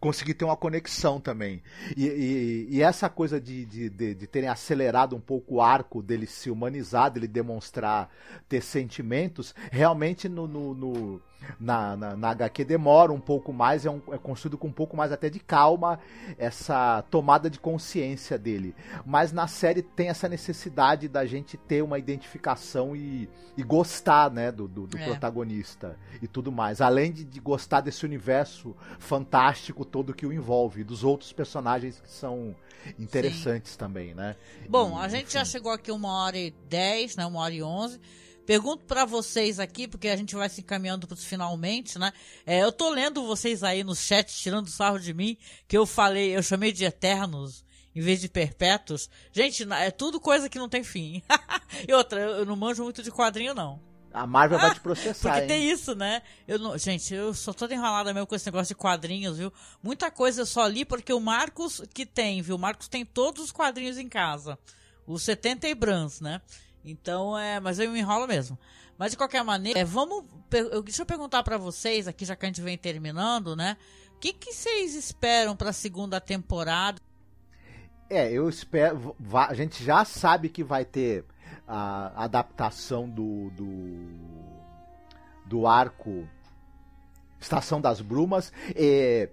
conseguir 0.00 0.34
ter 0.34 0.44
uma 0.44 0.56
conexão 0.56 1.20
também. 1.20 1.62
E, 1.96 2.06
e, 2.06 2.66
e 2.70 2.82
essa 2.82 3.08
coisa 3.08 3.40
de, 3.40 3.64
de, 3.64 3.90
de, 3.90 4.14
de, 4.14 4.26
terem 4.26 4.48
acelerado 4.48 5.16
um 5.16 5.20
pouco 5.20 5.56
o 5.56 5.62
arco 5.62 6.02
dele 6.02 6.26
se 6.26 6.50
humanizar, 6.50 7.10
dele 7.10 7.28
demonstrar 7.28 8.10
ter 8.48 8.62
sentimentos, 8.62 9.54
realmente 9.70 10.28
no, 10.28 10.46
no, 10.46 10.74
no 10.74 11.22
na, 11.58 11.96
na, 11.96 12.16
na, 12.16 12.30
HQ 12.30 12.64
demora 12.64 13.12
um 13.12 13.20
pouco 13.20 13.52
mais, 13.52 13.86
é, 13.86 13.90
um, 13.90 14.00
é, 14.12 14.18
construído 14.18 14.58
com 14.58 14.68
um 14.68 14.72
pouco 14.72 14.96
mais 14.96 15.12
até 15.12 15.28
de 15.28 15.38
calma 15.38 15.98
essa 16.38 17.02
tomada 17.10 17.48
de 17.48 17.58
consciência 17.58 18.38
dele. 18.38 18.74
Mas 19.04 19.32
na 19.32 19.46
série 19.46 19.82
tem 19.82 20.08
essa 20.08 20.28
necessidade 20.28 21.08
da 21.08 21.24
gente 21.24 21.56
ter 21.56 21.82
uma 21.82 21.98
identificação 21.98 22.94
e, 22.94 23.28
e 23.56 23.62
gostar 23.62 24.30
né, 24.30 24.50
do, 24.50 24.66
do, 24.68 24.86
do 24.86 24.98
é. 24.98 25.04
protagonista 25.04 25.96
e 26.20 26.26
tudo 26.26 26.50
mais. 26.50 26.80
Além 26.80 27.12
de, 27.12 27.24
de, 27.24 27.40
gostar 27.40 27.80
desse 27.80 28.04
universo 28.04 28.74
fantástico 28.98 29.84
todo 29.84 30.14
que 30.14 30.26
o 30.26 30.32
envolve, 30.32 30.84
dos 30.84 31.04
outros 31.04 31.32
personagens 31.32 32.00
que 32.00 32.10
são 32.10 32.54
interessantes 32.98 33.72
Sim. 33.72 33.78
também, 33.78 34.14
né? 34.14 34.36
Bom, 34.68 34.98
e, 34.98 35.04
a 35.04 35.08
gente 35.08 35.24
enfim. 35.24 35.38
já 35.38 35.44
chegou 35.44 35.72
aqui 35.72 35.90
uma 35.90 36.24
hora 36.24 36.38
e 36.38 36.50
dez, 36.68 37.16
né? 37.16 37.26
Uma 37.26 37.40
hora 37.40 37.54
e 37.54 37.62
onze. 37.62 38.00
Pergunto 38.46 38.84
para 38.84 39.04
vocês 39.04 39.58
aqui, 39.58 39.88
porque 39.88 40.08
a 40.08 40.16
gente 40.16 40.36
vai 40.36 40.48
se 40.48 40.60
encaminhando 40.60 41.06
para 41.06 41.16
finalmente, 41.16 41.98
né? 41.98 42.12
É, 42.46 42.62
eu 42.62 42.70
tô 42.70 42.88
lendo 42.90 43.26
vocês 43.26 43.64
aí 43.64 43.82
no 43.82 43.94
chat 43.94 44.32
tirando 44.32 44.70
sarro 44.70 45.00
de 45.00 45.12
mim, 45.12 45.36
que 45.66 45.76
eu 45.76 45.84
falei, 45.84 46.36
eu 46.36 46.42
chamei 46.42 46.70
de 46.70 46.84
eternos 46.84 47.64
em 47.94 48.00
vez 48.00 48.20
de 48.20 48.28
perpétuos. 48.28 49.10
Gente, 49.32 49.66
é 49.72 49.90
tudo 49.90 50.20
coisa 50.20 50.48
que 50.48 50.58
não 50.58 50.68
tem 50.68 50.84
fim. 50.84 51.22
e 51.88 51.92
outra, 51.92 52.20
eu 52.20 52.46
não 52.46 52.54
manjo 52.54 52.84
muito 52.84 53.02
de 53.02 53.10
quadrinho, 53.10 53.54
não. 53.54 53.80
A 54.12 54.26
Marvel 54.26 54.58
vai 54.58 54.72
te 54.72 54.80
processar. 54.80 55.30
Porque 55.30 55.42
hein? 55.42 55.48
tem 55.48 55.70
isso, 55.70 55.94
né? 55.94 56.22
Eu 56.46 56.58
não, 56.58 56.78
gente, 56.78 57.12
eu 57.12 57.34
sou 57.34 57.52
toda 57.52 57.74
enrolada 57.74 58.14
mesmo 58.14 58.26
com 58.26 58.34
esse 58.34 58.46
negócio 58.46 58.68
de 58.68 58.74
quadrinhos, 58.74 59.38
viu? 59.38 59.52
Muita 59.82 60.10
coisa 60.10 60.42
eu 60.42 60.46
só 60.46 60.66
li 60.66 60.84
porque 60.84 61.12
o 61.12 61.20
Marcos 61.20 61.82
que 61.92 62.06
tem, 62.06 62.40
viu? 62.42 62.56
O 62.56 62.58
Marcos 62.58 62.86
tem 62.86 63.04
todos 63.04 63.44
os 63.44 63.52
quadrinhos 63.52 63.98
em 63.98 64.08
casa. 64.08 64.58
Os 65.06 65.22
70 65.22 65.68
e 65.68 65.74
Brans, 65.74 66.20
né? 66.20 66.40
Então, 66.86 67.36
é, 67.36 67.58
mas 67.58 67.78
eu 67.78 67.90
me 67.90 67.98
enrolo 67.98 68.26
mesmo. 68.26 68.56
Mas 68.96 69.10
de 69.10 69.16
qualquer 69.16 69.44
maneira, 69.44 69.78
é, 69.78 69.84
vamos. 69.84 70.24
Deixa 70.84 71.02
eu 71.02 71.06
perguntar 71.06 71.42
para 71.42 71.58
vocês 71.58 72.08
aqui, 72.08 72.24
já 72.24 72.36
que 72.36 72.46
a 72.46 72.48
gente 72.48 72.62
vem 72.62 72.78
terminando, 72.78 73.54
né? 73.54 73.76
O 74.14 74.18
que, 74.18 74.32
que 74.32 74.52
vocês 74.52 74.94
esperam 74.94 75.54
para 75.54 75.70
a 75.70 75.74
segunda 75.74 76.20
temporada? 76.20 77.00
É, 78.08 78.30
eu 78.30 78.48
espero. 78.48 79.14
A 79.34 79.52
gente 79.52 79.84
já 79.84 80.04
sabe 80.04 80.48
que 80.48 80.62
vai 80.62 80.84
ter 80.84 81.24
a 81.66 82.24
adaptação 82.24 83.08
do, 83.08 83.50
do, 83.50 84.06
do 85.44 85.66
arco 85.66 86.26
Estação 87.40 87.80
das 87.80 88.00
Brumas. 88.00 88.52
É, 88.74 89.28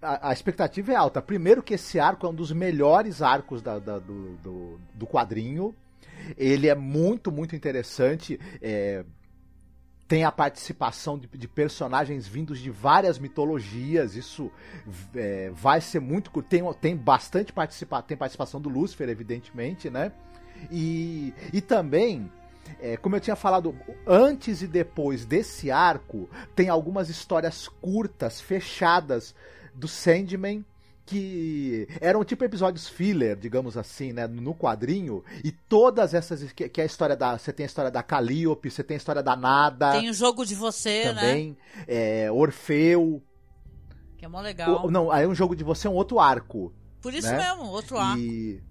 a, 0.00 0.30
a, 0.30 0.32
expectativa 0.32 0.92
é 0.92 0.96
alta. 0.96 1.20
Primeiro 1.20 1.62
que 1.62 1.74
esse 1.74 1.98
arco 1.98 2.26
é 2.26 2.28
um 2.28 2.34
dos 2.34 2.52
melhores 2.52 3.22
arcos 3.22 3.62
da, 3.62 3.78
da, 3.78 3.98
do, 3.98 4.36
do, 4.36 4.80
do 4.94 5.06
quadrinho. 5.06 5.74
Ele 6.36 6.68
é 6.68 6.74
muito, 6.74 7.30
muito 7.30 7.54
interessante. 7.56 8.38
É, 8.60 9.04
tem 10.08 10.24
a 10.24 10.30
participação 10.32 11.18
de, 11.18 11.26
de, 11.26 11.48
personagens 11.48 12.28
vindos 12.28 12.58
de 12.58 12.70
várias 12.70 13.18
mitologias. 13.18 14.14
Isso 14.14 14.50
é, 15.14 15.50
vai 15.54 15.80
ser 15.80 16.00
muito. 16.00 16.30
Tem, 16.42 16.62
tem 16.74 16.96
bastante 16.96 17.52
participa, 17.52 18.02
tem 18.02 18.16
participação 18.16 18.60
do 18.60 18.68
Lúcifer, 18.68 19.08
evidentemente, 19.08 19.88
né? 19.88 20.12
E, 20.70 21.32
e 21.52 21.60
também. 21.60 22.30
É, 22.80 22.96
como 22.96 23.16
eu 23.16 23.20
tinha 23.20 23.34
falado, 23.34 23.74
antes 24.06 24.62
e 24.62 24.68
depois 24.68 25.24
desse 25.24 25.70
arco, 25.70 26.30
tem 26.54 26.68
algumas 26.68 27.08
histórias 27.08 27.66
curtas, 27.66 28.40
fechadas 28.40 29.34
do 29.74 29.88
Sandman 29.88 30.64
que 31.04 31.88
eram 32.00 32.24
tipo 32.24 32.44
episódios 32.44 32.88
filler, 32.88 33.36
digamos 33.36 33.76
assim, 33.76 34.12
né, 34.12 34.26
no 34.26 34.54
quadrinho, 34.54 35.24
e 35.44 35.50
todas 35.50 36.14
essas 36.14 36.52
que, 36.52 36.68
que 36.68 36.80
é 36.80 36.84
a 36.84 36.86
história 36.86 37.16
da, 37.16 37.36
você 37.36 37.52
tem 37.52 37.64
a 37.64 37.66
história 37.66 37.90
da 37.90 38.02
Calliope, 38.02 38.70
você 38.70 38.82
tem 38.82 38.94
a 38.94 38.98
história 38.98 39.22
da 39.22 39.36
Nada. 39.36 39.92
Tem 39.92 40.08
o 40.08 40.14
jogo 40.14 40.44
de 40.44 40.54
você, 40.54 41.02
também, 41.02 41.14
né? 41.14 41.30
Também, 41.30 41.56
é, 41.88 42.32
Orfeu. 42.32 43.22
Que 44.16 44.24
é 44.24 44.28
mó 44.28 44.40
legal. 44.40 44.86
O, 44.86 44.90
não, 44.90 45.10
aí 45.10 45.26
um 45.26 45.34
jogo 45.34 45.56
de 45.56 45.64
você 45.64 45.88
é 45.88 45.90
um 45.90 45.94
outro 45.94 46.20
arco. 46.20 46.72
Por 47.00 47.12
isso 47.12 47.28
né? 47.28 47.38
mesmo, 47.38 47.64
outro 47.64 47.98
arco. 47.98 48.18
E 48.18 48.62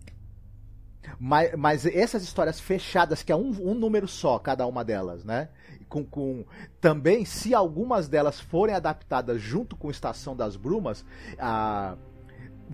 mas, 1.20 1.54
mas 1.56 1.86
essas 1.86 2.24
histórias 2.24 2.60
fechadas, 2.60 3.24
que 3.24 3.32
é 3.32 3.36
um, 3.36 3.50
um 3.62 3.74
número 3.74 4.08
só, 4.08 4.40
cada 4.40 4.66
uma 4.66 4.84
delas, 4.84 5.24
né? 5.24 5.50
Com, 5.90 6.06
com, 6.06 6.46
também, 6.80 7.26
se 7.26 7.54
algumas 7.54 8.08
delas 8.08 8.40
forem 8.40 8.74
adaptadas 8.74 9.42
junto 9.42 9.76
com 9.76 9.92
Estação 9.92 10.36
das 10.36 10.56
Brumas, 10.56 11.04
a 11.38 11.98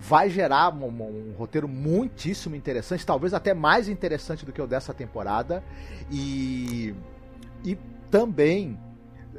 vai 0.00 0.30
gerar 0.30 0.72
um, 0.72 0.86
um, 0.86 1.34
roteiro 1.36 1.66
muitíssimo 1.66 2.54
interessante, 2.54 3.04
talvez 3.04 3.34
até 3.34 3.52
mais 3.52 3.88
interessante 3.88 4.46
do 4.46 4.52
que 4.52 4.62
o 4.62 4.66
dessa 4.66 4.94
temporada, 4.94 5.62
e, 6.08 6.94
e 7.64 7.76
também 8.08 8.78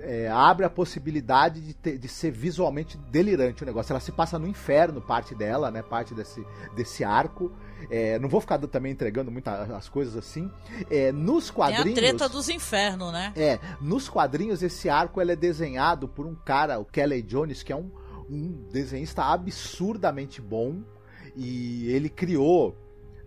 é, 0.02 0.30
abre 0.30 0.66
a 0.66 0.70
possibilidade 0.70 1.62
de, 1.62 1.74
ter, 1.74 1.98
de 1.98 2.08
ser 2.10 2.32
visualmente 2.32 2.98
delirante 3.10 3.64
o 3.64 3.66
negócio. 3.66 3.94
Ela 3.94 4.02
se 4.02 4.12
passa 4.12 4.38
no 4.38 4.48
inferno, 4.48 5.02
parte 5.02 5.34
dela, 5.34 5.72
né? 5.72 5.82
Parte 5.82 6.14
desse, 6.14 6.46
desse 6.76 7.06
arco. 7.06 7.52
É, 7.90 8.20
não 8.20 8.28
vou 8.28 8.42
ficar 8.42 8.58
também 8.60 8.92
entregando 8.92 9.32
muitas 9.32 9.72
as 9.72 9.88
coisas 9.88 10.18
assim. 10.18 10.52
É, 10.92 11.12
nos 11.12 11.50
quadrinhos. 11.50 12.00
Tem 12.00 12.10
a 12.10 12.10
treta 12.10 12.30
dos 12.30 12.50
infernos, 12.50 13.14
né? 13.14 13.32
É, 13.36 13.60
nos 13.80 14.10
quadrinhos 14.10 14.62
esse 14.62 14.90
arco 14.90 15.22
ele 15.22 15.32
é 15.32 15.36
desenhado 15.36 16.08
por 16.08 16.26
um 16.26 16.36
cara, 16.36 16.80
o 16.80 16.86
Kelly 16.86 17.22
Jones, 17.22 17.64
que 17.64 17.72
é 17.72 17.76
um 17.76 17.90
um 18.30 18.66
desenhista 18.72 19.24
absurdamente 19.24 20.42
bom 20.42 20.82
e 21.36 21.90
ele 21.92 22.10
criou 22.10 22.76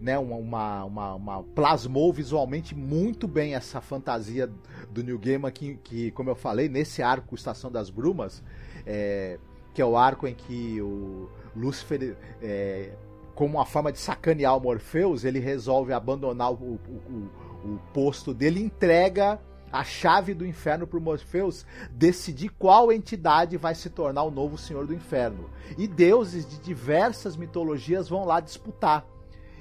né, 0.01 0.19
uma, 0.19 0.85
uma, 0.85 1.15
uma, 1.15 1.43
plasmou 1.55 2.13
visualmente 2.13 2.75
muito 2.75 3.29
bem 3.29 3.55
essa 3.55 3.81
fantasia 3.81 4.51
do 4.91 5.03
New 5.03 5.19
Gaiman 5.19 5.51
que, 5.51 5.77
que 5.77 6.11
como 6.11 6.29
eu 6.29 6.35
falei, 6.35 6.69
nesse 6.69 7.03
arco 7.03 7.35
Estação 7.37 7.71
das 7.71 7.89
Brumas, 7.89 8.43
é, 8.85 9.39
que 9.73 9.81
é 9.81 9.85
o 9.85 9.97
arco 9.97 10.27
em 10.27 10.35
que 10.35 10.81
o 10.83 11.31
Lúcifer, 11.55 12.17
é, 12.43 12.91
como 13.35 13.59
uma 13.59 13.65
forma 13.65 13.93
de 13.93 13.99
sacanear 13.99 14.57
o 14.57 14.61
Morpheus, 14.61 15.25
ele 15.25 15.39
resolve 15.39 15.93
abandonar 15.93 16.53
o, 16.53 16.57
o, 16.57 17.31
o, 17.65 17.75
o 17.75 17.79
posto 17.95 18.35
dele 18.35 18.61
entrega 18.61 19.41
a 19.73 19.83
chave 19.83 20.35
do 20.35 20.47
inferno 20.47 20.87
para 20.87 21.01
Morpheus 21.01 21.65
decidir 21.91 22.51
qual 22.51 22.93
entidade 22.93 23.57
vai 23.57 23.75
se 23.75 23.89
tornar 23.89 24.23
o 24.25 24.31
novo 24.31 24.59
Senhor 24.59 24.87
do 24.87 24.95
Inferno. 24.95 25.49
E 25.79 25.89
deuses 25.89 26.47
de 26.47 26.59
diversas 26.59 27.37
mitologias 27.37 28.09
vão 28.09 28.25
lá 28.25 28.39
disputar. 28.39 29.05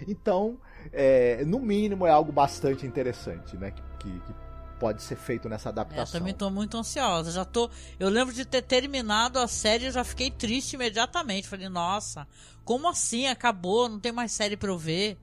Então, 0.07 0.57
é, 0.91 1.45
no 1.45 1.59
mínimo, 1.59 2.05
é 2.05 2.11
algo 2.11 2.31
bastante 2.31 2.85
interessante, 2.85 3.55
né? 3.55 3.71
Que, 3.71 3.81
que, 3.99 4.19
que 4.19 4.33
pode 4.79 5.03
ser 5.03 5.15
feito 5.15 5.47
nessa 5.47 5.69
adaptação. 5.69 6.15
Eu 6.15 6.19
também 6.19 6.33
estou 6.33 6.49
muito 6.49 6.75
ansiosa. 6.75 7.31
Já 7.31 7.45
tô, 7.45 7.69
eu 7.99 8.09
lembro 8.09 8.33
de 8.33 8.43
ter 8.43 8.63
terminado 8.63 9.37
a 9.37 9.47
série 9.47 9.85
e 9.85 9.91
já 9.91 10.03
fiquei 10.03 10.31
triste 10.31 10.73
imediatamente. 10.73 11.47
Falei, 11.47 11.69
nossa, 11.69 12.27
como 12.65 12.89
assim? 12.89 13.27
Acabou, 13.27 13.87
não 13.87 13.99
tem 13.99 14.11
mais 14.11 14.31
série 14.31 14.57
para 14.57 14.71
eu 14.71 14.77
ver. 14.77 15.17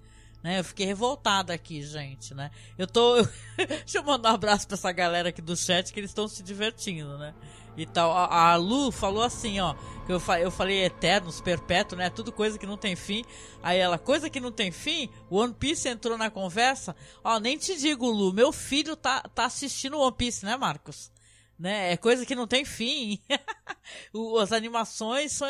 Né? 0.48 0.60
Eu 0.60 0.64
fiquei 0.64 0.86
revoltada 0.86 1.52
aqui, 1.52 1.82
gente, 1.82 2.32
né? 2.32 2.50
Eu 2.78 2.86
tô. 2.86 3.16
Deixa 3.54 3.98
eu 3.98 4.02
mandar 4.02 4.30
um 4.30 4.34
abraço 4.34 4.66
pra 4.66 4.76
essa 4.76 4.90
galera 4.90 5.28
aqui 5.28 5.42
do 5.42 5.54
chat 5.54 5.92
que 5.92 6.00
eles 6.00 6.08
estão 6.10 6.26
se 6.26 6.42
divertindo, 6.42 7.18
né? 7.18 7.34
e 7.76 7.84
tal. 7.84 8.10
A, 8.10 8.56
Lu 8.56 8.90
falou 8.90 9.22
assim, 9.22 9.60
ó. 9.60 9.74
Que 10.06 10.12
eu, 10.12 10.22
eu 10.40 10.50
falei 10.50 10.86
eternos, 10.86 11.42
perpétuo, 11.42 11.98
né? 11.98 12.08
Tudo 12.08 12.32
coisa 12.32 12.58
que 12.58 12.66
não 12.66 12.78
tem 12.78 12.96
fim. 12.96 13.22
Aí 13.62 13.78
ela, 13.78 13.98
coisa 13.98 14.30
que 14.30 14.40
não 14.40 14.50
tem 14.50 14.72
fim? 14.72 15.10
One 15.28 15.52
Piece 15.52 15.86
entrou 15.86 16.16
na 16.16 16.30
conversa. 16.30 16.96
Ó, 17.22 17.38
nem 17.38 17.58
te 17.58 17.76
digo, 17.76 18.10
Lu, 18.10 18.32
meu 18.32 18.50
filho 18.50 18.96
tá, 18.96 19.20
tá 19.34 19.44
assistindo 19.44 20.00
One 20.00 20.16
Piece, 20.16 20.46
né, 20.46 20.56
Marcos? 20.56 21.12
Né? 21.58 21.92
É 21.92 21.96
coisa 21.98 22.24
que 22.24 22.34
não 22.34 22.46
tem 22.46 22.64
fim. 22.64 23.20
As 24.40 24.50
animações 24.50 25.32
são, 25.32 25.46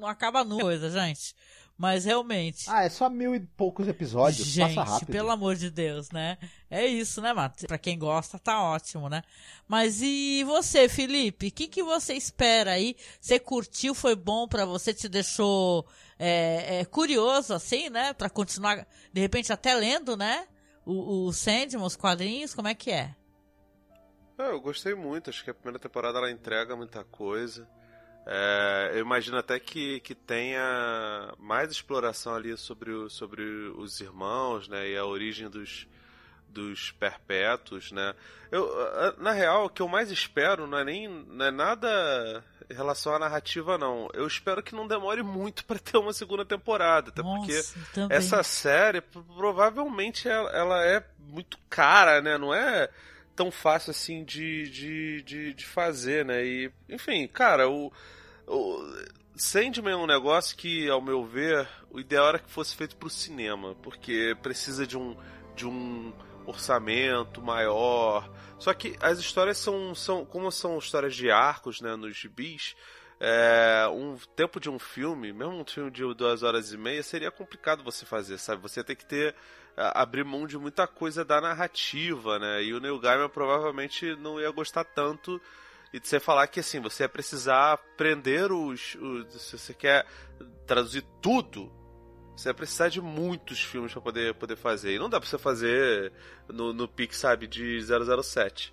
não 0.00 0.08
acaba 0.08 0.42
nunca 0.42 0.64
coisa, 0.64 0.90
gente. 0.90 1.36
Mas 1.80 2.04
realmente. 2.04 2.66
Ah, 2.68 2.84
é 2.84 2.90
só 2.90 3.08
mil 3.08 3.34
e 3.34 3.40
poucos 3.40 3.88
episódios. 3.88 4.46
Gente, 4.46 4.74
passa 4.74 4.92
rápido. 4.92 5.12
pelo 5.12 5.30
amor 5.30 5.56
de 5.56 5.70
Deus, 5.70 6.10
né? 6.10 6.36
É 6.68 6.84
isso, 6.84 7.22
né, 7.22 7.32
Mato? 7.32 7.66
Pra 7.66 7.78
quem 7.78 7.98
gosta, 7.98 8.38
tá 8.38 8.62
ótimo, 8.62 9.08
né? 9.08 9.22
Mas 9.66 10.02
e 10.02 10.44
você, 10.44 10.90
Felipe? 10.90 11.46
O 11.46 11.50
que, 11.50 11.66
que 11.66 11.82
você 11.82 12.12
espera 12.12 12.72
aí? 12.72 12.94
Você 13.18 13.38
curtiu? 13.38 13.94
Foi 13.94 14.14
bom 14.14 14.46
para 14.46 14.66
você? 14.66 14.92
Te 14.92 15.08
deixou 15.08 15.86
é, 16.18 16.80
é, 16.80 16.84
curioso, 16.84 17.54
assim, 17.54 17.88
né? 17.88 18.12
Pra 18.12 18.28
continuar, 18.28 18.86
de 19.10 19.20
repente, 19.22 19.50
até 19.50 19.74
lendo, 19.74 20.18
né? 20.18 20.46
O, 20.84 21.28
o 21.28 21.32
Sandman, 21.32 21.86
os 21.86 21.96
quadrinhos, 21.96 22.52
como 22.52 22.68
é 22.68 22.74
que 22.74 22.90
é? 22.90 23.16
é? 24.36 24.50
Eu 24.50 24.60
gostei 24.60 24.94
muito. 24.94 25.30
Acho 25.30 25.42
que 25.42 25.48
a 25.48 25.54
primeira 25.54 25.78
temporada 25.78 26.18
ela 26.18 26.30
entrega 26.30 26.76
muita 26.76 27.02
coisa. 27.04 27.66
É, 28.26 28.92
eu 28.94 29.00
imagino 29.00 29.38
até 29.38 29.58
que, 29.58 30.00
que 30.00 30.14
tenha 30.14 31.32
mais 31.38 31.70
exploração 31.70 32.34
ali 32.34 32.56
sobre, 32.56 32.92
o, 32.92 33.08
sobre 33.08 33.42
os 33.42 34.00
irmãos, 34.00 34.68
né? 34.68 34.88
E 34.90 34.96
a 34.96 35.04
origem 35.04 35.48
dos, 35.48 35.86
dos 36.48 36.90
perpétuos, 36.92 37.92
né? 37.92 38.14
Eu, 38.50 38.68
na 39.18 39.32
real, 39.32 39.66
o 39.66 39.70
que 39.70 39.82
eu 39.82 39.88
mais 39.88 40.10
espero 40.10 40.66
não 40.66 40.78
é 40.78 40.84
nem 40.84 41.08
não 41.08 41.46
é 41.46 41.50
nada 41.50 42.44
em 42.70 42.74
relação 42.74 43.14
à 43.14 43.18
narrativa, 43.18 43.76
não. 43.76 44.08
Eu 44.14 44.26
espero 44.26 44.62
que 44.62 44.74
não 44.74 44.86
demore 44.86 45.22
muito 45.22 45.64
para 45.66 45.78
ter 45.78 45.98
uma 45.98 46.12
segunda 46.12 46.44
temporada, 46.44 47.10
até 47.10 47.22
Nossa, 47.22 47.38
porque 47.38 47.62
também. 47.92 48.16
essa 48.16 48.42
série 48.42 49.00
provavelmente 49.00 50.28
ela, 50.28 50.50
ela, 50.50 50.84
é 50.84 51.04
muito 51.18 51.58
cara, 51.68 52.20
né? 52.20 52.38
Não 52.38 52.54
é 52.54 52.88
tão 53.40 53.50
fácil 53.50 53.90
assim 53.92 54.22
de, 54.22 54.68
de, 54.68 55.22
de, 55.22 55.54
de 55.54 55.66
fazer, 55.66 56.26
né? 56.26 56.44
E, 56.44 56.70
enfim, 56.90 57.26
cara, 57.26 57.70
o, 57.70 57.90
o 58.46 58.84
Sandman 59.34 59.94
é 59.94 59.96
um 59.96 60.06
negócio 60.06 60.54
que, 60.54 60.90
ao 60.90 61.00
meu 61.00 61.24
ver, 61.24 61.66
o 61.90 61.98
ideal 61.98 62.28
era 62.28 62.38
que 62.38 62.50
fosse 62.50 62.76
feito 62.76 62.96
para 62.96 63.06
o 63.06 63.10
cinema, 63.10 63.74
porque 63.76 64.36
precisa 64.42 64.86
de 64.86 64.98
um, 64.98 65.16
de 65.56 65.66
um 65.66 66.12
orçamento 66.44 67.40
maior. 67.40 68.30
Só 68.58 68.74
que 68.74 68.94
as 69.00 69.18
histórias 69.18 69.56
são, 69.56 69.94
são 69.94 70.22
como 70.22 70.52
são 70.52 70.76
histórias 70.76 71.14
de 71.16 71.30
arcos, 71.30 71.80
né, 71.80 71.96
nos 71.96 72.14
gibis, 72.14 72.76
é, 73.18 73.88
um 73.90 74.18
tempo 74.36 74.60
de 74.60 74.68
um 74.68 74.78
filme, 74.78 75.32
mesmo 75.32 75.54
um 75.54 75.64
filme 75.64 75.90
de 75.90 76.02
duas 76.12 76.42
horas 76.42 76.74
e 76.74 76.76
meia, 76.76 77.02
seria 77.02 77.30
complicado 77.30 77.82
você 77.82 78.04
fazer, 78.04 78.36
sabe? 78.36 78.60
Você 78.60 78.84
tem 78.84 78.94
que 78.94 79.06
ter 79.06 79.34
abrir 79.94 80.24
mão 80.24 80.46
de 80.46 80.58
muita 80.58 80.86
coisa 80.86 81.24
da 81.24 81.40
narrativa, 81.40 82.38
né? 82.38 82.62
E 82.62 82.74
o 82.74 82.80
Neil 82.80 82.98
Gaiman 82.98 83.28
provavelmente 83.28 84.14
não 84.16 84.40
ia 84.40 84.50
gostar 84.50 84.84
tanto 84.84 85.40
e 85.92 85.98
de 85.98 86.06
você 86.06 86.20
falar 86.20 86.46
que 86.46 86.60
assim, 86.60 86.80
você 86.80 87.02
ia 87.02 87.08
precisar 87.08 87.76
prender 87.96 88.52
os, 88.52 88.94
os 88.94 89.42
se 89.42 89.58
você 89.58 89.74
quer 89.74 90.06
traduzir 90.66 91.04
tudo, 91.20 91.72
você 92.36 92.44
vai 92.44 92.54
precisar 92.54 92.88
de 92.88 93.00
muitos 93.00 93.60
filmes 93.60 93.92
para 93.92 94.00
poder, 94.00 94.34
poder 94.34 94.56
fazer. 94.56 94.94
E 94.94 94.98
não 94.98 95.10
dá 95.10 95.18
pra 95.18 95.28
você 95.28 95.36
fazer 95.36 96.12
no, 96.48 96.72
no 96.72 96.86
pique, 96.86 97.14
sabe, 97.14 97.46
de 97.46 97.80
007. 97.82 98.72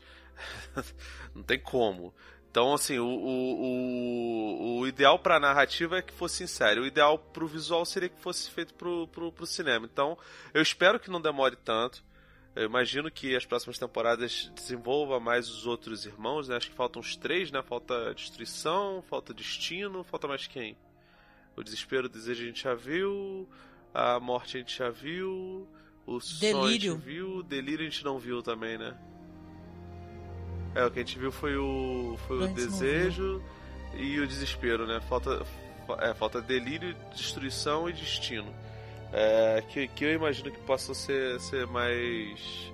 não 1.33 1.41
tem 1.41 1.59
como. 1.59 2.13
Então, 2.57 2.73
assim, 2.73 2.97
o, 2.97 3.05
o, 3.05 3.61
o, 3.61 4.79
o 4.79 4.87
ideal 4.87 5.19
pra 5.19 5.39
narrativa 5.39 5.99
é 5.99 6.01
que 6.01 6.11
fosse 6.11 6.43
em 6.43 6.47
série. 6.47 6.79
O 6.79 6.87
ideal 6.87 7.19
pro 7.19 7.45
visual 7.45 7.85
seria 7.85 8.09
que 8.09 8.19
fosse 8.19 8.49
feito 8.49 8.73
pro, 8.73 9.07
pro, 9.09 9.31
pro 9.31 9.45
cinema. 9.45 9.85
Então, 9.85 10.17
eu 10.55 10.59
espero 10.63 10.99
que 10.99 11.11
não 11.11 11.21
demore 11.21 11.55
tanto. 11.55 12.03
Eu 12.55 12.63
imagino 12.63 13.11
que 13.11 13.35
as 13.35 13.45
próximas 13.45 13.77
temporadas 13.77 14.51
desenvolva 14.55 15.19
mais 15.19 15.47
os 15.47 15.67
outros 15.67 16.07
irmãos, 16.07 16.47
né? 16.47 16.55
Acho 16.55 16.71
que 16.71 16.75
faltam 16.75 16.99
uns 16.99 17.15
três, 17.15 17.51
né? 17.51 17.61
Falta 17.61 18.11
Destruição, 18.15 19.03
falta 19.07 19.35
Destino, 19.35 20.03
falta 20.03 20.27
mais 20.27 20.47
quem? 20.47 20.75
O 21.55 21.63
Desespero, 21.63 22.07
o 22.07 22.09
Desejo 22.09 22.41
a 22.41 22.47
gente 22.47 22.63
já 22.63 22.73
viu, 22.73 23.47
a 23.93 24.19
Morte 24.19 24.57
a 24.57 24.59
gente 24.61 24.75
já 24.75 24.89
viu, 24.89 25.69
o 26.07 26.19
Sonho 26.19 26.63
a 26.63 26.71
gente 26.71 26.89
viu, 26.95 27.35
o 27.35 27.43
Delírio 27.43 27.85
a 27.85 27.89
gente 27.91 28.03
não 28.03 28.17
viu 28.17 28.41
também, 28.41 28.79
né? 28.79 28.97
É, 30.77 30.85
o 30.85 30.91
que 30.91 30.99
a 30.99 31.03
gente 31.03 31.17
viu 31.17 31.31
foi 31.31 31.57
o, 31.57 32.17
foi 32.27 32.43
o 32.43 32.47
Desejo 32.49 33.41
e 33.95 34.19
o 34.19 34.27
Desespero, 34.27 34.85
né? 34.85 35.01
Falta, 35.09 35.43
é, 36.01 36.13
falta 36.13 36.39
Delírio, 36.39 36.95
Destruição 37.15 37.89
e 37.89 37.93
Destino. 37.93 38.53
É, 39.11 39.63
que, 39.69 39.87
que 39.87 40.05
eu 40.05 40.13
imagino 40.13 40.51
que 40.51 40.59
possa 40.59 40.93
ser, 40.93 41.39
ser 41.39 41.65
mais 41.65 42.71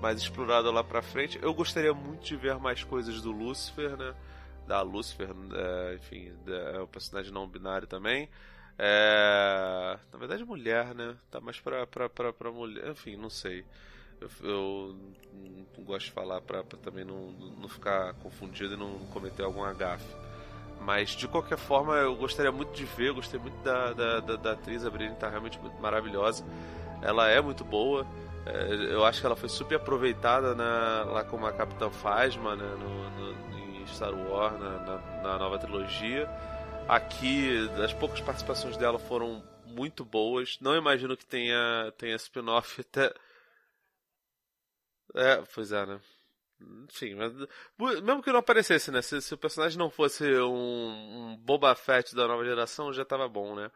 mais 0.00 0.18
explorado 0.18 0.70
lá 0.70 0.82
pra 0.82 1.02
frente. 1.02 1.38
Eu 1.42 1.52
gostaria 1.52 1.92
muito 1.92 2.24
de 2.24 2.36
ver 2.36 2.56
mais 2.58 2.82
coisas 2.82 3.20
do 3.20 3.30
Lucifer, 3.32 3.96
né? 3.98 4.14
Da 4.66 4.80
Lucifer, 4.80 5.28
é, 5.52 5.94
enfim, 5.96 6.32
é 6.46 6.80
o 6.80 6.86
personagem 6.86 7.32
não 7.32 7.46
binário 7.46 7.86
também. 7.86 8.30
É, 8.78 9.98
na 10.10 10.18
verdade, 10.18 10.42
mulher, 10.42 10.94
né? 10.94 11.14
Tá 11.30 11.38
mais 11.38 11.60
pra, 11.60 11.86
pra, 11.86 12.08
pra, 12.08 12.32
pra 12.32 12.50
mulher. 12.50 12.90
Enfim, 12.90 13.16
não 13.16 13.28
sei. 13.28 13.62
Eu, 14.20 14.30
eu 14.42 14.96
gosto 15.86 16.06
de 16.06 16.12
falar 16.12 16.40
pra 16.40 16.62
também 16.62 17.04
não, 17.04 17.30
não 17.30 17.68
ficar 17.68 18.14
confundido 18.14 18.74
e 18.74 18.76
não 18.76 18.98
cometer 19.12 19.42
algum 19.42 19.62
agafe. 19.62 20.14
Mas 20.80 21.10
de 21.10 21.26
qualquer 21.26 21.58
forma, 21.58 21.94
eu 21.94 22.14
gostaria 22.14 22.52
muito 22.52 22.72
de 22.72 22.84
ver, 22.84 23.12
gostei 23.12 23.40
muito 23.40 23.56
da, 23.62 23.92
da, 23.92 24.20
da, 24.20 24.36
da 24.36 24.52
atriz, 24.52 24.84
a 24.84 24.90
Brilliant 24.90 25.18
tá 25.18 25.28
realmente 25.28 25.58
muito 25.58 25.80
maravilhosa. 25.80 26.44
Ela 27.02 27.28
é 27.28 27.40
muito 27.40 27.64
boa. 27.64 28.06
É, 28.44 28.92
eu 28.92 29.04
acho 29.04 29.20
que 29.20 29.26
ela 29.26 29.36
foi 29.36 29.48
super 29.48 29.76
aproveitada 29.76 30.54
na, 30.54 31.04
lá 31.04 31.24
como 31.24 31.46
a 31.46 31.52
Capitã 31.52 31.90
Phasma 31.90 32.54
né, 32.54 32.76
no, 32.78 33.10
no, 33.10 33.58
em 33.58 33.86
Star 33.86 34.14
Wars, 34.14 34.58
na, 34.60 34.78
na, 34.78 35.22
na 35.22 35.38
nova 35.38 35.58
trilogia. 35.58 36.28
Aqui, 36.88 37.68
as 37.82 37.92
poucas 37.92 38.20
participações 38.20 38.76
dela 38.76 38.98
foram 38.98 39.42
muito 39.66 40.04
boas. 40.04 40.56
Não 40.60 40.76
imagino 40.76 41.16
que 41.16 41.26
tenha, 41.26 41.92
tenha 41.98 42.14
spin-off 42.16 42.80
até. 42.88 43.12
É, 45.16 45.42
pois 45.54 45.72
é, 45.72 45.86
né? 45.86 46.00
Enfim, 46.88 47.14
mas, 47.14 47.32
mesmo 48.02 48.22
que 48.22 48.30
não 48.30 48.38
aparecesse, 48.40 48.90
né? 48.90 49.02
Se, 49.02 49.20
se 49.20 49.34
o 49.34 49.38
personagem 49.38 49.78
não 49.78 49.90
fosse 49.90 50.24
um, 50.40 51.32
um, 51.32 51.36
Boba 51.36 51.74
Fett 51.74 52.14
da 52.14 52.28
nova 52.28 52.44
geração, 52.44 52.92
já 52.92 53.04
tava 53.04 53.28
bom, 53.28 53.54
né? 53.54 53.70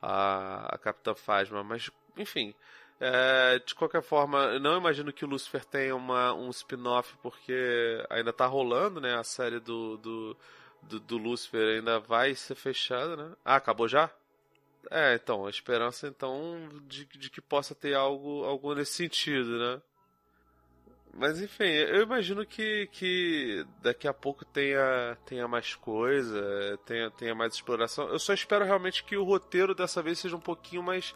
A, 0.00 0.74
a 0.74 0.78
Capitã 0.78 1.14
Phasma. 1.14 1.62
Mas, 1.64 1.90
enfim, 2.16 2.54
é, 3.00 3.58
de 3.58 3.74
qualquer 3.74 4.02
forma, 4.02 4.58
não 4.58 4.78
imagino 4.78 5.12
que 5.12 5.24
o 5.24 5.28
Lucifer 5.28 5.64
tenha 5.64 5.96
uma, 5.96 6.34
um 6.34 6.50
spin-off, 6.50 7.16
porque 7.22 8.04
ainda 8.10 8.32
tá 8.32 8.46
rolando, 8.46 9.00
né? 9.00 9.14
A 9.18 9.24
série 9.24 9.60
do, 9.60 9.96
do, 9.98 10.36
do, 10.82 11.00
do 11.00 11.16
Lucifer 11.18 11.78
ainda 11.78 12.00
vai 12.00 12.34
ser 12.34 12.54
fechada, 12.54 13.16
né? 13.16 13.34
Ah, 13.44 13.56
acabou 13.56 13.88
já? 13.88 14.10
É, 14.90 15.14
então, 15.14 15.46
a 15.46 15.50
esperança 15.50 16.08
então 16.08 16.68
de, 16.86 17.06
de 17.06 17.30
que 17.30 17.40
possa 17.40 17.74
ter 17.74 17.94
algo, 17.94 18.44
algo 18.44 18.74
nesse 18.74 18.94
sentido, 18.94 19.58
né? 19.58 19.82
Mas 21.14 21.40
enfim, 21.40 21.64
eu 21.64 22.02
imagino 22.02 22.44
que, 22.46 22.88
que 22.90 23.66
daqui 23.82 24.08
a 24.08 24.14
pouco 24.14 24.44
tenha, 24.46 25.16
tenha 25.26 25.46
mais 25.46 25.74
coisa, 25.74 26.78
tenha, 26.86 27.10
tenha 27.10 27.34
mais 27.34 27.54
exploração. 27.54 28.08
Eu 28.08 28.18
só 28.18 28.32
espero 28.32 28.64
realmente 28.64 29.04
que 29.04 29.16
o 29.16 29.24
roteiro 29.24 29.74
dessa 29.74 30.02
vez 30.02 30.18
seja 30.18 30.36
um 30.36 30.40
pouquinho 30.40 30.82
mais. 30.82 31.14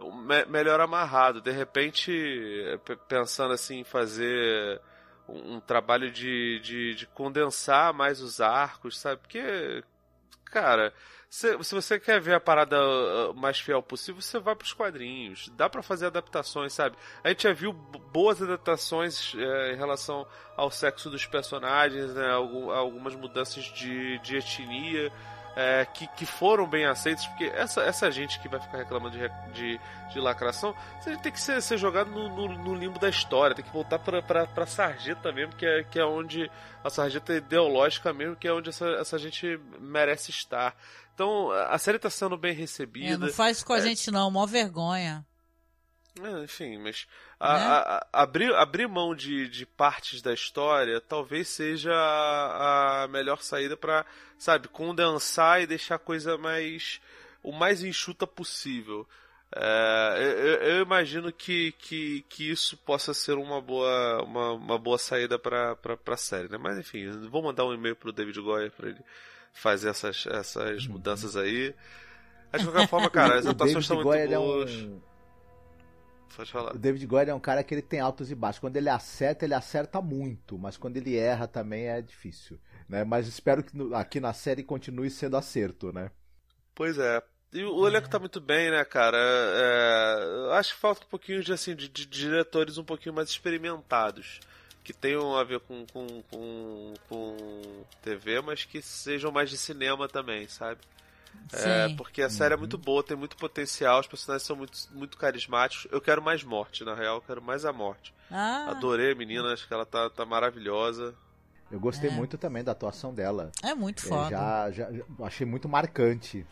Me, 0.00 0.44
melhor 0.46 0.80
amarrado. 0.80 1.40
De 1.40 1.52
repente, 1.52 2.12
pensando 3.08 3.52
assim 3.52 3.80
em 3.80 3.84
fazer 3.84 4.80
um, 5.28 5.56
um 5.56 5.60
trabalho 5.60 6.10
de, 6.10 6.60
de, 6.60 6.94
de 6.94 7.06
condensar 7.06 7.94
mais 7.94 8.20
os 8.20 8.40
arcos, 8.40 8.98
sabe? 8.98 9.20
Porque, 9.20 9.84
cara 10.50 10.92
se, 11.30 11.62
se 11.62 11.74
você 11.74 12.00
quer 12.00 12.20
ver 12.20 12.34
a 12.34 12.40
parada 12.40 12.76
uh, 12.80 13.34
mais 13.34 13.60
fiel 13.60 13.82
possível, 13.82 14.22
você 14.22 14.38
vai 14.38 14.56
pros 14.56 14.72
quadrinhos. 14.72 15.50
Dá 15.54 15.68
para 15.68 15.82
fazer 15.82 16.06
adaptações, 16.06 16.72
sabe? 16.72 16.96
A 17.22 17.28
gente 17.28 17.42
já 17.42 17.52
viu 17.52 17.72
boas 17.72 18.40
adaptações 18.40 19.34
é, 19.36 19.74
em 19.74 19.76
relação 19.76 20.26
ao 20.56 20.70
sexo 20.70 21.10
dos 21.10 21.26
personagens, 21.26 22.14
né? 22.14 22.30
algumas 22.30 23.14
mudanças 23.14 23.64
de, 23.64 24.18
de 24.20 24.36
etnia. 24.36 25.12
É, 25.56 25.84
que, 25.86 26.06
que 26.08 26.24
foram 26.24 26.68
bem 26.68 26.86
aceitos, 26.86 27.26
porque 27.26 27.46
essa, 27.46 27.82
essa 27.82 28.10
gente 28.12 28.38
que 28.38 28.48
vai 28.48 28.60
ficar 28.60 28.78
reclamando 28.78 29.18
de, 29.18 29.28
de, 29.52 29.80
de 30.12 30.20
lacração, 30.20 30.72
você 31.00 31.16
tem 31.16 31.32
que 31.32 31.40
ser, 31.40 31.60
ser 31.60 31.76
jogado 31.76 32.10
no, 32.10 32.28
no, 32.28 32.48
no, 32.58 32.74
limbo 32.74 32.96
da 32.96 33.08
história, 33.08 33.56
tem 33.56 33.64
que 33.64 33.72
voltar 33.72 33.98
pra, 33.98 34.22
pra, 34.22 34.46
pra 34.46 34.66
sarjeta 34.66 35.32
mesmo, 35.32 35.56
que 35.56 35.66
é, 35.66 35.82
que 35.82 35.98
é 35.98 36.04
onde 36.04 36.48
a 36.84 36.88
sarjeta 36.88 37.34
ideológica 37.34 38.12
mesmo, 38.12 38.36
que 38.36 38.46
é 38.46 38.52
onde 38.52 38.68
essa, 38.68 38.86
essa 39.00 39.18
gente 39.18 39.58
merece 39.80 40.30
estar. 40.30 40.76
Então, 41.12 41.50
a 41.50 41.76
série 41.78 41.98
tá 41.98 42.08
sendo 42.08 42.38
bem 42.38 42.54
recebida. 42.54 43.14
É, 43.14 43.16
não 43.16 43.32
faz 43.32 43.64
com 43.64 43.72
a 43.72 43.78
é... 43.78 43.82
gente 43.82 44.08
não, 44.12 44.30
mó 44.30 44.46
vergonha. 44.46 45.26
É, 46.22 46.44
enfim, 46.44 46.78
mas 46.78 47.06
a, 47.38 47.58
né? 47.58 47.64
a, 47.64 48.06
a, 48.12 48.22
abrir, 48.22 48.54
abrir 48.54 48.88
mão 48.88 49.14
de, 49.14 49.48
de 49.48 49.64
partes 49.64 50.20
da 50.20 50.32
história 50.32 51.00
talvez 51.00 51.48
seja 51.48 51.92
a, 51.92 53.04
a 53.04 53.08
melhor 53.08 53.40
saída 53.42 53.76
para, 53.76 54.04
sabe, 54.38 54.68
condensar 54.68 55.60
e 55.60 55.66
deixar 55.66 55.96
a 55.96 55.98
coisa 55.98 56.38
mais 56.38 57.00
o 57.42 57.52
mais 57.52 57.82
enxuta 57.82 58.26
possível. 58.26 59.06
É, 59.54 60.14
eu, 60.18 60.54
eu, 60.76 60.82
imagino 60.82 61.32
que, 61.32 61.72
que, 61.72 62.22
que 62.28 62.50
isso 62.50 62.76
possa 62.76 63.14
ser 63.14 63.32
uma 63.32 63.60
boa, 63.62 64.22
uma, 64.22 64.52
uma 64.52 64.78
boa 64.78 64.98
saída 64.98 65.38
para 65.38 65.76
a 66.06 66.16
série, 66.16 66.50
né? 66.50 66.58
Mas 66.58 66.78
enfim, 66.78 67.10
vou 67.30 67.42
mandar 67.42 67.64
um 67.64 67.72
e-mail 67.72 67.96
pro 67.96 68.12
David 68.12 68.38
Goyer 68.40 68.70
para 68.70 68.90
ele 68.90 69.00
fazer 69.54 69.88
essas, 69.88 70.26
essas 70.26 70.84
uhum. 70.84 70.92
mudanças 70.92 71.34
aí. 71.34 71.74
Mas 72.52 72.62
de 72.62 72.68
qualquer 72.68 72.88
forma, 72.88 73.10
cara, 73.10 73.38
as 73.38 73.46
atuações 73.46 73.84
estão 73.84 73.96
muito 73.96 74.08
Goyer 74.08 74.28
boas. 74.28 74.70
É 74.70 74.74
um... 74.74 75.00
Pode 76.36 76.52
falar. 76.52 76.74
O 76.74 76.78
David 76.78 77.06
Goyer 77.06 77.28
é 77.30 77.34
um 77.34 77.40
cara 77.40 77.64
que 77.64 77.74
ele 77.74 77.82
tem 77.82 78.00
altos 78.00 78.30
e 78.30 78.34
baixos. 78.34 78.60
Quando 78.60 78.76
ele 78.76 78.88
acerta, 78.88 79.44
ele 79.44 79.54
acerta 79.54 80.00
muito, 80.00 80.58
mas 80.58 80.76
quando 80.76 80.96
ele 80.96 81.16
erra 81.16 81.48
também 81.48 81.88
é 81.88 82.00
difícil. 82.00 82.58
Né? 82.88 83.04
Mas 83.04 83.28
espero 83.28 83.62
que 83.62 83.76
aqui 83.94 84.18
na 84.18 84.32
série 84.32 84.62
continue 84.62 85.10
sendo 85.10 85.36
acerto, 85.36 85.92
né? 85.92 86.10
Pois 86.74 86.98
é. 86.98 87.22
E 87.52 87.64
o 87.64 87.86
elenco 87.86 88.08
tá 88.08 88.18
muito 88.18 88.40
bem, 88.40 88.70
né, 88.70 88.84
cara? 88.84 89.16
É, 89.18 90.54
acho 90.58 90.74
que 90.74 90.80
falta 90.80 91.04
um 91.04 91.08
pouquinho 91.08 91.42
de, 91.42 91.52
assim, 91.52 91.74
de, 91.74 91.88
de, 91.88 92.04
diretores 92.04 92.76
um 92.76 92.84
pouquinho 92.84 93.14
mais 93.14 93.30
experimentados. 93.30 94.40
Que 94.84 94.92
tenham 94.92 95.36
a 95.36 95.44
ver 95.44 95.60
com, 95.60 95.86
com, 95.86 96.22
com, 96.30 96.94
com 97.08 97.84
TV, 98.02 98.40
mas 98.40 98.64
que 98.64 98.80
sejam 98.80 99.30
mais 99.30 99.50
de 99.50 99.56
cinema 99.56 100.08
também, 100.08 100.46
sabe? 100.48 100.80
É, 101.52 101.94
porque 101.94 102.22
a 102.22 102.30
série 102.30 102.54
uhum. 102.54 102.58
é 102.58 102.60
muito 102.60 102.78
boa, 102.78 103.02
tem 103.02 103.16
muito 103.16 103.36
potencial, 103.36 104.00
os 104.00 104.06
personagens 104.06 104.46
são 104.46 104.56
muito, 104.56 104.78
muito 104.92 105.16
carismáticos. 105.16 105.90
Eu 105.90 106.00
quero 106.00 106.22
mais 106.22 106.42
morte, 106.42 106.84
na 106.84 106.94
real, 106.94 107.16
eu 107.16 107.22
quero 107.22 107.42
mais 107.42 107.64
a 107.64 107.72
morte. 107.72 108.14
Ah. 108.30 108.70
Adorei 108.70 109.12
a 109.12 109.14
menina, 109.14 109.52
acho 109.52 109.66
que 109.66 109.72
ela 109.72 109.86
tá, 109.86 110.10
tá 110.10 110.24
maravilhosa. 110.24 111.14
Eu 111.70 111.78
gostei 111.78 112.10
é. 112.10 112.12
muito 112.12 112.38
também 112.38 112.64
da 112.64 112.72
atuação 112.72 113.12
dela. 113.12 113.52
É 113.62 113.74
muito 113.74 114.02
foda. 114.02 114.30
Já, 114.30 114.70
já, 114.70 114.92
já, 114.92 115.04
achei 115.20 115.46
muito 115.46 115.68
marcante. 115.68 116.46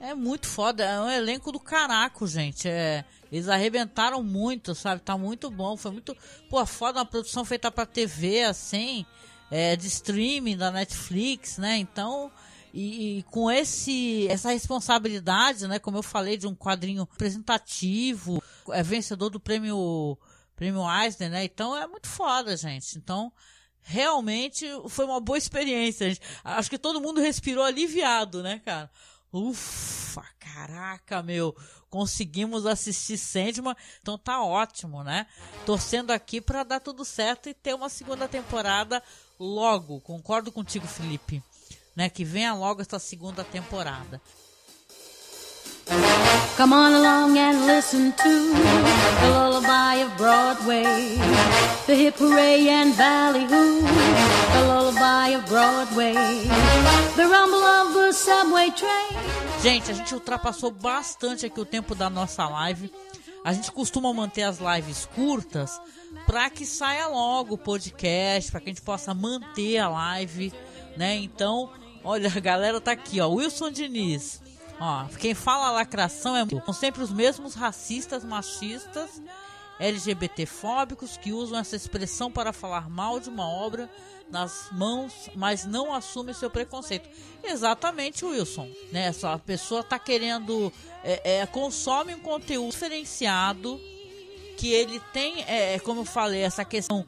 É 0.00 0.14
muito 0.14 0.46
foda, 0.46 0.84
é 0.84 1.00
um 1.00 1.10
elenco 1.10 1.52
do 1.52 1.60
caraco, 1.60 2.26
gente. 2.26 2.68
É, 2.68 3.04
eles 3.30 3.48
arrebentaram 3.48 4.22
muito, 4.22 4.74
sabe? 4.74 5.00
Tá 5.00 5.16
muito 5.16 5.50
bom. 5.50 5.76
Foi 5.76 5.92
muito. 5.92 6.16
Pô, 6.50 6.64
foda 6.66 6.98
uma 6.98 7.06
produção 7.06 7.44
feita 7.44 7.70
pra 7.70 7.86
TV, 7.86 8.42
assim, 8.42 9.06
é, 9.50 9.76
de 9.76 9.86
streaming 9.86 10.56
da 10.56 10.70
Netflix, 10.70 11.58
né? 11.58 11.76
Então. 11.78 12.30
E, 12.76 13.18
e, 13.18 13.22
com 13.24 13.48
esse 13.48 14.26
essa 14.26 14.50
responsabilidade, 14.50 15.68
né, 15.68 15.78
como 15.78 15.98
eu 15.98 16.02
falei, 16.02 16.36
de 16.36 16.44
um 16.44 16.56
quadrinho 16.56 17.02
apresentativo, 17.02 18.42
é 18.70 18.82
vencedor 18.82 19.30
do 19.30 19.38
prêmio 19.38 20.18
prêmio 20.56 20.82
Eisner, 20.90 21.30
né? 21.30 21.44
Então 21.44 21.76
é 21.76 21.86
muito 21.86 22.08
foda, 22.08 22.56
gente. 22.56 22.98
Então 22.98 23.32
realmente 23.84 24.66
foi 24.88 25.04
uma 25.04 25.20
boa 25.20 25.38
experiência. 25.38 26.16
Acho 26.42 26.70
que 26.70 26.78
todo 26.78 27.00
mundo 27.00 27.20
respirou 27.20 27.62
aliviado, 27.62 28.42
né, 28.42 28.60
cara? 28.64 28.90
Ufa, 29.32 30.24
caraca, 30.38 31.22
meu, 31.22 31.54
conseguimos 31.90 32.66
assistir 32.66 33.18
Sandman, 33.18 33.76
então 34.00 34.16
tá 34.16 34.42
ótimo, 34.42 35.04
né? 35.04 35.26
Torcendo 35.66 36.12
aqui 36.12 36.40
para 36.40 36.64
dar 36.64 36.80
tudo 36.80 37.04
certo 37.04 37.48
e 37.48 37.54
ter 37.54 37.74
uma 37.74 37.88
segunda 37.88 38.26
temporada 38.26 39.02
logo. 39.38 40.00
Concordo 40.00 40.50
contigo, 40.50 40.86
Felipe, 40.86 41.42
né? 41.94 42.08
Que 42.08 42.24
venha 42.24 42.54
logo 42.54 42.80
essa 42.80 42.98
segunda 42.98 43.44
temporada. 43.44 44.20
Come 45.86 46.72
on 46.72 46.94
along 46.94 47.36
and 47.36 47.66
listen 47.66 48.12
to 48.12 48.52
the 48.52 49.28
lullaby 49.30 49.96
of 49.96 50.16
Broadway, 50.16 51.18
the 51.86 51.94
hip 51.94 52.16
hooray 52.16 52.68
and 52.68 52.96
ballyhoo, 52.96 53.80
the 53.82 54.66
lullaby 54.66 55.30
of 55.30 55.46
Broadway, 55.46 56.14
the 57.16 57.26
rumble 57.28 57.62
of 57.62 57.92
the 57.92 58.12
subway 58.12 58.70
train. 58.70 59.18
Gente, 59.62 59.90
a 59.90 59.94
gente 59.94 60.14
ultrapassou 60.14 60.70
bastante 60.70 61.44
aqui 61.46 61.60
o 61.60 61.66
tempo 61.66 61.94
da 61.94 62.08
nossa 62.08 62.48
live. 62.48 62.90
A 63.44 63.52
gente 63.52 63.70
costuma 63.70 64.12
manter 64.14 64.42
as 64.42 64.58
lives 64.58 65.06
curtas 65.14 65.78
para 66.26 66.48
que 66.48 66.64
saia 66.64 67.08
logo 67.08 67.54
o 67.54 67.58
podcast, 67.58 68.50
para 68.50 68.60
que 68.60 68.70
a 68.70 68.72
gente 68.72 68.82
possa 68.82 69.12
manter 69.12 69.78
a 69.78 69.88
live, 69.88 70.52
né? 70.96 71.16
Então, 71.16 71.70
olha, 72.02 72.32
a 72.34 72.40
galera 72.40 72.80
tá 72.80 72.92
aqui, 72.92 73.20
ó, 73.20 73.28
Wilson 73.28 73.70
Diniz, 73.70 74.40
Ó, 74.80 75.04
quem 75.18 75.34
fala 75.34 75.70
lacração 75.70 76.36
é, 76.36 76.44
são 76.64 76.74
sempre 76.74 77.02
os 77.02 77.12
mesmos 77.12 77.54
racistas, 77.54 78.24
machistas, 78.24 79.22
LGBTfóbicos 79.78 81.16
que 81.16 81.32
usam 81.32 81.58
essa 81.58 81.76
expressão 81.76 82.30
para 82.30 82.52
falar 82.52 82.88
mal 82.88 83.18
de 83.18 83.28
uma 83.28 83.48
obra 83.48 83.90
nas 84.30 84.68
mãos, 84.72 85.30
mas 85.34 85.64
não 85.64 85.92
assumem 85.92 86.34
seu 86.34 86.50
preconceito. 86.50 87.08
Exatamente, 87.42 88.24
Wilson. 88.24 88.68
Né? 88.90 89.12
a 89.22 89.38
pessoa 89.38 89.80
está 89.80 89.98
querendo 89.98 90.72
é, 91.02 91.40
é, 91.40 91.46
consome 91.46 92.14
um 92.14 92.20
conteúdo 92.20 92.70
diferenciado 92.70 93.80
que 94.56 94.72
ele 94.72 95.00
tem, 95.12 95.42
é, 95.42 95.78
como 95.80 96.00
eu 96.00 96.04
falei, 96.04 96.42
essa 96.42 96.64
questão 96.64 97.06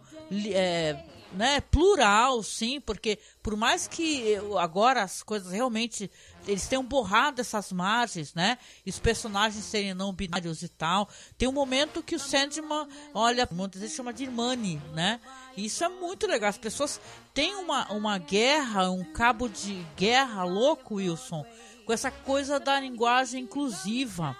é, 0.52 0.96
né, 1.36 1.60
plural, 1.60 2.42
sim, 2.42 2.80
porque 2.80 3.18
por 3.42 3.56
mais 3.56 3.86
que 3.86 4.36
agora 4.58 5.02
as 5.02 5.22
coisas 5.22 5.52
realmente 5.52 6.10
eles 6.46 6.66
tenham 6.66 6.82
borrado 6.82 7.40
essas 7.40 7.72
margens, 7.72 8.32
né? 8.32 8.56
E 8.84 8.90
os 8.90 8.98
personagens 8.98 9.64
serem 9.64 9.94
não 9.94 10.12
binários 10.12 10.62
e 10.62 10.68
tal. 10.68 11.08
Tem 11.36 11.48
um 11.48 11.52
momento 11.52 12.02
que 12.02 12.14
o 12.14 12.18
Sandman, 12.18 12.88
olha, 13.12 13.48
muitas 13.50 13.80
vezes 13.80 13.96
chama 13.96 14.12
de 14.12 14.24
Irmani, 14.24 14.80
né? 14.94 15.20
E 15.56 15.66
isso 15.66 15.84
é 15.84 15.88
muito 15.88 16.26
legal. 16.26 16.48
As 16.48 16.58
pessoas 16.58 17.00
têm 17.34 17.54
uma, 17.56 17.92
uma 17.92 18.18
guerra, 18.18 18.90
um 18.90 19.04
cabo 19.04 19.48
de 19.48 19.84
guerra 19.96 20.44
louco, 20.44 20.96
Wilson, 20.96 21.44
com 21.84 21.92
essa 21.92 22.10
coisa 22.10 22.60
da 22.60 22.80
linguagem 22.80 23.42
inclusiva. 23.42 24.36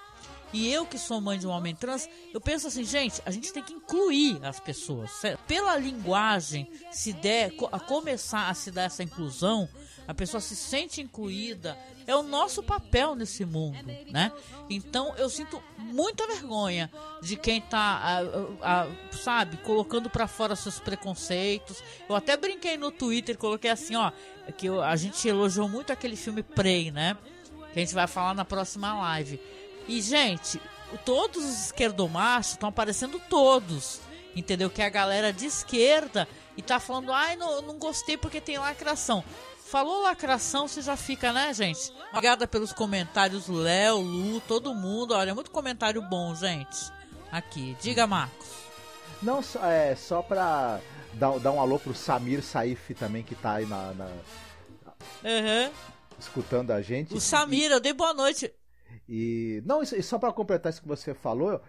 E 0.57 0.73
eu 0.73 0.87
que 0.87 0.97
sou 0.97 1.21
mãe 1.21 1.39
de 1.39 1.47
um 1.47 1.51
homem 1.51 1.75
trans, 1.75 2.09
eu 2.33 2.41
penso 2.41 2.67
assim, 2.67 2.83
gente, 2.83 3.21
a 3.27 3.31
gente 3.31 3.53
tem 3.53 3.63
que 3.63 3.75
incluir 3.75 4.43
as 4.43 4.59
pessoas. 4.59 5.11
Pela 5.47 5.77
linguagem, 5.77 6.67
se 6.91 7.13
der, 7.13 7.53
a 7.71 7.79
começar 7.79 8.49
a 8.49 8.55
se 8.55 8.71
dar 8.71 8.85
essa 8.85 9.03
inclusão, 9.03 9.69
a 10.09 10.15
pessoa 10.15 10.41
se 10.41 10.57
sente 10.57 11.03
incluída, 11.03 11.77
é 12.07 12.17
o 12.17 12.23
nosso 12.23 12.63
papel 12.63 13.15
nesse 13.15 13.45
mundo, 13.45 13.85
né? 14.11 14.33
Então 14.71 15.15
eu 15.19 15.29
sinto 15.29 15.63
muita 15.77 16.27
vergonha 16.27 16.91
de 17.21 17.37
quem 17.37 17.61
tá, 17.61 18.23
a, 18.63 18.85
a, 18.85 18.89
sabe, 19.13 19.59
colocando 19.59 20.09
para 20.09 20.27
fora 20.27 20.57
seus 20.57 20.79
preconceitos. 20.79 21.83
Eu 22.09 22.17
até 22.17 22.35
brinquei 22.35 22.79
no 22.79 22.91
Twitter, 22.91 23.37
coloquei 23.37 23.71
assim, 23.71 23.95
ó, 23.95 24.11
que 24.57 24.69
a 24.69 24.97
gente 24.97 25.29
elogiou 25.29 25.69
muito 25.69 25.93
aquele 25.93 26.17
filme 26.17 26.43
Prey, 26.43 26.91
né? 26.91 27.15
Que 27.75 27.81
a 27.81 27.83
gente 27.83 27.95
vai 27.95 28.07
falar 28.07 28.33
na 28.33 28.45
próxima 28.45 28.95
live. 29.03 29.39
E, 29.89 30.01
gente, 30.01 30.61
todos 31.05 31.45
os 31.45 31.67
esquerdomachos 31.67 32.53
estão 32.53 32.69
aparecendo 32.69 33.21
todos. 33.29 34.01
Entendeu? 34.35 34.69
Que 34.69 34.83
é 34.83 34.87
a 34.87 34.91
galera 34.91 35.33
de 35.33 35.47
esquerda 35.47 36.29
e 36.57 36.63
tá 36.63 36.79
falando, 36.79 37.13
ai, 37.13 37.37
não, 37.37 37.63
não 37.63 37.79
gostei 37.79 38.17
porque 38.17 38.41
tem 38.41 38.59
lacração. 38.59 39.25
Falou 39.67 40.03
lacração, 40.03 40.69
você 40.69 40.81
já 40.81 40.97
fica, 40.97 41.33
né, 41.33 41.53
gente? 41.53 41.93
Obrigada 42.11 42.47
pelos 42.47 42.73
comentários, 42.73 43.49
Léo, 43.49 43.99
Lu, 43.99 44.41
todo 44.41 44.75
mundo. 44.75 45.13
Olha, 45.13 45.35
muito 45.35 45.51
comentário 45.51 46.01
bom, 46.03 46.35
gente. 46.35 46.93
Aqui. 47.33 47.77
Diga, 47.81 48.07
Marcos. 48.07 48.47
Não, 49.21 49.43
é 49.63 49.97
só 49.97 50.23
pra 50.23 50.81
dar, 51.15 51.39
dar 51.41 51.51
um 51.51 51.61
alô 51.61 51.79
pro 51.79 51.95
Samir 51.95 52.43
Saif 52.43 52.95
também, 52.95 53.25
que 53.25 53.35
tá 53.35 53.55
aí 53.55 53.67
na. 53.67 53.93
na... 53.95 54.07
Uhum. 55.25 55.73
Escutando 56.19 56.71
a 56.71 56.81
gente. 56.81 57.13
O 57.13 57.21
Samir, 57.21 57.71
eu 57.71 57.81
dei 57.81 57.93
boa 57.93 58.15
noite. 58.15 58.53
E 59.09 59.63
não, 59.65 59.83
e 59.83 60.03
só 60.03 60.19
para 60.19 60.33
completar 60.33 60.71
isso 60.71 60.83
que 60.83 60.89
você 60.89 61.15
falou, 61.15 61.61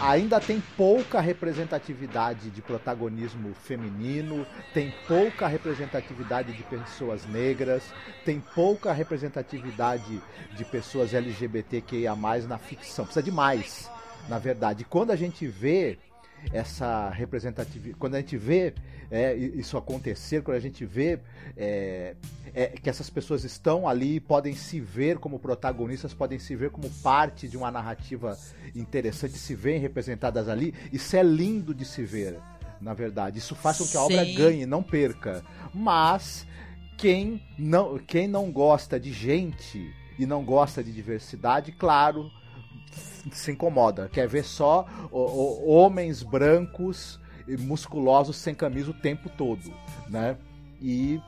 ainda 0.00 0.40
tem 0.40 0.62
pouca 0.74 1.20
representatividade 1.20 2.48
de 2.48 2.62
protagonismo 2.62 3.52
feminino, 3.54 4.46
tem 4.72 4.92
pouca 5.06 5.46
representatividade 5.46 6.52
de 6.54 6.62
pessoas 6.62 7.26
negras, 7.26 7.82
tem 8.24 8.40
pouca 8.54 8.90
representatividade 8.92 10.22
de 10.56 10.64
pessoas 10.64 11.12
LGBTQIA+ 11.12 12.16
na 12.48 12.56
ficção. 12.56 13.04
Precisa 13.04 13.22
de 13.22 13.32
mais, 13.32 13.90
na 14.26 14.38
verdade. 14.38 14.84
Quando 14.84 15.10
a 15.10 15.16
gente 15.16 15.46
vê 15.46 15.98
essa 16.52 17.10
representatividade, 17.10 17.98
quando 17.98 18.14
a 18.14 18.20
gente 18.20 18.36
vê 18.36 18.72
é, 19.10 19.34
isso 19.34 19.76
acontecer, 19.76 20.42
quando 20.42 20.56
a 20.56 20.60
gente 20.60 20.84
vê 20.84 21.18
é, 21.56 22.14
é, 22.54 22.66
que 22.68 22.88
essas 22.88 23.08
pessoas 23.10 23.44
estão 23.44 23.88
ali, 23.88 24.20
podem 24.20 24.54
se 24.54 24.80
ver 24.80 25.18
como 25.18 25.38
protagonistas, 25.38 26.14
podem 26.14 26.38
se 26.38 26.54
ver 26.54 26.70
como 26.70 26.90
parte 27.02 27.48
de 27.48 27.56
uma 27.56 27.70
narrativa 27.70 28.38
interessante, 28.74 29.34
se 29.38 29.54
veem 29.54 29.80
representadas 29.80 30.48
ali, 30.48 30.74
isso 30.92 31.16
é 31.16 31.22
lindo 31.22 31.74
de 31.74 31.84
se 31.84 32.02
ver, 32.02 32.38
na 32.80 32.94
verdade. 32.94 33.38
Isso 33.38 33.54
faz 33.54 33.78
com 33.78 33.84
que 33.84 33.96
a 33.96 34.00
Sim. 34.00 34.06
obra 34.06 34.24
ganhe, 34.24 34.66
não 34.66 34.82
perca. 34.82 35.44
Mas 35.74 36.46
quem 36.96 37.40
não, 37.58 37.98
quem 37.98 38.26
não 38.26 38.50
gosta 38.50 38.98
de 38.98 39.12
gente 39.12 39.94
e 40.18 40.26
não 40.26 40.44
gosta 40.44 40.82
de 40.82 40.92
diversidade, 40.92 41.72
claro, 41.72 42.30
se 43.32 43.52
incomoda, 43.52 44.08
quer 44.08 44.26
ver 44.26 44.44
só 44.44 44.86
o, 45.10 45.18
o, 45.18 45.68
homens 45.68 46.22
brancos 46.22 47.20
e 47.46 47.56
musculosos 47.56 48.36
sem 48.36 48.54
camisa 48.54 48.90
o 48.90 48.94
tempo 48.94 49.28
todo, 49.30 49.72
né? 50.08 50.36
E 50.80 51.20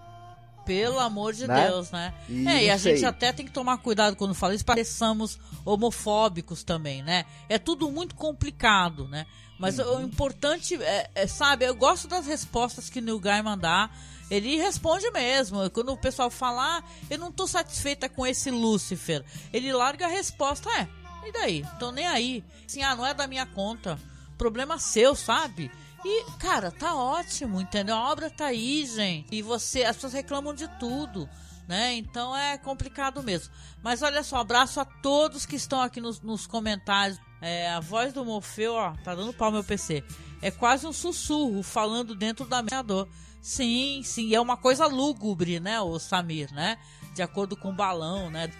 pelo 0.71 1.01
amor 1.01 1.33
de 1.33 1.49
né? 1.49 1.67
Deus, 1.67 1.91
né? 1.91 2.15
E 2.29 2.47
é, 2.47 2.65
e 2.67 2.71
a 2.71 2.77
gente 2.77 3.05
até 3.05 3.33
tem 3.33 3.45
que 3.45 3.51
tomar 3.51 3.79
cuidado 3.79 4.15
quando 4.15 4.37
fala 4.37 4.55
isso, 4.55 4.65
pareçamos 4.65 5.37
homofóbicos 5.65 6.63
também, 6.63 7.03
né? 7.03 7.25
É 7.49 7.59
tudo 7.59 7.91
muito 7.91 8.15
complicado, 8.15 9.09
né? 9.09 9.27
Mas 9.59 9.81
uhum. 9.81 9.97
o 9.97 10.01
importante 10.03 10.81
é, 10.81 11.11
é, 11.13 11.27
sabe, 11.27 11.65
eu 11.65 11.75
gosto 11.75 12.07
das 12.07 12.25
respostas 12.25 12.89
que 12.89 13.01
o 13.01 13.03
Neil 13.03 13.19
Gaiman 13.19 13.59
dá. 13.59 13.91
Ele 14.31 14.59
responde 14.59 15.11
mesmo. 15.11 15.69
Quando 15.71 15.91
o 15.91 15.97
pessoal 15.97 16.31
fala, 16.31 16.79
ah, 16.79 16.85
eu 17.11 17.19
não 17.19 17.33
tô 17.33 17.49
satisfeita 17.49 18.09
com 18.09 18.25
esse 18.25 18.49
Lúcifer, 18.49 19.25
ele 19.53 19.73
larga 19.73 20.07
a 20.07 20.09
resposta, 20.09 20.71
é, 20.79 20.89
e 21.27 21.33
daí? 21.33 21.67
Tô 21.81 21.91
nem 21.91 22.07
aí. 22.07 22.45
Assim, 22.65 22.85
ah, 22.85 22.95
não 22.95 23.05
é 23.05 23.13
da 23.13 23.27
minha 23.27 23.45
conta. 23.45 23.99
Problema 24.39 24.79
seu, 24.79 25.17
sabe? 25.17 25.69
E, 26.05 26.25
cara, 26.39 26.71
tá 26.71 26.95
ótimo, 26.95 27.61
entendeu? 27.61 27.95
A 27.95 28.11
obra 28.11 28.31
tá 28.31 28.47
aí, 28.47 28.87
gente. 28.87 29.35
E 29.35 29.43
você, 29.43 29.85
as 29.85 29.97
pessoas 29.97 30.15
reclamam 30.15 30.55
de 30.55 30.67
tudo, 30.79 31.29
né? 31.69 31.95
Então 31.95 32.35
é 32.35 32.57
complicado 32.57 33.23
mesmo. 33.23 33.53
Mas 33.83 34.03
olha 34.03 34.23
só, 34.23 34.39
abraço 34.39 34.81
a 34.81 34.85
todos 34.85 35.45
que 35.45 35.57
estão 35.57 35.81
aqui 35.81 36.01
nos, 36.01 36.21
nos 36.21 36.47
comentários. 36.47 37.19
É, 37.43 37.71
a 37.71 37.81
voz 37.81 38.13
do 38.13 38.25
Morfeu, 38.25 38.75
ó, 38.75 38.93
tá 39.05 39.15
dando 39.15 39.33
pau 39.33 39.53
meu 39.53 39.65
PC. 39.65 40.03
É 40.43 40.51
quase 40.51 40.87
um 40.87 40.93
sussurro 40.93 41.63
falando 41.63 42.15
dentro 42.15 42.47
da 42.47 42.63
minha 42.63 42.83
dor. 42.83 43.09
Sim, 43.43 44.03
sim, 44.05 44.35
é 44.35 44.41
uma 44.41 44.57
coisa 44.57 44.87
lúgubre, 44.87 45.61
né, 45.61 45.81
o 45.81 45.99
Samir, 45.99 46.53
né? 46.53 46.79
De 47.15 47.23
acordo 47.23 47.57
com 47.57 47.71
o 47.71 47.75
balão, 47.75 48.31
né? 48.31 48.51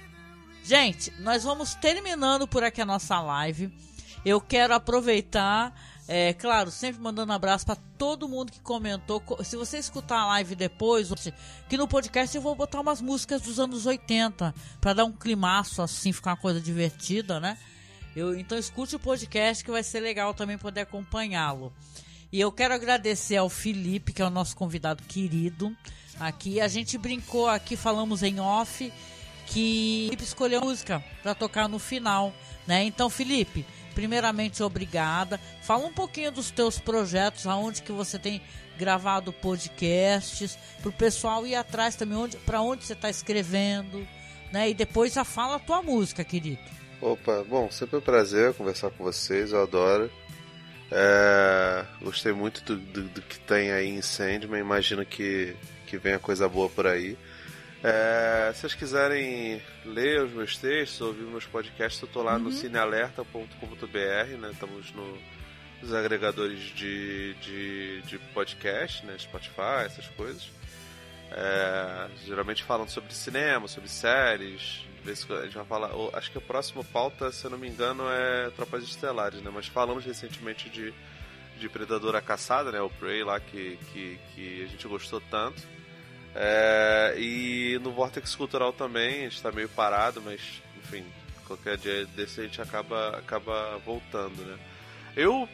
Gente, 0.63 1.11
nós 1.21 1.45
vamos 1.45 1.75
terminando 1.75 2.47
por 2.47 2.63
aqui 2.63 2.81
a 2.81 2.87
nossa 2.87 3.21
live. 3.21 3.73
Eu 4.25 4.41
quero 4.41 4.75
aproveitar 4.75 5.75
é, 6.13 6.33
claro, 6.33 6.73
sempre 6.73 7.01
mandando 7.01 7.33
abraço 7.33 7.65
para 7.65 7.77
todo 7.97 8.29
mundo 8.29 8.51
que 8.51 8.59
comentou. 8.59 9.23
Se 9.45 9.55
você 9.55 9.79
escutar 9.79 10.19
a 10.19 10.27
live 10.27 10.57
depois, 10.57 11.09
que 11.69 11.77
no 11.77 11.87
podcast 11.87 12.35
eu 12.35 12.43
vou 12.43 12.53
botar 12.57 12.81
umas 12.81 13.01
músicas 13.01 13.41
dos 13.43 13.61
anos 13.61 13.87
80 13.87 14.53
para 14.81 14.93
dar 14.93 15.05
um 15.05 15.13
climaço 15.13 15.81
assim, 15.81 16.13
ficar 16.13 16.31
uma 16.31 16.37
coisa 16.37 16.61
divertida, 16.61 17.39
né? 17.39 17.57
Eu, 18.17 18.37
então 18.37 18.59
escute 18.59 18.97
o 18.97 18.99
podcast 18.99 19.65
que 19.65 19.71
vai 19.71 19.85
ser 19.85 20.01
legal 20.01 20.35
também 20.35 20.59
poder 20.59 20.81
acompanhá-lo. 20.81 21.73
E 22.33 22.41
eu 22.41 22.51
quero 22.51 22.75
agradecer 22.75 23.37
ao 23.37 23.49
Felipe, 23.49 24.13
que 24.13 24.21
é 24.21 24.27
o 24.27 24.31
nosso 24.31 24.57
convidado 24.57 25.05
querido. 25.05 25.73
Aqui 26.19 26.61
a 26.61 26.67
gente 26.67 26.99
brincou 26.99 27.49
aqui, 27.49 27.77
falamos 27.77 28.25
em 28.25 28.41
off 28.41 28.93
que 29.47 30.07
Felipe 30.07 30.25
escolheu 30.25 30.61
música 30.61 31.05
para 31.23 31.37
tocar 31.37 31.69
no 31.69 31.79
final, 31.79 32.35
né? 32.67 32.83
Então, 32.83 33.09
Felipe, 33.09 33.65
primeiramente 33.95 34.63
obrigada. 34.63 35.41
Fala 35.63 35.87
um 35.87 35.93
pouquinho 35.93 36.33
dos 36.33 36.51
teus 36.51 36.79
projetos, 36.79 37.47
aonde 37.47 37.83
que 37.83 37.93
você 37.93 38.19
tem 38.19 38.41
gravado 38.79 39.33
podcasts, 39.33 40.59
para 40.81 40.89
o 40.89 40.93
pessoal 40.93 41.47
ir 41.47 41.55
atrás 41.55 41.97
também 41.97 42.17
onde, 42.17 42.37
para 42.39 42.63
onde 42.63 42.85
você 42.85 42.95
está 42.95 43.11
escrevendo, 43.11 44.07
né? 44.51 44.71
E 44.71 44.75
depois 44.75 45.13
já 45.13 45.25
fala 45.25 45.57
a 45.57 45.59
tua 45.59 45.83
música, 45.83 46.25
querido. 46.25 46.63
Opa, 47.01 47.45
bom, 47.49 47.71
sempre 47.71 47.99
um 47.99 48.01
prazer 48.01 48.55
conversar 48.55 48.91
com 48.91 49.05
vocês, 49.05 49.53
eu 49.53 49.63
adoro. 49.63 50.11
É, 50.91 51.85
gostei 52.03 52.33
muito 52.33 52.65
do, 52.65 52.77
do, 52.77 53.03
do, 53.05 53.23
que 53.23 53.39
tem 53.41 53.71
aí 53.71 53.89
em 53.89 54.03
Sandman, 54.03 54.61
imagino 54.61 55.05
que, 55.07 55.55
que 55.87 55.97
venha 55.97 56.19
coisa 56.19 56.49
boa 56.49 56.69
por 56.69 56.87
aí. 56.87 57.17
É, 57.83 58.53
se 58.53 58.61
vocês 58.61 58.75
quiserem 58.75 59.63
ler 59.87 60.23
os 60.23 60.33
meus 60.33 60.57
textos, 60.59 61.01
ouvir 61.01 61.23
meus 61.23 61.47
podcasts, 61.47 62.01
eu 62.03 62.09
tô 62.09 62.23
lá 62.23 62.35
uhum. 62.35 62.41
no 62.41 62.53
cinealerta.com.br, 62.53 64.37
né? 64.39 64.51
Estamos 64.53 64.93
no, 64.93 65.19
nos 65.81 65.95
agregadores 65.95 66.61
de, 66.75 67.35
de, 67.35 68.03
de 68.03 68.19
podcast, 68.35 69.05
né? 69.07 69.17
Spotify, 69.19 69.87
essas 69.87 70.07
coisas. 70.09 70.51
É, 71.31 72.09
geralmente 72.27 72.63
falando 72.65 72.91
sobre 72.91 73.15
cinema, 73.15 73.67
sobre 73.67 73.89
séries. 73.89 74.85
A 75.07 75.45
gente 75.45 75.55
vai 75.55 75.65
falar. 75.65 75.91
Acho 76.13 76.31
que 76.31 76.37
a 76.37 76.43
próxima 76.43 76.85
pauta, 76.85 77.33
se 77.33 77.47
eu 77.47 77.51
não 77.51 77.57
me 77.57 77.69
engano, 77.69 78.05
é 78.11 78.51
Tropas 78.51 78.85
Estelares, 78.85 79.41
né? 79.41 79.51
Mas 79.53 79.67
falamos 79.67 80.05
recentemente 80.05 80.69
de, 80.69 80.93
de 81.59 81.69
Predador 81.71 82.15
a 82.15 82.21
Caçada, 82.21 82.71
né? 82.71 82.81
O 82.83 82.91
Prey 82.91 83.25
lá 83.25 83.41
que, 83.41 83.79
que, 83.91 84.21
que 84.35 84.65
a 84.65 84.67
gente 84.67 84.87
gostou 84.87 85.23
tanto. 85.31 85.80
É, 86.35 87.15
e 87.19 87.79
no 87.83 87.93
Vortex 87.93 88.35
Cultural 88.35 88.73
também, 88.73 89.21
a 89.21 89.29
gente 89.29 89.43
tá 89.43 89.51
meio 89.51 89.69
parado, 89.69 90.23
mas 90.23 90.41
enfim, 90.79 91.05
qualquer 91.47 91.77
dia 91.77 92.07
desse 92.07 92.41
a 92.41 92.45
gente 92.45 92.61
acaba, 92.63 93.17
acaba 93.17 93.79
voltando, 93.85 94.45
né? 94.45 94.59
Eu. 95.17 95.49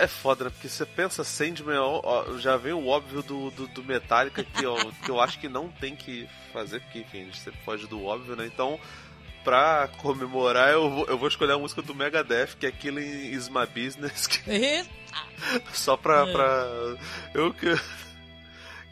É 0.00 0.08
foda, 0.08 0.44
né? 0.44 0.50
Porque 0.50 0.68
você 0.68 0.84
pensa 0.84 1.22
Sandman, 1.22 1.78
ó, 1.78 2.36
já 2.38 2.56
vem 2.56 2.72
o 2.72 2.88
óbvio 2.88 3.22
do, 3.22 3.50
do, 3.52 3.68
do 3.68 3.84
Metallica 3.84 4.42
que 4.42 4.64
eu, 4.64 4.74
que 5.04 5.10
eu 5.10 5.20
acho 5.20 5.38
que 5.38 5.48
não 5.48 5.68
tem 5.68 5.94
que 5.94 6.28
fazer, 6.52 6.80
porque 6.80 7.00
enfim, 7.00 7.22
a 7.22 7.24
gente 7.26 7.38
sempre 7.38 7.60
foge 7.64 7.86
do 7.86 8.04
óbvio, 8.04 8.34
né? 8.34 8.44
Então, 8.44 8.78
pra 9.44 9.88
comemorar, 9.98 10.70
eu 10.70 10.90
vou, 10.90 11.06
eu 11.06 11.16
vou 11.16 11.28
escolher 11.28 11.52
a 11.52 11.58
música 11.58 11.80
do 11.80 11.94
Megadeth, 11.94 12.56
que 12.58 12.66
é 12.66 12.72
Killing 12.72 13.30
Is 13.30 13.48
My 13.48 13.66
Business. 13.66 14.26
Que... 14.26 14.84
Só 15.72 15.96
pra. 15.96 16.26
É. 16.28 16.32
pra... 16.32 16.96
Eu 17.32 17.54
que 17.54 17.68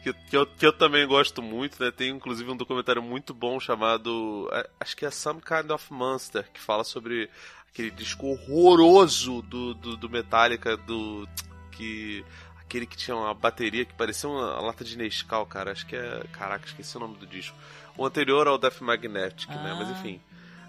que, 0.01 0.13
que, 0.13 0.35
eu, 0.35 0.45
que 0.45 0.65
eu 0.65 0.73
também 0.73 1.07
gosto 1.07 1.41
muito, 1.41 1.81
né? 1.81 1.91
Tem 1.91 2.09
inclusive 2.09 2.49
um 2.49 2.57
documentário 2.57 3.01
muito 3.01 3.33
bom 3.33 3.59
chamado. 3.59 4.49
Acho 4.79 4.97
que 4.97 5.05
é 5.05 5.11
Some 5.11 5.41
Kind 5.41 5.69
of 5.69 5.93
Monster, 5.93 6.49
que 6.51 6.59
fala 6.59 6.83
sobre 6.83 7.29
aquele 7.71 7.91
disco 7.91 8.27
horroroso 8.27 9.41
do, 9.43 9.73
do, 9.73 9.97
do 9.97 10.09
Metallica, 10.09 10.75
do. 10.75 11.27
que. 11.71 12.25
Aquele 12.61 12.85
que 12.85 12.95
tinha 12.95 13.17
uma 13.17 13.33
bateria 13.33 13.83
que 13.83 13.93
parecia 13.93 14.29
uma, 14.29 14.53
uma 14.53 14.67
lata 14.67 14.83
de 14.83 14.97
Nescau, 14.97 15.45
cara. 15.45 15.71
Acho 15.71 15.85
que 15.85 15.95
é. 15.95 16.23
Caraca, 16.31 16.65
esqueci 16.65 16.95
o 16.95 16.99
nome 16.99 17.17
do 17.17 17.27
disco. 17.27 17.55
O 17.97 18.05
anterior 18.05 18.47
ao 18.47 18.57
Death 18.57 18.79
Magnetic, 18.79 19.49
ah. 19.49 19.55
né? 19.55 19.75
Mas 19.77 19.89
ah. 19.89 19.91
enfim. 19.91 20.21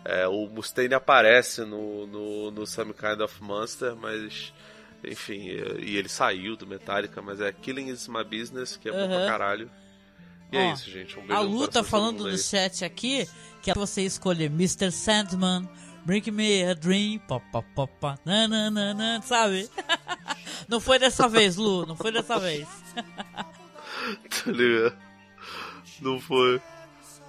É, 0.04 0.26
o 0.26 0.48
Mustaine 0.48 0.94
aparece 0.94 1.64
no, 1.64 2.08
no, 2.08 2.50
no 2.50 2.66
Some 2.66 2.92
Kind 2.92 3.20
of 3.20 3.40
Monster, 3.40 3.94
mas 3.94 4.52
enfim, 5.04 5.48
e 5.80 5.96
ele 5.96 6.08
saiu 6.08 6.56
do 6.56 6.66
Metallica, 6.66 7.20
mas 7.20 7.40
é 7.40 7.52
Killing 7.52 7.88
is 7.88 8.08
my 8.08 8.24
business, 8.24 8.76
que 8.76 8.88
é 8.88 8.92
uhum. 8.92 9.08
bom 9.08 9.14
pra 9.16 9.26
caralho. 9.26 9.70
E 10.50 10.56
é 10.56 10.60
Ó, 10.60 10.70
é 10.70 10.72
isso, 10.72 10.90
gente. 10.90 11.18
Um 11.18 11.26
beijo 11.26 11.34
a 11.34 11.40
Lu 11.40 11.66
tá 11.68 11.82
falando 11.82 12.24
no 12.24 12.38
chat 12.38 12.84
aqui 12.84 13.26
que 13.62 13.70
é 13.70 13.74
você 13.74 14.02
escolher 14.02 14.46
Mr. 14.46 14.90
Sandman, 14.90 15.68
Bring 16.04 16.30
Me 16.32 16.64
a 16.64 16.74
Dream, 16.74 17.20
pop, 17.20 17.44
pop, 17.52 17.66
pop, 17.74 18.20
nananana, 18.24 19.22
sabe? 19.22 19.70
não 20.68 20.80
foi 20.80 20.98
dessa 20.98 21.28
vez, 21.28 21.56
Lu, 21.56 21.86
não 21.86 21.94
foi 21.94 22.10
dessa 22.10 22.40
vez. 22.40 22.66
tá 22.94 24.50
ligado? 24.50 24.96
Não 26.00 26.20
foi. 26.20 26.60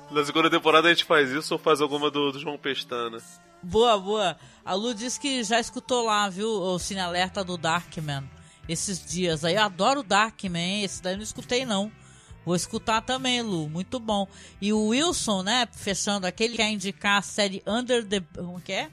Na 0.10 0.26
segunda 0.26 0.50
temporada 0.50 0.88
a 0.88 0.92
gente 0.92 1.06
faz 1.06 1.30
isso 1.30 1.54
ou 1.54 1.60
faz 1.60 1.82
alguma 1.82 2.10
do, 2.10 2.32
do 2.32 2.40
João 2.40 2.58
Pestana? 2.58 3.20
Boa, 3.64 3.98
boa. 3.98 4.38
A 4.66 4.74
Lu 4.74 4.94
disse 4.94 5.20
que 5.20 5.44
já 5.44 5.60
escutou 5.60 6.06
lá, 6.06 6.30
viu, 6.30 6.50
o 6.50 6.78
Cine 6.78 7.00
Alerta 7.00 7.44
do 7.44 7.58
Darkman 7.58 8.30
esses 8.68 9.04
dias 9.06 9.44
aí. 9.44 9.56
Eu 9.56 9.64
adoro 9.64 10.02
o 10.02 10.04
Darkman, 10.04 10.84
esse 10.84 11.02
daí 11.02 11.14
eu 11.14 11.18
não 11.18 11.24
escutei 11.24 11.66
não. 11.66 11.92
Vou 12.46 12.56
escutar 12.56 13.02
também, 13.02 13.42
Lu, 13.42 13.70
muito 13.70 14.00
bom. 14.00 14.28
E 14.62 14.74
o 14.74 14.88
Wilson, 14.88 15.44
né, 15.44 15.68
fechando 15.72 16.28
aquele 16.28 16.52
que 16.52 16.58
quer 16.58 16.70
indicar 16.70 17.20
a 17.20 17.22
série 17.22 17.64
Under 17.66 18.06
the... 18.06 18.22
como 18.36 18.60
que 18.60 18.74
é? 18.74 18.90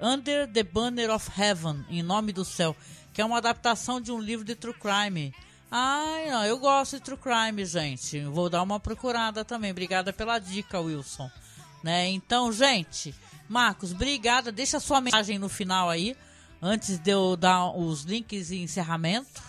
Under 0.00 0.50
the 0.50 0.62
Banner 0.62 1.10
of 1.10 1.30
Heaven, 1.40 1.84
em 1.88 2.02
nome 2.02 2.32
do 2.32 2.44
céu, 2.44 2.74
que 3.12 3.20
é 3.20 3.24
uma 3.24 3.38
adaptação 3.38 4.00
de 4.00 4.10
um 4.10 4.18
livro 4.18 4.44
de 4.44 4.56
True 4.56 4.74
Crime. 4.74 5.32
Ai, 5.70 6.50
eu 6.50 6.58
gosto 6.58 6.96
de 6.96 7.02
True 7.02 7.18
Crime, 7.18 7.64
gente. 7.64 8.20
Vou 8.24 8.50
dar 8.50 8.62
uma 8.62 8.80
procurada 8.80 9.44
também. 9.44 9.70
Obrigada 9.70 10.12
pela 10.12 10.40
dica, 10.40 10.80
Wilson. 10.80 11.30
Né? 11.84 12.08
Então, 12.08 12.52
gente, 12.52 13.14
Marcos, 13.50 13.90
obrigada. 13.90 14.52
Deixa 14.52 14.78
sua 14.78 15.00
mensagem 15.00 15.36
no 15.36 15.48
final 15.48 15.90
aí, 15.90 16.16
antes 16.62 17.00
de 17.00 17.10
eu 17.10 17.36
dar 17.36 17.76
os 17.76 18.02
links 18.02 18.46
de 18.46 18.62
encerramento. 18.62 19.42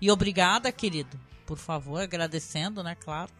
E 0.00 0.10
obrigada, 0.10 0.72
querido. 0.72 1.20
Por 1.44 1.58
favor, 1.58 2.00
agradecendo, 2.00 2.82
né, 2.82 2.96
claro. 2.98 3.30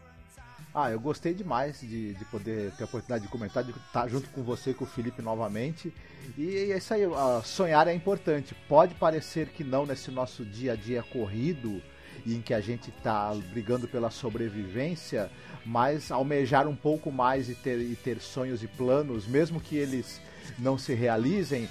Ah, 0.71 0.91
eu 0.91 0.99
gostei 0.99 1.33
demais 1.33 1.79
de, 1.79 2.13
de 2.13 2.25
poder 2.25 2.71
ter 2.73 2.83
a 2.83 2.85
oportunidade 2.85 3.23
de 3.23 3.31
comentar, 3.31 3.63
de 3.63 3.71
estar 3.71 4.07
junto 4.07 4.29
com 4.29 4.43
você 4.43 4.71
e 4.71 4.73
com 4.75 4.83
o 4.83 4.87
Felipe 4.87 5.23
novamente. 5.23 5.91
E 6.37 6.71
é 6.71 6.77
isso 6.77 6.93
aí, 6.93 7.01
sonhar 7.43 7.87
é 7.87 7.93
importante. 7.95 8.53
Pode 8.69 8.93
parecer 8.93 9.47
que 9.47 9.63
não 9.63 9.87
nesse 9.87 10.11
nosso 10.11 10.45
dia 10.45 10.73
a 10.73 10.75
dia 10.75 11.01
corrido, 11.01 11.81
em 12.27 12.41
que 12.41 12.53
a 12.53 12.61
gente 12.61 12.91
está 12.91 13.33
brigando 13.51 13.87
pela 13.87 14.11
sobrevivência, 14.11 15.31
mas 15.65 16.11
almejar 16.11 16.67
um 16.67 16.75
pouco 16.75 17.11
mais 17.11 17.49
e 17.49 17.55
ter, 17.55 17.79
e 17.79 17.95
ter 17.95 18.19
sonhos 18.19 18.61
e 18.61 18.67
planos, 18.67 19.25
mesmo 19.25 19.59
que 19.59 19.75
eles 19.75 20.21
não 20.59 20.77
se 20.77 20.93
realizem, 20.93 21.67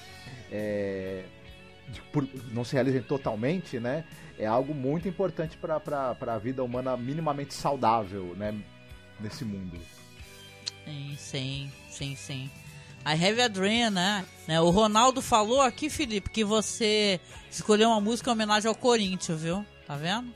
é, 0.51 1.23
por, 2.11 2.27
não 2.51 2.65
se 2.65 2.73
realizem 2.73 3.01
totalmente, 3.01 3.79
né? 3.79 4.03
É 4.37 4.45
algo 4.45 4.73
muito 4.73 5.07
importante 5.07 5.57
para 5.57 6.17
a 6.19 6.37
vida 6.37 6.61
humana 6.61 6.97
minimamente 6.97 7.53
saudável, 7.53 8.35
né? 8.35 8.53
Nesse 9.19 9.45
mundo. 9.45 9.79
Sim, 10.83 11.15
sim, 11.17 11.71
sim, 11.89 12.15
sim. 12.15 12.51
I 13.05 13.13
Have 13.13 13.41
a 13.41 13.47
Dream, 13.47 13.91
né? 13.91 14.25
né? 14.47 14.59
O 14.59 14.69
Ronaldo 14.71 15.21
falou 15.21 15.61
aqui, 15.61 15.89
Felipe, 15.89 16.29
que 16.29 16.43
você 16.43 17.19
escolheu 17.49 17.89
uma 17.89 18.01
música 18.01 18.29
em 18.29 18.33
homenagem 18.33 18.67
ao 18.67 18.75
Corinthians, 18.75 19.41
viu? 19.41 19.65
Tá 19.87 19.95
vendo? 19.95 20.33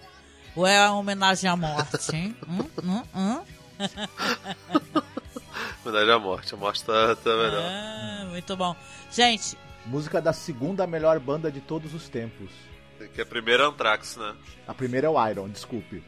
Ou 0.55 0.65
é 0.65 0.89
uma 0.89 0.99
homenagem 0.99 1.49
à 1.49 1.55
morte, 1.55 2.15
hein? 2.15 2.35
hum, 2.47 2.65
hum, 2.83 3.03
hum? 3.15 3.41
homenagem 5.85 6.13
à 6.13 6.19
morte. 6.19 6.53
A 6.53 6.57
morte 6.57 6.83
tá, 6.83 7.15
tá 7.15 7.29
melhor. 7.29 7.63
Ah, 7.63 8.25
muito 8.29 8.57
bom. 8.57 8.75
Gente... 9.11 9.57
Música 9.85 10.21
da 10.21 10.33
segunda 10.33 10.85
melhor 10.85 11.19
banda 11.19 11.51
de 11.51 11.61
todos 11.61 11.93
os 11.93 12.09
tempos. 12.09 12.51
Que 13.15 13.21
a 13.21 13.25
primeira 13.25 13.63
é 13.63 13.65
Anthrax, 13.65 14.17
né? 14.17 14.35
A 14.67 14.73
primeira 14.73 15.07
é 15.07 15.09
o 15.09 15.29
Iron, 15.29 15.49
desculpe. 15.49 16.03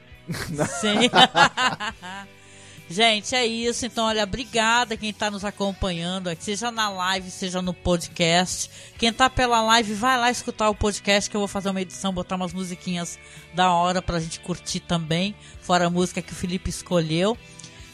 Sim. 0.80 1.09
Gente, 2.90 3.34
é 3.34 3.45
isso. 3.45 3.86
Então, 3.86 4.06
olha, 4.06 4.24
obrigada 4.24 4.98
quem 4.98 5.12
está 5.12 5.32
nos 5.32 5.45
acompanhando 5.45 6.28
aqui, 6.28 6.44
seja 6.44 6.70
na 6.72 6.90
live, 6.90 7.32
seja 7.32 7.62
no 7.62 7.74
podcast. 7.74 8.70
Quem 8.98 9.14
tá 9.14 9.30
pela 9.30 9.62
live, 9.62 9.94
vai 9.94 10.18
lá 10.18 10.30
escutar 10.30 10.70
o 10.70 10.76
podcast 10.76 11.30
que 11.30 11.36
eu 11.36 11.40
vou 11.41 11.48
fazer 11.48 11.70
uma 11.70 11.82
edição, 11.82 12.14
botar 12.14 12.36
umas 12.36 12.53
musiquinhas 12.53 13.18
da 13.53 13.72
hora 13.72 14.02
pra 14.02 14.20
gente 14.20 14.40
curtir 14.41 14.82
também, 14.82 15.34
fora 15.62 15.88
a 15.88 15.90
música 15.90 16.22
que 16.22 16.34
o 16.34 16.36
Felipe 16.36 16.70
escolheu. 16.70 17.38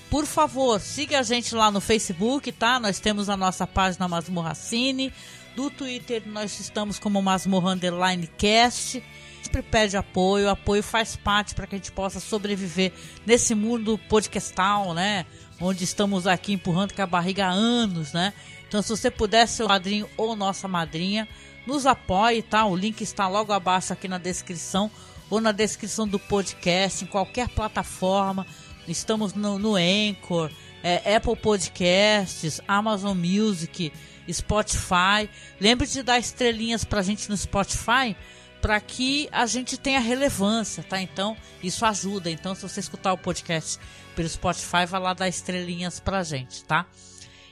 Por 0.09 0.25
favor, 0.25 0.79
siga 0.79 1.19
a 1.19 1.23
gente 1.23 1.53
lá 1.53 1.69
no 1.69 1.81
Facebook, 1.81 2.51
tá? 2.51 2.79
Nós 2.79 2.99
temos 2.99 3.29
a 3.29 3.35
nossa 3.35 3.67
página 3.67 4.07
Masmorra 4.07 4.55
Cine. 4.55 5.13
Do 5.55 5.69
Twitter 5.69 6.23
nós 6.25 6.59
estamos 6.59 6.97
como 6.97 7.21
Masmorra 7.21 7.71
Underline 7.71 8.27
Cast 8.37 9.03
sempre 9.47 9.61
pede 9.61 9.95
apoio, 9.95 10.49
apoio 10.49 10.83
faz 10.83 11.15
parte 11.15 11.55
para 11.55 11.65
que 11.65 11.75
a 11.75 11.77
gente 11.77 11.91
possa 11.93 12.19
sobreviver 12.19 12.91
nesse 13.25 13.55
mundo 13.55 13.97
podcastal, 13.97 14.93
né? 14.93 15.25
Onde 15.59 15.85
estamos 15.85 16.27
aqui 16.27 16.51
empurrando 16.51 16.93
com 16.93 17.01
a 17.01 17.07
barriga 17.07 17.47
há 17.47 17.49
anos, 17.49 18.11
né? 18.11 18.33
Então, 18.67 18.81
se 18.81 18.89
você 18.89 19.09
puder 19.09 19.47
ser 19.47 19.63
o 19.63 19.67
padrinho 19.67 20.09
ou 20.17 20.35
nossa 20.35 20.67
madrinha, 20.67 21.29
nos 21.65 21.85
apoie, 21.85 22.41
tá? 22.41 22.65
O 22.65 22.75
link 22.75 22.99
está 23.01 23.29
logo 23.29 23.53
abaixo 23.53 23.93
aqui 23.93 24.09
na 24.09 24.17
descrição 24.17 24.91
ou 25.29 25.39
na 25.39 25.53
descrição 25.53 26.05
do 26.05 26.19
podcast, 26.19 27.05
em 27.05 27.07
qualquer 27.07 27.47
plataforma. 27.47 28.45
Estamos 28.85 29.33
no, 29.33 29.57
no 29.57 29.75
Anchor, 29.77 30.51
é, 30.83 31.15
Apple 31.15 31.37
Podcasts, 31.37 32.59
Amazon 32.67 33.17
Music, 33.17 33.93
Spotify. 34.29 35.29
Lembre 35.57 35.87
de 35.87 36.03
dar 36.03 36.19
estrelinhas 36.19 36.83
pra 36.83 37.01
gente 37.01 37.29
no 37.29 37.37
Spotify 37.37 38.13
para 38.61 38.79
que 38.79 39.29
a 39.31 39.45
gente 39.45 39.77
tenha 39.77 39.99
relevância, 39.99 40.83
tá? 40.83 41.01
Então, 41.01 41.37
isso 41.63 41.85
ajuda. 41.85 42.29
Então, 42.29 42.55
se 42.55 42.61
você 42.61 42.79
escutar 42.79 43.13
o 43.13 43.17
podcast 43.17 43.79
pelo 44.15 44.27
Spotify, 44.27 44.85
vai 44.87 44.99
lá 44.99 45.13
dar 45.13 45.27
estrelinhas 45.27 45.99
pra 45.99 46.23
gente, 46.23 46.63
tá? 46.63 46.85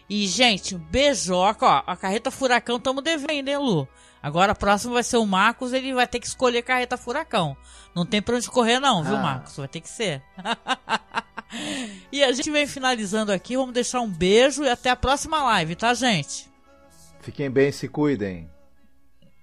E, 0.10 0.28
gente, 0.28 0.76
beijoca, 0.76 1.66
ó. 1.66 1.84
A 1.86 1.96
carreta 1.96 2.30
furacão 2.30 2.78
estamos 2.78 3.04
devendo, 3.04 3.50
hein, 3.50 3.58
Lu? 3.58 3.88
Agora 4.22 4.54
a 4.54 4.56
próxima 4.56 4.94
vai 4.94 5.04
ser 5.04 5.18
o 5.18 5.26
Marcos, 5.26 5.72
ele 5.72 5.94
vai 5.94 6.08
ter 6.08 6.20
que 6.20 6.26
escolher 6.26 6.64
carreta 6.64 6.98
furacão. 6.98 7.56
Não 7.94 8.06
tem 8.06 8.22
pra 8.22 8.36
onde 8.36 8.50
correr, 8.50 8.80
não, 8.80 9.04
viu, 9.04 9.16
ah. 9.16 9.22
Marcos? 9.22 9.56
Vai 9.56 9.68
ter 9.68 9.82
que 9.82 9.90
ser. 9.90 10.24
e 12.12 12.24
a 12.24 12.32
gente 12.32 12.50
vem 12.50 12.66
finalizando 12.66 13.32
aqui. 13.32 13.56
Vamos 13.56 13.74
deixar 13.74 14.02
um 14.02 14.10
beijo 14.10 14.64
e 14.64 14.70
até 14.70 14.90
a 14.90 14.96
próxima 14.96 15.44
live, 15.44 15.76
tá, 15.76 15.94
gente? 15.94 16.50
Fiquem 17.22 17.52
bem, 17.52 17.72
se 17.72 17.88
cuidem. 17.88 18.50